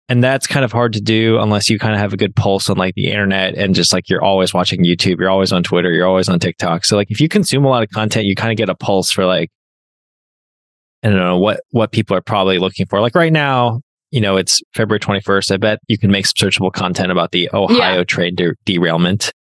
and 0.09 0.23
that's 0.23 0.47
kind 0.47 0.65
of 0.65 0.71
hard 0.71 0.93
to 0.93 1.01
do 1.01 1.39
unless 1.39 1.69
you 1.69 1.77
kind 1.77 1.93
of 1.93 1.99
have 1.99 2.13
a 2.13 2.17
good 2.17 2.35
pulse 2.35 2.67
on 2.67 2.77
like 2.77 2.95
the 2.95 3.11
internet 3.11 3.55
and 3.55 3.75
just 3.75 3.93
like 3.93 4.09
you're 4.09 4.23
always 4.23 4.53
watching 4.55 4.83
YouTube, 4.83 5.19
you're 5.19 5.29
always 5.29 5.53
on 5.53 5.61
Twitter, 5.61 5.91
you're 5.91 6.07
always 6.07 6.27
on 6.27 6.39
TikTok. 6.39 6.83
So 6.83 6.95
like 6.95 7.11
if 7.11 7.21
you 7.21 7.29
consume 7.29 7.63
a 7.63 7.69
lot 7.69 7.83
of 7.83 7.89
content, 7.91 8.25
you 8.25 8.35
kind 8.35 8.51
of 8.51 8.57
get 8.57 8.69
a 8.69 8.75
pulse 8.75 9.11
for 9.11 9.25
like 9.25 9.51
I 11.03 11.09
don't 11.09 11.19
know 11.19 11.37
what 11.37 11.61
what 11.71 11.91
people 11.91 12.17
are 12.17 12.21
probably 12.21 12.57
looking 12.57 12.87
for. 12.87 12.99
Like 12.99 13.15
right 13.15 13.31
now, 13.31 13.81
you 14.09 14.19
know, 14.19 14.35
it's 14.35 14.61
February 14.73 14.99
21st. 14.99 15.51
I 15.51 15.57
bet 15.57 15.79
you 15.87 15.99
can 15.99 16.09
make 16.09 16.25
some 16.25 16.49
searchable 16.49 16.73
content 16.73 17.11
about 17.11 17.31
the 17.31 17.47
Ohio 17.53 18.03
train 18.03 18.33
de- 18.33 18.55
derailment. 18.65 19.31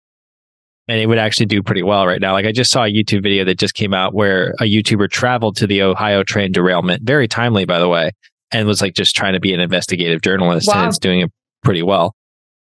And 0.87 1.01
it 1.01 1.07
would 1.07 1.19
actually 1.19 1.47
do 1.47 1.63
pretty 1.63 1.83
well 1.83 2.07
right 2.07 2.21
now. 2.21 2.33
Like 2.33 2.47
I 2.47 2.53
just 2.53 2.71
saw 2.71 2.85
a 2.85 2.93
YouTube 2.93 3.23
video 3.23 3.45
that 3.45 3.59
just 3.59 3.75
came 3.75 3.93
out 3.93 4.15
where 4.15 4.55
a 4.61 4.65
YouTuber 4.65 5.11
traveled 5.11 5.57
to 5.57 5.67
the 5.67 5.83
Ohio 5.83 6.23
train 6.23 6.53
derailment, 6.53 7.03
very 7.03 7.29
timely, 7.29 7.67
by 7.67 7.79
the 7.79 7.89
way, 7.89 8.13
and 8.53 8.67
was 8.67 8.81
like 8.81 8.95
just 8.95 9.15
trying 9.15 9.35
to 9.35 9.41
be 9.41 9.53
an 9.53 9.61
investigative 9.61 10.23
journalist 10.23 10.69
Wow. 10.69 10.81
and 10.81 10.89
it's 10.89 10.99
doing 10.99 11.21
it 11.21 11.31
pretty 11.63 11.83
well. 11.83 12.15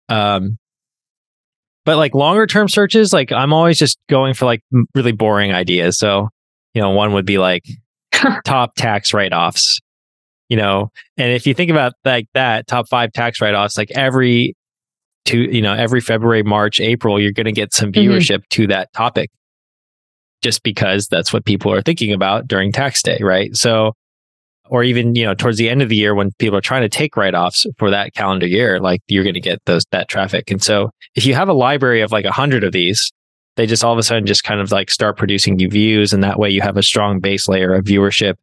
Um, 0.08 0.58
but 1.84 1.96
like 1.96 2.14
longer 2.14 2.46
term 2.46 2.68
searches, 2.68 3.12
like 3.12 3.30
I'm 3.32 3.52
always 3.52 3.78
just 3.78 3.98
going 4.08 4.34
for 4.34 4.46
like 4.46 4.60
really 4.94 5.12
boring 5.12 5.52
ideas. 5.52 5.98
So, 5.98 6.28
you 6.72 6.80
know, 6.82 6.90
one 6.90 7.12
would 7.12 7.26
be 7.26 7.38
like 7.38 7.64
top 8.44 8.74
tax 8.74 9.12
write 9.12 9.32
offs, 9.34 9.80
you 10.48 10.56
know, 10.56 10.90
and 11.18 11.32
if 11.32 11.46
you 11.46 11.52
think 11.54 11.70
about 11.70 11.92
like 12.04 12.26
that, 12.34 12.66
top 12.66 12.88
five 12.88 13.12
tax 13.12 13.40
write 13.40 13.54
offs, 13.54 13.76
like 13.76 13.90
every 13.92 14.54
two, 15.26 15.42
you 15.42 15.60
know, 15.62 15.74
every 15.74 16.00
February, 16.00 16.42
March, 16.42 16.80
April, 16.80 17.20
you're 17.20 17.32
going 17.32 17.44
to 17.46 17.52
get 17.52 17.72
some 17.74 17.92
Mhm. 17.92 18.04
viewership 18.06 18.42
to 18.50 18.66
that 18.68 18.92
topic 18.94 19.30
just 20.42 20.62
because 20.62 21.08
that's 21.08 21.32
what 21.32 21.44
people 21.44 21.72
are 21.72 21.80
thinking 21.82 22.12
about 22.12 22.46
during 22.46 22.72
tax 22.72 23.02
day, 23.02 23.18
right? 23.20 23.54
So, 23.56 23.92
or 24.74 24.82
even 24.82 25.14
you 25.14 25.24
know 25.24 25.34
towards 25.34 25.56
the 25.56 25.68
end 25.70 25.82
of 25.82 25.88
the 25.88 25.94
year 25.94 26.16
when 26.16 26.32
people 26.40 26.58
are 26.58 26.60
trying 26.60 26.82
to 26.82 26.88
take 26.88 27.16
write-offs 27.16 27.64
for 27.78 27.90
that 27.90 28.12
calendar 28.14 28.46
year 28.46 28.80
like 28.80 29.00
you're 29.06 29.22
going 29.22 29.34
to 29.34 29.40
get 29.40 29.60
those 29.66 29.84
that 29.92 30.08
traffic 30.08 30.50
and 30.50 30.60
so 30.62 30.90
if 31.14 31.24
you 31.24 31.32
have 31.32 31.48
a 31.48 31.52
library 31.52 32.00
of 32.00 32.10
like 32.10 32.24
a 32.24 32.32
hundred 32.32 32.64
of 32.64 32.72
these 32.72 33.12
they 33.56 33.66
just 33.66 33.84
all 33.84 33.92
of 33.92 33.98
a 33.98 34.02
sudden 34.02 34.26
just 34.26 34.42
kind 34.42 34.60
of 34.60 34.72
like 34.72 34.90
start 34.90 35.16
producing 35.16 35.60
you 35.60 35.68
views 35.70 36.12
and 36.12 36.24
that 36.24 36.40
way 36.40 36.50
you 36.50 36.60
have 36.60 36.76
a 36.76 36.82
strong 36.82 37.20
base 37.20 37.46
layer 37.48 37.72
of 37.72 37.84
viewership 37.84 38.34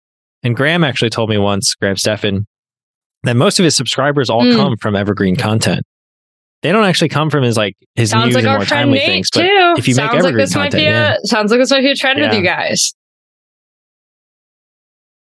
and 0.42 0.56
graham 0.56 0.84
actually 0.86 1.10
told 1.10 1.30
me 1.30 1.38
once 1.38 1.76
graham 1.76 1.98
Stephan, 1.98 2.48
that 3.24 3.36
most 3.36 3.60
of 3.60 3.66
his 3.66 3.76
subscribers 3.76 4.30
all 4.30 4.44
Mm. 4.46 4.56
come 4.56 4.78
from 4.78 4.96
evergreen 4.96 5.36
content 5.36 5.82
they 6.62 6.72
don't 6.72 6.86
actually 6.86 7.10
come 7.10 7.30
from 7.30 7.44
his 7.44 7.58
like 7.58 7.76
his 7.96 8.12
Sounds 8.12 8.28
news 8.28 8.36
like 8.36 8.44
and 8.44 8.50
our 8.52 8.58
more 8.60 8.66
friend 8.66 8.84
timely 8.86 9.00
Nate 9.00 9.08
things 9.08 9.30
but 9.34 9.42
too. 9.42 9.74
if 9.78 9.88
you 9.88 9.96
make 9.96 10.04
sounds 10.12 10.14
like 10.14 10.20
evergreen 10.20 10.38
this 10.38 10.56
might 10.56 10.72
content, 10.72 10.80
be 10.80 10.84
yeah. 10.84 11.16
a 11.22 11.28
sounds 11.28 11.52
like 11.52 11.60
this 11.60 11.72
might 11.72 11.82
be 11.82 11.92
a 11.92 11.96
trend 11.96 12.20
with 12.22 12.34
you 12.34 12.42
guys. 12.44 12.94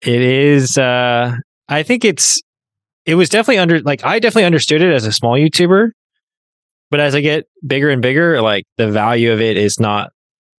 It 0.06 0.22
is 0.22 0.78
uh 0.78 1.34
i 1.70 1.84
think 1.84 2.04
it's 2.06 2.42
it 3.06 3.16
was 3.16 3.30
definitely 3.30 3.58
under 3.58 3.80
like 3.82 4.04
i 4.04 4.20
definitely 4.20 4.46
understood 4.46 4.82
it 4.82 4.94
as 4.94 5.06
a 5.06 5.12
small 5.12 5.34
youtuber 5.34 5.90
but 6.92 7.00
as 7.00 7.16
i 7.16 7.22
get 7.22 7.46
bigger 7.66 7.90
and 7.90 8.02
bigger 8.02 8.42
like 8.42 8.64
the 8.78 8.90
value 8.92 9.32
of 9.32 9.42
it 9.42 9.58
is 9.58 9.80
not 9.80 10.12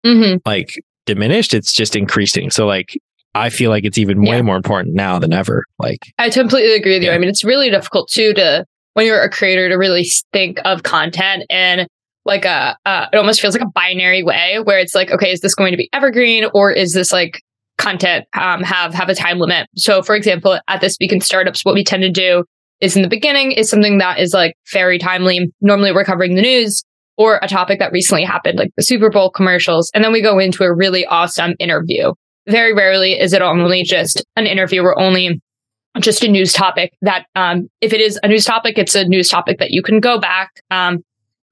hmm 0.05 0.37
like 0.47 0.75
diminished 1.07 1.53
it's 1.55 1.73
just 1.73 1.95
increasing 1.97 2.51
so 2.51 2.67
like 2.67 2.99
i 3.35 3.51
feel 3.51 3.71
like 3.71 3.85
it's 3.85 3.99
even 3.99 4.23
way 4.23 4.37
Yeah. 4.37 4.43
more 4.43 4.57
important 4.57 4.95
now 4.95 5.19
than 5.19 5.33
ever 5.33 5.65
like 5.79 6.01
I 6.19 6.31
completely 6.31 6.75
agree 6.75 6.95
with 6.95 7.03
you. 7.03 7.11
I 7.11 7.19
mean, 7.19 7.29
it's 7.29 7.45
really 7.45 7.69
difficult 7.71 8.09
too 8.09 8.33
to 8.35 8.65
when 8.95 9.05
you're 9.05 9.21
a 9.21 9.29
creator 9.29 9.69
to 9.69 9.75
really 9.75 10.07
think 10.33 10.61
of 10.65 10.85
content 10.85 11.45
and 11.51 11.87
like 12.25 12.45
a 12.45 12.77
uh, 12.87 13.07
it 13.13 13.17
almost 13.17 13.41
feels 13.41 13.55
like 13.55 13.63
a 13.65 13.71
binary 13.75 14.23
way 14.23 14.61
where 14.63 14.79
it's 14.79 14.95
like, 14.95 15.11
okay, 15.11 15.31
is 15.33 15.41
this 15.41 15.55
going 15.55 15.73
to 15.73 15.77
be 15.77 15.91
evergreen 15.93 16.45
or 16.55 16.71
is 16.71 16.93
this 16.95 17.13
like 17.13 17.43
content 17.79 18.27
um, 18.39 18.63
have 18.63 18.95
have 18.95 19.09
a 19.09 19.15
time 19.15 19.39
limit? 19.39 19.69
So, 19.77 20.03
for 20.03 20.15
example, 20.15 20.59
at 20.69 20.81
this 20.81 20.97
week 21.01 21.13
in 21.13 21.21
startups, 21.21 21.65
what 21.65 21.75
we 21.75 21.85
tend 21.85 22.03
to 22.03 22.11
do 22.11 22.45
is 22.81 22.97
in 22.97 23.03
the 23.03 23.09
beginning 23.09 23.53
is 23.53 23.71
something 23.71 23.99
that 23.99 24.19
is 24.19 24.33
like 24.33 24.55
very 24.73 24.99
timely. 24.99 25.53
Normally, 25.61 25.93
we're 25.93 26.05
covering 26.05 26.35
the 26.35 26.43
news 26.43 26.85
or 27.17 27.39
a 27.43 27.49
topic 27.49 27.79
that 27.79 27.93
recently 27.93 28.25
happened, 28.25 28.59
like 28.59 28.71
the 28.77 28.83
Super 28.83 29.11
Bowl 29.11 29.31
commercials, 29.31 29.91
and 29.95 30.05
then 30.05 30.13
we 30.13 30.23
go 30.23 30.39
into 30.39 30.65
a 30.65 30.75
really 30.75 31.07
awesome 31.07 31.55
interview. 31.59 32.13
Very 32.49 32.75
rarely 32.75 33.19
is 33.19 33.33
it 33.33 33.41
only 33.41 33.85
just 33.85 34.25
an 34.37 34.47
interview 34.47 34.83
or 34.83 34.99
only 35.01 35.41
just 36.01 36.25
a 36.25 36.29
news 36.29 36.53
topic 36.53 36.93
that 37.03 37.27
um, 37.37 37.69
if 37.81 37.93
it 37.93 38.01
is 38.01 38.19
a 38.23 38.29
news 38.29 38.45
topic, 38.45 38.79
it's 38.79 38.95
a 38.95 39.05
news 39.05 39.29
topic 39.29 39.59
that 39.59 39.71
you 39.71 39.83
can 39.83 40.01
go 40.01 40.19
back 40.19 40.51
um, 40.71 40.99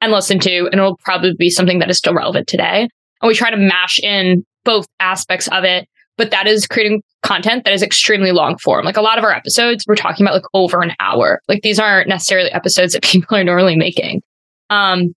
and 0.00 0.12
listen 0.12 0.38
to, 0.40 0.64
and 0.66 0.74
it'll 0.74 0.96
probably 0.98 1.32
be 1.38 1.48
something 1.48 1.78
that 1.78 1.88
is 1.88 1.98
still 1.98 2.14
relevant 2.14 2.48
today. 2.48 2.88
And 3.20 3.28
we 3.28 3.34
try 3.34 3.50
to 3.50 3.56
mash 3.56 4.00
in 4.00 4.44
both 4.64 4.86
aspects 4.98 5.48
of 5.48 5.64
it, 5.64 5.88
but 6.22 6.30
that 6.30 6.46
is 6.46 6.68
creating 6.68 7.02
content 7.24 7.64
that 7.64 7.72
is 7.72 7.82
extremely 7.82 8.30
long 8.30 8.56
form. 8.58 8.84
Like 8.84 8.96
a 8.96 9.02
lot 9.02 9.18
of 9.18 9.24
our 9.24 9.32
episodes, 9.32 9.84
we're 9.88 9.96
talking 9.96 10.24
about 10.24 10.34
like 10.34 10.44
over 10.54 10.80
an 10.80 10.92
hour. 11.00 11.40
Like 11.48 11.62
these 11.62 11.80
aren't 11.80 12.08
necessarily 12.08 12.48
episodes 12.52 12.92
that 12.92 13.02
people 13.02 13.36
are 13.36 13.42
normally 13.42 13.74
making. 13.74 14.22
Um, 14.70 15.12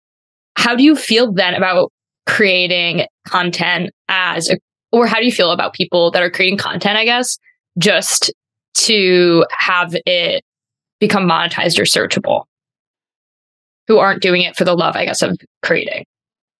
how 0.57 0.75
do 0.75 0.83
you 0.83 0.95
feel 0.95 1.31
then 1.31 1.53
about 1.53 1.91
creating 2.25 3.05
content 3.27 3.91
as 4.09 4.49
a 4.49 4.57
or 4.91 5.05
how 5.05 5.19
do 5.19 5.25
you 5.25 5.31
feel 5.31 5.51
about 5.51 5.73
people 5.73 6.09
that 6.09 6.23
are 6.23 6.31
creating 6.31 6.57
content, 6.57 6.97
I 6.97 7.05
guess, 7.05 7.37
just 7.77 8.33
to 8.77 9.45
have 9.51 9.95
it 10.07 10.43
become 10.99 11.29
monetized 11.29 11.77
or 11.77 11.83
searchable? 11.83 12.45
Who 13.87 13.99
aren't 13.99 14.23
doing 14.23 14.41
it 14.41 14.55
for 14.55 14.63
the 14.63 14.73
love, 14.73 14.95
I 14.95 15.05
guess, 15.05 15.21
of 15.21 15.37
creating. 15.61 16.05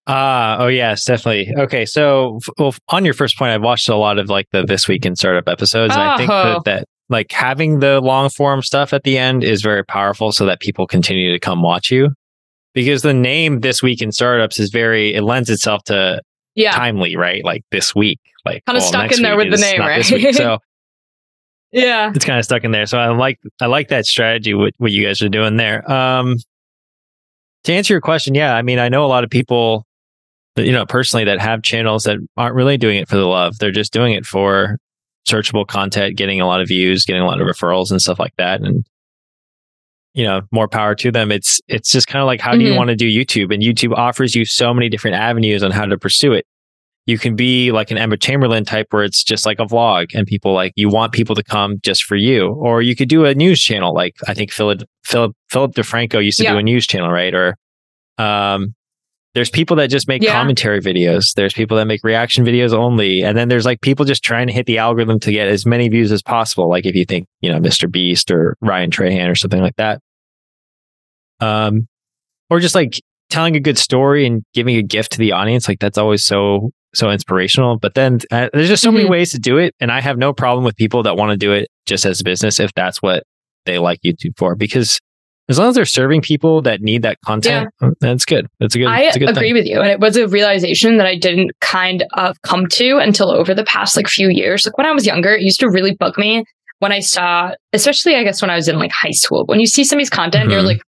Ah, 0.07 0.57
oh 0.59 0.67
yes, 0.67 1.03
definitely. 1.05 1.51
Okay, 1.57 1.85
so 1.85 2.39
well, 2.59 2.75
on 2.89 3.05
your 3.05 3.13
first 3.15 3.37
point, 3.37 3.51
I've 3.51 3.63
watched 3.63 3.89
a 3.89 3.95
lot 3.95 4.19
of 4.19 4.29
like 4.29 4.47
the 4.51 4.63
This 4.63 4.87
Week 4.87 5.05
in 5.05 5.15
Startup 5.15 5.47
episodes, 5.49 5.93
and 5.95 6.03
I 6.03 6.17
think 6.17 6.29
that, 6.29 6.55
Oh. 6.57 6.61
that 6.65 6.87
like 7.09 7.31
having 7.31 7.79
the 7.79 7.99
long 8.01 8.29
form 8.29 8.61
stuff 8.61 8.93
at 8.93 9.03
the 9.03 9.17
end 9.17 9.43
is 9.43 9.61
very 9.61 9.83
powerful, 9.83 10.31
so 10.31 10.45
that 10.45 10.59
people 10.59 10.85
continue 10.85 11.31
to 11.31 11.39
come 11.39 11.61
watch 11.63 11.89
you. 11.91 12.11
Because 12.73 13.01
the 13.01 13.13
name 13.13 13.61
This 13.61 13.81
Week 13.81 14.01
in 14.01 14.11
Startups 14.11 14.59
is 14.59 14.69
very, 14.69 15.13
it 15.15 15.23
lends 15.23 15.49
itself 15.49 15.83
to 15.85 16.21
Yeah. 16.55 16.71
timely, 16.71 17.15
right? 17.15 17.43
Like 17.43 17.63
this 17.71 17.95
week, 17.95 18.19
like 18.45 18.63
Kinda 18.65 18.79
well, 18.81 18.87
stuck 18.87 19.11
in 19.11 19.23
there 19.23 19.37
with 19.37 19.49
the 19.49 19.57
name, 19.57 19.79
right? 19.79 20.03
So 20.35 20.59
Yeah. 21.71 22.11
it's 22.13 22.25
kind 22.25 22.37
of 22.37 22.45
stuck 22.45 22.63
in 22.63 22.71
there. 22.71 22.85
So 22.85 22.97
I 22.99 23.07
like 23.09 23.39
I 23.59 23.65
like 23.65 23.87
that 23.89 24.05
strategy 24.05 24.53
what 24.53 24.73
what 24.77 24.91
you 24.91 25.03
guys 25.05 25.21
are 25.23 25.29
doing 25.29 25.57
there. 25.57 25.89
Um 25.91 26.35
to 27.63 27.73
answer 27.73 27.93
your 27.93 28.01
question, 28.01 28.35
yeah, 28.35 28.55
I 28.55 28.61
mean 28.61 28.77
I 28.77 28.87
know 28.89 29.03
a 29.03 29.07
lot 29.07 29.23
of 29.23 29.29
people 29.31 29.85
you 30.57 30.71
know 30.71 30.85
personally 30.85 31.25
that 31.25 31.39
have 31.39 31.61
channels 31.63 32.03
that 32.03 32.17
aren't 32.37 32.55
really 32.55 32.77
doing 32.77 32.97
it 32.97 33.07
for 33.09 33.17
the 33.17 33.25
love. 33.25 33.57
They're 33.59 33.71
just 33.71 33.91
doing 33.93 34.13
it 34.13 34.25
for 34.25 34.77
searchable 35.27 35.65
content, 35.67 36.17
getting 36.17 36.39
a 36.39 36.45
lot 36.47 36.61
of 36.61 36.67
views, 36.67 37.03
getting 37.05 37.21
a 37.21 37.25
lot 37.25 37.41
of 37.41 37.47
referrals 37.47 37.89
and 37.91 38.01
stuff 38.01 38.19
like 38.19 38.35
that 38.37 38.61
and 38.61 38.85
you 40.13 40.23
know, 40.23 40.41
more 40.51 40.69
power 40.69 40.95
to 40.95 41.11
them. 41.11 41.29
It's 41.31 41.59
it's 41.67 41.91
just 41.91 42.07
kind 42.07 42.21
of 42.21 42.25
like 42.27 42.39
how 42.39 42.53
do 42.53 42.63
you 42.63 42.71
Mhm. 42.73 42.77
want 42.77 42.89
to 42.89 42.95
do 42.95 43.05
YouTube? 43.07 43.53
And 43.53 43.61
YouTube 43.61 43.93
offers 43.93 44.33
you 44.33 44.45
so 44.45 44.73
many 44.73 44.87
different 44.87 45.17
avenues 45.17 45.61
on 45.61 45.71
how 45.71 45.85
to 45.85 45.97
pursue 45.97 46.31
it 46.33 46.45
you 47.07 47.19
can 47.19 47.35
be 47.35 47.71
like 47.71 47.91
an 47.91 47.99
Emma 47.99 48.17
Chamberlain 48.17 48.65
type 48.65 48.87
where 48.89 49.03
it's 49.03 49.23
just 49.23 49.45
like 49.45 49.59
a 49.59 49.65
vlog 49.65 50.07
and 50.15 50.25
people 50.25 50.53
like 50.53 50.73
you 50.75 50.89
want 50.89 51.11
people 51.13 51.35
to 51.35 51.43
come 51.43 51.75
just 51.83 52.03
for 52.03 52.15
you. 52.15 52.47
Or 52.47 52.81
you 52.81 52.95
could 52.95 53.09
do 53.09 53.25
a 53.25 53.35
news 53.35 53.61
channel 53.61 53.93
like 53.93 54.15
I 54.27 54.33
think 54.33 54.51
Philip 54.51 54.81
Philip 55.03 55.35
Philip 55.51 55.73
DeFranco 55.75 56.23
used 56.25 56.39
to 56.39 56.45
do 56.45 56.57
a 56.57 56.63
news 56.63 56.87
channel, 56.87 57.11
right? 57.11 57.31
Or 57.35 57.57
um 58.17 58.73
there's 59.36 59.49
people 59.51 59.75
that 59.77 59.88
just 59.91 60.07
make 60.07 60.23
Yeah. 60.23 60.31
commentary 60.31 60.79
videos. 60.81 61.25
There's 61.36 61.53
people 61.53 61.77
that 61.77 61.86
make 61.86 62.03
reaction 62.03 62.43
videos 62.45 62.73
only. 62.73 63.21
And 63.21 63.38
then 63.38 63.49
there's 63.49 63.65
like 63.65 63.81
people 63.81 64.05
just 64.05 64.23
trying 64.23 64.47
to 64.47 64.53
hit 64.53 64.65
the 64.65 64.77
algorithm 64.79 65.19
to 65.19 65.31
get 65.31 65.47
as 65.47 65.65
many 65.65 65.88
views 65.89 66.11
as 66.11 66.23
possible. 66.23 66.67
Like 66.69 66.86
if 66.88 66.95
you 66.95 67.05
think, 67.05 67.27
you 67.41 67.51
know, 67.51 67.59
Mr. 67.59 67.91
Beast 67.91 68.31
or 68.31 68.55
Ryan 68.61 68.89
Trahan 68.89 69.29
or 69.29 69.36
something 69.36 69.61
like 69.61 69.75
that. 69.75 69.99
Um 71.39 71.88
or 72.49 72.59
just 72.59 72.75
like 72.75 72.99
telling 73.29 73.55
a 73.55 73.59
good 73.59 73.77
story 73.77 74.25
and 74.25 74.43
giving 74.53 74.75
a 74.77 74.83
gift 74.83 75.11
to 75.13 75.17
the 75.17 75.31
audience 75.31 75.67
like 75.67 75.79
that's 75.79 75.97
always 75.97 76.23
so 76.23 76.69
so 76.93 77.09
inspirational 77.11 77.77
but 77.77 77.93
then 77.95 78.19
uh, 78.31 78.47
there's 78.53 78.69
just 78.69 78.83
so 78.83 78.91
many 78.91 79.05
Mhm. 79.05 79.09
ways 79.09 79.31
to 79.31 79.39
do 79.39 79.57
it 79.57 79.73
and 79.81 79.91
i 79.91 79.99
have 79.99 80.17
no 80.17 80.31
problem 80.31 80.63
with 80.63 80.75
people 80.77 81.03
that 81.03 81.17
want 81.17 81.31
to 81.31 81.38
do 81.38 81.51
it 81.51 81.67
just 81.88 82.05
as 82.05 82.21
a 82.21 82.23
business 82.23 82.59
if 82.59 82.71
that's 82.75 83.01
what 83.01 83.23
they 83.65 83.79
like 83.79 83.99
youtube 84.05 84.38
for 84.38 84.55
because 84.55 85.01
as 85.49 85.59
long 85.59 85.69
as 85.69 85.75
they're 85.75 85.85
serving 85.85 86.21
people 86.21 86.61
that 86.63 86.81
need 86.81 87.01
that 87.03 87.17
content 87.25 87.69
uh, 87.81 87.91
that's 88.01 88.25
good 88.25 88.47
that's 88.59 88.75
a 88.75 88.79
good 88.79 88.87
I 88.87 89.01
a 89.01 89.13
good 89.19 89.29
agree 89.29 89.49
thing. 89.49 89.53
with 89.53 89.65
you. 89.67 89.79
And 89.79 89.89
it 89.89 89.99
was 89.99 90.17
a 90.17 90.27
realization 90.27 90.97
that 90.97 91.05
I 91.07 91.17
didn't 91.17 91.51
kind 91.61 92.03
of 92.13 92.41
come 92.41 92.67
to 92.67 92.97
until 92.97 93.29
over 93.31 93.53
the 93.53 93.63
past 93.65 93.95
like 93.95 94.07
few 94.07 94.29
years. 94.29 94.65
Like 94.65 94.77
when 94.77 94.87
I 94.87 94.91
was 94.91 95.05
younger, 95.05 95.33
it 95.35 95.41
used 95.41 95.59
to 95.59 95.69
really 95.69 95.93
bug 95.95 96.17
me 96.17 96.43
when 96.79 96.91
I 96.91 96.99
saw, 96.99 97.51
especially 97.73 98.15
I 98.15 98.23
guess 98.23 98.41
when 98.41 98.49
I 98.51 98.55
was 98.55 98.67
in 98.67 98.77
like 98.79 98.91
high 98.91 99.11
school, 99.11 99.45
when 99.45 99.59
you 99.59 99.65
see 99.67 99.83
somebody's 99.83 100.09
content, 100.09 100.49
you're 100.51 100.61
Mhm. 100.61 100.65
like, 100.65 100.81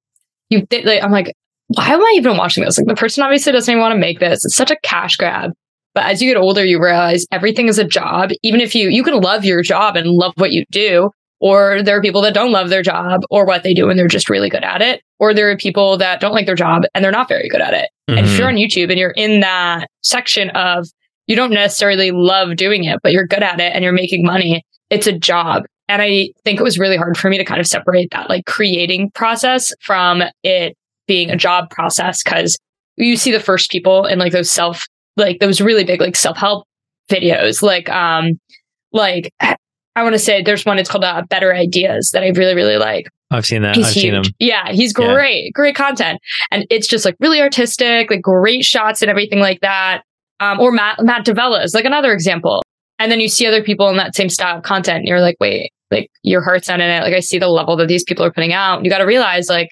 you 0.50 0.66
th- 0.66 0.86
like, 0.86 1.04
I'm 1.04 1.12
like, 1.12 1.34
why 1.68 1.90
am 1.90 2.02
I 2.02 2.14
even 2.16 2.38
watching 2.38 2.64
this? 2.64 2.78
Like 2.78 2.88
the 2.88 2.96
person 2.96 3.24
obviously 3.24 3.52
doesn't 3.52 3.72
even 3.72 3.82
want 3.82 3.94
to 3.94 4.00
make 4.00 4.20
this. 4.20 4.44
It's 4.46 4.56
such 4.56 4.72
a 4.72 4.78
cash 4.84 5.16
grab. 5.18 5.52
But 5.94 6.06
as 6.06 6.22
you 6.22 6.30
get 6.32 6.38
older, 6.40 6.64
you 6.66 6.82
realize 6.82 7.26
everything 7.32 7.68
is 7.68 7.78
a 7.80 7.84
job. 7.86 8.30
Even 8.44 8.60
if 8.62 8.74
you 8.76 8.90
you 8.90 9.04
can 9.04 9.16
love 9.22 9.46
your 9.46 9.62
job 9.62 9.96
and 9.96 10.08
love 10.10 10.34
what 10.38 10.52
you 10.52 10.66
do, 10.72 11.10
or 11.40 11.84
there 11.84 11.98
are 11.98 12.02
people 12.02 12.22
that 12.22 12.34
don't 12.34 12.52
love 12.52 12.70
their 12.70 12.82
job 12.82 13.22
or 13.30 13.46
what 13.46 13.64
they 13.64 13.74
do 13.74 13.90
and 13.90 14.00
they're 14.00 14.08
just 14.08 14.30
really 14.30 14.50
good 14.50 14.64
at 14.64 14.82
it, 14.82 15.02
or 15.20 15.34
there 15.34 15.50
are 15.52 15.58
people 15.58 15.98
that 15.98 16.20
don't 16.20 16.34
like 16.34 16.46
their 16.46 16.56
job 16.56 16.84
and 16.94 17.04
they're 17.04 17.12
not 17.12 17.28
very 17.28 17.50
good 17.50 17.62
at 17.62 17.74
it. 17.74 17.90
And 18.08 18.20
if 18.20 18.38
you're 18.38 18.48
on 18.48 18.56
YouTube 18.56 18.90
and 18.90 19.00
you're 19.00 19.12
in 19.12 19.40
that 19.40 19.88
section 20.02 20.50
of 20.52 20.88
you 21.28 21.36
don't 21.36 21.52
necessarily 21.52 22.12
love 22.12 22.56
doing 22.56 22.84
it, 22.84 23.00
but 23.02 23.12
you're 23.12 23.28
good 23.28 23.44
at 23.44 23.60
it 23.60 23.74
and 23.74 23.84
you're 23.84 23.94
making 23.94 24.26
money, 24.26 24.64
it's 24.90 25.08
a 25.08 25.18
job. 25.18 25.64
And 25.88 26.02
I 26.02 26.30
think 26.44 26.60
it 26.60 26.64
was 26.64 26.80
really 26.80 26.98
hard 26.98 27.18
for 27.18 27.30
me 27.30 27.38
to 27.38 27.46
kind 27.46 27.60
of 27.60 27.68
separate 27.68 28.12
that 28.12 28.30
like 28.30 28.46
creating 28.46 29.12
process 29.12 29.74
from 29.82 30.24
it 30.44 30.78
being 31.08 31.30
a 31.30 31.36
job 31.36 31.70
process 31.70 32.24
because 32.24 32.58
you 32.98 33.18
see 33.18 33.32
the 33.32 33.40
first 33.40 33.70
people 33.70 34.06
in 34.06 34.20
like 34.20 34.32
those 34.32 34.52
self, 34.52 34.86
like 35.18 35.40
those 35.40 35.62
really 35.62 35.84
big 35.84 36.02
like 36.02 36.16
self 36.16 36.38
help 36.38 36.66
videos, 37.10 37.62
like, 37.62 37.90
um, 37.90 38.40
like 38.92 39.32
I 39.96 40.04
want 40.04 40.14
to 40.14 40.20
say 40.20 40.42
there's 40.42 40.66
one, 40.66 40.78
it's 40.78 40.90
called 40.90 41.04
uh, 41.04 41.24
Better 41.30 41.54
Ideas 41.54 42.12
that 42.12 42.24
I 42.24 42.30
really, 42.30 42.56
really 42.56 42.78
like 42.78 43.08
i've 43.32 43.46
seen 43.46 43.64
that 43.64 43.76
he's 43.76 43.88
i've 43.88 43.94
huge. 43.94 44.04
seen 44.04 44.14
him 44.14 44.24
Yeah, 44.40 44.72
he's 44.72 44.94
Yeah. 44.98 45.14
great, 45.14 45.52
great 45.54 45.76
content, 45.76 46.20
and 46.52 46.66
it's 46.70 46.88
just 46.88 47.06
like 47.06 47.16
really 47.20 47.42
artistic, 47.42 48.12
like 48.12 48.22
great 48.22 48.64
shots 48.64 49.02
and 49.02 49.10
everything 49.10 49.40
like 49.40 49.62
that. 49.62 50.04
Um, 50.40 50.60
or 50.60 50.72
Matt 50.72 50.98
Matt 51.02 51.26
D'Avella 51.26 51.64
is 51.64 51.74
like 51.74 51.86
another 51.86 52.12
example. 52.14 52.62
And 53.00 53.12
then 53.12 53.20
you 53.20 53.28
see 53.28 53.46
other 53.48 53.64
people 53.64 53.90
in 53.90 53.98
that 53.98 54.16
same 54.16 54.30
style 54.30 54.58
of 54.58 54.64
content, 54.64 55.00
and 55.00 55.08
you're 55.08 55.22
like, 55.22 55.38
wait, 55.40 55.72
like 55.92 56.10
your 56.24 56.42
heart's 56.44 56.68
not 56.68 56.80
in 56.82 56.90
it. 56.90 57.02
Like 57.02 57.14
I 57.14 57.20
see 57.20 57.40
the 57.40 57.48
level 57.50 57.76
that 57.78 57.88
these 57.88 58.04
people 58.04 58.24
are 58.26 58.32
putting 58.32 58.54
out. 58.54 58.84
You 58.84 58.90
got 58.92 59.00
to 59.00 59.06
realize 59.06 59.50
like 59.50 59.70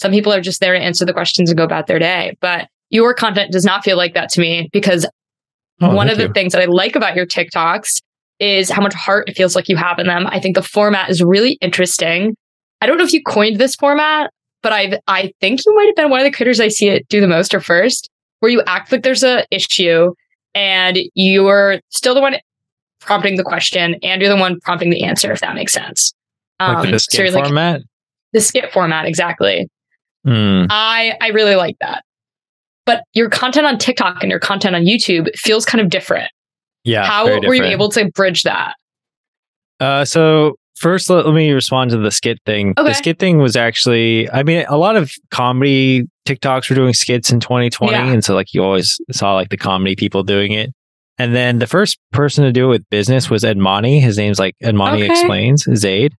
some 0.00 0.10
people 0.10 0.32
are 0.32 0.40
just 0.40 0.60
there 0.60 0.72
to 0.74 0.78
answer 0.80 1.04
the 1.04 1.12
questions 1.12 1.48
and 1.50 1.56
go 1.56 1.64
about 1.64 1.86
their 1.86 1.98
day, 2.00 2.36
but 2.40 2.66
your 2.90 3.14
content 3.14 3.52
does 3.52 3.64
not 3.64 3.84
feel 3.84 3.96
like 3.96 4.14
that 4.14 4.30
to 4.30 4.40
me 4.40 4.68
because 4.72 5.06
Oh, 5.80 5.94
one 5.94 6.08
of 6.08 6.16
the 6.16 6.24
you. 6.24 6.32
things 6.32 6.52
that 6.54 6.62
I 6.62 6.64
like 6.66 6.96
about 6.96 7.14
your 7.16 7.26
TikToks 7.26 8.00
is 8.38 8.70
how 8.70 8.82
much 8.82 8.94
heart 8.94 9.28
it 9.28 9.36
feels 9.36 9.56
like 9.56 9.68
you 9.68 9.76
have 9.76 9.98
in 9.98 10.06
them. 10.06 10.26
I 10.26 10.40
think 10.40 10.56
the 10.56 10.62
format 10.62 11.10
is 11.10 11.22
really 11.22 11.58
interesting. 11.60 12.36
I 12.80 12.86
don't 12.86 12.98
know 12.98 13.04
if 13.04 13.12
you 13.12 13.22
coined 13.22 13.58
this 13.58 13.74
format, 13.74 14.30
but 14.62 14.72
I 14.72 15.00
I 15.06 15.32
think 15.40 15.64
you 15.64 15.74
might 15.74 15.86
have 15.86 15.96
been 15.96 16.10
one 16.10 16.20
of 16.20 16.24
the 16.24 16.32
creators 16.32 16.60
I 16.60 16.68
see 16.68 16.88
it 16.88 17.08
do 17.08 17.20
the 17.20 17.28
most 17.28 17.54
or 17.54 17.60
first, 17.60 18.10
where 18.40 18.50
you 18.50 18.62
act 18.66 18.92
like 18.92 19.02
there's 19.02 19.22
a 19.22 19.46
issue 19.50 20.12
and 20.54 20.98
you're 21.14 21.80
still 21.90 22.14
the 22.14 22.20
one 22.20 22.36
prompting 23.00 23.36
the 23.36 23.44
question 23.44 23.96
and 24.02 24.20
you're 24.20 24.30
the 24.30 24.40
one 24.40 24.58
prompting 24.60 24.90
the 24.90 25.04
answer, 25.04 25.32
if 25.32 25.40
that 25.40 25.54
makes 25.54 25.72
sense. 25.72 26.12
like 26.82 26.90
the 26.90 26.98
so 26.98 27.18
skit 27.18 27.34
like 27.34 27.44
format 27.44 27.82
the 28.36 28.40
skit 28.40 28.72
format, 28.72 29.06
exactly. 29.06 29.68
Hmm. 30.24 30.64
I 30.68 31.14
I 31.20 31.28
really 31.28 31.56
like 31.56 31.76
that. 31.80 32.04
But 32.84 33.02
your 33.14 33.28
content 33.30 33.66
on 33.66 33.78
TikTok 33.78 34.22
and 34.22 34.30
your 34.30 34.38
content 34.38 34.76
on 34.76 34.82
YouTube 34.82 35.34
feels 35.36 35.64
kind 35.64 35.80
of 35.80 35.90
different. 35.90 36.30
Yeah 36.86 37.04
How 37.04 37.26
were 37.26 37.54
you 37.54 37.64
able 37.64 37.90
to 37.90 38.10
bridge 38.12 38.44
that? 38.44 38.74
Uh, 39.78 40.04
so 40.06 40.56
first, 40.76 41.10
let, 41.10 41.26
let 41.26 41.34
me 41.34 41.50
respond 41.50 41.90
to 41.90 41.98
the 41.98 42.10
skit 42.10 42.38
thing. 42.46 42.70
Okay. 42.78 42.88
The 42.88 42.94
skit 42.94 43.18
thing 43.18 43.38
was 43.38 43.56
actually, 43.56 44.30
I 44.30 44.42
mean, 44.42 44.64
a 44.68 44.78
lot 44.78 44.96
of 44.96 45.10
comedy 45.30 46.04
TikToks 46.26 46.70
were 46.70 46.76
doing 46.76 46.94
skits 46.94 47.30
in 47.30 47.40
2020, 47.40 47.92
Yeah. 47.92 48.06
and 48.10 48.24
so 48.24 48.34
like 48.34 48.54
you 48.54 48.62
always 48.64 48.98
saw 49.12 49.34
like 49.34 49.50
the 49.50 49.56
comedy 49.58 49.94
people 49.96 50.22
doing 50.22 50.52
it. 50.52 50.70
And 51.18 51.34
then 51.34 51.58
the 51.58 51.66
first 51.66 51.98
person 52.12 52.44
to 52.44 52.52
do 52.52 52.66
it 52.66 52.68
with 52.68 52.90
business 52.90 53.28
was 53.30 53.42
Edmani. 53.42 54.00
His 54.00 54.18
name's 54.18 54.38
like 54.38 54.54
Edmani 54.62 55.02
Okay. 55.04 55.10
Explains, 55.10 55.66
Zaid. 55.74 56.14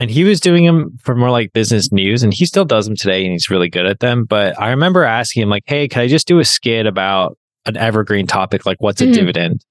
And 0.00 0.10
he 0.10 0.22
was 0.24 0.40
doing 0.40 0.64
them 0.64 0.96
for 1.02 1.14
more 1.16 1.30
like 1.30 1.52
business 1.52 1.90
news, 1.90 2.22
and 2.22 2.32
he 2.32 2.46
still 2.46 2.64
does 2.64 2.86
them 2.86 2.94
today, 2.96 3.24
and 3.24 3.32
he's 3.32 3.50
really 3.50 3.68
good 3.68 3.84
at 3.86 3.98
them. 4.00 4.24
But 4.24 4.60
I 4.60 4.70
remember 4.70 5.02
asking 5.02 5.42
him, 5.42 5.48
like, 5.48 5.64
"Hey, 5.66 5.88
can 5.88 6.02
I 6.02 6.06
just 6.06 6.28
do 6.28 6.38
a 6.38 6.44
skit 6.44 6.86
about 6.86 7.36
an 7.68 7.76
evergreen 7.76 8.26
topic, 8.26 8.66
like 8.66 8.78
what's 8.80 9.00
a 9.00 9.06
Mhm. 9.06 9.12
dividend?" 9.14 9.64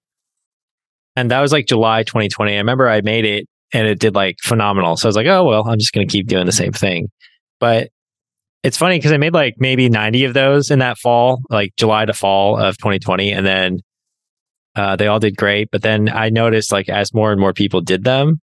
And 1.15 1.32
that 1.32 1.41
was 1.41 1.52
like 1.52 1.65
July 1.68 2.03
2020. 2.03 2.53
I 2.53 2.57
remember 2.57 2.88
I 2.88 3.02
made 3.02 3.26
it, 3.26 3.45
and 3.74 3.88
it 3.88 3.99
did 3.99 4.15
like 4.15 4.38
phenomenal. 4.44 4.95
So 4.98 5.07
I 5.07 5.10
was 5.10 5.15
like, 5.15 5.28
"Oh 5.28 5.44
well, 5.44 5.68
I'm 5.68 5.80
just 5.80 5.91
going 5.94 6.07
to 6.07 6.11
keep 6.11 6.28
doing 6.28 6.45
the 6.45 6.52
same 6.52 6.72
thing." 6.72 7.10
But 7.60 7.90
it's 8.64 8.78
funny 8.78 8.98
because 8.98 9.11
I 9.11 9.18
made 9.18 9.34
like 9.34 9.56
maybe 9.57 9.90
90 9.90 10.24
of 10.26 10.34
those 10.34 10.72
in 10.72 10.80
that 10.80 10.98
fall, 10.98 11.40
like 11.49 11.72
July 11.78 12.06
to 12.06 12.14
fall 12.14 12.57
of 12.57 12.78
2020, 12.78 13.32
and 13.32 13.45
then 13.45 13.80
uh, 14.76 14.95
they 14.95 15.07
all 15.07 15.19
did 15.19 15.36
great. 15.36 15.69
But 15.72 15.82
then 15.82 16.07
I 16.10 16.30
noticed 16.30 16.72
like 16.72 16.88
as 16.90 17.14
more 17.14 17.32
and 17.32 17.41
more 17.41 17.53
people 17.53 17.82
did 17.82 18.03
them, 18.03 18.40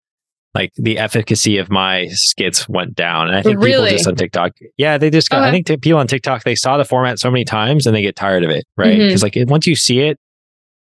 like 0.59 0.73
the 0.75 0.99
efficacy 0.99 1.59
of 1.59 1.71
my 1.71 2.09
skits 2.11 2.69
went 2.69 2.97
down. 2.97 3.29
And 3.29 3.37
I 3.37 3.43
think 3.43 3.63
Really? 3.63 3.91
people 3.91 3.99
just 3.99 4.09
on 4.09 4.17
TikTok, 4.17 4.53
yeah, 4.77 4.99
they 4.99 5.09
just 5.09 5.31
got. 5.31 5.39
I 5.39 5.43
uh-huh. 5.43 5.51
think 5.53 5.67
t- 5.67 5.77
people 5.77 6.01
on 6.01 6.09
TikTok 6.09 6.43
they 6.43 6.57
saw 6.57 6.77
the 6.77 6.85
format 6.85 7.21
so 7.21 7.31
many 7.31 7.45
times 7.45 7.87
and 7.87 7.95
they 7.95 8.03
get 8.03 8.17
tired 8.17 8.43
of 8.43 8.51
it, 8.51 8.65
right? 8.77 8.99
Mm-hmm. 8.99 9.07
Because 9.07 9.23
like 9.23 9.37
once 9.47 9.69
you 9.69 9.77
see 9.77 10.01
it, 10.01 10.19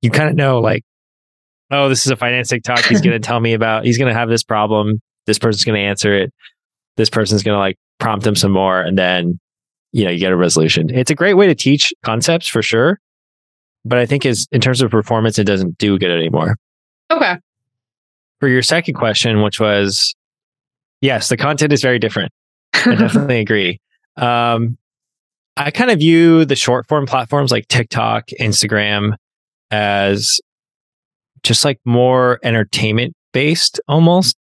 you 0.01 0.09
kind 0.09 0.29
of 0.29 0.35
know 0.35 0.59
like, 0.59 0.83
oh, 1.69 1.89
this 1.89 2.05
is 2.05 2.11
a 2.13 2.15
finance 2.15 2.47
TikTok. 2.47 2.79
He's 2.85 3.01
going 3.01 3.11
to 3.21 3.25
tell 3.25 3.41
me 3.41 3.53
about. 3.53 3.83
He's 3.83 3.97
going 3.97 4.07
to 4.07 4.17
have 4.17 4.29
this 4.29 4.41
problem. 4.41 5.01
This 5.25 5.37
person's 5.37 5.65
going 5.65 5.75
to 5.75 5.85
answer 5.85 6.15
it. 6.15 6.33
This 6.95 7.09
person's 7.09 7.43
going 7.43 7.55
to 7.55 7.59
like 7.59 7.75
prompt 7.99 8.25
him 8.25 8.37
some 8.37 8.53
more, 8.53 8.79
and 8.79 8.97
then 8.97 9.37
you 9.91 10.05
know 10.05 10.11
you 10.11 10.19
get 10.19 10.31
a 10.31 10.37
resolution. 10.37 10.89
It's 10.95 11.11
a 11.11 11.15
great 11.15 11.33
way 11.33 11.47
to 11.47 11.55
teach 11.55 11.91
concepts 12.03 12.47
for 12.47 12.61
sure. 12.61 13.01
But 13.83 13.99
I 13.99 14.05
think 14.05 14.25
is 14.25 14.47
in 14.53 14.61
terms 14.61 14.81
of 14.81 14.89
performance, 14.91 15.37
it 15.37 15.43
doesn't 15.43 15.77
do 15.77 15.99
good 15.99 16.11
anymore 16.11 16.55
Okay. 17.11 17.37
For 18.39 18.47
your 18.47 18.61
second 18.61 18.95
question, 18.95 19.41
which 19.41 19.59
was 19.59 20.15
yes, 21.01 21.29
the 21.29 21.37
content 21.37 21.73
is 21.73 21.81
very 21.81 21.99
different. 21.99 22.31
I 22.73 22.95
definitely 22.95 23.39
agree. 23.41 23.79
Um, 24.17 24.77
I 25.55 25.71
kind 25.71 25.89
of 25.89 25.99
view 25.99 26.45
the 26.45 26.55
short 26.55 26.87
form 26.87 27.05
platforms 27.05 27.51
like 27.51 27.67
TikTok, 27.67 28.27
Instagram 28.39 29.15
as 29.71 30.39
just 31.43 31.65
like 31.65 31.79
more 31.85 32.39
entertainment 32.43 33.13
based 33.33 33.79
almost. 33.87 34.35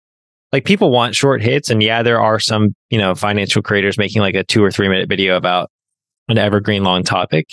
Like 0.52 0.65
people 0.65 0.91
want 0.91 1.15
short 1.15 1.41
hits. 1.41 1.70
And 1.70 1.82
yeah, 1.82 2.03
there 2.03 2.22
are 2.22 2.40
some, 2.40 2.76
you 2.90 2.98
know, 2.98 3.15
financial 3.15 3.61
creators 3.61 3.98
making 3.98 4.22
like 4.22 4.36
a 4.36 4.44
two 4.44 4.64
or 4.64 4.72
three 4.72 4.88
minute 4.88 5.10
video 5.10 5.36
about 5.36 5.72
an 6.30 6.38
evergreen 6.38 6.84
long 6.84 7.03
topic. 7.03 7.48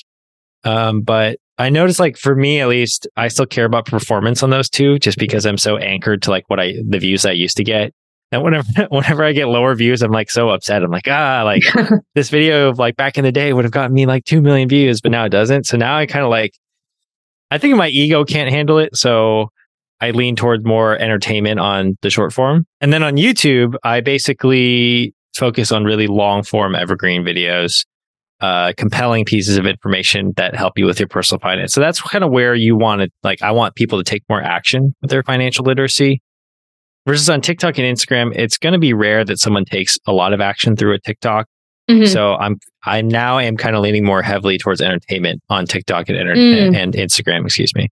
Um, 0.64 1.00
but 1.00 1.38
I 1.60 1.68
noticed 1.68 2.00
like 2.00 2.16
for 2.16 2.34
me 2.34 2.58
at 2.60 2.68
least, 2.68 3.06
I 3.18 3.28
still 3.28 3.44
care 3.44 3.66
about 3.66 3.84
performance 3.84 4.42
on 4.42 4.48
those 4.48 4.70
two 4.70 4.98
just 4.98 5.18
because 5.18 5.44
I'm 5.44 5.58
so 5.58 5.76
anchored 5.76 6.22
to 6.22 6.30
like 6.30 6.48
what 6.48 6.58
I 6.58 6.72
the 6.88 6.98
views 6.98 7.26
I 7.26 7.32
used 7.32 7.58
to 7.58 7.64
get. 7.64 7.92
And 8.32 8.42
whenever 8.42 8.66
whenever 8.88 9.24
I 9.24 9.32
get 9.32 9.48
lower 9.48 9.74
views, 9.74 10.00
I'm 10.00 10.10
like 10.10 10.30
so 10.30 10.48
upset. 10.48 10.82
I'm 10.82 10.90
like, 10.90 11.06
ah, 11.06 11.42
like 11.44 11.62
this 12.14 12.30
video 12.30 12.70
of 12.70 12.78
like 12.78 12.96
back 12.96 13.18
in 13.18 13.24
the 13.24 13.32
day 13.32 13.52
would 13.52 13.66
have 13.66 13.72
gotten 13.72 13.92
me 13.92 14.06
like 14.06 14.24
two 14.24 14.40
million 14.40 14.70
views, 14.70 15.02
but 15.02 15.12
now 15.12 15.26
it 15.26 15.28
doesn't. 15.28 15.66
So 15.66 15.76
now 15.76 15.98
I 15.98 16.06
kind 16.06 16.24
of 16.24 16.30
like 16.30 16.52
I 17.50 17.58
think 17.58 17.76
my 17.76 17.88
ego 17.88 18.24
can't 18.24 18.50
handle 18.50 18.78
it. 18.78 18.96
So 18.96 19.50
I 20.00 20.12
lean 20.12 20.36
towards 20.36 20.64
more 20.64 20.96
entertainment 20.96 21.60
on 21.60 21.98
the 22.00 22.08
short 22.08 22.32
form. 22.32 22.64
And 22.80 22.90
then 22.90 23.02
on 23.02 23.16
YouTube, 23.16 23.74
I 23.84 24.00
basically 24.00 25.14
focus 25.34 25.72
on 25.72 25.84
really 25.84 26.06
long 26.06 26.42
form 26.42 26.74
evergreen 26.74 27.22
videos, 27.22 27.84
uh, 28.40 28.72
compelling 28.76 29.24
pieces 29.24 29.58
of 29.58 29.66
information 29.66 30.32
that 30.36 30.54
help 30.56 30.78
you 30.78 30.86
with 30.86 30.98
your 30.98 31.08
personal 31.08 31.38
finance. 31.40 31.72
So 31.72 31.80
that's 31.80 32.00
kind 32.00 32.24
of 32.24 32.30
where 32.30 32.54
you 32.54 32.76
want 32.76 33.02
to, 33.02 33.10
like, 33.22 33.42
I 33.42 33.50
want 33.52 33.74
people 33.74 33.98
to 33.98 34.04
take 34.04 34.22
more 34.28 34.40
action 34.42 34.94
with 35.02 35.10
their 35.10 35.22
financial 35.22 35.64
literacy. 35.64 36.22
Versus 37.06 37.30
on 37.30 37.40
TikTok 37.40 37.78
and 37.78 37.96
Instagram, 37.96 38.32
it's 38.36 38.58
going 38.58 38.74
to 38.74 38.78
be 38.78 38.92
rare 38.92 39.24
that 39.24 39.38
someone 39.38 39.64
takes 39.64 39.96
a 40.06 40.12
lot 40.12 40.32
of 40.34 40.40
action 40.40 40.76
through 40.76 40.94
a 40.94 40.98
TikTok. 41.00 41.46
Mhm. 41.90 42.06
So 42.06 42.34
I'm 42.34 42.56
I 42.84 43.00
now 43.02 43.38
am 43.38 43.56
kind 43.56 43.74
of 43.74 43.82
leaning 43.82 44.04
more 44.04 44.22
heavily 44.22 44.58
towards 44.58 44.80
entertainment 44.80 45.40
on 45.48 45.66
TikTok 45.66 46.08
and, 46.08 46.16
inter- 46.18 46.34
Mm. 46.34 46.76
and 46.76 46.94
Instagram. 46.94 47.44
Excuse 47.44 47.74
me. 47.74 47.88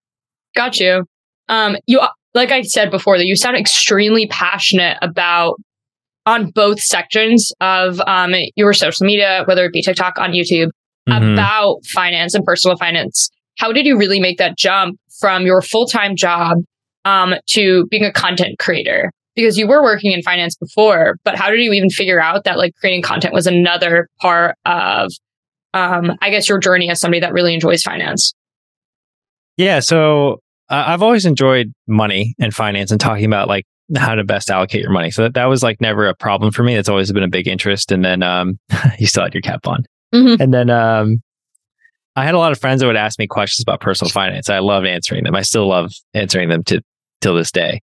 Got 0.55 0.79
you. 0.79 1.05
Um, 1.49 1.75
you 1.85 2.01
like 2.33 2.51
I 2.51 2.61
said 2.63 2.91
before 2.91 3.17
that 3.17 3.25
you 3.25 3.35
sound 3.35 3.55
extremely 3.57 4.27
passionate 4.27 4.97
about 5.01 5.55
on 6.25 6.51
both 6.51 6.79
sections 6.79 7.51
of 7.61 7.99
um 8.07 8.33
your 8.55 8.73
social 8.73 9.05
media, 9.05 9.43
whether 9.45 9.65
it 9.65 9.73
be 9.73 9.81
TikTok 9.81 10.17
on 10.17 10.31
YouTube, 10.31 10.69
Mhm. 11.09 11.33
about 11.33 11.85
finance 11.93 12.33
and 12.33 12.45
personal 12.45 12.77
finance. 12.77 13.29
How 13.59 13.71
did 13.73 13.85
you 13.85 13.97
really 13.97 14.19
make 14.21 14.37
that 14.37 14.57
jump 14.57 14.97
from 15.19 15.45
your 15.45 15.61
full 15.61 15.85
time 15.85 16.15
job 16.15 16.57
um 17.05 17.35
to 17.49 17.85
being 17.91 18.05
a 18.05 18.11
content 18.11 18.57
creator? 18.59 19.11
Because 19.35 19.57
you 19.57 19.67
were 19.67 19.81
working 19.83 20.11
in 20.11 20.21
finance 20.21 20.55
before, 20.55 21.17
but 21.25 21.35
how 21.35 21.49
did 21.49 21.59
you 21.59 21.73
even 21.73 21.89
figure 21.89 22.21
out 22.21 22.43
that 22.45 22.57
like 22.57 22.73
creating 22.79 23.01
content 23.01 23.33
was 23.33 23.47
another 23.47 24.07
part 24.21 24.55
of 24.65 25.11
um 25.73 26.13
I 26.21 26.29
guess 26.29 26.47
your 26.47 26.59
journey 26.59 26.89
as 26.89 26.99
somebody 27.01 27.19
that 27.19 27.33
really 27.33 27.53
enjoys 27.53 27.81
finance? 27.83 28.33
Yeah. 29.57 29.79
So 29.81 30.39
uh, 30.69 30.83
I've 30.87 31.01
always 31.03 31.25
enjoyed 31.25 31.73
money 31.87 32.33
and 32.39 32.53
finance 32.53 32.91
and 32.91 32.99
talking 32.99 33.25
about 33.25 33.47
like 33.47 33.65
how 33.97 34.15
to 34.15 34.23
best 34.23 34.49
allocate 34.49 34.81
your 34.81 34.91
money. 34.91 35.11
So 35.11 35.23
that, 35.23 35.33
that 35.33 35.45
was 35.45 35.63
like 35.63 35.81
never 35.81 36.07
a 36.07 36.15
problem 36.15 36.51
for 36.51 36.63
me. 36.63 36.75
It's 36.75 36.89
always 36.89 37.11
been 37.11 37.23
a 37.23 37.27
big 37.27 37.47
interest. 37.47 37.91
And 37.91 38.03
then 38.03 38.23
um, 38.23 38.59
you 38.99 39.07
still 39.07 39.23
had 39.23 39.33
your 39.33 39.41
cap 39.41 39.67
on. 39.67 39.83
Mhm. 40.13 40.39
And 40.39 40.53
then 40.53 40.69
um, 40.69 41.21
I 42.15 42.23
had 42.23 42.35
a 42.35 42.37
lot 42.37 42.51
of 42.51 42.59
friends 42.59 42.81
that 42.81 42.87
would 42.87 42.95
ask 42.95 43.17
me 43.19 43.27
questions 43.27 43.63
about 43.63 43.81
personal 43.81 44.09
finance. 44.11 44.49
I 44.49 44.59
loved 44.59 44.85
answering 44.85 45.23
them. 45.23 45.35
I 45.35 45.41
still 45.41 45.67
love 45.67 45.91
answering 46.13 46.49
them 46.49 46.63
to 46.65 46.81
till 47.21 47.35
this 47.35 47.51
day. 47.51 47.81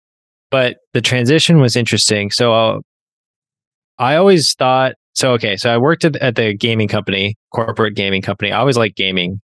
But 0.51 0.79
the 0.93 1.01
transition 1.01 1.61
was 1.61 1.77
interesting. 1.77 2.31
So 2.31 2.55
uh, 2.55 2.81
I 3.99 4.17
always 4.17 4.55
thought 4.55 4.95
so. 5.15 5.33
Okay, 5.33 5.57
so 5.57 5.73
I 5.73 5.79
worked 5.79 6.05
at, 6.05 6.17
at 6.17 6.37
the 6.37 6.55
gaming 6.55 6.89
company, 6.89 7.37
corporate 7.53 7.95
gaming 7.95 8.23
company. 8.23 8.53
I 8.53 8.59
always 8.59 8.77
liked 8.77 8.97
gaming. 8.97 9.41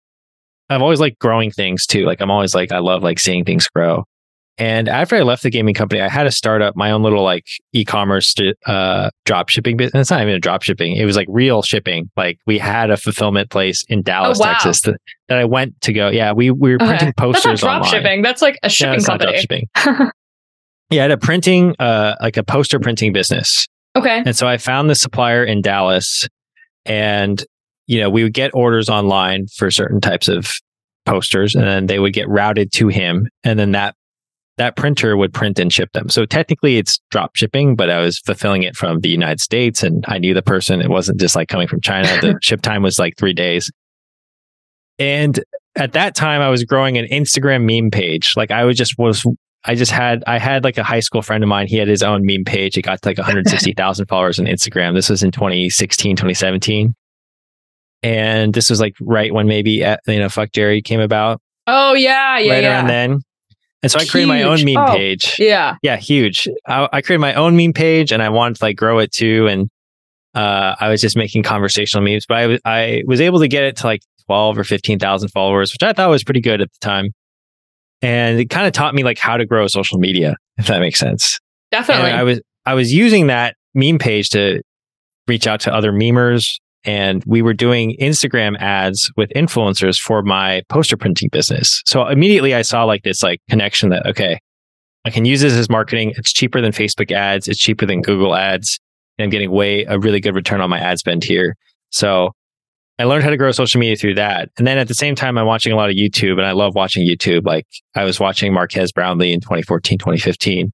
I've 0.70 0.82
always 0.82 1.00
liked 1.00 1.20
growing 1.20 1.52
things 1.52 1.86
too. 1.86 2.06
Like 2.06 2.22
I'm 2.22 2.32
always 2.32 2.56
like 2.56 2.72
I 2.72 2.80
love 2.80 3.04
like 3.04 3.20
seeing 3.20 3.46
things 3.46 3.68
grow. 3.68 4.04
And 4.58 4.88
after 4.88 5.18
I 5.18 5.22
left 5.22 5.44
the 5.44 5.50
gaming 5.50 5.74
company, 5.74 6.00
I 6.02 6.08
had 6.08 6.24
to 6.24 6.32
start 6.32 6.62
up 6.62 6.78
my 6.78 6.92
own 6.92 7.04
little 7.04 7.24
like 7.24 7.46
e-commerce 7.74 8.34
uh 8.66 9.10
drop 9.26 9.50
shipping 9.50 9.76
business. 9.76 10.02
It's 10.02 10.12
not 10.12 10.22
even 10.22 10.34
a 10.34 10.40
drop 10.40 10.62
shipping. 10.62 10.96
It 10.96 11.04
was 11.06 11.18
like 11.18 11.28
real 11.30 11.62
shipping. 11.62 12.10
Like 12.16 12.40
we 12.48 12.58
had 12.58 12.90
a 12.90 12.96
fulfillment 12.96 13.50
place 13.50 13.84
in 13.90 14.02
Dallas, 14.02 14.40
wow. 14.40 14.54
Texas 14.54 14.82
that, 14.84 14.96
that 15.28 15.40
I 15.40 15.44
went 15.46 15.80
to 15.82 15.92
go. 15.94 16.08
Yeah, 16.10 16.32
we, 16.32 16.52
we 16.52 16.72
were 16.72 16.76
Okay. 16.76 16.86
printing 16.88 17.08
That's 17.08 17.18
not 17.20 17.34
posters 17.34 17.60
drop 17.60 17.82
online. 17.82 17.92
shipping. 17.92 18.22
That's 18.22 18.42
like 18.42 18.58
a 18.64 18.70
shipping 18.70 19.02
not 19.08 19.20
drop 19.20 19.20
company. 19.20 19.40
shipping. 19.40 19.68
Yeah, 20.92 21.02
I 21.02 21.04
had 21.04 21.12
a 21.12 21.18
printing 21.18 21.76
uh 21.80 22.16
like 22.22 22.38
a 22.38 22.44
poster 22.44 22.80
printing 22.80 23.12
business. 23.12 23.68
Okay. 23.98 24.22
And 24.26 24.36
so 24.36 24.48
I 24.48 24.58
found 24.58 24.90
the 24.90 24.96
supplier 24.96 25.44
in 25.44 25.62
Dallas 25.62 26.28
and 26.86 27.44
you 27.88 28.00
know, 28.00 28.10
we 28.10 28.24
would 28.24 28.34
get 28.34 28.52
orders 28.54 28.88
online 28.90 29.48
for 29.48 29.70
certain 29.72 30.00
types 30.02 30.28
of 30.28 30.52
posters 31.06 31.56
and 31.56 31.64
then 31.66 31.86
they 31.88 32.00
would 32.00 32.14
get 32.14 32.28
routed 32.30 32.72
to 32.74 32.88
him 32.88 33.28
and 33.44 33.60
then 33.60 33.72
that 33.74 33.96
that 34.58 34.76
printer 34.76 35.18
would 35.18 35.34
print 35.34 35.60
and 35.60 35.72
ship 35.72 35.92
them. 35.94 36.10
So 36.10 36.26
technically 36.26 36.78
it's 36.78 37.00
drop 37.12 37.36
shipping, 37.36 37.76
but 37.76 37.90
I 37.90 38.00
was 38.00 38.20
fulfilling 38.20 38.64
it 38.64 38.76
from 38.76 39.00
the 39.02 39.10
United 39.10 39.42
States 39.42 39.84
and 39.84 40.06
I 40.08 40.18
knew 40.18 40.34
the 40.34 40.42
person. 40.42 40.82
It 40.82 40.90
wasn't 40.90 41.20
just 41.20 41.36
like 41.36 41.50
coming 41.50 41.68
from 41.68 41.82
China. 41.82 42.08
The 42.22 42.38
ship 42.42 42.62
time 42.62 42.82
was 42.82 42.98
like 42.98 43.18
3 43.18 43.34
days. 43.34 43.70
And 44.98 45.44
at 45.76 45.94
that 45.94 46.16
time 46.16 46.42
I 46.42 46.50
was 46.50 46.64
growing 46.64 46.98
an 46.98 47.06
Instagram 47.08 47.66
meme 47.66 47.92
page. 47.92 48.34
Like 48.38 48.52
I 48.52 48.64
was 48.64 48.78
just 48.78 48.98
was 48.98 49.26
I 49.66 49.76
just 49.76 49.92
had 49.92 50.24
I 50.26 50.38
had 50.40 50.64
like 50.64 50.78
a 50.78 50.84
high 50.84 51.02
school 51.02 51.22
friend 51.22 51.44
of 51.44 51.50
mine. 51.50 51.68
He 51.68 51.78
had 51.78 51.90
his 51.90 52.04
own 52.04 52.26
meme 52.26 52.46
page. 52.46 52.78
It 52.78 52.84
got 52.84 53.02
to 53.02 53.10
like 53.10 53.18
160,000 53.18 54.06
followers 54.06 54.40
on 54.40 54.46
Instagram. 54.46 54.94
This 54.94 55.10
was 55.10 55.22
in 55.24 55.32
2016, 55.32 56.16
2017. 56.16 56.94
And 58.04 58.54
this 58.54 58.70
was 58.70 58.80
like 58.80 58.94
right 59.02 59.34
when 59.34 59.48
maybe 59.48 59.84
uh, 59.84 59.98
you 60.08 60.20
know 60.20 60.28
FuckJerry 60.28 60.84
came 60.84 61.02
about 61.02 61.42
Oh 61.68 61.94
yeah, 61.94 62.38
yeah, 62.38 62.54
right 62.54 62.64
yeah. 62.64 62.78
around 62.78 62.88
then. 62.88 63.20
And 63.86 63.92
so 63.92 64.00
I 64.00 64.06
created 64.06 64.30
my 64.30 64.42
own 64.42 64.66
meme 64.66 64.78
Oh, 64.78 64.96
page. 64.96 65.36
Yeah. 65.38 65.76
Yeah, 65.84 65.96
huge. 65.96 66.48
I, 66.66 66.90
I 66.92 67.02
created 67.04 67.22
my 67.22 67.36
own 67.36 67.56
meme 67.56 67.74
page 67.74 68.12
and 68.12 68.24
I 68.24 68.30
wanted 68.30 68.58
to 68.58 68.66
like 68.66 68.78
grow 68.78 68.98
it 68.98 69.12
too. 69.12 69.46
And 69.46 69.70
uh, 70.34 70.76
I 70.80 70.90
was 70.90 71.02
just 71.02 71.16
making 71.16 71.44
conversational 71.44 72.04
memes, 72.04 72.26
but 72.26 72.38
I 72.38 72.48
was 72.48 72.60
I 72.66 73.04
was 73.06 73.22
able 73.22 73.42
to 73.42 73.48
get 73.48 73.64
it 73.64 73.76
to 73.78 73.86
like 73.86 74.02
12 74.26 74.58
or 74.58 74.64
15,000 74.64 75.30
followers, 75.30 75.72
which 75.72 75.84
I 75.84 75.94
thought 75.94 76.10
was 76.10 76.24
pretty 76.24 76.42
good 76.42 76.62
at 76.62 76.70
the 76.74 76.80
time. 76.82 77.12
And 78.02 78.40
it 78.40 78.50
kind 78.50 78.66
of 78.66 78.74
taught 78.74 78.96
me 78.96 79.04
like 79.04 79.20
how 79.20 79.38
to 79.38 79.46
grow 79.46 79.68
social 79.68 80.00
media, 80.00 80.36
if 80.58 80.66
that 80.66 80.80
makes 80.80 80.98
sense. 80.98 81.40
Definitely. 81.72 82.10
And 82.10 82.18
I 82.20 82.24
was 82.24 82.42
I 82.66 82.74
was 82.74 82.92
using 82.92 83.28
that 83.28 83.56
meme 83.76 84.00
page 84.00 84.30
to 84.32 84.64
reach 85.28 85.46
out 85.46 85.60
to 85.62 85.72
other 85.72 85.92
memers 85.92 86.56
and 86.86 87.24
we 87.26 87.42
were 87.42 87.54
doing 87.54 87.98
Instagram 88.00 88.58
ads 88.60 89.12
with 89.18 89.30
influencers 89.36 90.00
for 90.00 90.22
my 90.22 90.62
poster 90.70 90.96
printing 90.96 91.30
business. 91.32 91.82
So 91.86 92.08
immediately 92.08 92.54
I 92.54 92.62
saw 92.62 92.84
like 92.84 93.04
this 93.04 93.24
like 93.24 93.42
connection 93.50 93.90
that 93.90 94.06
okay, 94.06 94.40
I 95.06 95.10
can 95.10 95.26
use 95.26 95.42
this 95.42 95.54
as 95.54 95.70
marketing. 95.70 96.14
It's 96.18 96.32
cheaper 96.32 96.62
than 96.62 96.72
Facebook 96.72 97.12
ads, 97.12 97.48
it's 97.48 97.60
cheaper 97.60 97.86
than 97.86 98.02
Google 98.02 98.36
ads, 98.36 98.80
and 99.18 99.24
I'm 99.24 99.30
getting 99.30 99.52
way 99.52 99.84
a 99.86 100.00
really 100.00 100.20
good 100.20 100.36
return 100.36 100.62
on 100.62 100.70
my 100.70 100.80
ad 100.80 101.00
spend 101.00 101.24
here. 101.24 101.56
So 101.90 102.32
I 102.98 103.04
learned 103.04 103.24
how 103.24 103.30
to 103.30 103.38
grow 103.38 103.52
social 103.52 103.80
media 103.80 103.98
through 103.98 104.16
that. 104.16 104.50
And 104.58 104.66
then 104.66 104.78
at 104.78 104.88
the 104.88 104.94
same 104.94 105.16
time, 105.16 105.38
I'm 105.38 105.46
watching 105.46 105.74
a 105.74 105.76
lot 105.76 105.90
of 105.90 105.96
YouTube 105.96 106.34
and 106.34 106.46
I 106.46 106.54
love 106.54 106.76
watching 106.76 107.06
YouTube. 107.06 107.46
Like 107.46 107.68
I 107.94 108.06
was 108.06 108.20
watching 108.20 108.54
Marques 108.54 108.92
Brownlee 108.94 109.34
in 109.34 109.42
2014, 109.42 109.98
2015. 109.98 110.72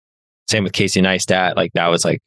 Same 0.48 0.64
with 0.64 0.74
Casey 0.74 1.02
Neistat. 1.02 1.56
Like 1.56 1.72
that 1.74 1.88
was 1.88 2.06
like, 2.06 2.22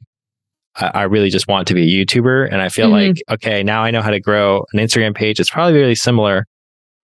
I, 0.76 0.86
I 0.94 1.02
really 1.04 1.30
just 1.30 1.46
want 1.48 1.68
to 1.68 1.74
be 1.74 1.82
a 2.00 2.04
YouTuber. 2.04 2.48
And 2.50 2.60
I 2.60 2.68
feel 2.68 2.88
Mhm. 2.88 3.08
like, 3.08 3.22
okay, 3.30 3.62
now 3.62 3.82
I 3.84 3.90
know 3.90 4.02
how 4.02 4.10
to 4.10 4.20
grow 4.20 4.64
an 4.72 4.80
Instagram 4.80 5.14
page. 5.14 5.38
It's 5.40 5.50
probably 5.50 5.78
really 5.78 5.94
similar 5.94 6.46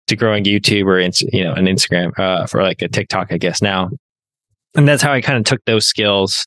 to 0.07 0.15
growing 0.15 0.43
YouTube 0.43 0.85
or, 0.85 0.99
you 0.99 1.43
know, 1.43 1.53
an 1.53 1.65
Instagram 1.65 2.17
uh, 2.19 2.45
for 2.47 2.61
like 2.63 2.81
a 2.81 2.87
TikTok, 2.87 3.31
I 3.31 3.37
guess 3.37 3.61
now. 3.61 3.89
And 4.75 4.87
that's 4.87 5.01
how 5.03 5.11
I 5.11 5.21
kind 5.21 5.37
of 5.37 5.43
took 5.45 5.63
those 5.65 5.85
skills 5.85 6.45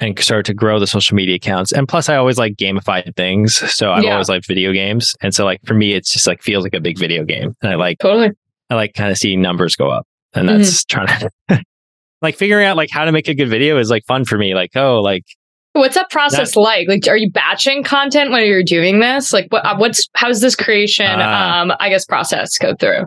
and 0.00 0.18
started 0.18 0.44
to 0.46 0.54
grow 0.54 0.78
the 0.78 0.86
social 0.86 1.14
media 1.14 1.36
accounts. 1.36 1.72
And 1.72 1.86
plus, 1.88 2.08
I 2.08 2.16
always 2.16 2.36
like 2.38 2.54
gamified 2.56 3.14
things. 3.16 3.56
So 3.74 3.92
I've 3.92 4.04
Yeah. 4.04 4.12
always 4.12 4.28
liked 4.28 4.46
video 4.46 4.72
games. 4.72 5.14
And 5.22 5.34
so, 5.34 5.44
like, 5.44 5.60
for 5.64 5.74
me, 5.74 5.92
it's 5.92 6.12
just 6.12 6.26
like 6.26 6.42
feels 6.42 6.64
like 6.64 6.74
a 6.74 6.80
big 6.80 6.98
video 6.98 7.24
game. 7.24 7.54
And 7.62 7.72
I 7.72 7.76
like, 7.76 7.98
totally. 7.98 8.30
I 8.70 8.74
like 8.74 8.94
kind 8.94 9.10
of 9.10 9.18
seeing 9.18 9.40
numbers 9.40 9.76
go 9.76 9.88
up. 9.88 10.06
And 10.34 10.48
Mm-hmm. 10.48 10.58
that's 10.58 10.84
trying 10.84 11.06
to, 11.48 11.62
like, 12.22 12.36
figuring 12.36 12.66
out 12.66 12.76
like 12.76 12.90
how 12.90 13.04
to 13.04 13.12
make 13.12 13.28
a 13.28 13.34
good 13.34 13.48
video 13.48 13.78
is 13.78 13.88
like 13.90 14.04
fun 14.06 14.24
for 14.24 14.36
me. 14.36 14.54
Like, 14.54 14.70
oh, 14.74 15.00
like, 15.00 15.24
What's 15.76 15.94
that 15.94 16.10
process 16.10 16.56
like? 16.56 16.88
Like, 16.88 17.06
are 17.08 17.16
you 17.16 17.30
batching 17.30 17.82
content 17.84 18.30
when 18.30 18.44
you're 18.46 18.62
doing 18.62 19.00
this? 19.00 19.32
Like, 19.32 19.46
what? 19.50 19.64
uh, 19.64 19.76
What's 19.76 20.08
how's 20.14 20.40
this 20.40 20.54
creation? 20.56 21.06
Ah. 21.08 21.60
um, 21.62 21.72
I 21.80 21.88
guess 21.88 22.04
process 22.04 22.56
go 22.58 22.74
through. 22.74 23.06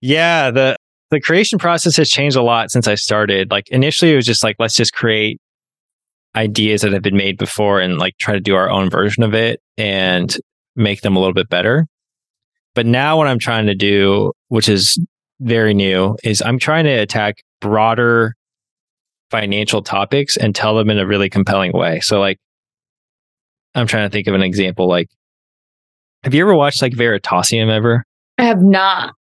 yeah, 0.00 0.50
the, 0.50 0.76
the 1.10 1.20
creation 1.20 1.58
process 1.58 1.96
has 1.96 2.10
changed 2.10 2.36
a 2.36 2.42
lot 2.42 2.70
since 2.70 2.88
I 2.88 2.94
started. 2.96 3.50
Like, 3.50 3.68
initially, 3.68 4.12
it 4.12 4.16
was 4.16 4.26
just 4.26 4.42
like, 4.42 4.56
let's 4.58 4.74
just 4.74 4.92
create 4.92 5.40
ideas 6.34 6.82
that 6.82 6.92
have 6.92 7.02
been 7.02 7.16
made 7.16 7.38
before 7.38 7.80
and 7.80 7.98
like 7.98 8.16
try 8.18 8.34
to 8.34 8.40
do 8.40 8.54
our 8.54 8.68
own 8.68 8.90
version 8.90 9.22
of 9.22 9.32
it 9.34 9.60
and 9.78 10.36
make 10.74 11.00
them 11.00 11.16
a 11.16 11.18
little 11.18 11.32
bit 11.34 11.48
better. 11.48 11.86
But 12.74 12.84
now 12.84 13.16
what 13.16 13.26
I'm 13.26 13.38
trying 13.38 13.66
to 13.66 13.74
do, 13.74 14.32
which 14.48 14.68
is 14.68 14.98
very 15.40 15.72
new, 15.72 16.16
is 16.22 16.42
I'm 16.42 16.58
trying 16.58 16.84
to 16.84 16.90
attack 16.90 17.36
broader 17.60 18.34
financial 19.30 19.82
topics 19.82 20.36
and 20.36 20.54
tell 20.54 20.76
them 20.76 20.88
in 20.90 20.98
a 20.98 21.06
really 21.06 21.28
compelling 21.28 21.72
way. 21.72 22.00
So 22.00 22.18
like 22.20 22.38
I'm 23.74 23.86
trying 23.86 24.08
to 24.08 24.12
think 24.12 24.26
of 24.26 24.34
an 24.34 24.42
example 24.42 24.88
like 24.88 25.08
have 26.24 26.34
you 26.34 26.42
ever 26.42 26.56
watched 26.56 26.82
like 26.82 26.92
Veritasium 26.92 27.70
ever? 27.70 28.04
I 28.38 28.44
have 28.44 28.60
not. 28.62 29.14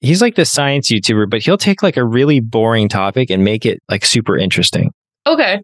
he's 0.00 0.20
like 0.20 0.34
the 0.34 0.44
science 0.44 0.90
YouTuber, 0.90 1.30
but 1.30 1.42
he'll 1.42 1.58
take 1.58 1.82
like 1.82 1.96
a 1.96 2.04
really 2.04 2.40
boring 2.40 2.88
topic 2.88 3.30
and 3.30 3.44
make 3.44 3.64
it 3.64 3.80
like 3.88 4.04
super 4.04 4.36
interesting. 4.36 4.90
Okay. 5.26 5.60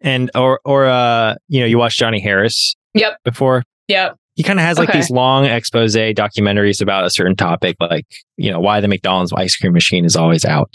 And 0.00 0.30
or 0.34 0.60
or 0.64 0.86
uh, 0.86 1.34
you 1.48 1.60
know, 1.60 1.66
you 1.66 1.78
watch 1.78 1.96
Johnny 1.98 2.20
Harris 2.20 2.74
Yep. 2.94 3.18
before. 3.24 3.62
Yep. 3.88 4.16
He 4.36 4.42
kind 4.42 4.58
of 4.58 4.64
has 4.64 4.78
like 4.78 4.88
Okay. 4.88 4.98
these 4.98 5.10
long 5.10 5.44
expose 5.46 5.94
documentaries 5.94 6.80
about 6.82 7.04
a 7.04 7.10
certain 7.10 7.36
topic, 7.36 7.76
like, 7.80 8.06
you 8.36 8.50
know, 8.50 8.58
why 8.60 8.80
the 8.80 8.88
McDonald's 8.88 9.32
ice 9.32 9.56
cream 9.56 9.72
machine 9.72 10.04
is 10.04 10.16
always 10.16 10.44
out. 10.44 10.72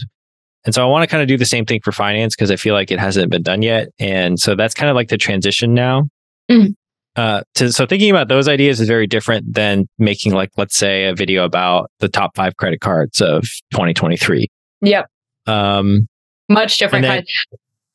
And 0.66 0.76
so 0.76 0.84
I 0.84 0.86
want 0.90 1.04
to 1.04 1.08
kind 1.08 1.22
of 1.22 1.28
do 1.28 1.38
the 1.38 1.46
same 1.46 1.66
thing 1.66 1.80
for 1.84 1.92
finance 1.92 2.36
because 2.36 2.52
I 2.52 2.56
feel 2.58 2.74
like 2.74 2.92
it 2.92 3.00
hasn't 3.00 3.32
been 3.32 3.44
done 3.44 3.62
yet. 3.62 3.88
And 4.00 4.40
so 4.40 4.56
that's 4.56 4.74
kind 4.74 4.90
of 4.90 4.96
like 4.96 5.08
the 5.10 5.18
transition 5.18 5.74
now. 5.74 6.04
Mhm. 6.52 6.74
Uh, 7.16 7.42
to, 7.56 7.72
so 7.72 7.86
thinking 7.86 8.12
about 8.12 8.28
those 8.28 8.48
ideas 8.48 8.80
is 8.80 8.88
very 8.88 9.08
different 9.08 9.54
than 9.54 9.88
making 9.98 10.34
like, 10.34 10.52
let's 10.58 10.78
say 10.78 11.06
a 11.06 11.14
video 11.16 11.44
about 11.44 11.90
the 12.00 12.08
top 12.08 12.36
five 12.36 12.56
credit 12.58 12.82
cards 12.82 13.20
of 13.22 13.44
2023. 13.72 14.48
Yep. 14.82 15.06
Um, 15.48 16.08
Much 16.50 16.78
different 16.78 17.06
And 17.06 17.18
then- 17.20 17.26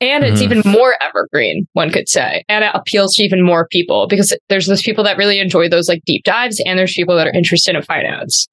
And 0.00 0.24
it's 0.24 0.40
Mhm. 0.42 0.44
even 0.44 0.62
more 0.72 0.96
evergreen, 1.00 1.66
one 1.72 1.90
could 1.90 2.08
say. 2.08 2.44
And 2.48 2.64
it 2.64 2.70
appeals 2.74 3.14
to 3.16 3.24
even 3.24 3.42
more 3.42 3.66
people 3.68 4.06
because 4.06 4.36
there's 4.48 4.66
those 4.66 4.82
people 4.82 5.04
that 5.04 5.16
really 5.16 5.38
enjoy 5.38 5.68
those 5.68 5.88
like 5.88 6.02
deep 6.04 6.24
dives 6.24 6.60
and 6.66 6.78
there's 6.78 6.92
people 6.94 7.16
that 7.16 7.26
are 7.26 7.32
interested 7.32 7.74
in 7.76 7.82
finance. 7.82 8.46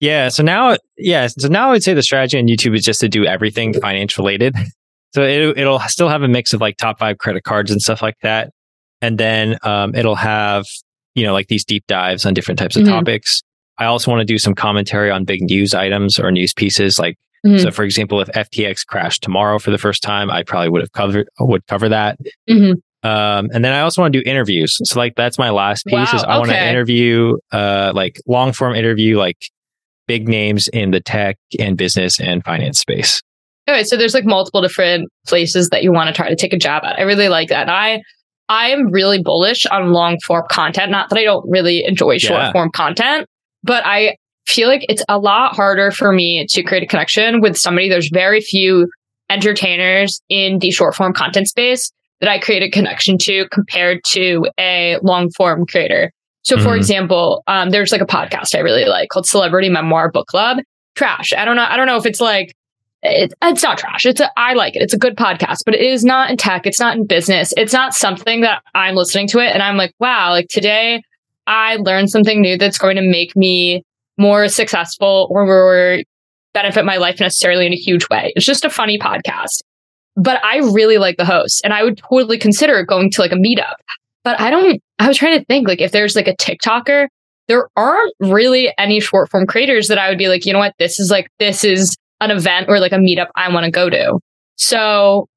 Yeah. 0.00 0.28
So 0.28 0.42
now, 0.42 0.76
yeah. 0.98 1.26
So 1.28 1.48
now 1.48 1.68
I 1.68 1.72
would 1.72 1.82
say 1.82 1.94
the 1.94 2.02
strategy 2.02 2.38
on 2.38 2.46
YouTube 2.46 2.76
is 2.76 2.84
just 2.84 3.00
to 3.00 3.08
do 3.08 3.24
everything 3.24 3.72
finance 3.74 4.16
related. 4.18 4.54
So 5.14 5.22
it, 5.22 5.56
it'll 5.56 5.78
still 5.80 6.10
have 6.10 6.22
a 6.22 6.28
mix 6.28 6.52
of 6.52 6.60
like 6.60 6.76
top 6.76 6.98
five 6.98 7.16
credit 7.16 7.42
cards 7.42 7.70
and 7.70 7.80
stuff 7.80 8.02
like 8.02 8.16
that. 8.22 8.50
And 9.00 9.16
then 9.16 9.56
um, 9.62 9.94
it'll 9.94 10.14
have, 10.16 10.66
you 11.14 11.24
know, 11.24 11.32
like 11.32 11.46
these 11.46 11.64
deep 11.64 11.86
dives 11.86 12.26
on 12.26 12.34
different 12.34 12.58
types 12.58 12.76
of 12.76 12.82
Mhm. 12.82 12.88
topics. 12.90 13.40
I 13.78 13.86
also 13.86 14.10
want 14.10 14.20
to 14.20 14.26
do 14.26 14.36
some 14.36 14.54
commentary 14.54 15.10
on 15.10 15.24
big 15.24 15.40
news 15.40 15.72
items 15.72 16.18
or 16.18 16.30
news 16.30 16.52
pieces. 16.52 16.98
Like, 16.98 17.16
Mhm. 17.46 17.62
so 17.62 17.70
for 17.70 17.82
example, 17.84 18.20
if 18.20 18.28
FTX 18.34 18.84
crashed 18.84 19.22
tomorrow 19.22 19.58
for 19.58 19.70
the 19.70 19.78
first 19.78 20.02
time, 20.02 20.30
I 20.30 20.42
probably 20.42 20.68
would 20.68 20.82
have 20.82 20.92
covered, 20.92 21.28
would 21.40 21.66
cover 21.66 21.88
that. 21.88 22.18
Mhm. 22.50 22.72
Um, 23.02 23.48
and 23.54 23.64
then 23.64 23.72
I 23.72 23.80
also 23.80 24.02
want 24.02 24.12
to 24.12 24.20
do 24.22 24.28
interviews. 24.28 24.76
So 24.84 24.98
like 24.98 25.14
that's 25.14 25.38
my 25.38 25.48
last 25.48 25.86
piece 25.86 25.94
Wow, 26.12 26.16
is 26.16 26.24
I 26.24 26.36
want 26.36 26.50
to 26.50 26.68
interview, 26.68 27.38
uh, 27.52 27.92
like 27.94 28.20
long 28.26 28.52
form 28.52 28.74
interview, 28.74 29.16
like 29.18 29.38
big 30.06 30.28
names 30.28 30.68
in 30.68 30.90
the 30.90 31.00
tech 31.00 31.36
and 31.58 31.76
business 31.76 32.20
and 32.20 32.44
finance 32.44 32.78
space. 32.80 33.20
All 33.68 33.74
right. 33.74 33.86
so 33.86 33.96
there's 33.96 34.14
like 34.14 34.24
multiple 34.24 34.62
different 34.62 35.08
places 35.26 35.70
that 35.70 35.82
you 35.82 35.92
want 35.92 36.08
to 36.08 36.14
try 36.14 36.28
to 36.28 36.36
take 36.36 36.52
a 36.52 36.58
job 36.58 36.84
at. 36.84 36.98
I 36.98 37.02
really 37.02 37.28
like 37.28 37.48
that. 37.48 37.62
And 37.62 37.70
I 37.70 38.00
I 38.48 38.70
am 38.70 38.92
really 38.92 39.20
bullish 39.20 39.66
on 39.66 39.92
long 39.92 40.18
form 40.24 40.44
content. 40.50 40.90
Not 40.92 41.10
that 41.10 41.18
I 41.18 41.24
don't 41.24 41.44
really 41.50 41.84
enjoy 41.84 42.18
short 42.18 42.40
Yeah. 42.40 42.52
form 42.52 42.70
content, 42.70 43.26
but 43.64 43.84
I 43.84 44.16
feel 44.46 44.68
like 44.68 44.86
it's 44.88 45.02
a 45.08 45.18
lot 45.18 45.56
harder 45.56 45.90
for 45.90 46.12
me 46.12 46.46
to 46.50 46.62
create 46.62 46.84
a 46.84 46.86
connection 46.86 47.40
with 47.40 47.56
somebody. 47.56 47.88
There's 47.88 48.08
very 48.12 48.40
few 48.40 48.86
entertainers 49.28 50.20
in 50.28 50.58
the 50.60 50.70
short 50.70 50.94
form 50.94 51.12
content 51.12 51.48
space 51.48 51.90
that 52.20 52.30
I 52.30 52.38
create 52.38 52.62
a 52.62 52.70
connection 52.70 53.18
to 53.22 53.46
compared 53.50 54.02
to 54.12 54.46
a 54.58 54.98
long 55.02 55.30
form 55.36 55.66
creator. 55.66 56.12
So, 56.46 56.56
for 56.58 56.74
Mhm. 56.74 56.76
example, 56.76 57.42
um, 57.48 57.70
there's 57.70 57.90
like 57.90 58.00
a 58.00 58.06
podcast 58.06 58.54
I 58.54 58.60
really 58.60 58.84
like 58.84 59.08
called 59.08 59.26
Celebrity 59.26 59.68
Memoir 59.68 60.12
Book 60.12 60.28
Club. 60.28 60.58
Trash. 60.94 61.32
I 61.36 61.44
don't 61.44 61.56
know. 61.56 61.66
I 61.68 61.76
don't 61.76 61.86
know 61.88 61.96
if 61.96 62.06
it's 62.06 62.20
like 62.20 62.52
it, 63.02 63.32
it's 63.42 63.62
not 63.64 63.78
trash. 63.78 64.06
It's 64.06 64.20
a, 64.20 64.30
I 64.38 64.54
like 64.54 64.74
it. 64.76 64.82
It's 64.82 64.94
a 64.94 64.98
good 64.98 65.16
podcast, 65.16 65.58
but 65.66 65.74
it 65.74 65.80
is 65.80 66.04
not 66.04 66.30
in 66.30 66.36
tech. 66.36 66.66
It's 66.66 66.78
not 66.80 66.96
in 66.96 67.04
business. 67.06 67.52
It's 67.56 67.72
not 67.72 67.94
something 67.94 68.42
that 68.42 68.62
I'm 68.74 68.94
listening 68.94 69.26
to 69.28 69.38
it 69.40 69.52
and 69.52 69.62
I'm 69.62 69.76
like, 69.76 69.92
wow, 70.00 70.30
like 70.30 70.46
today 70.48 71.02
I 71.48 71.76
learned 71.76 72.10
something 72.10 72.40
new 72.40 72.56
that's 72.56 72.78
going 72.78 72.96
to 72.96 73.02
make 73.02 73.34
me 73.36 73.82
more 74.16 74.48
successful 74.48 75.28
or, 75.30 75.42
or 75.48 75.98
benefit 76.54 76.84
my 76.84 76.96
life 76.96 77.18
necessarily 77.20 77.66
in 77.66 77.72
a 77.72 77.76
huge 77.76 78.08
way. 78.08 78.32
It's 78.36 78.46
just 78.46 78.64
a 78.64 78.70
funny 78.70 78.98
podcast. 78.98 79.62
But 80.16 80.42
I 80.44 80.58
really 80.58 80.98
like 80.98 81.16
the 81.18 81.26
host 81.26 81.60
and 81.64 81.72
I 81.74 81.82
would 81.84 81.98
totally 81.98 82.38
consider 82.38 82.82
going 82.84 83.10
to 83.10 83.20
like 83.20 83.32
a 83.32 83.36
meetup. 83.36 83.74
But 84.26 84.40
I 84.40 84.50
don't, 84.50 84.82
I 84.98 85.06
was 85.06 85.16
trying 85.16 85.38
to 85.38 85.44
think 85.44 85.68
like 85.68 85.80
if 85.80 85.92
there's 85.92 86.16
like 86.16 86.26
a 86.26 86.34
TikToker, 86.34 87.06
there 87.46 87.68
aren't 87.76 88.12
really 88.18 88.72
any 88.76 88.98
short 88.98 89.30
form 89.30 89.46
creators 89.46 89.86
that 89.86 89.98
I 89.98 90.08
would 90.08 90.18
be 90.18 90.26
like, 90.26 90.44
you 90.44 90.52
know 90.52 90.58
what, 90.58 90.74
this 90.80 90.98
is 90.98 91.12
like, 91.12 91.28
this 91.38 91.62
is 91.62 91.96
an 92.20 92.32
event 92.32 92.66
or 92.68 92.80
like 92.80 92.90
a 92.90 92.96
meetup 92.96 93.28
I 93.36 93.54
want 93.54 93.66
to 93.66 93.70
go 93.70 93.88
to. 93.88 94.18
So 94.56 95.28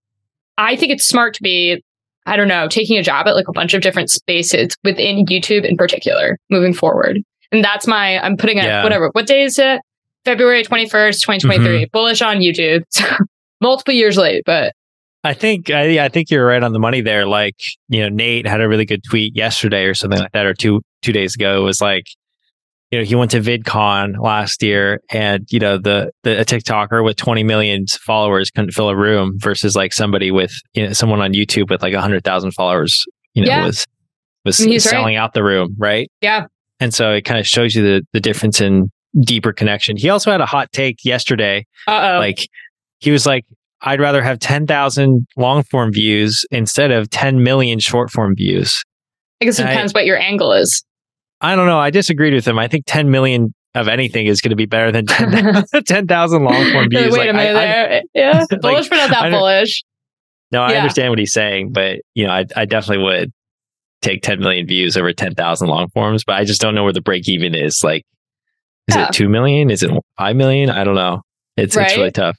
I 0.57 0.75
think 0.75 0.91
it's 0.91 1.05
smart 1.07 1.35
to 1.35 1.43
be, 1.43 1.83
I 2.25 2.35
don't 2.35 2.47
know, 2.47 2.67
taking 2.67 2.97
a 2.97 3.03
job 3.03 3.27
at 3.27 3.35
like 3.35 3.47
a 3.47 3.51
bunch 3.53 3.75
of 3.75 3.81
different 3.83 4.09
spaces 4.09 4.75
within 4.83 5.23
YouTube 5.27 5.65
in 5.65 5.77
particular 5.77 6.39
moving 6.49 6.73
forward. 6.73 7.19
And 7.51 7.63
that's 7.63 7.85
my, 7.85 8.17
I'm 8.17 8.37
putting 8.37 8.57
it, 8.57 8.63
Yeah. 8.63 8.81
whatever. 8.81 9.09
What 9.11 9.27
day 9.27 9.43
is 9.43 9.59
it? 9.59 9.81
February 10.25 10.63
21st, 10.63 11.21
2023. 11.21 11.67
Mm-hmm. 11.67 11.83
Bullish 11.93 12.23
on 12.23 12.37
YouTube. 12.37 12.81
Multiple 13.61 13.93
years 13.93 14.17
late, 14.17 14.41
but 14.47 14.73
I 15.23 15.33
think 15.33 15.69
I, 15.69 16.05
I 16.05 16.09
think 16.09 16.29
you're 16.31 16.45
right 16.45 16.63
on 16.63 16.71
the 16.71 16.79
money 16.79 17.01
there. 17.01 17.25
Like 17.25 17.57
you 17.89 18.01
know, 18.01 18.09
Nate 18.09 18.47
had 18.47 18.61
a 18.61 18.69
really 18.69 18.85
good 18.85 19.03
tweet 19.03 19.35
yesterday 19.35 19.83
or 19.83 19.93
something 19.93 20.19
like 20.19 20.31
that, 20.31 20.45
or 20.45 20.53
two 20.53 20.81
two 21.01 21.11
days 21.11 21.35
ago. 21.35 21.57
It 21.59 21.63
was 21.63 21.81
like, 21.81 22.05
you 22.91 22.99
know, 22.99 23.05
he 23.05 23.15
went 23.15 23.31
to 23.31 23.41
VidCon 23.41 24.17
last 24.17 24.63
year, 24.63 25.01
and 25.11 25.45
you 25.51 25.59
know, 25.59 25.77
the 25.77 26.11
the 26.23 26.39
a 26.39 26.45
TikToker 26.45 27.03
with 27.03 27.17
20 27.17 27.43
million 27.43 27.85
followers 27.87 28.49
couldn't 28.49 28.71
fill 28.71 28.89
a 28.89 28.95
room 28.95 29.33
versus 29.39 29.75
like 29.75 29.91
somebody 29.93 30.31
with 30.31 30.53
you 30.73 30.87
know 30.87 30.93
someone 30.93 31.19
on 31.21 31.33
YouTube 31.33 31.69
with 31.69 31.81
like 31.81 31.93
hundred 31.93 32.23
thousand 32.23 32.51
followers, 32.51 33.05
you 33.33 33.43
know, 33.43 33.49
Yeah. 33.49 33.65
was 33.65 33.85
was 34.45 34.57
He's 34.57 34.85
right. 34.85 34.91
selling 34.91 35.15
out 35.17 35.33
the 35.33 35.43
room, 35.43 35.75
right? 35.77 36.09
Yeah. 36.21 36.45
And 36.79 36.93
so 36.93 37.11
it 37.11 37.25
kind 37.25 37.39
of 37.39 37.45
shows 37.45 37.75
you 37.75 37.83
the 37.83 38.07
the 38.13 38.21
difference 38.21 38.61
in 38.61 38.89
deeper 39.19 39.51
connection. 39.51 39.97
He 39.97 40.09
also 40.09 40.31
had 40.31 40.39
a 40.39 40.45
hot 40.45 40.71
take 40.71 41.03
yesterday 41.03 41.65
uh 41.87 42.13
oh. 42.15 42.19
like 42.19 42.47
he 42.99 43.11
was 43.11 43.25
like 43.25 43.43
i'd 43.83 43.99
rather 43.99 44.21
have 44.21 44.39
10,000 44.39 45.27
long 45.37 45.63
form 45.63 45.91
views 45.91 46.45
instead 46.51 46.91
of 46.91 47.09
10 47.09 47.43
million 47.43 47.79
short 47.79 48.09
form 48.11 48.35
views 48.35 48.83
I 49.41 49.45
guess 49.45 49.59
it 49.59 49.65
I- 49.65 49.69
depends 49.69 49.93
what 49.93 50.05
your 50.05 50.17
angle 50.19 50.51
is. 50.53 50.83
i 51.41 51.55
don't 51.55 51.67
know 51.67 51.79
i 51.79 51.89
disagreed 51.89 52.33
with 52.33 52.47
him 52.47 52.59
i 52.59 52.67
think 52.67 52.85
10 52.87 53.09
million 53.11 53.53
of 53.75 53.87
anything 53.87 54.25
is 54.25 54.41
going 54.41 54.49
to 54.49 54.55
be 54.55 54.65
better 54.65 54.91
than 54.91 55.05
10 55.05 55.63
10,000 55.85 56.43
long 56.43 56.71
form 56.71 56.89
views 56.89 57.11
Wait 57.13 57.19
Like, 57.19 57.29
a 57.29 57.33
minute 57.33 57.55
I- 57.55 57.61
I- 57.61 57.65
there. 57.65 58.01
yeah. 58.13 58.45
bullish, 58.61 58.89
but 58.89 58.95
not 58.97 59.09
that 59.11 59.29
bullish. 59.31 59.83
no 60.51 60.61
i 60.61 60.71
Yeah. 60.71 60.79
understand 60.79 61.11
what 61.11 61.19
he's 61.19 61.31
saying 61.33 61.71
but 61.71 61.99
you 62.15 62.25
know 62.25 62.33
i, 62.33 62.45
I 62.55 62.65
definitely 62.65 63.03
would 63.03 63.31
take 64.01 64.21
10 64.23 64.39
million 64.39 64.65
views 64.65 64.95
over 64.97 65.11
10,000 65.13 65.67
long 65.67 65.89
forms 65.89 66.23
but 66.23 66.35
i 66.35 66.43
just 66.45 66.59
don't 66.61 66.73
know 66.75 66.83
where 66.83 66.93
the 66.93 67.01
break 67.01 67.27
even 67.29 67.53
is 67.55 67.81
like 67.83 68.03
is 68.87 68.95
Yeah. 68.95 69.07
it 69.07 69.13
2 69.13 69.29
million 69.29 69.69
is 69.69 69.83
it 69.83 69.91
5 70.17 70.35
million 70.35 70.69
i 70.69 70.83
don't 70.83 70.95
know 70.95 71.21
it's 71.57 71.75
it's 71.77 71.95
really 71.97 72.11
tough 72.11 72.37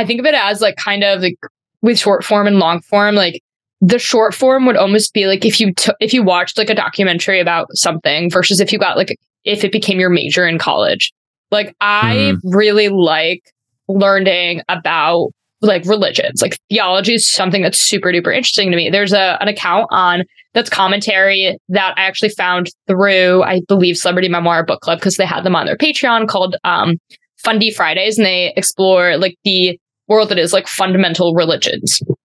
I 0.00 0.06
think 0.06 0.18
of 0.18 0.26
it 0.26 0.34
as 0.34 0.60
like 0.62 0.76
kind 0.76 1.04
of 1.04 1.20
like 1.20 1.36
with 1.82 1.98
short 1.98 2.24
form 2.24 2.46
and 2.46 2.58
long 2.58 2.80
form, 2.80 3.14
like 3.14 3.42
the 3.80 3.98
short 3.98 4.34
form 4.34 4.64
would 4.66 4.76
almost 4.76 5.12
be 5.12 5.26
like 5.26 5.44
if 5.44 5.60
you 5.60 5.74
took 5.74 5.96
if 6.00 6.14
you 6.14 6.22
watched 6.22 6.56
like 6.56 6.70
a 6.70 6.74
documentary 6.74 7.38
about 7.38 7.68
something 7.74 8.30
versus 8.30 8.60
if 8.60 8.72
you 8.72 8.78
got 8.78 8.96
like 8.96 9.16
if 9.44 9.62
it 9.62 9.72
became 9.72 10.00
your 10.00 10.10
major 10.10 10.46
in 10.46 10.58
college. 10.58 11.12
Like 11.50 11.74
I 11.80 12.34
really 12.44 12.88
like 12.88 13.42
learning 13.88 14.62
about 14.68 15.30
like 15.60 15.84
religions. 15.84 16.40
Like 16.40 16.58
theology 16.70 17.14
is 17.14 17.28
something 17.28 17.60
that's 17.60 17.78
super 17.78 18.10
duper 18.10 18.34
interesting 18.34 18.70
to 18.70 18.76
me. 18.76 18.88
There's 18.88 19.12
a 19.12 19.36
an 19.40 19.48
account 19.48 19.86
on 19.90 20.24
that's 20.54 20.70
commentary 20.70 21.58
that 21.68 21.94
I 21.98 22.02
actually 22.02 22.30
found 22.30 22.68
through 22.86 23.42
I 23.42 23.60
believe 23.68 23.98
Celebrity 23.98 24.28
Memoir 24.28 24.64
Book 24.64 24.80
Club 24.80 24.98
because 24.98 25.16
they 25.16 25.26
had 25.26 25.44
them 25.44 25.56
on 25.56 25.66
their 25.66 25.76
Patreon 25.76 26.26
called 26.26 26.56
um 26.64 26.96
Fundie 27.44 27.74
Fridays 27.74 28.18
and 28.18 28.26
they 28.26 28.52
explore 28.56 29.16
like 29.16 29.36
the 29.44 29.78
world 30.10 30.28
that 30.28 30.38
is 30.38 30.52
like 30.52 30.66
fundamental 30.66 31.34
religions. 31.34 32.02
And 32.08 32.16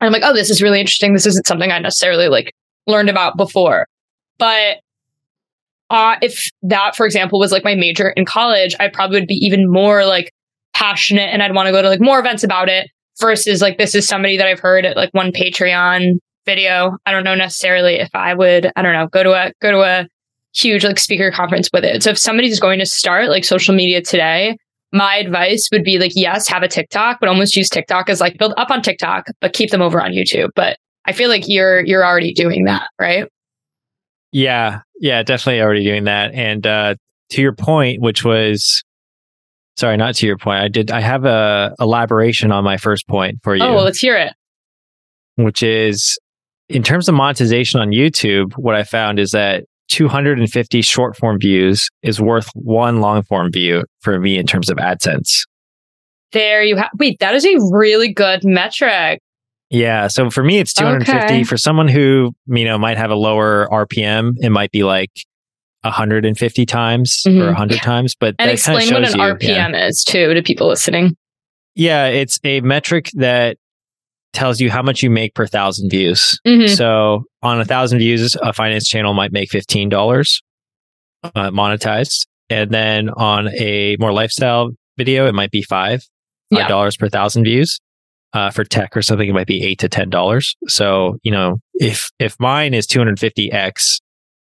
I'm 0.00 0.12
like, 0.12 0.22
oh, 0.24 0.32
this 0.32 0.48
is 0.48 0.62
really 0.62 0.80
interesting. 0.80 1.12
This 1.12 1.26
isn't 1.26 1.46
something 1.46 1.70
I 1.70 1.78
necessarily 1.78 2.28
like 2.28 2.54
learned 2.86 3.10
about 3.10 3.36
before. 3.36 3.86
But 4.38 4.78
uh, 5.90 6.16
if 6.22 6.48
that, 6.62 6.96
for 6.96 7.04
example, 7.04 7.38
was 7.38 7.52
like 7.52 7.64
my 7.64 7.74
major 7.74 8.10
in 8.10 8.24
college, 8.24 8.74
I 8.80 8.88
probably 8.88 9.20
would 9.20 9.28
be 9.28 9.38
even 9.42 9.70
more 9.70 10.06
like 10.06 10.32
passionate 10.74 11.30
and 11.32 11.42
I'd 11.42 11.54
want 11.54 11.66
to 11.66 11.72
go 11.72 11.82
to 11.82 11.88
like 11.88 12.00
more 12.00 12.18
events 12.18 12.42
about 12.42 12.68
it 12.68 12.88
versus 13.20 13.60
like 13.60 13.76
this 13.76 13.94
is 13.94 14.06
somebody 14.06 14.38
that 14.38 14.46
I've 14.46 14.60
heard 14.60 14.86
at 14.86 14.96
like 14.96 15.10
one 15.12 15.32
Patreon 15.32 16.18
video. 16.46 16.96
I 17.04 17.12
don't 17.12 17.24
know 17.24 17.34
necessarily 17.34 17.96
if 17.96 18.08
I 18.14 18.34
would, 18.34 18.72
I 18.74 18.82
don't 18.82 18.94
know, 18.94 19.06
go 19.06 19.22
to 19.22 19.32
a 19.32 19.52
go 19.60 19.70
to 19.70 19.82
a 19.82 20.08
huge 20.54 20.84
like 20.84 20.98
speaker 20.98 21.30
conference 21.30 21.68
with 21.72 21.84
it. 21.84 22.02
So 22.02 22.10
if 22.10 22.18
somebody's 22.18 22.58
going 22.58 22.78
to 22.78 22.86
start 22.86 23.28
like 23.28 23.44
social 23.44 23.74
media 23.74 24.00
today, 24.02 24.56
my 24.92 25.16
advice 25.16 25.68
would 25.72 25.84
be 25.84 25.98
like, 25.98 26.12
yes, 26.14 26.46
have 26.48 26.62
a 26.62 26.68
TikTok, 26.68 27.18
but 27.20 27.28
almost 27.28 27.56
use 27.56 27.68
TikTok 27.68 28.08
as 28.10 28.20
like 28.20 28.38
build 28.38 28.52
up 28.56 28.70
on 28.70 28.82
TikTok, 28.82 29.26
but 29.40 29.52
keep 29.54 29.70
them 29.70 29.80
over 29.82 30.00
on 30.02 30.12
YouTube. 30.12 30.50
But 30.54 30.76
I 31.06 31.12
feel 31.12 31.28
like 31.28 31.44
you're 31.48 31.84
you're 31.84 32.04
already 32.04 32.32
doing 32.34 32.64
that, 32.64 32.88
right? 33.00 33.26
Yeah, 34.32 34.80
yeah, 35.00 35.22
definitely 35.22 35.60
already 35.60 35.84
doing 35.84 36.04
that. 36.04 36.32
And 36.34 36.66
uh, 36.66 36.94
to 37.30 37.42
your 37.42 37.52
point, 37.54 38.00
which 38.00 38.24
was, 38.24 38.82
sorry, 39.76 39.96
not 39.96 40.14
to 40.16 40.26
your 40.26 40.38
point. 40.38 40.62
I 40.62 40.68
did. 40.68 40.90
I 40.90 41.00
have 41.00 41.24
a 41.24 41.74
elaboration 41.78 42.50
on 42.52 42.64
my 42.64 42.76
first 42.76 43.06
point 43.08 43.38
for 43.42 43.54
you, 43.54 43.62
Oh, 43.62 43.74
well, 43.74 43.84
let's 43.84 43.98
hear 43.98 44.16
it. 44.16 44.32
which 45.36 45.62
is 45.62 46.18
in 46.68 46.82
terms 46.82 47.08
of 47.08 47.14
monetization 47.14 47.80
on 47.80 47.90
YouTube. 47.90 48.52
What 48.56 48.74
I 48.74 48.84
found 48.84 49.18
is 49.18 49.32
that 49.32 49.64
250 49.92 50.82
short 50.82 51.16
form 51.16 51.38
views 51.38 51.88
is 52.02 52.20
worth 52.20 52.48
one 52.54 53.00
long 53.00 53.22
form 53.22 53.52
view 53.52 53.84
for 54.00 54.18
me 54.18 54.38
in 54.38 54.46
terms 54.46 54.70
of 54.70 54.78
AdSense. 54.78 55.42
There 56.32 56.62
you 56.62 56.76
have. 56.76 56.88
Wait, 56.98 57.18
that 57.20 57.34
is 57.34 57.44
a 57.44 57.54
really 57.72 58.10
good 58.12 58.42
metric. 58.42 59.20
Yeah. 59.70 60.08
So 60.08 60.30
for 60.30 60.42
me, 60.42 60.58
it's 60.58 60.72
250. 60.72 61.24
Okay. 61.24 61.44
For 61.44 61.56
someone 61.58 61.88
who, 61.88 62.32
you 62.46 62.64
know, 62.64 62.78
might 62.78 62.96
have 62.96 63.10
a 63.10 63.14
lower 63.14 63.68
RPM, 63.70 64.32
it 64.40 64.50
might 64.50 64.70
be 64.70 64.82
like 64.82 65.10
150 65.84 66.66
times 66.66 67.22
Mhm. 67.26 67.42
or 67.42 67.48
100 67.48 67.80
times. 67.82 68.14
But 68.18 68.34
And 68.38 68.48
that 68.50 68.60
kind 68.62 68.76
of 68.76 68.82
explain 68.82 69.02
what 69.02 69.12
an 69.12 69.18
you. 69.18 69.24
RPM 69.24 69.72
Yeah. 69.74 69.86
is 69.86 70.04
too 70.04 70.32
to 70.34 70.42
people 70.42 70.68
listening. 70.68 71.16
yeah. 71.74 72.06
It's 72.06 72.38
a 72.44 72.60
metric 72.62 73.10
that 73.14 73.56
tells 74.32 74.60
you 74.60 74.70
how 74.70 74.82
much 74.82 75.02
you 75.02 75.10
make 75.10 75.34
per 75.34 75.46
thousand 75.46 75.90
views. 75.90 76.38
Mhm. 76.46 76.68
So 76.76 77.24
on 77.42 77.60
a 77.60 77.64
thousand 77.64 77.98
views, 77.98 78.36
a 78.42 78.52
finance 78.52 78.88
channel 78.88 79.14
might 79.14 79.32
make 79.32 79.50
$15 79.50 80.42
uh, 81.24 81.50
monetized. 81.50 82.26
And 82.50 82.70
then 82.70 83.10
on 83.10 83.48
a 83.58 83.96
more 83.98 84.12
lifestyle 84.12 84.70
video, 84.98 85.26
it 85.26 85.34
might 85.34 85.50
be 85.50 85.62
five, 85.62 86.04
Yeah. 86.50 86.60
five 86.60 86.68
dollars 86.68 86.96
per 86.96 87.08
thousand 87.08 87.44
views. 87.44 87.78
Uh, 88.34 88.50
for 88.50 88.64
tech 88.64 88.96
or 88.96 89.02
something, 89.02 89.28
it 89.28 89.34
might 89.34 89.46
be 89.46 89.62
eight 89.62 89.78
to 89.78 89.88
ten 89.90 90.08
dollars. 90.08 90.56
So 90.66 91.18
you 91.22 91.30
know, 91.30 91.58
if 91.74 92.10
if 92.18 92.34
mine 92.40 92.72
is 92.72 92.86
250x 92.86 93.98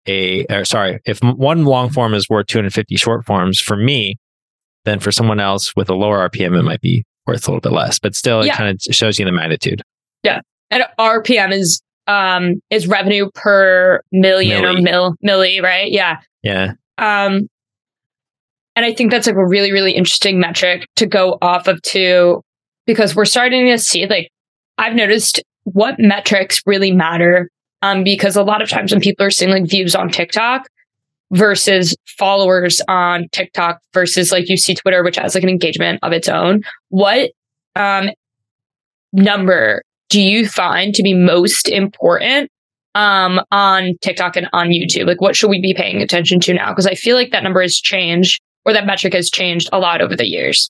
a, 0.08 0.46
or 0.50 0.66
sorry, 0.66 1.00
if 1.06 1.20
one 1.24 1.66
long 1.66 1.90
form 1.92 2.14
is 2.16 2.28
worth 2.30 2.48
250 2.48 2.96
short 2.98 3.26
forms 3.26 3.60
for 3.60 3.76
me, 3.78 4.16
then 4.86 5.00
for 5.00 5.12
someone 5.12 5.40
else 5.40 5.76
with 5.76 5.90
a 5.90 5.94
lower 5.96 6.28
RPM, 6.30 6.58
it 6.58 6.64
might 6.64 6.82
be 6.82 7.06
worth 7.28 7.48
a 7.48 7.52
little 7.52 7.62
bit 7.62 7.72
less. 7.72 8.00
But 8.00 8.16
still, 8.16 8.42
it 8.42 8.48
Yeah. 8.48 8.56
kind 8.58 8.70
of 8.70 8.96
shows 8.96 9.18
you 9.20 9.26
the 9.26 9.32
magnitude. 9.32 9.82
Yeah. 10.24 10.42
And 10.72 10.84
RPM 11.00 11.52
is 11.54 11.82
um 12.08 12.56
is 12.70 12.88
revenue 12.88 13.30
per 13.34 14.02
million 14.12 14.64
or 14.64 14.74
Milli. 14.74 14.84
mil 14.84 15.16
milli, 15.26 15.62
right? 15.62 15.92
Yeah. 15.92 16.20
Yeah. 16.44 16.74
Um, 16.98 17.48
and 18.76 18.86
I 18.86 18.94
think 18.94 19.12
that's 19.12 19.28
like 19.28 19.36
a 19.36 19.46
really, 19.46 19.72
really 19.72 19.94
interesting 19.94 20.40
metric 20.40 20.86
to 20.98 21.06
go 21.08 21.38
off 21.42 21.68
of 21.68 21.82
too, 21.82 22.42
because 22.86 23.16
we're 23.16 23.26
starting 23.26 23.68
to 23.68 23.78
see 23.78 24.06
like 24.08 24.30
I've 24.78 24.96
noticed 24.96 25.42
what 25.64 25.96
metrics 26.00 26.62
really 26.66 26.92
matter. 26.92 27.50
Um, 27.82 28.04
because 28.04 28.36
a 28.36 28.44
lot 28.44 28.62
of 28.64 28.70
times 28.70 28.92
when 28.92 29.02
people 29.02 29.26
are 29.26 29.30
seeing 29.32 29.52
like 29.52 29.68
views 29.70 29.96
on 29.96 30.10
TikTok 30.10 30.68
versus 31.36 31.96
followers 32.18 32.82
on 32.88 33.28
TikTok 33.32 33.80
versus 33.94 34.32
like 34.32 34.50
you 34.50 34.58
see 34.58 34.74
Twitter, 34.74 35.04
which 35.04 35.18
has 35.18 35.36
like 35.36 35.44
an 35.44 35.50
engagement 35.50 36.00
of 36.02 36.12
its 36.12 36.28
own, 36.28 36.62
what 36.90 37.32
um 37.76 38.10
number 39.14 39.82
do 40.10 40.22
you 40.22 40.48
find 40.48 40.94
to 40.96 41.04
be 41.04 41.14
most 41.14 41.68
important 41.68 42.50
um, 42.94 43.42
on 43.52 43.94
TikTok 44.02 44.36
and 44.36 44.48
on 44.54 44.68
YouTube? 44.68 45.08
Like, 45.08 45.22
what 45.22 45.36
should 45.36 45.50
we 45.50 45.60
be 45.60 45.74
paying 45.74 46.02
attention 46.02 46.40
to 46.42 46.54
now? 46.54 46.70
Because 46.70 46.88
I 46.88 46.96
feel 46.96 47.16
like 47.16 47.32
that 47.32 47.44
number 47.44 47.62
has 47.62 47.76
changed 47.76 48.42
or 48.66 48.74
that 48.74 48.86
metric 48.86 49.14
has 49.14 49.30
changed 49.30 49.70
a 49.72 49.80
lot 49.80 50.02
over 50.02 50.16
the 50.16 50.28
years. 50.28 50.70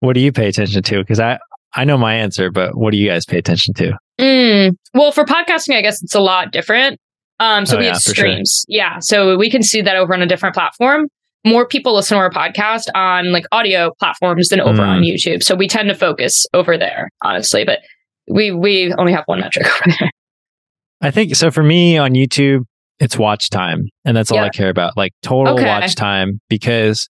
What 0.00 0.14
do 0.14 0.20
you 0.20 0.32
pay 0.32 0.48
attention 0.48 0.82
to? 0.82 0.98
Because 0.98 1.20
I 1.20 1.38
I 1.74 1.84
know 1.84 1.96
my 1.96 2.14
answer, 2.14 2.50
but 2.50 2.76
what 2.76 2.90
do 2.90 2.98
you 2.98 3.08
guys 3.08 3.24
pay 3.24 3.38
attention 3.38 3.72
to? 3.74 3.96
Mm. 4.20 4.76
Well, 4.94 5.12
for 5.12 5.24
podcasting, 5.24 5.76
I 5.76 5.82
guess 5.82 6.02
it's 6.02 6.14
a 6.14 6.20
lot 6.20 6.52
different. 6.52 6.98
Um, 7.40 7.66
so 7.66 7.76
Oh, 7.76 7.78
we 7.80 7.86
yeah, 7.86 7.92
have 7.94 8.02
for 8.02 8.14
sure. 8.14 8.26
streams. 8.26 8.64
Yeah. 8.68 8.98
So 9.00 9.36
we 9.36 9.50
can 9.50 9.62
see 9.62 9.80
that 9.82 9.96
over 9.96 10.14
on 10.14 10.22
a 10.22 10.26
different 10.26 10.54
platform. 10.54 11.08
More 11.44 11.66
people 11.66 11.94
listen 11.94 12.16
to 12.16 12.20
our 12.20 12.30
podcast 12.30 12.84
on 12.94 13.32
like 13.32 13.44
audio 13.50 13.90
platforms 13.98 14.48
than 14.48 14.60
over 14.60 14.82
Mm. 14.82 14.88
on 14.88 15.02
YouTube. 15.02 15.42
So 15.42 15.54
we 15.56 15.66
tend 15.66 15.88
to 15.88 15.94
focus 15.94 16.46
over 16.54 16.78
there, 16.78 17.08
honestly. 17.24 17.64
But 17.64 17.80
we 18.30 18.52
we 18.52 18.94
only 18.96 19.12
have 19.12 19.24
one 19.26 19.40
metric 19.40 19.66
over 19.86 19.96
there. 19.98 20.10
I 21.00 21.10
think 21.10 21.34
so. 21.34 21.50
For 21.50 21.64
me 21.64 21.98
on 21.98 22.12
YouTube, 22.12 22.60
it's 23.00 23.18
watch 23.18 23.50
time, 23.50 23.86
and 24.04 24.16
that's 24.16 24.30
all 24.30 24.36
Yeah. 24.38 24.44
I 24.44 24.48
care 24.50 24.68
about. 24.68 24.96
Like 24.96 25.10
total 25.24 25.54
Okay. 25.54 25.66
watch 25.66 25.96
time, 25.96 26.40
because 26.48 27.08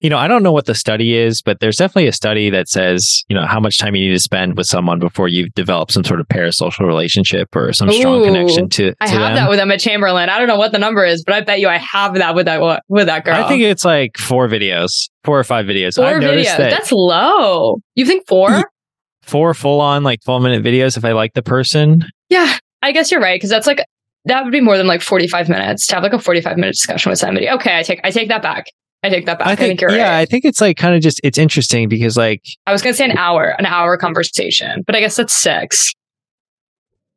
you 0.00 0.10
know 0.10 0.18
I 0.18 0.28
don't 0.28 0.42
know 0.42 0.52
what 0.52 0.66
the 0.66 0.74
study 0.74 1.16
is, 1.16 1.42
but 1.42 1.60
there's 1.60 1.76
definitely 1.76 2.08
a 2.08 2.12
study 2.12 2.50
that 2.50 2.68
says 2.68 3.24
you 3.28 3.36
know 3.36 3.46
how 3.46 3.60
much 3.60 3.78
time 3.78 3.94
you 3.94 4.08
need 4.08 4.14
to 4.14 4.20
spend 4.20 4.56
with 4.56 4.66
someone 4.66 4.98
before 4.98 5.28
you 5.28 5.48
develop 5.50 5.90
some 5.90 6.04
sort 6.04 6.20
of 6.20 6.28
parasocial 6.28 6.86
relationship 6.86 7.54
or 7.54 7.72
some 7.72 7.90
strong 7.90 8.24
connection 8.24 8.68
to. 8.70 8.90
to 8.90 8.96
I 9.00 9.08
have 9.08 9.20
them. 9.20 9.34
that 9.36 9.50
with 9.50 9.58
Emma 9.58 9.78
Chamberlain. 9.78 10.28
I 10.28 10.38
don't 10.38 10.48
know 10.48 10.58
what 10.58 10.72
the 10.72 10.78
number 10.78 11.04
is, 11.04 11.24
but 11.24 11.34
I 11.34 11.40
bet 11.40 11.60
you 11.60 11.68
I 11.68 11.78
have 11.78 12.14
that 12.14 12.34
with 12.34 12.46
that 12.46 12.82
with 12.88 13.06
that 13.06 13.24
girl. 13.24 13.34
I 13.34 13.48
think 13.48 13.62
it's 13.62 13.84
like 13.84 14.16
four 14.18 14.48
videos, 14.48 15.08
four 15.24 15.38
or 15.38 15.44
five 15.44 15.66
videos. 15.66 15.96
four 15.96 16.06
I've 16.06 16.20
noticed 16.20 16.50
videos. 16.50 16.58
that 16.58 16.70
That's 16.70 16.92
low. 16.92 17.78
You 17.94 18.06
think 18.06 18.26
four? 18.26 18.70
four 19.22 19.54
full 19.54 19.80
on 19.80 20.02
like 20.02 20.22
12 20.22 20.42
minute 20.42 20.62
videos 20.62 20.96
if 20.96 21.04
I 21.04 21.12
like 21.12 21.32
the 21.34 21.42
person. 21.42 22.04
Yeah, 22.28 22.58
I 22.82 22.92
guess 22.92 23.10
you're 23.10 23.20
right 23.20 23.36
because 23.36 23.50
that's 23.50 23.66
like 23.66 23.84
that 24.26 24.44
would 24.44 24.52
be 24.52 24.60
more 24.60 24.76
than 24.76 24.86
like 24.86 25.02
45 25.02 25.48
minutes 25.48 25.86
to 25.86 25.94
have 25.94 26.02
like 26.02 26.12
a 26.12 26.18
45 26.18 26.56
minute 26.56 26.72
discussion 26.72 27.10
with 27.10 27.18
somebody. 27.18 27.48
Okay, 27.48 27.78
I 27.78 27.82
take 27.82 28.00
I 28.04 28.10
take 28.10 28.28
that 28.28 28.42
back. 28.42 28.66
I 29.04 29.10
take 29.10 29.26
that 29.26 29.38
back. 29.38 29.48
I 29.48 29.54
think, 29.56 29.80
you're 29.80 29.90
yeah, 29.90 30.10
right. 30.10 30.20
I 30.20 30.24
think 30.24 30.44
it's 30.44 30.60
like 30.60 30.76
kind 30.76 30.94
of 30.94 31.02
just 31.02 31.20
it's 31.22 31.38
interesting 31.38 31.88
because 31.88 32.16
like 32.16 32.42
I 32.66 32.72
was 32.72 32.82
gonna 32.82 32.94
say 32.94 33.04
an 33.04 33.16
hour, 33.18 33.54
an 33.58 33.66
hour 33.66 33.96
conversation, 33.96 34.82
but 34.86 34.96
I 34.96 35.00
guess 35.00 35.16
that's 35.16 35.34
six. 35.34 35.92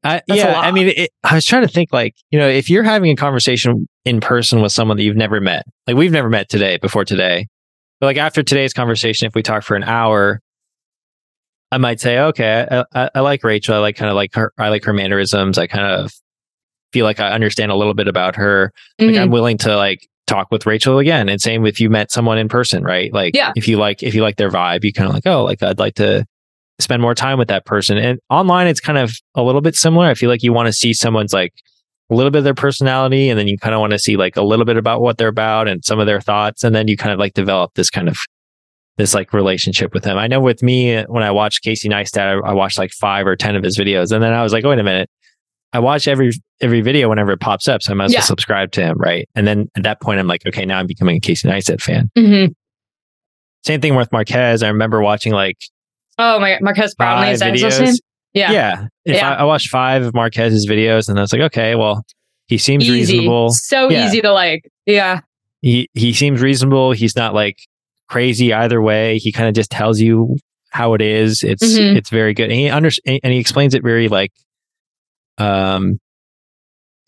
I, 0.04 0.22
That's 0.28 0.40
yeah. 0.40 0.60
I 0.60 0.72
mean, 0.72 0.94
it, 0.96 1.10
I 1.24 1.34
was 1.36 1.44
trying 1.44 1.64
to 1.64 1.68
think 1.68 1.92
like, 1.92 2.16
you 2.30 2.38
know, 2.38 2.48
if 2.48 2.70
you're 2.70 2.84
having 2.84 3.12
a 3.12 3.16
conversation 3.16 3.88
in 4.06 4.22
person 4.22 4.62
with 4.62 4.72
someone 4.72 4.96
that 4.98 5.04
you've 5.04 5.18
never 5.18 5.42
met, 5.42 5.66
like 5.88 5.98
we've 5.98 6.12
never 6.12 6.30
met 6.30 6.50
today 6.50 6.78
before 6.78 7.04
today, 7.04 7.48
but 8.00 8.06
like 8.06 8.18
after 8.18 8.44
today's 8.44 8.74
conversation, 8.74 9.26
if 9.28 9.34
we 9.34 9.42
talk 9.42 9.64
for 9.64 9.76
an 9.76 9.84
hour, 9.84 10.40
I 11.72 11.78
might 11.78 12.00
say, 12.00 12.20
okay, 12.20 12.66
I, 12.70 12.86
I, 12.94 13.10
I 13.16 13.20
like 13.22 13.44
Rachel. 13.44 13.76
I 13.76 13.80
like 13.80 13.96
kind 13.98 14.10
of 14.10 14.16
like 14.16 14.34
her. 14.36 14.54
I 14.58 14.70
like 14.70 14.86
her 14.86 14.94
mannerisms. 14.94 15.58
I 15.58 15.68
kind 15.68 15.86
of 15.86 16.14
feel 16.94 17.04
like 17.04 17.20
I 17.20 17.32
understand 17.32 17.72
a 17.72 17.76
little 17.76 17.96
bit 17.96 18.08
about 18.08 18.36
her. 18.36 18.72
Like 19.00 19.10
Mhm. 19.10 19.22
I'm 19.22 19.32
willing 19.32 19.58
to 19.60 19.76
like 19.76 20.08
talk 20.28 20.48
with 20.52 20.66
Rachel 20.66 21.00
again. 21.00 21.30
And 21.30 21.42
same 21.42 21.66
if 21.66 21.80
you 21.80 21.90
met 21.90 22.12
someone 22.12 22.38
in 22.38 22.48
person, 22.50 22.84
right? 22.84 23.12
Like 23.14 23.36
Yeah. 23.36 23.54
if 23.56 23.68
you 23.68 23.78
like 23.78 24.04
if 24.04 24.14
you 24.14 24.22
like 24.22 24.36
their 24.36 24.50
vibe, 24.52 24.84
you 24.84 24.94
kind 24.94 25.08
of 25.10 25.14
like, 25.16 25.26
oh, 25.26 25.44
like 25.44 25.64
I'd 25.64 25.80
like 25.80 25.96
to 25.96 26.26
spend 26.80 27.02
more 27.02 27.16
time 27.16 27.40
with 27.40 27.48
that 27.48 27.66
person. 27.66 27.98
And 27.98 28.20
online 28.30 28.68
it's 28.68 28.80
kind 28.80 28.98
of 29.00 29.12
a 29.34 29.42
little 29.42 29.62
bit 29.62 29.76
similar. 29.76 30.06
I 30.06 30.14
feel 30.14 30.30
like 30.30 30.44
you 30.44 30.54
want 30.54 30.68
to 30.68 30.74
see 30.74 30.94
someone's 30.94 31.34
like 31.34 31.54
a 32.12 32.16
little 32.16 32.30
bit 32.30 32.40
of 32.40 32.44
their 32.44 32.54
personality 32.54 33.30
and 33.30 33.40
then 33.40 33.48
you 33.48 33.58
kind 33.58 33.74
of 33.74 33.82
want 33.82 33.92
to 33.92 34.00
see 34.00 34.16
like 34.16 34.38
a 34.38 34.44
little 34.44 34.64
bit 34.66 34.78
about 34.78 35.02
what 35.02 35.18
they're 35.18 35.28
about 35.28 35.68
and 35.68 35.84
some 35.84 36.00
of 36.00 36.06
their 36.06 36.22
thoughts 36.22 36.64
and 36.64 36.76
then 36.76 36.88
you 36.88 36.96
kind 36.96 37.12
of 37.12 37.20
like 37.20 37.34
develop 37.34 37.74
this 37.74 37.90
kind 37.90 38.08
of 38.08 38.18
this 38.98 39.14
like 39.14 39.32
relationship 39.34 39.94
with 39.94 40.04
them. 40.04 40.18
I 40.18 40.28
know 40.28 40.40
with 40.40 40.64
me 40.64 41.02
when 41.04 41.22
I 41.24 41.30
watched 41.32 41.64
Casey 41.64 41.88
Neistat, 41.88 42.44
I, 42.44 42.50
I 42.50 42.54
watched 42.54 42.78
like 42.80 42.92
five 42.92 43.28
or 43.28 43.36
ten 43.36 43.56
of 43.56 43.64
his 43.64 43.78
videos, 43.78 44.12
and 44.12 44.24
then 44.24 44.34
I 44.34 44.42
was 44.42 44.54
like, 44.54 44.64
wait 44.64 44.80
a 44.80 44.84
minute, 44.84 45.08
I 45.74 45.80
watch 45.80 46.08
every 46.08 46.32
every 46.62 46.82
video 46.82 47.10
whenever 47.10 47.32
it 47.32 47.40
pops 47.40 47.68
up, 47.68 47.84
so 47.84 47.92
I 47.92 47.96
might 47.96 48.06
as 48.06 48.14
Yeah. 48.14 48.20
well 48.20 48.28
subscribe 48.28 48.72
to 48.74 48.82
him, 48.82 48.98
right? 48.98 49.28
And 49.36 49.46
then 49.46 49.68
at 49.76 49.84
that 49.84 50.02
point, 50.02 50.20
I'm 50.20 50.28
like, 50.28 50.46
okay, 50.48 50.66
now 50.66 50.80
I'm 50.80 50.88
becoming 50.88 51.18
a 51.18 51.20
Casey 51.20 51.48
Neistat 51.48 51.82
fan. 51.82 52.10
Mhm. 52.18 52.54
Same 53.66 53.82
thing 53.82 53.96
with 53.96 54.12
Marques. 54.12 54.64
I 54.64 54.68
remember 54.70 55.02
watching 55.02 55.34
like 55.34 55.58
Oh 56.18 56.40
my, 56.40 56.58
Marques 56.62 56.96
Brownlee 56.96 57.26
five 57.28 57.34
is 57.34 57.40
that 57.42 57.54
his 57.54 57.64
videos. 57.64 57.82
name? 57.86 57.94
Yeah, 58.34 58.52
Yeah, 58.52 58.88
if 59.06 59.16
Yeah. 59.18 59.32
I, 59.32 59.34
I 59.36 59.44
watched 59.44 59.70
five 59.70 60.04
of 60.04 60.14
Marques's 60.14 60.68
videos, 60.68 61.10
and 61.10 61.18
I 61.20 61.22
was 61.22 61.32
like, 61.32 61.42
okay, 61.44 61.76
well, 61.76 62.04
he 62.48 62.58
seems 62.58 62.86
easy, 62.86 63.14
reasonable. 63.20 63.50
so 63.52 63.90
Yeah. 63.90 64.08
easy 64.08 64.22
to 64.22 64.32
like. 64.32 64.62
Yeah, 64.86 65.20
He 65.62 65.90
he 65.94 66.14
seems 66.14 66.42
reasonable. 66.42 66.92
He's 66.94 67.16
not 67.16 67.34
like 67.34 67.58
crazy 68.10 68.54
either 68.54 68.82
way. 68.82 69.18
He 69.18 69.32
kind 69.32 69.48
of 69.50 69.54
just 69.54 69.70
tells 69.70 70.00
you 70.00 70.38
how 70.70 70.94
it 70.94 71.02
is. 71.02 71.44
It's 71.44 71.64
Mhm. 71.78 71.96
it's 71.98 72.10
very 72.10 72.34
good. 72.34 72.46
And 72.46 72.54
he 72.54 72.70
under 72.70 72.90
and 73.06 73.34
he 73.34 73.38
explains 73.40 73.74
it 73.76 73.84
very 73.84 74.08
like 74.08 74.32
um 75.38 76.00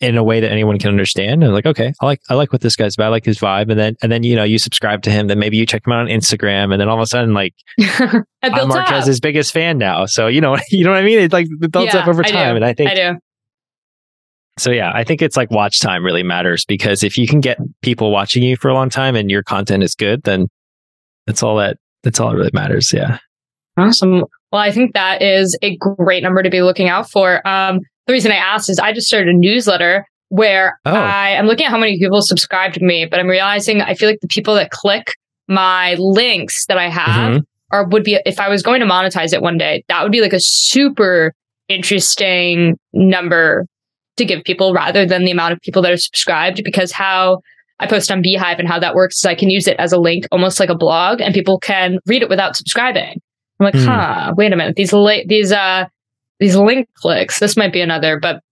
in 0.00 0.16
a 0.16 0.24
way 0.24 0.40
that 0.40 0.50
anyone 0.50 0.78
can 0.78 0.88
understand. 0.88 1.44
And 1.44 1.52
like, 1.52 1.66
okay, 1.66 1.92
I 2.00 2.06
like 2.06 2.20
I 2.30 2.34
like 2.34 2.52
what 2.52 2.62
this 2.62 2.74
guy's 2.74 2.94
about. 2.94 3.06
I 3.06 3.10
like 3.10 3.24
his 3.26 3.38
vibe. 3.38 3.70
And 3.70 3.78
then 3.78 3.96
and 4.02 4.10
then 4.10 4.22
you 4.22 4.34
know 4.34 4.44
you 4.44 4.58
subscribe 4.58 5.02
to 5.02 5.10
him. 5.10 5.26
Then 5.26 5.38
maybe 5.38 5.58
you 5.58 5.66
check 5.66 5.86
him 5.86 5.92
out 5.92 6.00
on 6.00 6.06
Instagram. 6.06 6.72
And 6.72 6.80
then 6.80 6.88
all 6.88 6.96
of 6.96 7.02
a 7.02 7.06
sudden, 7.06 7.34
like 7.34 7.54
I 7.80 8.22
I'm. 8.42 8.68
Marques's 8.68 9.20
biggest 9.20 9.52
fan 9.52 9.76
now. 9.78 10.06
So 10.06 10.26
you 10.26 10.40
know 10.40 10.56
you 10.70 10.84
know 10.84 10.90
what 10.90 10.98
I 10.98 11.02
mean. 11.02 11.18
It's 11.18 11.32
like 11.34 11.46
it 11.50 11.70
builds 11.70 11.92
Yeah, 11.92 12.00
up 12.00 12.08
over 12.08 12.24
I 12.24 12.28
time. 12.30 12.56
And 12.56 12.64
I 12.64 12.72
think 12.72 12.90
I 12.90 12.94
do. 12.94 13.18
so 14.58 14.70
yeah, 14.70 14.90
I 14.94 15.04
think 15.04 15.20
it's 15.22 15.36
like 15.36 15.50
watch 15.50 15.80
time 15.80 16.04
really 16.04 16.22
matters 16.22 16.64
because 16.64 17.02
if 17.02 17.18
you 17.18 17.26
can 17.26 17.40
get 17.40 17.58
people 17.82 18.10
watching 18.10 18.42
you 18.42 18.56
for 18.56 18.68
a 18.68 18.74
long 18.74 18.88
time 18.90 19.16
and 19.16 19.30
your 19.30 19.42
content 19.42 19.82
is 19.82 19.94
good, 19.94 20.22
then 20.22 20.46
that's 21.26 21.42
all 21.42 21.56
that 21.56 21.76
that's 22.04 22.18
all 22.20 22.30
that 22.30 22.36
really 22.36 22.50
matters. 22.54 22.90
Yeah. 22.92 23.18
Awesome. 23.76 24.24
Well, 24.50 24.62
I 24.62 24.70
think 24.72 24.94
that 24.94 25.20
is 25.22 25.56
a 25.62 25.76
great 25.76 26.22
number 26.22 26.42
to 26.42 26.50
be 26.50 26.62
looking 26.62 26.88
out 26.88 27.10
for. 27.10 27.46
Um, 27.46 27.80
the 28.06 28.12
reason 28.12 28.32
I 28.32 28.36
asked 28.36 28.68
is 28.70 28.78
I 28.78 28.92
just 28.92 29.06
started 29.06 29.28
a 29.28 29.38
newsletter 29.38 30.06
where 30.28 30.78
Oh. 30.84 30.92
I 30.94 31.30
am 31.30 31.46
looking 31.46 31.66
at 31.66 31.70
how 31.70 31.78
many 31.78 31.98
people 31.98 32.22
subscribe 32.22 32.72
to 32.74 32.84
me, 32.84 33.04
but 33.04 33.18
I'm 33.20 33.26
realizing 33.28 33.82
I 33.82 33.94
feel 33.94 34.08
like 34.08 34.20
the 34.20 34.28
people 34.28 34.54
that 34.54 34.70
click 34.70 35.14
my 35.48 35.94
links 35.98 36.66
that 36.66 36.78
I 36.78 36.88
have 36.88 37.32
Mhm. 37.36 37.40
or 37.72 37.86
would 37.88 38.04
be 38.04 38.18
if 38.24 38.38
I 38.38 38.48
was 38.48 38.62
going 38.62 38.80
to 38.80 38.86
monetize 38.86 39.32
it 39.32 39.42
one 39.42 39.58
day, 39.58 39.82
that 39.88 40.02
would 40.02 40.12
be 40.12 40.20
like 40.20 40.32
a 40.32 40.38
super 40.40 41.32
interesting 41.68 42.76
number 42.92 43.66
to 44.16 44.24
give 44.24 44.44
people 44.44 44.72
rather 44.72 45.04
than 45.06 45.24
the 45.24 45.30
amount 45.30 45.52
of 45.52 45.60
people 45.60 45.82
that 45.82 45.92
are 45.92 45.96
subscribed 45.96 46.62
because 46.64 46.92
how 46.92 47.40
I 47.80 47.86
post 47.86 48.12
on 48.12 48.22
beehiiv 48.22 48.58
and 48.58 48.68
how 48.68 48.78
that 48.78 48.94
works 48.94 49.16
is 49.18 49.24
I 49.26 49.34
can 49.34 49.50
use 49.50 49.66
it 49.66 49.76
as 49.78 49.92
a 49.92 49.98
link, 49.98 50.26
almost 50.30 50.60
like 50.60 50.68
a 50.68 50.74
blog, 50.76 51.20
and 51.20 51.32
people 51.34 51.58
can 51.58 51.98
read 52.06 52.22
it 52.22 52.28
without 52.28 52.54
subscribing. 52.54 53.14
I'm 53.58 53.64
like, 53.64 53.74
Hmm. 53.74 53.84
huh, 53.86 54.34
wait 54.36 54.52
a 54.52 54.56
minute. 54.56 54.76
These 54.76 54.92
li- 54.92 55.24
these 55.26 55.50
uh 55.52 55.86
these 56.40 56.56
link 56.56 56.88
clicks, 56.94 57.38
this 57.38 57.56
might 57.56 57.72
be 57.72 57.80
another, 57.80 58.18
but 58.18 58.42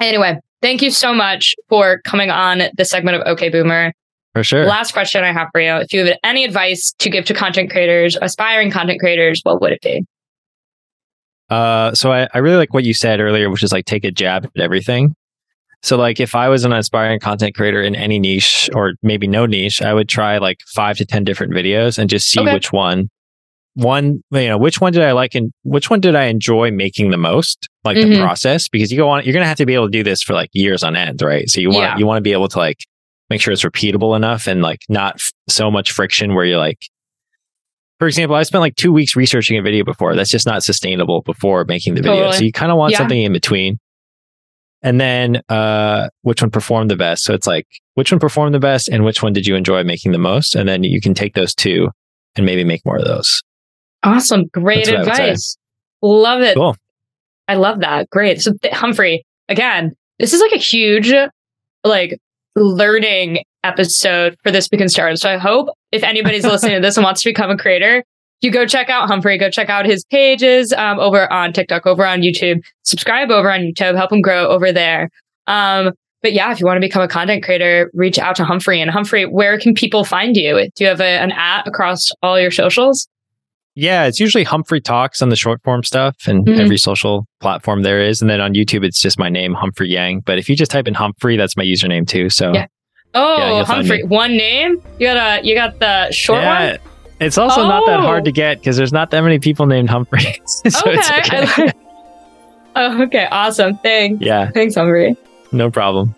anyway, 0.00 0.38
thank 0.60 0.82
you 0.82 0.90
so 0.90 1.14
much 1.14 1.54
for 1.68 2.00
coming 2.04 2.30
on 2.30 2.62
this 2.76 2.90
segment 2.90 3.16
of 3.16 3.22
OK 3.26 3.48
Boomer. 3.48 3.92
For 4.34 4.44
sure. 4.44 4.66
Last 4.66 4.92
question 4.92 5.24
I 5.24 5.32
have 5.32 5.48
for 5.52 5.60
you. 5.60 5.72
If 5.76 5.92
you 5.92 6.04
have 6.04 6.16
any 6.22 6.44
advice 6.44 6.92
to 6.98 7.08
give 7.08 7.24
to 7.24 7.34
content 7.34 7.70
creators, 7.70 8.16
aspiring 8.20 8.70
content 8.70 9.00
creators, 9.00 9.40
what 9.42 9.60
would 9.60 9.72
it 9.72 9.80
be? 9.80 10.04
Uh, 11.50 11.94
so 11.94 12.12
I, 12.12 12.28
I 12.34 12.38
really 12.38 12.56
like 12.56 12.74
what 12.74 12.84
you 12.84 12.92
said 12.92 13.20
earlier, 13.20 13.48
which 13.50 13.62
is 13.62 13.72
like 13.72 13.86
take 13.86 14.04
a 14.04 14.10
jab 14.10 14.44
at 14.44 14.60
everything. 14.62 15.14
So 15.82 15.96
like 15.96 16.20
if 16.20 16.34
I 16.34 16.48
was 16.48 16.64
an 16.64 16.72
aspiring 16.72 17.20
content 17.20 17.54
creator 17.54 17.80
in 17.80 17.94
any 17.94 18.18
niche 18.18 18.68
or 18.74 18.94
maybe 19.02 19.26
no 19.26 19.46
niche, 19.46 19.80
I 19.80 19.94
would 19.94 20.08
try 20.08 20.38
like 20.38 20.58
five 20.74 20.98
to 20.98 21.06
10 21.06 21.24
different 21.24 21.52
videos 21.52 21.98
and 21.98 22.10
just 22.10 22.28
see 22.28 22.40
Okay. 22.40 22.52
which 22.52 22.72
one, 22.72 23.08
one, 23.78 24.22
you 24.32 24.48
know, 24.48 24.58
which 24.58 24.80
one 24.80 24.92
did 24.92 25.02
I 25.02 25.12
like 25.12 25.34
and 25.36 25.52
which 25.62 25.88
one 25.88 26.00
did 26.00 26.16
I 26.16 26.24
enjoy 26.24 26.70
making 26.72 27.10
the 27.12 27.16
most, 27.16 27.68
like 27.84 27.96
the 27.96 28.04
Mhm. 28.04 28.20
process, 28.20 28.68
because 28.68 28.90
you 28.90 28.96
go 28.98 29.08
on, 29.08 29.22
you're 29.24 29.32
going 29.32 29.44
to 29.44 29.48
have 29.48 29.56
to 29.58 29.66
be 29.66 29.74
able 29.74 29.86
to 29.86 29.90
do 29.92 30.02
this 30.02 30.20
for 30.22 30.32
like 30.34 30.50
years 30.52 30.82
on 30.82 30.96
end, 30.96 31.22
right? 31.22 31.48
So 31.48 31.60
you 31.60 31.68
want, 31.70 31.82
Yeah. 31.82 31.96
you 31.98 32.04
want 32.06 32.16
to 32.18 32.22
be 32.22 32.32
able 32.32 32.48
to 32.48 32.58
like 32.58 32.78
make 33.30 33.40
sure 33.40 33.52
it's 33.52 33.62
repeatable 33.62 34.16
enough 34.16 34.48
and 34.48 34.62
like 34.62 34.80
not 34.88 35.14
f- 35.16 35.30
so 35.48 35.70
much 35.70 35.92
friction 35.92 36.34
where 36.34 36.44
you're 36.44 36.58
like, 36.58 36.78
for 38.00 38.08
example, 38.08 38.34
I 38.36 38.42
spent 38.42 38.60
like 38.62 38.74
two 38.76 38.92
weeks 38.92 39.14
researching 39.14 39.56
a 39.58 39.62
video 39.62 39.84
before. 39.84 40.14
That's 40.16 40.30
just 40.30 40.46
not 40.46 40.64
sustainable 40.64 41.22
before 41.22 41.64
making 41.64 41.94
the 41.94 42.02
video. 42.02 42.16
Totally. 42.16 42.36
So 42.36 42.44
you 42.44 42.52
kind 42.52 42.72
of 42.72 42.78
want 42.78 42.92
Yeah. 42.92 42.98
something 42.98 43.22
in 43.22 43.32
between. 43.32 43.78
And 44.82 45.00
then 45.00 45.40
uh, 45.48 46.08
which 46.22 46.40
one 46.42 46.50
performed 46.50 46.90
the 46.90 46.96
best? 46.96 47.22
So 47.24 47.32
it's 47.34 47.46
like 47.46 47.66
which 47.94 48.10
one 48.12 48.18
performed 48.20 48.54
the 48.54 48.60
best 48.60 48.88
and 48.88 49.04
which 49.04 49.22
one 49.22 49.32
did 49.32 49.46
you 49.46 49.54
enjoy 49.56 49.82
making 49.84 50.12
the 50.12 50.18
most? 50.18 50.54
And 50.54 50.68
then 50.68 50.82
you 50.84 51.00
can 51.00 51.14
take 51.14 51.34
those 51.34 51.54
two 51.54 51.90
and 52.36 52.46
maybe 52.46 52.62
make 52.64 52.84
more 52.84 52.96
of 52.96 53.04
those. 53.04 53.40
Awesome. 54.02 54.46
Great 54.52 54.86
That's 54.86 54.90
what 54.90 54.96
I 54.96 54.98
would 55.00 55.16
say. 55.16 55.22
advice. 55.24 55.56
Love 56.02 56.42
it. 56.42 56.56
Cool. 56.56 56.76
I 57.48 57.54
love 57.54 57.80
that. 57.80 58.10
Great. 58.10 58.40
So 58.40 58.52
th- 58.62 58.74
Humphrey, 58.74 59.24
again, 59.48 59.92
this 60.18 60.32
is 60.32 60.40
like 60.40 60.52
a 60.52 60.58
huge 60.58 61.12
like 61.84 62.18
learning 62.54 63.42
episode 63.64 64.36
for 64.42 64.50
this 64.50 64.68
Beacon 64.68 64.88
Stars. 64.88 65.20
So 65.20 65.30
I 65.30 65.38
hope 65.38 65.68
if 65.92 66.02
anybody's 66.02 66.44
listening 66.46 66.76
to 66.76 66.80
this 66.80 66.96
and 66.96 67.04
wants 67.04 67.22
to 67.22 67.28
become 67.30 67.50
a 67.50 67.56
creator, 67.56 68.04
you 68.40 68.50
go 68.52 68.66
check 68.66 68.88
out 68.88 69.08
Humphrey, 69.08 69.36
go 69.36 69.50
check 69.50 69.68
out 69.68 69.86
his 69.86 70.04
pages 70.04 70.72
um, 70.72 71.00
over 71.00 71.30
on 71.32 71.52
TikTok, 71.52 71.86
over 71.86 72.06
on 72.06 72.20
YouTube, 72.20 72.62
subscribe 72.84 73.30
over 73.30 73.50
on 73.50 73.60
YouTube, 73.60 73.96
help 73.96 74.12
him 74.12 74.20
grow 74.20 74.46
over 74.46 74.70
there. 74.70 75.10
Um, 75.46 75.92
but 76.22 76.32
yeah, 76.32 76.52
if 76.52 76.60
you 76.60 76.66
want 76.66 76.76
to 76.76 76.80
become 76.80 77.02
a 77.02 77.08
content 77.08 77.44
creator, 77.44 77.90
reach 77.94 78.18
out 78.18 78.36
to 78.36 78.44
Humphrey. 78.44 78.80
And 78.80 78.90
Humphrey, 78.90 79.24
where 79.24 79.58
can 79.58 79.74
people 79.74 80.04
find 80.04 80.36
you? 80.36 80.68
Do 80.74 80.84
you 80.84 80.88
have 80.88 81.00
a, 81.00 81.04
an 81.04 81.32
at 81.32 81.66
across 81.66 82.10
all 82.22 82.38
your 82.40 82.50
socials? 82.50 83.08
Yeah, 83.80 84.06
it's 84.06 84.18
usually 84.18 84.42
Humphrey 84.42 84.80
Talks 84.80 85.22
on 85.22 85.28
the 85.28 85.36
short 85.36 85.62
form 85.62 85.84
stuff 85.84 86.16
and 86.26 86.44
Mhm. 86.44 86.58
every 86.58 86.78
social 86.78 87.26
platform 87.40 87.82
there 87.82 88.02
is. 88.02 88.20
And 88.20 88.28
then 88.28 88.40
on 88.40 88.54
YouTube, 88.54 88.84
it's 88.84 89.00
just 89.00 89.20
my 89.20 89.28
name, 89.28 89.54
Humphrey 89.54 89.88
Yang. 89.88 90.22
But 90.26 90.36
if 90.38 90.48
you 90.48 90.56
just 90.56 90.72
type 90.72 90.88
in 90.88 90.94
Humphrey, 90.94 91.36
that's 91.36 91.56
my 91.56 91.62
username 91.64 92.04
too. 92.06 92.28
So 92.28 92.52
Yeah. 92.52 92.66
Oh, 93.14 93.38
Yeah, 93.58 93.64
Humphrey, 93.64 94.02
one 94.02 94.36
name? 94.36 94.82
You 94.98 95.06
got 95.06 95.16
a 95.42 95.46
you 95.46 95.54
got 95.54 95.78
the 95.78 96.10
short 96.10 96.42
Yeah, 96.42 96.70
one? 96.70 96.78
It's 97.20 97.38
also 97.38 97.62
not 97.62 97.84
that 97.86 98.00
hard 98.00 98.22
Oh. 98.22 98.24
to 98.24 98.32
get 98.32 98.58
because 98.58 98.76
there's 98.76 98.92
not 98.92 99.10
that 99.12 99.20
many 99.22 99.38
people 99.38 99.66
named 99.66 99.90
Humphrey. 99.90 100.40
so 100.46 100.80
okay. 100.80 100.98
it's 100.98 101.10
okay. 101.10 101.72
Oh, 102.76 103.02
okay, 103.02 103.26
awesome. 103.30 103.76
Thanks. 103.82 104.24
yeah, 104.24 104.50
Thanks, 104.52 104.74
Humphrey. 104.76 105.16
no 105.52 105.70
problem. 105.70 106.14